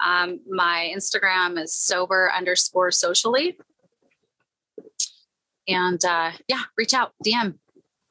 Um, 0.05 0.41
my 0.49 0.91
Instagram 0.97 1.63
is 1.63 1.77
sober 1.77 2.33
underscore 2.35 2.91
socially. 2.91 3.59
And 5.69 6.03
uh, 6.03 6.33
yeah, 6.49 6.63
reach 6.79 6.95
out, 6.95 7.13
DM, 7.25 7.59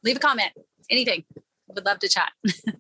leave 0.04 0.18
a 0.18 0.20
comment, 0.20 0.52
anything. 0.90 1.24
Would 1.68 1.86
love 1.86 2.00
to 2.00 2.10
chat. 2.10 2.32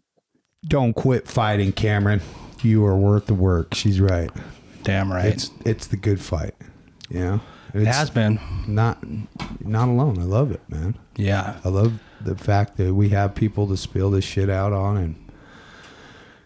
Don't 0.65 0.93
quit 0.93 1.27
fighting, 1.27 1.71
Cameron 1.71 2.21
you 2.63 2.85
are 2.85 2.95
worth 2.95 3.27
the 3.27 3.34
work. 3.34 3.73
She's 3.73 3.99
right. 3.99 4.30
Damn 4.84 5.11
right. 5.11 5.25
It's 5.25 5.51
it's 5.65 5.88
the 5.88 5.97
good 5.97 6.19
fight. 6.19 6.55
Yeah. 7.09 7.39
It 7.73 7.88
has 7.88 8.09
been. 8.09 8.39
Not 8.67 9.03
not 9.61 9.88
alone. 9.88 10.19
I 10.19 10.23
love 10.23 10.51
it, 10.51 10.61
man. 10.69 10.97
Yeah. 11.15 11.59
I 11.63 11.69
love 11.69 11.99
the 12.21 12.35
fact 12.35 12.77
that 12.77 12.93
we 12.93 13.09
have 13.09 13.35
people 13.35 13.67
to 13.67 13.77
spill 13.77 14.11
this 14.11 14.25
shit 14.25 14.49
out 14.49 14.73
on 14.73 14.97
and 14.97 15.31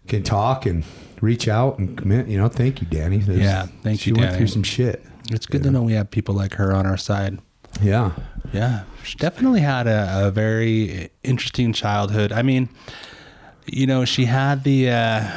can 0.08 0.24
talk 0.24 0.66
and 0.66 0.86
reach 1.22 1.48
out 1.48 1.80
and 1.80 1.98
commit. 1.98 2.28
You 2.28 2.38
know, 2.38 2.48
thank 2.48 2.82
you, 2.82 2.88
Dani. 2.88 3.24
There's, 3.26 3.40
yeah, 3.40 3.68
thank 3.84 4.00
she 4.00 4.12
you. 4.12 4.16
She 4.16 4.22
went 4.22 4.34
Dani. 4.34 4.38
through 4.38 4.48
some 4.48 4.64
shit. 4.64 5.04
It's 5.30 5.46
good 5.46 5.64
to 5.64 5.72
know 5.72 5.82
we 5.82 5.94
have 5.94 6.10
people 6.10 6.34
like 6.34 6.54
her 6.54 6.74
on 6.74 6.86
our 6.86 6.98
side. 6.98 7.40
Yeah, 7.82 8.12
yeah. 8.54 8.84
Definitely 9.16 9.62
had 9.62 9.88
a, 9.88 10.28
a 10.28 10.32
very 10.32 11.10
interesting 11.24 11.74
childhood. 11.74 12.32
I 12.32 12.42
mean, 12.42 12.70
you 13.66 13.88
know, 13.88 14.06
she 14.06 14.26
had 14.26 14.64
the 14.64 14.90
uh, 14.90 15.32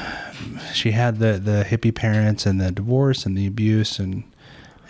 she 0.73 0.93
had 0.93 1.19
the 1.19 1.39
the 1.39 1.65
hippie 1.69 1.95
parents 1.95 2.47
and 2.47 2.61
the 2.61 2.71
divorce 2.71 3.27
and 3.27 3.37
the 3.37 3.47
abuse 3.47 3.99
and 3.99 4.25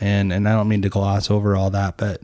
and 0.00 0.32
and 0.32 0.48
I 0.48 0.52
don't 0.52 0.68
mean 0.68 0.82
to 0.82 0.88
gloss 0.88 1.30
over 1.30 1.56
all 1.56 1.70
that, 1.70 1.96
but 1.96 2.22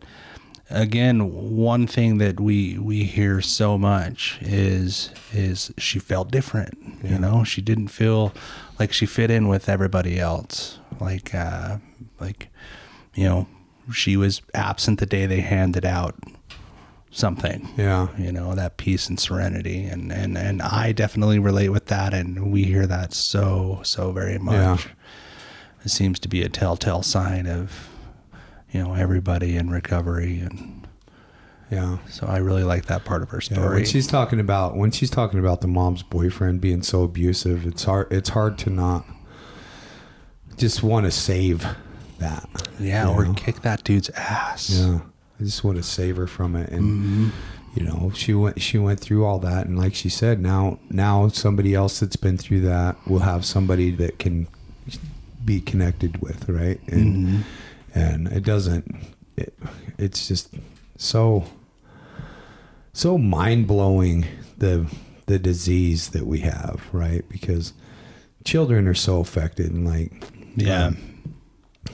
again, 0.71 1.57
one 1.57 1.87
thing 1.87 2.19
that 2.19 2.41
we 2.41 2.79
we 2.79 3.05
hear 3.05 3.41
so 3.41 3.79
much 3.79 4.39
is 4.41 5.11
is 5.33 5.73
she 5.79 5.99
felt 5.99 6.31
different. 6.31 6.77
Yeah. 7.03 7.13
You 7.13 7.19
know, 7.19 7.45
she 7.45 7.61
didn't 7.61 7.89
feel 7.89 8.33
like 8.79 8.93
she 8.93 9.07
fit 9.07 9.31
in 9.31 9.49
with 9.49 9.69
everybody 9.69 10.19
else. 10.19 10.79
Like 11.01 11.35
uh, 11.35 11.79
like 12.21 12.49
you 13.15 13.25
know, 13.25 13.47
she 13.93 14.17
was 14.17 14.43
absent 14.55 15.01
the 15.01 15.07
day 15.07 15.27
they 15.27 15.41
handed 15.41 15.85
out 15.85 16.15
something. 17.17 17.69
Yeah. 17.77 18.09
You 18.19 18.31
know, 18.31 18.55
that 18.55 18.77
peace 18.77 19.09
and 19.09 19.19
serenity. 19.19 19.85
And, 19.85 20.13
and, 20.13 20.37
and 20.37 20.61
I 20.61 20.93
definitely 20.93 21.39
relate 21.39 21.71
with 21.71 21.87
that. 21.87 22.13
And 22.13 22.53
we 22.53 22.65
hear 22.65 22.87
that 22.87 23.15
so, 23.15 23.81
so 23.83 24.13
very 24.13 24.39
much. 24.39 24.55
Yeah. 24.85 24.93
It 25.85 25.89
seems 25.89 26.19
to 26.21 26.29
be 26.29 26.43
a 26.43 26.49
telltale 26.49 27.03
sign 27.03 27.47
of, 27.47 27.89
you 28.71 28.83
know, 28.83 28.95
everybody 28.95 29.57
in 29.57 29.71
recovery. 29.71 30.41
And 30.41 30.87
yeah. 31.71 31.99
So 32.11 32.27
I 32.27 32.39
really 32.39 32.65
like 32.65 32.87
that 32.87 33.05
part 33.05 33.23
of 33.23 33.31
her 33.31 33.41
story. 33.41 33.61
Yeah, 33.61 33.75
when 33.75 33.85
she's 33.87 34.07
talking 34.07 34.39
about, 34.39 34.77
when 34.77 34.91
she's 34.91 35.11
talking 35.11 35.41
about 35.41 35.63
the 35.63 35.69
mom's 35.69 36.03
boyfriend 36.03 36.61
being 36.61 36.83
so 36.83 37.03
abusive, 37.03 37.67
it's 37.67 37.85
hard, 37.85 38.13
it's 38.13 38.31
hard 38.31 38.59
to 38.59 38.71
not 38.71 39.07
just 40.57 40.83
want 40.83 41.07
to 41.07 41.11
save 41.11 41.67
that. 42.19 42.49
Yeah. 42.79 43.09
Or 43.09 43.25
know? 43.25 43.35
kick 43.35 43.63
that 43.63 43.85
dude's 43.85 44.11
ass. 44.11 44.71
Yeah. 44.71 45.01
I 45.39 45.45
just 45.45 45.65
want 45.65 45.77
to 45.77 45.83
save 45.83 46.17
her 46.17 46.27
from 46.27 46.57
it. 46.57 46.71
And 46.71 46.83
mm-hmm. 46.83 47.29
you 47.75 47.85
know, 47.85 48.11
she 48.15 48.35
went 48.35 48.61
she 48.61 48.79
went 48.79 49.01
through 49.01 49.25
all 49.25 49.39
that, 49.41 49.67
and 49.67 49.79
like 49.79 49.95
she 49.95 50.09
said, 50.09 50.41
now 50.41 50.79
now 50.89 51.29
somebody 51.29 51.75
else 51.75 52.01
that's 52.01 52.17
been 52.17 52.39
through 52.39 52.61
that 52.63 52.97
will 53.07 53.21
have 53.21 53.45
somebody 53.45 53.91
that 53.93 54.19
can 54.19 54.49
be 55.45 55.61
connected 55.61 56.21
with, 56.23 56.49
right? 56.49 56.81
And 56.89 57.17
mm-hmm. 57.17 57.99
and 57.99 58.29
it 58.29 58.45
doesn't. 58.45 58.95
It, 59.37 59.55
it's 59.99 60.29
just 60.29 60.55
so 60.97 61.45
so 62.93 63.19
mind 63.19 63.67
blowing 63.67 64.27
the 64.59 64.91
the 65.27 65.39
disease 65.39 66.11
that 66.11 66.27
we 66.27 66.41
have, 66.41 66.83
right? 66.93 67.29
Because 67.29 67.75
children 68.45 68.89
are 68.89 68.95
so 68.95 69.21
affected, 69.21 69.73
and 69.73 69.87
like 69.87 70.13
yeah. 70.57 70.87
Um, 70.87 70.99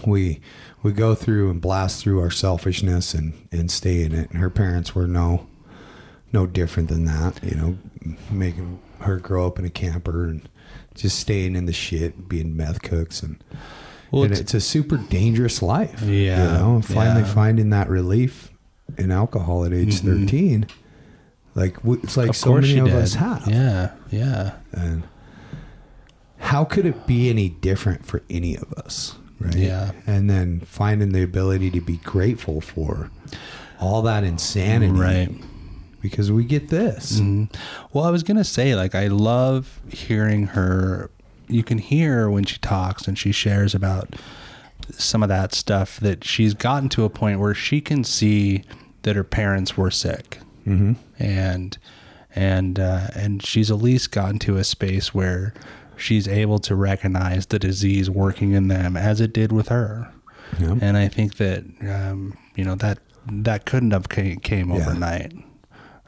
we 0.06 0.40
we 0.83 0.93
go 0.93 1.15
through 1.15 1.51
and 1.51 1.61
blast 1.61 2.03
through 2.03 2.21
our 2.21 2.31
selfishness 2.31 3.15
and 3.15 3.49
and 3.51 3.71
stay 3.71 4.03
in 4.03 4.13
it. 4.15 4.31
And 4.31 4.39
her 4.39 4.51
parents 4.51 4.95
were 4.95 5.07
no 5.07 5.47
no 6.33 6.47
different 6.47 6.89
than 6.89 7.05
that, 7.05 7.43
you 7.43 7.55
know, 7.55 7.79
making 8.31 8.81
her 9.01 9.19
grow 9.19 9.47
up 9.47 9.59
in 9.59 9.65
a 9.65 9.71
camper 9.71 10.25
and 10.25 10.49
just 10.95 11.19
staying 11.19 11.57
in 11.57 11.67
the 11.67 11.73
shit, 11.73 12.29
being 12.29 12.57
meth 12.57 12.83
cooks 12.83 13.23
and 13.23 13.43
well, 14.11 14.25
and 14.25 14.33
it's, 14.33 14.41
it's 14.41 14.55
a 14.55 14.61
super 14.61 14.97
dangerous 14.97 15.63
life. 15.63 16.03
Yeah. 16.03 16.53
You 16.53 16.59
know, 16.59 16.83
finally 16.83 17.23
yeah. 17.23 17.35
finding 17.35 17.71
that 17.71 17.89
relief 17.89 18.53
in 18.99 19.11
alcohol 19.11 19.65
at 19.65 19.73
age 19.73 20.01
mm-hmm. 20.01 20.23
13. 20.25 20.67
Like 21.55 21.77
it's 21.85 22.17
like 22.17 22.31
of 22.31 22.37
so 22.37 22.55
many 22.55 22.79
of 22.79 22.87
did. 22.87 22.95
us 22.95 23.15
have. 23.15 23.47
Yeah. 23.47 23.93
Yeah. 24.11 24.57
And 24.73 25.05
how 26.39 26.65
could 26.65 26.87
it 26.87 27.07
be 27.07 27.31
any 27.31 27.49
different 27.49 28.05
for 28.05 28.23
any 28.29 28.57
of 28.57 28.73
us? 28.75 29.17
Right? 29.43 29.55
Yeah. 29.55 29.93
And 30.06 30.31
then 30.31 30.60
finding 30.60 31.12
the 31.12 31.23
ability 31.23 31.70
to 31.73 31.81
be 31.81 31.98
grateful 31.98 32.60
for 32.60 33.10
all 33.81 34.02
that 34.02 34.24
insanity. 34.24 34.93
Right. 34.93 35.31
Because 36.01 36.32
we 36.32 36.44
get 36.44 36.69
this. 36.69 37.20
Mm-hmm. 37.20 37.56
Well, 37.93 38.05
I 38.05 38.10
was 38.10 38.23
going 38.24 38.36
to 38.36 38.44
say, 38.44 38.74
like, 38.74 38.94
I 38.94 39.06
love 39.06 39.81
hearing 39.89 40.48
her. 40.48 41.10
You 41.48 41.62
can 41.62 41.78
hear 41.78 42.28
when 42.28 42.44
she 42.44 42.59
talks 42.59 43.06
and 43.06 43.16
she 43.16 43.31
shares 43.31 43.74
about 43.74 44.16
some 44.90 45.23
of 45.23 45.28
that 45.28 45.55
stuff 45.55 46.01
that 46.01 46.24
she's 46.24 46.55
gotten 46.55 46.89
to 46.89 47.05
a 47.05 47.10
point 47.10 47.39
where 47.39 47.55
she 47.55 47.81
can 47.81 48.02
see 48.02 48.64
that 49.02 49.14
her 49.14 49.23
parents 49.23 49.77
were 49.77 49.90
sick. 49.93 50.39
Mm-hmm. 50.66 50.94
And, 51.20 51.78
and, 52.35 52.81
uh, 52.81 53.09
and 53.14 53.44
she's 53.44 53.70
at 53.70 53.78
least 53.78 54.10
gotten 54.10 54.40
to 54.40 54.56
a 54.56 54.64
space 54.64 55.14
where, 55.14 55.55
she's 55.97 56.27
able 56.28 56.59
to 56.60 56.74
recognize 56.74 57.47
the 57.47 57.59
disease 57.59 58.09
working 58.10 58.52
in 58.52 58.69
them 58.69 58.97
as 58.97 59.20
it 59.20 59.32
did 59.32 59.52
with 59.52 59.69
her. 59.69 60.12
Yeah. 60.59 60.77
And 60.81 60.97
I 60.97 61.09
think 61.09 61.36
that 61.36 61.64
um, 61.82 62.36
you 62.56 62.64
know 62.64 62.74
that 62.77 62.98
that 63.27 63.64
couldn't 63.64 63.93
have 63.93 64.09
came, 64.09 64.39
came 64.40 64.70
Yeah. 64.70 64.77
overnight. 64.77 65.32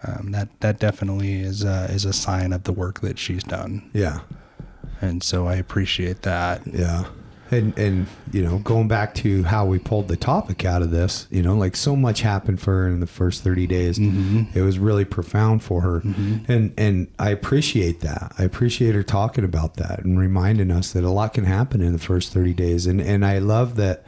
Um, 0.06 0.32
that 0.32 0.48
that 0.60 0.78
definitely 0.78 1.40
is 1.40 1.64
uh, 1.64 1.88
is 1.90 2.04
a 2.04 2.12
sign 2.12 2.52
of 2.52 2.64
the 2.64 2.72
work 2.72 3.00
that 3.00 3.18
she's 3.18 3.42
done, 3.42 3.88
Yeah. 3.94 4.20
and 5.00 5.22
so 5.22 5.46
I 5.46 5.54
appreciate 5.54 6.22
that. 6.22 6.60
Yeah. 6.66 7.04
And 7.50 7.76
and 7.78 8.06
you 8.32 8.42
know, 8.42 8.58
going 8.58 8.88
back 8.88 9.14
to 9.16 9.44
how 9.44 9.66
we 9.66 9.78
pulled 9.78 10.08
the 10.08 10.16
topic 10.16 10.64
out 10.64 10.82
of 10.82 10.90
this, 10.90 11.26
you 11.30 11.42
know, 11.42 11.54
like 11.54 11.76
so 11.76 11.94
much 11.94 12.22
happened 12.22 12.60
for 12.60 12.72
her 12.72 12.88
in 12.88 13.00
the 13.00 13.06
first 13.06 13.42
30 13.42 13.66
days. 13.66 13.98
Mm-hmm. 13.98 14.58
It 14.58 14.62
was 14.62 14.78
really 14.78 15.04
profound 15.04 15.62
for 15.62 15.82
her. 15.82 16.00
Mm-hmm. 16.00 16.50
And 16.50 16.74
and 16.78 17.08
I 17.18 17.30
appreciate 17.30 18.00
that. 18.00 18.32
I 18.38 18.44
appreciate 18.44 18.94
her 18.94 19.02
talking 19.02 19.44
about 19.44 19.74
that 19.76 20.04
and 20.04 20.18
reminding 20.18 20.70
us 20.70 20.92
that 20.92 21.04
a 21.04 21.10
lot 21.10 21.34
can 21.34 21.44
happen 21.44 21.80
in 21.80 21.92
the 21.92 21.98
first 21.98 22.32
30 22.32 22.54
days. 22.54 22.86
And 22.86 23.00
and 23.00 23.24
I 23.24 23.38
love 23.38 23.76
that 23.76 24.04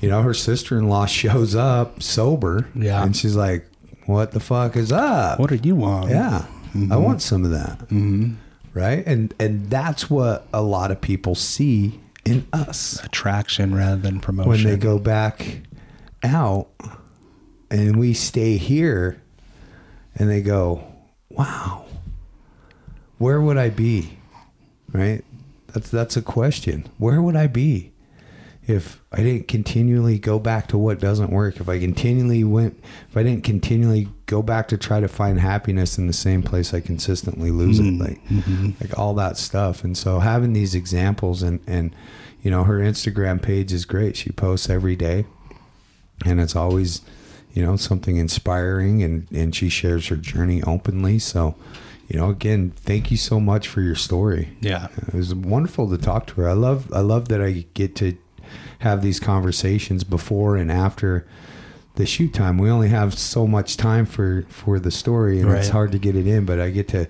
you 0.00 0.10
know, 0.10 0.20
her 0.20 0.34
sister-in-law 0.34 1.06
shows 1.20 1.54
up 1.54 2.02
sober 2.02 2.68
Yeah. 2.74 3.02
and 3.02 3.16
she's 3.16 3.36
like, 3.36 3.66
"What 4.06 4.32
the 4.32 4.40
fuck 4.40 4.76
is 4.76 4.92
up?" 4.92 5.38
What 5.38 5.50
are 5.50 5.56
you 5.56 5.82
on? 5.82 6.10
Yeah, 6.10 6.44
I 6.74 6.76
mm-hmm. 6.76 7.02
want 7.02 7.22
some 7.22 7.44
of 7.44 7.50
that. 7.52 7.78
Mm-hmm. 7.78 8.34
Right, 8.74 9.06
and 9.06 9.32
and 9.38 9.70
that's 9.70 10.10
what 10.10 10.46
a 10.52 10.60
lot 10.60 10.90
of 10.90 11.00
people 11.00 11.34
see 11.34 12.00
in 12.24 12.46
us 12.52 13.02
attraction 13.04 13.74
rather 13.74 13.96
than 13.96 14.20
promotion. 14.20 14.50
when 14.50 14.62
they 14.64 14.76
go 14.76 14.98
back 14.98 15.60
out, 16.22 16.68
and 17.70 17.96
we 17.96 18.14
stay 18.14 18.56
here, 18.56 19.20
and 20.14 20.28
they 20.30 20.40
go, 20.42 20.84
"Wow, 21.30 21.86
where 23.18 23.40
would 23.40 23.56
I 23.56 23.70
be?" 23.70 24.18
Right. 24.92 25.24
That's 25.72 25.90
that's 25.90 26.16
a 26.16 26.22
question. 26.22 26.86
Where 26.98 27.20
would 27.20 27.34
I 27.36 27.46
be 27.48 27.90
if 28.66 29.00
I 29.12 29.18
didn't 29.18 29.48
continually 29.48 30.18
go 30.18 30.38
back 30.38 30.68
to 30.68 30.78
what 30.78 30.98
doesn't 30.98 31.30
work? 31.30 31.60
If 31.60 31.68
I 31.68 31.78
continually 31.78 32.44
went, 32.44 32.82
if 33.08 33.16
I 33.16 33.22
didn't 33.22 33.44
continually 33.44 34.08
go 34.26 34.42
back 34.42 34.68
to 34.68 34.78
try 34.78 35.00
to 35.00 35.08
find 35.08 35.38
happiness 35.38 35.98
in 35.98 36.06
the 36.06 36.14
same 36.14 36.42
place 36.42 36.72
I 36.72 36.80
consistently 36.80 37.50
lose 37.50 37.78
it, 37.78 37.82
mm-hmm. 37.82 38.02
like 38.02 38.24
mm-hmm. 38.26 38.70
like 38.80 38.98
all 38.98 39.14
that 39.14 39.36
stuff. 39.36 39.84
And 39.84 39.96
so 39.96 40.20
having 40.20 40.54
these 40.54 40.74
examples 40.74 41.42
and 41.42 41.60
and 41.66 41.94
you 42.42 42.50
know 42.50 42.64
her 42.64 42.78
Instagram 42.78 43.42
page 43.42 43.72
is 43.72 43.84
great. 43.84 44.16
She 44.16 44.30
posts 44.30 44.70
every 44.70 44.96
day, 44.96 45.26
and 46.24 46.40
it's 46.40 46.56
always 46.56 47.02
you 47.52 47.64
know 47.64 47.76
something 47.76 48.16
inspiring, 48.16 49.02
and 49.02 49.30
and 49.30 49.54
she 49.54 49.68
shares 49.68 50.08
her 50.08 50.16
journey 50.16 50.62
openly. 50.62 51.18
So. 51.18 51.54
You 52.06 52.18
know, 52.18 52.28
again, 52.28 52.74
thank 52.76 53.10
you 53.10 53.16
so 53.16 53.40
much 53.40 53.66
for 53.66 53.80
your 53.80 53.94
story. 53.94 54.54
yeah, 54.60 54.88
It 55.08 55.14
was 55.14 55.34
wonderful 55.34 55.88
to 55.88 55.96
talk 55.96 56.26
to 56.26 56.34
her. 56.42 56.48
I 56.50 56.52
love 56.52 56.92
I 56.92 57.00
love 57.00 57.28
that 57.28 57.40
I 57.40 57.64
get 57.72 57.96
to 57.96 58.18
have 58.80 59.02
these 59.02 59.20
conversations 59.20 60.04
before 60.04 60.56
and 60.56 60.70
after 60.70 61.26
the 61.96 62.06
shoot 62.06 62.34
time. 62.34 62.58
We 62.58 62.70
only 62.70 62.88
have 62.88 63.16
so 63.16 63.46
much 63.46 63.76
time 63.76 64.06
for 64.06 64.44
for 64.48 64.78
the 64.78 64.90
story 64.90 65.40
and 65.40 65.50
it's 65.50 65.68
hard 65.68 65.92
to 65.92 65.98
get 65.98 66.16
it 66.16 66.26
in, 66.26 66.44
but 66.44 66.60
I 66.60 66.70
get 66.70 66.88
to 66.88 67.06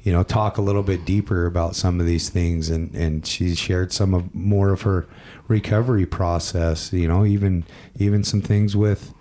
you 0.00 0.12
know 0.12 0.22
talk 0.22 0.58
a 0.58 0.62
little 0.62 0.82
bit 0.82 1.04
deeper 1.04 1.46
about 1.46 1.74
some 1.74 2.00
of 2.00 2.06
these 2.06 2.28
things 2.28 2.70
and 2.70 2.94
and 2.94 3.26
she 3.26 3.54
shared 3.54 3.92
some 3.92 4.14
of 4.14 4.34
more 4.34 4.70
of 4.70 4.82
her 4.82 5.08
recovery 5.48 6.06
process, 6.06 6.92
you 6.92 7.08
know, 7.08 7.24
even 7.24 7.64
even 7.96 8.22
some 8.22 8.40
things 8.40 8.76
with 8.76 9.12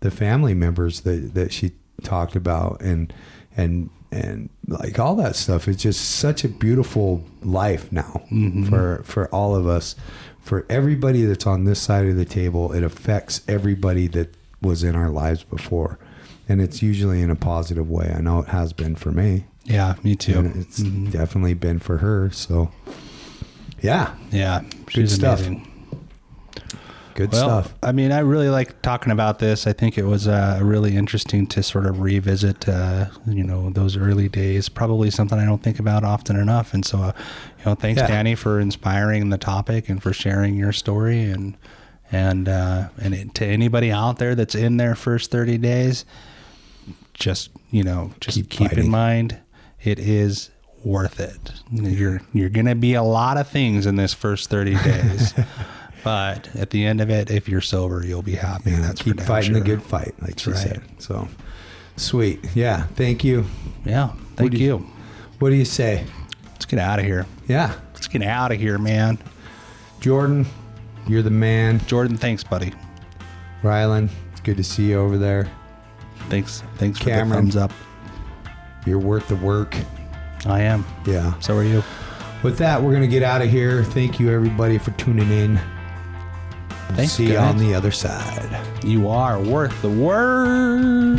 the 0.00 0.10
family 0.10 0.54
members 0.54 1.00
that 1.00 1.34
that 1.34 1.52
she 1.52 1.72
talked 2.02 2.36
about 2.36 2.80
and 2.80 3.12
and 3.56 3.90
and 4.12 4.50
like 4.68 4.98
all 4.98 5.16
that 5.16 5.34
stuff. 5.34 5.66
It's 5.66 5.82
just 5.82 6.18
such 6.18 6.44
a 6.44 6.48
beautiful 6.48 7.24
life 7.42 7.90
now 7.90 8.22
mm-hmm. 8.30 8.64
for 8.64 9.02
for 9.04 9.28
all 9.28 9.56
of 9.56 9.66
us 9.66 9.96
for 10.42 10.66
everybody 10.68 11.24
that's 11.24 11.46
on 11.46 11.64
this 11.64 11.80
side 11.80 12.06
of 12.06 12.16
the 12.16 12.24
table 12.24 12.72
it 12.72 12.82
affects 12.82 13.40
everybody 13.48 14.06
that 14.08 14.34
was 14.60 14.82
in 14.84 14.94
our 14.96 15.08
lives 15.08 15.42
before 15.44 15.98
and 16.48 16.60
it's 16.60 16.82
usually 16.82 17.20
in 17.22 17.30
a 17.30 17.36
positive 17.36 17.88
way 17.88 18.12
i 18.16 18.20
know 18.20 18.40
it 18.40 18.48
has 18.48 18.72
been 18.72 18.94
for 18.96 19.10
me 19.12 19.44
yeah, 19.64 19.94
me 20.02 20.16
too. 20.16 20.38
and 20.40 20.56
it's 20.56 20.78
definitely 20.78 21.54
been 21.54 21.78
for 21.78 21.98
her 21.98 22.30
so 22.32 22.70
yeah 23.80 24.14
Yeah, 24.32 24.62
she's 24.88 25.14
stuff. 25.14 25.38
amazing. 25.46 25.68
good 27.14 27.30
Well, 27.32 27.62
stuff 27.62 27.74
I 27.82 27.92
mean, 27.92 28.10
I 28.10 28.20
really 28.20 28.48
like 28.48 28.80
talking 28.82 29.12
about 29.12 29.38
this. 29.38 29.66
I 29.66 29.72
think 29.72 29.98
it 29.98 30.04
was 30.04 30.26
uh, 30.26 30.58
really 30.62 30.96
interesting 30.96 31.46
to 31.48 31.62
sort 31.62 31.86
of 31.86 32.00
revisit, 32.00 32.68
uh, 32.68 33.06
you 33.26 33.44
know, 33.44 33.70
those 33.70 33.96
early 33.96 34.28
days. 34.28 34.68
Probably 34.68 35.10
something 35.10 35.38
I 35.38 35.44
don't 35.44 35.62
think 35.62 35.78
about 35.78 36.04
often 36.04 36.36
enough. 36.36 36.72
And 36.74 36.84
so, 36.84 36.98
uh, 36.98 37.12
you 37.64 37.70
know, 37.70 37.74
thanks, 37.74 38.00
Yeah. 38.00 38.08
Dani, 38.08 38.36
for 38.36 38.58
inspiring 38.60 39.28
the 39.30 39.38
topic 39.38 39.88
and 39.88 40.02
for 40.02 40.12
sharing 40.12 40.56
your 40.56 40.72
story. 40.72 41.24
And 41.24 41.56
and 42.10 42.48
uh, 42.48 42.88
and 43.00 43.14
it, 43.14 43.34
to 43.36 43.46
anybody 43.46 43.90
out 43.90 44.18
there 44.18 44.34
that's 44.34 44.54
in 44.54 44.76
their 44.76 44.94
first 44.94 45.30
thirty 45.30 45.58
days, 45.58 46.04
just 47.14 47.50
you 47.70 47.82
know, 47.82 48.12
just 48.20 48.36
Keep 48.36 48.50
keep, 48.50 48.72
in 48.74 48.88
mind 48.90 49.38
it 49.82 49.98
is 49.98 50.50
worth 50.84 51.20
it. 51.20 51.52
You're 51.70 52.20
you're 52.32 52.48
gonna 52.50 52.74
be 52.74 52.94
a 52.94 53.02
lot 53.02 53.36
of 53.38 53.48
things 53.48 53.86
in 53.86 53.96
this 53.96 54.12
first 54.14 54.50
thirty 54.50 54.74
days. 54.76 55.34
But 56.04 56.48
at 56.56 56.70
the 56.70 56.84
end 56.84 57.00
of 57.00 57.10
it, 57.10 57.30
if 57.30 57.48
you're 57.48 57.60
sober, 57.60 58.04
you'll 58.04 58.22
be 58.22 58.34
happy. 58.34 58.72
Yeah, 58.72 58.80
That's 58.80 59.00
keep 59.02 59.20
fighting 59.20 59.52
the 59.52 59.60
good 59.60 59.80
fight 59.80 60.12
like 60.20 60.40
she 60.40 60.50
right. 60.50 60.58
said 60.58 60.82
so 60.98 61.28
sweet 61.96 62.40
yeah 62.56 62.86
thank 62.96 63.22
you 63.22 63.44
Yeah. 63.84 64.10
Thank 64.34 64.50
do 64.50 64.56
you, 64.58 64.64
you- 64.78 64.86
what 65.38 65.50
do 65.50 65.54
you 65.54 65.64
say 65.64 66.04
get 66.72 66.80
out 66.80 66.98
of 66.98 67.04
here. 67.04 67.26
yeah 67.48 67.74
Let's 67.92 68.08
get 68.08 68.22
out 68.22 68.50
of 68.50 68.58
here, 68.58 68.78
man. 68.78 69.18
jordan 70.00 70.46
you're 71.06 71.20
the 71.22 71.30
man 71.30 71.78
Jordan, 71.86 72.16
thanks, 72.16 72.42
buddy. 72.42 72.72
rylan 73.62 74.08
it's 74.30 74.40
good 74.40 74.56
to 74.56 74.64
see 74.64 74.88
you 74.90 74.98
over 74.98 75.18
there 75.18 75.50
Thanks. 76.28 76.62
Thanks 76.76 76.98
for 76.98 77.10
the 77.10 77.24
thumbs 77.26 77.56
up. 77.56 77.72
you're 78.86 78.98
worth 78.98 79.28
the 79.28 79.36
work 79.36 79.76
I 80.46 80.60
am. 80.62 80.84
yeah 81.06 81.38
So 81.40 81.56
are 81.58 81.62
you. 81.64 81.82
with 82.42 82.56
that 82.58 82.82
we're 82.82 82.92
gonna 82.94 83.06
get 83.06 83.22
out 83.22 83.42
of 83.42 83.50
here 83.50 83.84
thank 83.84 84.18
you 84.18 84.30
everybody 84.30 84.78
for 84.78 84.92
tuning 84.92 85.30
in 85.30 85.60
Thanks, 86.94 87.12
see 87.12 87.32
you 87.32 87.36
on 87.38 87.56
the 87.58 87.74
other 87.74 87.90
side 87.90 88.60
You 88.84 89.08
are 89.08 89.40
worth 89.40 89.80
the 89.82 89.88
work. 89.90 91.18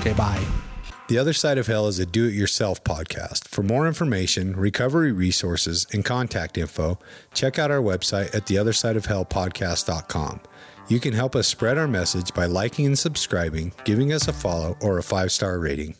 Okay, 0.00 0.12
bye. 0.14 0.44
The 1.12 1.18
Other 1.18 1.34
Side 1.34 1.58
of 1.58 1.66
Hell 1.66 1.88
is 1.88 1.98
a 1.98 2.06
do 2.06 2.24
it 2.24 2.32
yourself 2.32 2.82
podcast. 2.84 3.46
For 3.48 3.62
more 3.62 3.86
information, 3.86 4.56
recovery 4.56 5.12
resources, 5.12 5.86
and 5.92 6.02
contact 6.02 6.56
info, 6.56 6.98
check 7.34 7.58
out 7.58 7.70
our 7.70 7.82
website 7.82 8.34
at 8.34 8.46
theothersideofhellpodcast.com. 8.46 10.40
You 10.88 11.00
can 11.00 11.12
help 11.12 11.36
us 11.36 11.46
spread 11.46 11.76
our 11.76 11.86
message 11.86 12.32
by 12.32 12.46
liking 12.46 12.86
and 12.86 12.98
subscribing, 12.98 13.74
giving 13.84 14.10
us 14.10 14.26
a 14.26 14.32
follow, 14.32 14.78
or 14.80 14.96
a 14.96 15.02
five 15.02 15.30
star 15.30 15.58
rating. 15.58 15.96